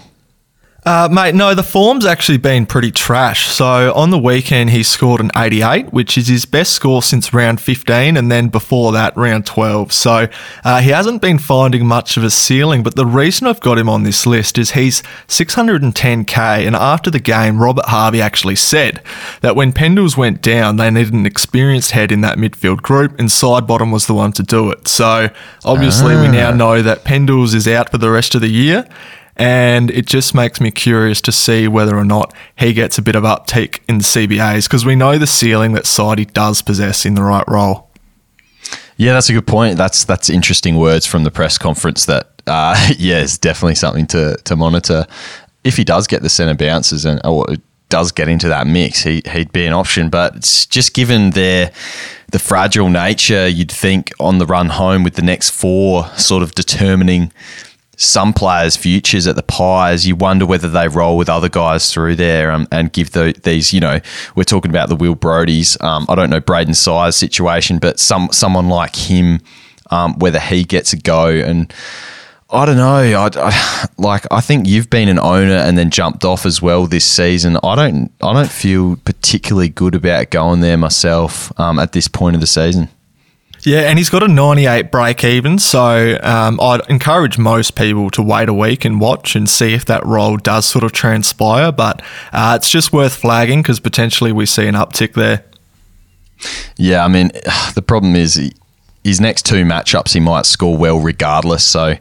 Uh, 0.84 1.08
mate, 1.12 1.34
no, 1.34 1.54
the 1.54 1.62
form's 1.62 2.06
actually 2.06 2.38
been 2.38 2.64
pretty 2.64 2.90
trash. 2.90 3.48
So 3.48 3.92
on 3.94 4.08
the 4.10 4.18
weekend, 4.18 4.70
he 4.70 4.82
scored 4.82 5.20
an 5.20 5.30
88, 5.36 5.92
which 5.92 6.16
is 6.16 6.28
his 6.28 6.46
best 6.46 6.72
score 6.72 7.02
since 7.02 7.34
round 7.34 7.60
15, 7.60 8.16
and 8.16 8.32
then 8.32 8.48
before 8.48 8.90
that, 8.92 9.14
round 9.14 9.44
12. 9.44 9.92
So 9.92 10.28
uh, 10.64 10.80
he 10.80 10.88
hasn't 10.90 11.20
been 11.20 11.38
finding 11.38 11.86
much 11.86 12.16
of 12.16 12.24
a 12.24 12.30
ceiling, 12.30 12.82
but 12.82 12.96
the 12.96 13.04
reason 13.04 13.46
I've 13.46 13.60
got 13.60 13.76
him 13.76 13.90
on 13.90 14.04
this 14.04 14.26
list 14.26 14.56
is 14.56 14.70
he's 14.70 15.02
610k, 15.28 16.66
and 16.66 16.74
after 16.74 17.10
the 17.10 17.20
game, 17.20 17.60
Robert 17.60 17.86
Harvey 17.86 18.22
actually 18.22 18.56
said 18.56 19.02
that 19.42 19.56
when 19.56 19.74
Pendles 19.74 20.16
went 20.16 20.40
down, 20.40 20.76
they 20.76 20.90
needed 20.90 21.12
an 21.12 21.26
experienced 21.26 21.90
head 21.90 22.10
in 22.10 22.22
that 22.22 22.38
midfield 22.38 22.80
group, 22.80 23.18
and 23.18 23.28
Sidebottom 23.28 23.92
was 23.92 24.06
the 24.06 24.14
one 24.14 24.32
to 24.32 24.42
do 24.42 24.70
it. 24.70 24.88
So 24.88 25.28
obviously, 25.62 26.14
ah. 26.14 26.22
we 26.22 26.28
now 26.28 26.52
know 26.52 26.80
that 26.80 27.04
Pendles 27.04 27.54
is 27.54 27.68
out 27.68 27.90
for 27.90 27.98
the 27.98 28.10
rest 28.10 28.34
of 28.34 28.40
the 28.40 28.48
year 28.48 28.88
and 29.40 29.90
it 29.90 30.04
just 30.04 30.34
makes 30.34 30.60
me 30.60 30.70
curious 30.70 31.22
to 31.22 31.32
see 31.32 31.66
whether 31.66 31.96
or 31.96 32.04
not 32.04 32.34
he 32.56 32.74
gets 32.74 32.98
a 32.98 33.02
bit 33.02 33.16
of 33.16 33.24
uptake 33.24 33.82
in 33.88 33.96
the 33.96 34.04
CBAs 34.04 34.64
because 34.64 34.84
we 34.84 34.94
know 34.94 35.16
the 35.16 35.26
ceiling 35.26 35.72
that 35.72 35.86
Sidey 35.86 36.26
does 36.26 36.60
possess 36.60 37.06
in 37.06 37.14
the 37.14 37.22
right 37.22 37.48
role. 37.48 37.88
Yeah, 38.98 39.14
that's 39.14 39.30
a 39.30 39.32
good 39.32 39.46
point. 39.46 39.78
That's 39.78 40.04
that's 40.04 40.28
interesting 40.28 40.76
words 40.76 41.06
from 41.06 41.24
the 41.24 41.30
press 41.30 41.56
conference. 41.56 42.04
That 42.04 42.42
uh, 42.46 42.90
yeah, 42.98 43.20
is 43.20 43.38
definitely 43.38 43.76
something 43.76 44.06
to 44.08 44.36
to 44.44 44.56
monitor. 44.56 45.06
If 45.64 45.78
he 45.78 45.84
does 45.84 46.06
get 46.06 46.20
the 46.20 46.28
centre 46.28 46.54
bounces 46.54 47.06
and 47.06 47.18
or 47.24 47.46
does 47.88 48.12
get 48.12 48.28
into 48.28 48.48
that 48.48 48.66
mix, 48.66 49.02
he 49.04 49.22
he'd 49.32 49.52
be 49.52 49.64
an 49.64 49.72
option. 49.72 50.10
But 50.10 50.42
just 50.68 50.92
given 50.92 51.30
their 51.30 51.72
the 52.30 52.38
fragile 52.38 52.90
nature, 52.90 53.48
you'd 53.48 53.72
think 53.72 54.12
on 54.20 54.36
the 54.36 54.44
run 54.44 54.68
home 54.68 55.02
with 55.02 55.14
the 55.14 55.22
next 55.22 55.48
four 55.48 56.08
sort 56.18 56.42
of 56.42 56.54
determining 56.54 57.32
some 58.00 58.32
players' 58.32 58.76
futures 58.76 59.26
at 59.26 59.36
the 59.36 59.42
Pies, 59.42 60.06
you 60.06 60.16
wonder 60.16 60.46
whether 60.46 60.68
they 60.68 60.88
roll 60.88 61.18
with 61.18 61.28
other 61.28 61.50
guys 61.50 61.92
through 61.92 62.16
there 62.16 62.50
um, 62.50 62.66
and 62.72 62.90
give 62.92 63.10
the, 63.10 63.38
these, 63.42 63.74
you 63.74 63.80
know, 63.80 64.00
we're 64.34 64.44
talking 64.44 64.70
about 64.70 64.88
the 64.88 64.96
Will 64.96 65.14
Brodies. 65.14 65.82
Um, 65.84 66.06
I 66.08 66.14
don't 66.14 66.30
know 66.30 66.40
Brayden 66.40 66.70
Sier 66.70 67.12
situation, 67.12 67.78
but 67.78 68.00
some 68.00 68.30
someone 68.32 68.68
like 68.68 68.96
him, 68.96 69.40
um, 69.90 70.18
whether 70.18 70.40
he 70.40 70.64
gets 70.64 70.94
a 70.94 70.96
go. 70.96 71.26
And 71.28 71.72
I 72.48 72.64
don't 72.64 72.78
know. 72.78 72.86
I, 72.86 73.28
I, 73.36 73.88
like. 73.98 74.24
I 74.30 74.40
think 74.40 74.66
you've 74.66 74.88
been 74.88 75.08
an 75.10 75.18
owner 75.18 75.56
and 75.56 75.76
then 75.76 75.90
jumped 75.90 76.24
off 76.24 76.46
as 76.46 76.62
well 76.62 76.86
this 76.86 77.04
season. 77.04 77.58
I 77.62 77.74
don't. 77.74 78.10
I 78.22 78.32
don't 78.32 78.50
feel 78.50 78.96
particularly 78.96 79.68
good 79.68 79.94
about 79.94 80.30
going 80.30 80.60
there 80.60 80.78
myself 80.78 81.52
um, 81.60 81.78
at 81.78 81.92
this 81.92 82.08
point 82.08 82.34
of 82.34 82.40
the 82.40 82.46
season. 82.46 82.88
Yeah, 83.62 83.80
and 83.80 83.98
he's 83.98 84.08
got 84.08 84.22
a 84.22 84.28
98 84.28 84.90
break 84.90 85.22
even. 85.22 85.58
So 85.58 86.18
um, 86.22 86.58
I'd 86.60 86.80
encourage 86.88 87.38
most 87.38 87.74
people 87.76 88.10
to 88.10 88.22
wait 88.22 88.48
a 88.48 88.54
week 88.54 88.84
and 88.84 89.00
watch 89.00 89.36
and 89.36 89.48
see 89.48 89.74
if 89.74 89.84
that 89.86 90.04
role 90.06 90.36
does 90.36 90.66
sort 90.66 90.84
of 90.84 90.92
transpire. 90.92 91.70
But 91.72 92.02
uh, 92.32 92.54
it's 92.56 92.70
just 92.70 92.92
worth 92.92 93.14
flagging 93.14 93.62
because 93.62 93.80
potentially 93.80 94.32
we 94.32 94.46
see 94.46 94.66
an 94.66 94.74
uptick 94.74 95.12
there. 95.12 95.44
Yeah, 96.76 97.04
I 97.04 97.08
mean, 97.08 97.28
the 97.74 97.82
problem 97.82 98.16
is 98.16 98.52
his 99.04 99.20
next 99.20 99.44
two 99.44 99.64
matchups 99.64 100.12
he 100.14 100.20
might 100.20 100.46
score 100.46 100.76
well 100.76 100.98
regardless. 100.98 101.64
So 101.64 101.96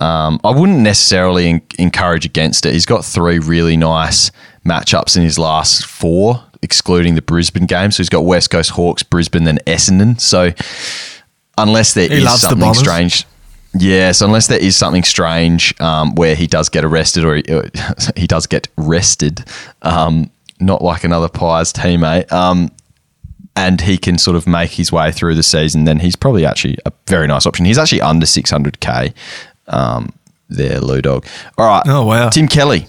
um, 0.00 0.40
I 0.42 0.50
wouldn't 0.50 0.80
necessarily 0.80 1.62
encourage 1.78 2.24
against 2.24 2.66
it. 2.66 2.72
He's 2.72 2.86
got 2.86 3.04
three 3.04 3.38
really 3.38 3.76
nice 3.76 4.30
matchups 4.66 5.16
in 5.16 5.22
his 5.22 5.38
last 5.38 5.84
four 5.84 6.44
excluding 6.64 7.14
the 7.14 7.22
Brisbane 7.22 7.66
game. 7.66 7.92
So 7.92 7.98
he's 7.98 8.08
got 8.08 8.24
West 8.24 8.50
Coast 8.50 8.70
Hawks, 8.70 9.04
Brisbane, 9.04 9.44
then 9.44 9.58
Essendon. 9.66 10.20
So 10.20 10.52
unless 11.56 11.94
there 11.94 12.08
he 12.08 12.24
is 12.24 12.40
something 12.40 12.74
strange. 12.74 13.26
Yes, 13.76 14.20
unless 14.20 14.46
there 14.46 14.58
is 14.58 14.76
something 14.76 15.02
strange 15.02 15.78
um, 15.80 16.14
where 16.14 16.36
he 16.36 16.46
does 16.46 16.68
get 16.68 16.84
arrested 16.84 17.24
or 17.24 17.36
he, 17.36 17.44
he 18.16 18.26
does 18.26 18.46
get 18.46 18.68
rested, 18.76 19.44
um, 19.82 20.30
not 20.60 20.80
like 20.80 21.02
another 21.02 21.28
Pies 21.28 21.72
teammate, 21.72 22.30
um, 22.32 22.70
and 23.56 23.80
he 23.80 23.98
can 23.98 24.16
sort 24.16 24.36
of 24.36 24.46
make 24.46 24.70
his 24.70 24.92
way 24.92 25.10
through 25.10 25.34
the 25.34 25.42
season, 25.42 25.84
then 25.84 25.98
he's 25.98 26.16
probably 26.16 26.46
actually 26.46 26.78
a 26.86 26.92
very 27.08 27.26
nice 27.26 27.46
option. 27.46 27.64
He's 27.64 27.78
actually 27.78 28.00
under 28.00 28.26
600k 28.26 29.12
um, 29.66 30.12
there, 30.48 30.80
Lou 30.80 31.02
Dog. 31.02 31.26
All 31.58 31.66
right. 31.66 31.82
Oh, 31.86 32.06
wow. 32.06 32.30
Tim 32.30 32.48
Kelly. 32.48 32.86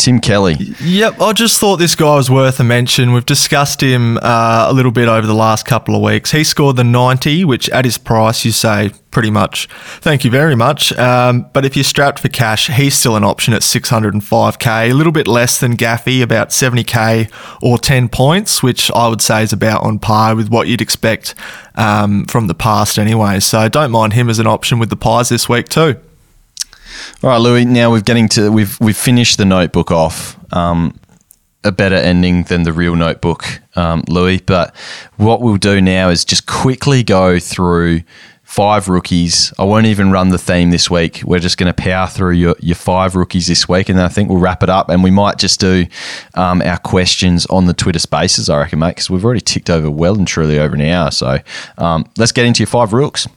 Tim 0.00 0.18
Kelly. 0.18 0.54
Yep, 0.82 1.20
I 1.20 1.32
just 1.32 1.60
thought 1.60 1.76
this 1.76 1.94
guy 1.94 2.16
was 2.16 2.30
worth 2.30 2.58
a 2.58 2.64
mention. 2.64 3.12
We've 3.12 3.26
discussed 3.26 3.82
him 3.82 4.18
uh, 4.22 4.66
a 4.68 4.72
little 4.72 4.92
bit 4.92 5.08
over 5.08 5.26
the 5.26 5.34
last 5.34 5.66
couple 5.66 5.94
of 5.94 6.00
weeks. 6.02 6.30
He 6.30 6.42
scored 6.42 6.76
the 6.76 6.84
90, 6.84 7.44
which 7.44 7.68
at 7.70 7.84
his 7.84 7.98
price, 7.98 8.44
you 8.44 8.52
say 8.52 8.92
pretty 9.10 9.30
much, 9.30 9.68
thank 10.00 10.24
you 10.24 10.30
very 10.30 10.54
much. 10.54 10.92
Um, 10.94 11.46
but 11.52 11.64
if 11.64 11.76
you're 11.76 11.84
strapped 11.84 12.20
for 12.20 12.28
cash, 12.28 12.68
he's 12.68 12.96
still 12.96 13.16
an 13.16 13.24
option 13.24 13.52
at 13.52 13.60
605k, 13.60 14.90
a 14.90 14.94
little 14.94 15.12
bit 15.12 15.28
less 15.28 15.60
than 15.60 15.76
Gaffy, 15.76 16.22
about 16.22 16.48
70k 16.48 17.30
or 17.60 17.76
10 17.76 18.08
points, 18.08 18.62
which 18.62 18.90
I 18.92 19.08
would 19.08 19.20
say 19.20 19.42
is 19.42 19.52
about 19.52 19.82
on 19.82 19.98
par 19.98 20.34
with 20.34 20.48
what 20.48 20.68
you'd 20.68 20.80
expect 20.80 21.34
um, 21.74 22.24
from 22.24 22.46
the 22.46 22.54
past 22.54 22.98
anyway. 22.98 23.40
So 23.40 23.68
don't 23.68 23.90
mind 23.90 24.14
him 24.14 24.30
as 24.30 24.38
an 24.38 24.46
option 24.46 24.78
with 24.78 24.88
the 24.88 24.96
Pies 24.96 25.28
this 25.28 25.48
week 25.48 25.68
too. 25.68 26.00
All 27.22 27.30
right, 27.30 27.40
Lewy. 27.40 27.66
Now 27.66 27.90
we're 27.90 28.00
getting 28.00 28.28
to 28.30 28.50
we've 28.50 28.78
we've 28.80 28.96
finished 28.96 29.38
the 29.38 29.44
notebook 29.44 29.90
off. 29.90 30.36
Um, 30.52 30.98
a 31.62 31.72
better 31.72 31.96
ending 31.96 32.44
than 32.44 32.62
the 32.62 32.72
real 32.72 32.96
notebook, 32.96 33.44
um, 33.76 34.02
Lewy. 34.04 34.40
But 34.44 34.74
what 35.16 35.42
we'll 35.42 35.58
do 35.58 35.80
now 35.80 36.08
is 36.08 36.24
just 36.24 36.46
quickly 36.46 37.02
go 37.02 37.38
through 37.38 38.00
five 38.50 38.88
rookies. 38.88 39.52
I 39.58 39.64
won't 39.64 39.86
even 39.86 40.10
run 40.10 40.30
the 40.30 40.38
theme 40.38 40.70
this 40.70 40.90
week. 40.90 41.22
We're 41.24 41.38
just 41.38 41.56
going 41.56 41.72
to 41.72 41.82
power 41.82 42.08
through 42.08 42.32
your, 42.32 42.56
your 42.58 42.74
five 42.74 43.14
rookies 43.14 43.46
this 43.46 43.68
week, 43.68 43.88
and 43.88 43.98
then 43.98 44.04
I 44.04 44.08
think 44.08 44.28
we'll 44.28 44.40
wrap 44.40 44.62
it 44.62 44.68
up. 44.68 44.88
And 44.88 45.04
we 45.04 45.10
might 45.10 45.38
just 45.38 45.60
do 45.60 45.86
um, 46.34 46.60
our 46.62 46.78
questions 46.78 47.46
on 47.46 47.66
the 47.66 47.74
Twitter 47.74 48.00
Spaces, 48.00 48.50
I 48.50 48.58
reckon, 48.58 48.80
mate, 48.80 48.90
because 48.96 49.08
we've 49.08 49.24
already 49.24 49.40
ticked 49.40 49.70
over 49.70 49.88
well 49.90 50.16
and 50.16 50.26
truly 50.26 50.58
over 50.58 50.74
an 50.74 50.80
hour. 50.80 51.10
So 51.12 51.38
um, 51.78 52.10
let's 52.16 52.32
get 52.32 52.44
into 52.44 52.60
your 52.60 52.66
five 52.66 52.92
rooks. 52.92 53.28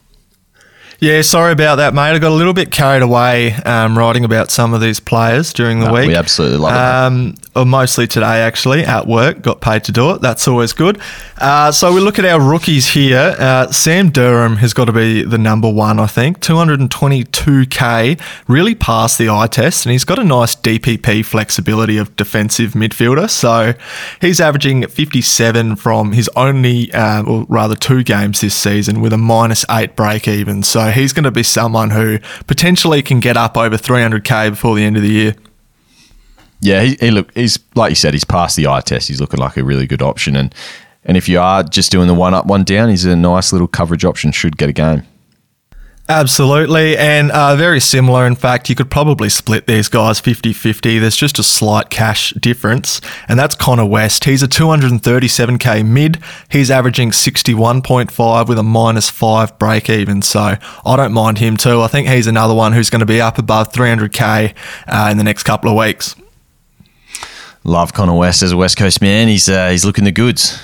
Yeah, 1.03 1.21
sorry 1.21 1.51
about 1.51 1.75
that, 1.75 1.93
mate. 1.93 2.11
I 2.11 2.19
got 2.19 2.31
a 2.31 2.33
little 2.33 2.53
bit 2.53 2.71
carried 2.71 3.01
away 3.01 3.51
um, 3.53 3.97
writing 3.97 4.23
about 4.23 4.49
some 4.49 4.73
of 4.73 4.79
these 4.79 5.01
players 5.01 5.51
during 5.51 5.81
the 5.81 5.87
no, 5.87 5.93
week. 5.93 6.07
We 6.07 6.15
absolutely 6.15 6.59
love 6.59 6.73
it. 6.73 6.77
Um, 6.77 7.35
or 7.55 7.65
mostly 7.65 8.07
today 8.07 8.41
actually 8.41 8.83
at 8.83 9.07
work. 9.07 9.41
Got 9.41 9.61
paid 9.61 9.83
to 9.85 9.91
do 9.91 10.11
it. 10.11 10.21
That's 10.21 10.47
always 10.47 10.73
good. 10.73 10.99
Uh, 11.37 11.71
so 11.71 11.93
we 11.93 11.99
look 11.99 12.17
at 12.17 12.25
our 12.25 12.41
rookies 12.41 12.87
here. 12.87 13.35
Uh, 13.37 13.71
Sam 13.71 14.09
Durham 14.09 14.57
has 14.57 14.73
got 14.73 14.85
to 14.85 14.91
be 14.91 15.23
the 15.23 15.37
number 15.37 15.69
one, 15.71 15.99
I 15.99 16.07
think. 16.07 16.39
222k, 16.39 18.19
really 18.47 18.75
passed 18.75 19.17
the 19.17 19.29
eye 19.29 19.47
test, 19.47 19.85
and 19.85 19.91
he's 19.91 20.05
got 20.05 20.19
a 20.19 20.23
nice 20.23 20.55
DPP 20.55 21.25
flexibility 21.25 21.97
of 21.97 22.15
defensive 22.15 22.71
midfielder. 22.73 23.29
So 23.29 23.73
he's 24.21 24.39
averaging 24.39 24.87
57 24.87 25.75
from 25.75 26.13
his 26.13 26.29
only, 26.35 26.91
uh, 26.93 27.23
or 27.23 27.45
rather 27.49 27.75
two 27.75 28.03
games 28.03 28.41
this 28.41 28.55
season 28.55 29.01
with 29.01 29.13
a 29.13 29.17
minus 29.17 29.65
eight 29.69 29.95
break 29.95 30.27
even. 30.27 30.63
So 30.63 30.91
he's 30.91 31.13
going 31.13 31.23
to 31.25 31.31
be 31.31 31.43
someone 31.43 31.91
who 31.91 32.19
potentially 32.47 33.01
can 33.01 33.19
get 33.19 33.37
up 33.37 33.57
over 33.57 33.77
300k 33.77 34.51
before 34.51 34.75
the 34.75 34.83
end 34.83 34.97
of 34.97 35.03
the 35.03 35.09
year. 35.09 35.35
Yeah, 36.63 36.81
he, 36.81 36.95
he 36.95 37.11
look 37.11 37.33
he's 37.35 37.59
like 37.75 37.89
you 37.89 37.95
said, 37.95 38.13
he's 38.13 38.23
passed 38.23 38.55
the 38.55 38.67
eye 38.67 38.79
test. 38.79 39.09
He's 39.09 39.19
looking 39.19 39.39
like 39.39 39.57
a 39.57 39.63
really 39.65 39.85
good 39.85 40.01
option, 40.01 40.37
and 40.37 40.55
and 41.03 41.17
if 41.17 41.27
you 41.27 41.37
are 41.37 41.61
just 41.61 41.91
doing 41.91 42.07
the 42.07 42.13
one 42.13 42.33
up, 42.33 42.45
one 42.45 42.63
down, 42.63 42.89
he's 42.89 43.03
a 43.03 43.17
nice 43.17 43.51
little 43.51 43.67
coverage 43.67 44.05
option. 44.05 44.31
Should 44.31 44.57
get 44.57 44.69
a 44.69 44.73
game. 44.73 45.03
Absolutely, 46.07 46.97
and 46.97 47.31
uh, 47.31 47.57
very 47.57 47.81
similar. 47.81 48.25
In 48.25 48.35
fact, 48.35 48.69
you 48.69 48.75
could 48.75 48.89
probably 48.89 49.27
split 49.27 49.67
these 49.67 49.89
guys 49.89 50.21
50 50.21 50.53
50. 50.53 50.99
There's 50.99 51.17
just 51.17 51.37
a 51.37 51.43
slight 51.43 51.89
cash 51.89 52.31
difference, 52.31 53.01
and 53.27 53.37
that's 53.37 53.55
Connor 53.55 53.85
West. 53.85 54.23
He's 54.23 54.41
a 54.41 54.47
237k 54.47 55.85
mid. 55.85 56.21
He's 56.49 56.71
averaging 56.71 57.11
61.5 57.11 58.47
with 58.47 58.57
a 58.57 58.63
minus 58.63 59.09
five 59.09 59.59
break 59.59 59.89
even, 59.89 60.21
so 60.21 60.55
I 60.85 60.95
don't 60.95 61.13
mind 61.13 61.39
him 61.39 61.57
too. 61.57 61.81
I 61.81 61.87
think 61.87 62.07
he's 62.07 62.27
another 62.27 62.53
one 62.53 62.71
who's 62.71 62.89
going 62.89 63.01
to 63.01 63.05
be 63.05 63.19
up 63.19 63.37
above 63.37 63.73
300k 63.73 64.53
uh, 64.87 65.09
in 65.11 65.17
the 65.17 65.25
next 65.25 65.43
couple 65.43 65.69
of 65.69 65.77
weeks. 65.77 66.15
Love 67.63 67.93
Connor 67.93 68.15
West 68.15 68.43
as 68.43 68.51
a 68.51 68.57
West 68.57 68.77
Coast 68.77 69.01
man. 69.01 69.27
He's 69.27 69.47
uh, 69.47 69.69
he's 69.69 69.85
looking 69.85 70.03
the 70.03 70.11
goods. 70.11 70.61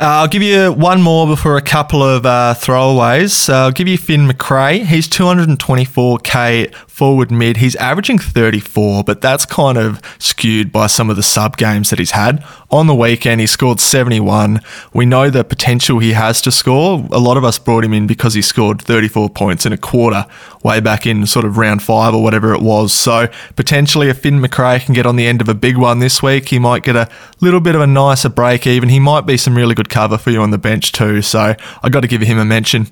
Uh, 0.00 0.22
I'll 0.22 0.28
give 0.28 0.42
you 0.42 0.72
one 0.72 1.02
more 1.02 1.26
before 1.26 1.58
a 1.58 1.62
couple 1.62 2.02
of 2.02 2.24
uh, 2.24 2.54
throwaways. 2.56 3.50
Uh, 3.50 3.64
I'll 3.64 3.70
give 3.70 3.86
you 3.86 3.98
Finn 3.98 4.26
Macrae. 4.26 4.84
He's 4.84 5.06
224k 5.08 6.74
forward 7.00 7.30
mid. 7.30 7.56
He's 7.56 7.76
averaging 7.76 8.18
34, 8.18 9.04
but 9.04 9.22
that's 9.22 9.46
kind 9.46 9.78
of 9.78 10.02
skewed 10.18 10.70
by 10.70 10.86
some 10.86 11.08
of 11.08 11.16
the 11.16 11.22
sub 11.22 11.56
games 11.56 11.88
that 11.88 11.98
he's 11.98 12.10
had. 12.10 12.44
On 12.70 12.88
the 12.88 12.94
weekend, 12.94 13.40
he 13.40 13.46
scored 13.46 13.80
71. 13.80 14.60
We 14.92 15.06
know 15.06 15.30
the 15.30 15.42
potential 15.42 16.00
he 16.00 16.12
has 16.12 16.42
to 16.42 16.50
score. 16.52 17.08
A 17.10 17.18
lot 17.18 17.38
of 17.38 17.42
us 17.42 17.58
brought 17.58 17.84
him 17.84 17.94
in 17.94 18.06
because 18.06 18.34
he 18.34 18.42
scored 18.42 18.82
34 18.82 19.30
points 19.30 19.64
in 19.64 19.72
a 19.72 19.78
quarter 19.78 20.26
way 20.62 20.78
back 20.80 21.06
in 21.06 21.24
sort 21.24 21.46
of 21.46 21.56
round 21.56 21.82
five 21.82 22.12
or 22.12 22.22
whatever 22.22 22.52
it 22.52 22.60
was. 22.60 22.92
So 22.92 23.28
potentially, 23.56 24.10
if 24.10 24.18
Finn 24.18 24.38
Macrae 24.38 24.80
can 24.80 24.92
get 24.92 25.06
on 25.06 25.16
the 25.16 25.26
end 25.26 25.40
of 25.40 25.48
a 25.48 25.54
big 25.54 25.78
one 25.78 26.00
this 26.00 26.22
week, 26.22 26.50
he 26.50 26.58
might 26.58 26.82
get 26.82 26.96
a 26.96 27.08
little 27.40 27.60
bit 27.60 27.74
of 27.74 27.80
a 27.80 27.86
nicer 27.86 28.28
break 28.28 28.66
even. 28.66 28.90
He 28.90 29.00
might 29.00 29.24
be 29.24 29.38
some 29.38 29.56
really 29.56 29.74
good 29.74 29.88
cover 29.88 30.18
for 30.18 30.28
you 30.28 30.42
on 30.42 30.50
the 30.50 30.58
bench 30.58 30.92
too. 30.92 31.22
So 31.22 31.54
I 31.82 31.88
got 31.88 32.00
to 32.00 32.08
give 32.08 32.20
him 32.20 32.36
a 32.36 32.44
mention 32.44 32.88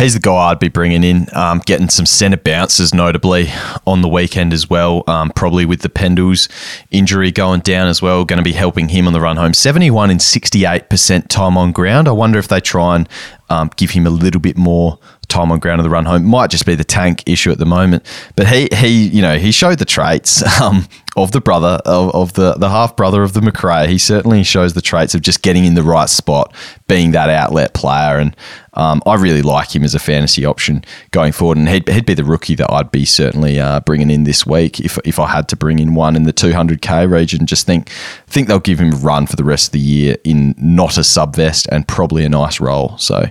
he's 0.00 0.14
the 0.14 0.20
guy 0.20 0.50
I'd 0.50 0.58
be 0.58 0.68
bringing 0.68 1.04
in, 1.04 1.26
um, 1.34 1.60
getting 1.64 1.88
some 1.88 2.06
centre 2.06 2.38
bounces 2.38 2.94
notably 2.94 3.48
on 3.86 4.00
the 4.00 4.08
weekend 4.08 4.52
as 4.52 4.68
well. 4.68 5.04
Um, 5.06 5.30
probably 5.30 5.66
with 5.66 5.82
the 5.82 5.88
Pendles 5.88 6.48
injury 6.90 7.30
going 7.30 7.60
down 7.60 7.88
as 7.88 8.00
well, 8.00 8.24
going 8.24 8.38
to 8.38 8.42
be 8.42 8.52
helping 8.52 8.88
him 8.88 9.06
on 9.06 9.12
the 9.12 9.20
run 9.20 9.36
home. 9.36 9.54
71 9.54 10.10
and 10.10 10.20
68% 10.20 11.28
time 11.28 11.56
on 11.56 11.72
ground. 11.72 12.08
I 12.08 12.12
wonder 12.12 12.38
if 12.38 12.48
they 12.48 12.60
try 12.60 12.96
and 12.96 13.08
um, 13.50 13.70
give 13.76 13.90
him 13.90 14.06
a 14.06 14.10
little 14.10 14.40
bit 14.40 14.56
more 14.56 14.98
time 15.30 15.50
on 15.50 15.58
ground 15.58 15.80
of 15.80 15.84
the 15.84 15.90
run 15.90 16.04
home. 16.04 16.24
Might 16.24 16.50
just 16.50 16.66
be 16.66 16.74
the 16.74 16.84
tank 16.84 17.22
issue 17.26 17.50
at 17.50 17.58
the 17.58 17.66
moment, 17.66 18.04
but 18.36 18.46
he 18.46 18.68
he 18.74 19.08
you 19.08 19.22
know 19.22 19.38
he 19.38 19.52
showed 19.52 19.78
the 19.78 19.84
traits 19.84 20.42
um, 20.60 20.86
of 21.16 21.32
the 21.32 21.40
brother 21.40 21.80
of, 21.86 22.14
of 22.14 22.32
the 22.34 22.54
the 22.54 22.68
half 22.68 22.96
brother 22.96 23.22
of 23.22 23.32
the 23.32 23.40
Macrae. 23.40 23.88
He 23.88 23.98
certainly 23.98 24.42
shows 24.42 24.74
the 24.74 24.82
traits 24.82 25.14
of 25.14 25.22
just 25.22 25.42
getting 25.42 25.64
in 25.64 25.74
the 25.74 25.82
right 25.82 26.08
spot, 26.08 26.54
being 26.88 27.12
that 27.12 27.30
outlet 27.30 27.74
player, 27.74 28.18
and 28.18 28.36
um, 28.74 29.02
I 29.06 29.16
really 29.16 29.42
like 29.42 29.74
him 29.74 29.82
as 29.82 29.94
a 29.94 29.98
fantasy 29.98 30.44
option 30.44 30.84
going 31.10 31.32
forward. 31.32 31.58
And 31.58 31.68
he'd, 31.68 31.88
he'd 31.88 32.06
be 32.06 32.14
the 32.14 32.24
rookie 32.24 32.54
that 32.54 32.70
I'd 32.70 32.90
be 32.90 33.04
certainly 33.04 33.58
uh, 33.58 33.80
bringing 33.80 34.10
in 34.10 34.24
this 34.24 34.46
week 34.46 34.80
if 34.80 34.98
if 35.04 35.18
I 35.18 35.28
had 35.28 35.48
to 35.48 35.56
bring 35.56 35.78
in 35.78 35.94
one 35.94 36.16
in 36.16 36.24
the 36.24 36.32
200k 36.32 37.10
region. 37.10 37.46
Just 37.46 37.66
think 37.66 37.90
think 38.26 38.48
they'll 38.48 38.60
give 38.60 38.80
him 38.80 38.92
a 38.92 38.96
run 38.96 39.26
for 39.26 39.36
the 39.36 39.44
rest 39.44 39.68
of 39.68 39.72
the 39.72 39.80
year 39.80 40.16
in 40.24 40.54
not 40.56 40.98
a 40.98 41.04
sub 41.04 41.34
vest 41.36 41.66
and 41.72 41.86
probably 41.88 42.24
a 42.24 42.28
nice 42.28 42.60
role. 42.60 42.96
So 42.98 43.26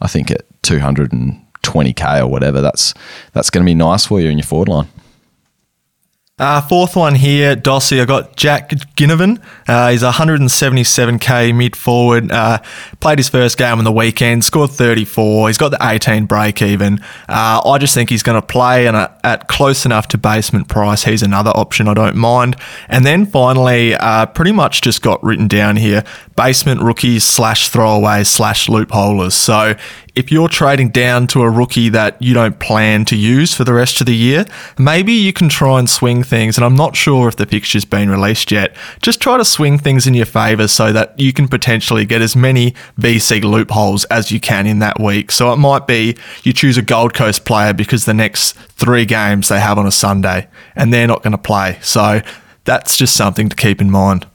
I 0.00 0.06
think 0.06 0.30
at 0.30 0.44
220k 0.64 2.20
or 2.20 2.26
whatever, 2.26 2.60
that's 2.60 2.94
that's 3.32 3.50
going 3.50 3.64
to 3.64 3.68
be 3.68 3.74
nice 3.74 4.06
for 4.06 4.20
you 4.20 4.28
in 4.28 4.38
your 4.38 4.46
forward 4.46 4.68
line. 4.68 4.88
Uh, 6.36 6.60
fourth 6.60 6.96
one 6.96 7.14
here, 7.14 7.54
Dossy. 7.54 8.00
I 8.00 8.06
got 8.06 8.34
Jack 8.34 8.70
Ginnivan. 8.70 9.40
Uh, 9.68 9.92
he's 9.92 10.02
177k 10.02 11.54
mid 11.56 11.76
forward. 11.76 12.32
Uh, 12.32 12.58
played 12.98 13.20
his 13.20 13.28
first 13.28 13.56
game 13.56 13.78
on 13.78 13.84
the 13.84 13.92
weekend, 13.92 14.44
scored 14.44 14.70
34. 14.70 15.48
He's 15.48 15.58
got 15.58 15.68
the 15.68 15.78
18 15.80 16.26
break 16.26 16.60
even. 16.60 16.98
Uh, 17.28 17.62
I 17.64 17.78
just 17.78 17.94
think 17.94 18.10
he's 18.10 18.24
going 18.24 18.40
to 18.40 18.44
play 18.44 18.88
and 18.88 18.96
at 18.96 19.46
close 19.46 19.86
enough 19.86 20.08
to 20.08 20.18
basement 20.18 20.66
price. 20.66 21.04
He's 21.04 21.22
another 21.22 21.52
option 21.52 21.86
I 21.86 21.94
don't 21.94 22.16
mind. 22.16 22.56
And 22.88 23.06
then 23.06 23.26
finally, 23.26 23.94
uh, 23.94 24.26
pretty 24.26 24.50
much 24.50 24.82
just 24.82 25.02
got 25.02 25.22
written 25.22 25.46
down 25.46 25.76
here 25.76 26.02
basement 26.34 26.80
rookies 26.80 27.22
slash 27.22 27.70
throwaways 27.70 28.26
slash 28.26 28.66
loopholers. 28.66 29.34
So 29.34 29.76
if 30.14 30.30
you're 30.30 30.48
trading 30.48 30.90
down 30.90 31.26
to 31.26 31.42
a 31.42 31.50
rookie 31.50 31.88
that 31.88 32.20
you 32.22 32.34
don't 32.34 32.58
plan 32.60 33.04
to 33.06 33.16
use 33.16 33.52
for 33.52 33.64
the 33.64 33.72
rest 33.72 34.00
of 34.00 34.06
the 34.06 34.14
year, 34.14 34.46
maybe 34.78 35.12
you 35.12 35.32
can 35.32 35.48
try 35.48 35.78
and 35.78 35.90
swing 35.90 36.22
things. 36.22 36.56
And 36.56 36.64
I'm 36.64 36.76
not 36.76 36.94
sure 36.94 37.26
if 37.28 37.36
the 37.36 37.46
fixture's 37.46 37.84
been 37.84 38.08
released 38.08 38.52
yet. 38.52 38.76
Just 39.02 39.20
try 39.20 39.36
to 39.36 39.44
swing 39.44 39.78
things 39.78 40.06
in 40.06 40.14
your 40.14 40.26
favour 40.26 40.68
so 40.68 40.92
that 40.92 41.18
you 41.18 41.32
can 41.32 41.48
potentially 41.48 42.04
get 42.04 42.22
as 42.22 42.36
many 42.36 42.74
VC 42.98 43.42
loopholes 43.42 44.04
as 44.04 44.30
you 44.30 44.38
can 44.38 44.66
in 44.66 44.78
that 44.78 45.00
week. 45.00 45.32
So 45.32 45.52
it 45.52 45.56
might 45.56 45.86
be 45.86 46.16
you 46.44 46.52
choose 46.52 46.76
a 46.76 46.82
Gold 46.82 47.12
Coast 47.12 47.44
player 47.44 47.72
because 47.72 48.04
the 48.04 48.14
next 48.14 48.52
three 48.52 49.04
games 49.04 49.48
they 49.48 49.60
have 49.60 49.78
on 49.78 49.86
a 49.86 49.92
Sunday 49.92 50.46
and 50.76 50.92
they're 50.92 51.08
not 51.08 51.22
going 51.22 51.32
to 51.32 51.38
play. 51.38 51.78
So 51.82 52.20
that's 52.64 52.96
just 52.96 53.16
something 53.16 53.48
to 53.48 53.56
keep 53.56 53.80
in 53.80 53.90
mind. 53.90 54.26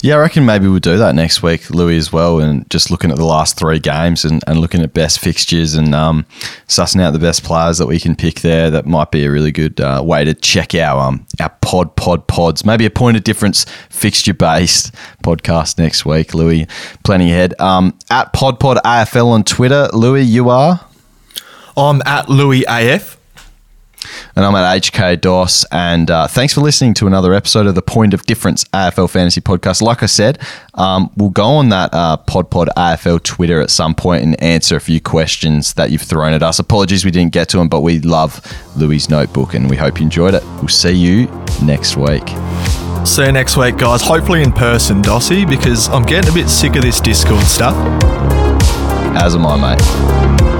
Yeah, 0.00 0.16
I 0.16 0.18
reckon 0.18 0.44
maybe 0.44 0.66
we'll 0.66 0.80
do 0.80 0.98
that 0.98 1.14
next 1.14 1.42
week, 1.42 1.62
Lewy, 1.62 1.96
as 1.96 2.12
well, 2.12 2.40
and 2.40 2.68
just 2.70 2.90
looking 2.90 3.10
at 3.10 3.16
the 3.16 3.24
last 3.24 3.56
three 3.56 3.78
games 3.78 4.24
and, 4.24 4.42
and 4.46 4.58
looking 4.58 4.82
at 4.82 4.92
best 4.92 5.20
fixtures 5.20 5.74
and 5.74 5.94
um, 5.94 6.26
sussing 6.66 7.00
out 7.00 7.12
the 7.12 7.18
best 7.18 7.44
players 7.44 7.78
that 7.78 7.86
we 7.86 8.00
can 8.00 8.16
pick 8.16 8.40
there. 8.40 8.70
That 8.70 8.86
might 8.86 9.10
be 9.10 9.24
a 9.24 9.30
really 9.30 9.52
good 9.52 9.80
uh, 9.80 10.02
way 10.04 10.24
to 10.24 10.34
check 10.34 10.74
our 10.74 11.00
um, 11.00 11.26
our 11.40 11.50
pod 11.60 11.94
pod 11.96 12.26
pods. 12.26 12.64
Maybe 12.64 12.84
a 12.84 12.90
point 12.90 13.16
of 13.16 13.24
difference 13.24 13.64
fixture 13.90 14.34
based 14.34 14.92
podcast 15.22 15.78
next 15.78 16.04
week, 16.04 16.32
Lewy. 16.32 16.68
Plenty 17.04 17.30
ahead. 17.30 17.58
Um, 17.60 17.96
at 18.10 18.32
pod 18.32 18.58
pod 18.58 18.78
AFL 18.84 19.26
on 19.26 19.44
Twitter, 19.44 19.88
Lewy, 19.92 20.26
you 20.26 20.50
are. 20.50 20.80
I'm 21.76 22.02
at 22.04 22.26
Lewy 22.26 22.64
AF. 22.68 23.18
And 24.36 24.44
I'm 24.44 24.54
at 24.54 24.82
HK 24.82 25.20
DOS. 25.20 25.64
And 25.72 26.10
uh, 26.10 26.26
thanks 26.26 26.54
for 26.54 26.60
listening 26.60 26.94
to 26.94 27.06
another 27.06 27.34
episode 27.34 27.66
of 27.66 27.74
the 27.74 27.82
Point 27.82 28.14
of 28.14 28.24
Difference 28.24 28.64
AFL 28.64 29.10
Fantasy 29.10 29.40
Podcast. 29.40 29.82
Like 29.82 30.02
I 30.02 30.06
said, 30.06 30.38
um, 30.74 31.10
we'll 31.16 31.30
go 31.30 31.44
on 31.44 31.68
that 31.70 31.92
uh, 31.92 32.16
Pod 32.16 32.50
Pod 32.50 32.68
AFL 32.76 33.22
Twitter 33.22 33.60
at 33.60 33.70
some 33.70 33.94
point 33.94 34.22
and 34.22 34.40
answer 34.42 34.76
a 34.76 34.80
few 34.80 35.00
questions 35.00 35.74
that 35.74 35.90
you've 35.90 36.02
thrown 36.02 36.32
at 36.32 36.42
us. 36.42 36.58
Apologies 36.58 37.04
we 37.04 37.10
didn't 37.10 37.32
get 37.32 37.48
to 37.50 37.58
them, 37.58 37.68
but 37.68 37.80
we 37.80 38.00
love 38.00 38.40
Lewy's 38.76 39.08
notebook 39.08 39.54
and 39.54 39.68
we 39.68 39.76
hope 39.76 39.98
you 39.98 40.04
enjoyed 40.04 40.34
it. 40.34 40.42
We'll 40.56 40.68
see 40.68 40.92
you 40.92 41.26
next 41.62 41.96
week. 41.96 42.26
See 43.04 43.24
you 43.24 43.32
next 43.32 43.56
week, 43.56 43.78
guys. 43.78 44.00
Hopefully 44.00 44.42
in 44.42 44.52
person, 44.52 45.02
Dossy, 45.02 45.44
because 45.48 45.88
I'm 45.88 46.04
getting 46.04 46.30
a 46.30 46.34
bit 46.34 46.48
sick 46.48 46.76
of 46.76 46.82
this 46.82 47.00
Discord 47.00 47.44
stuff. 47.44 47.74
As 49.16 49.34
am 49.34 49.44
I, 49.44 49.76
mate. 49.76 50.51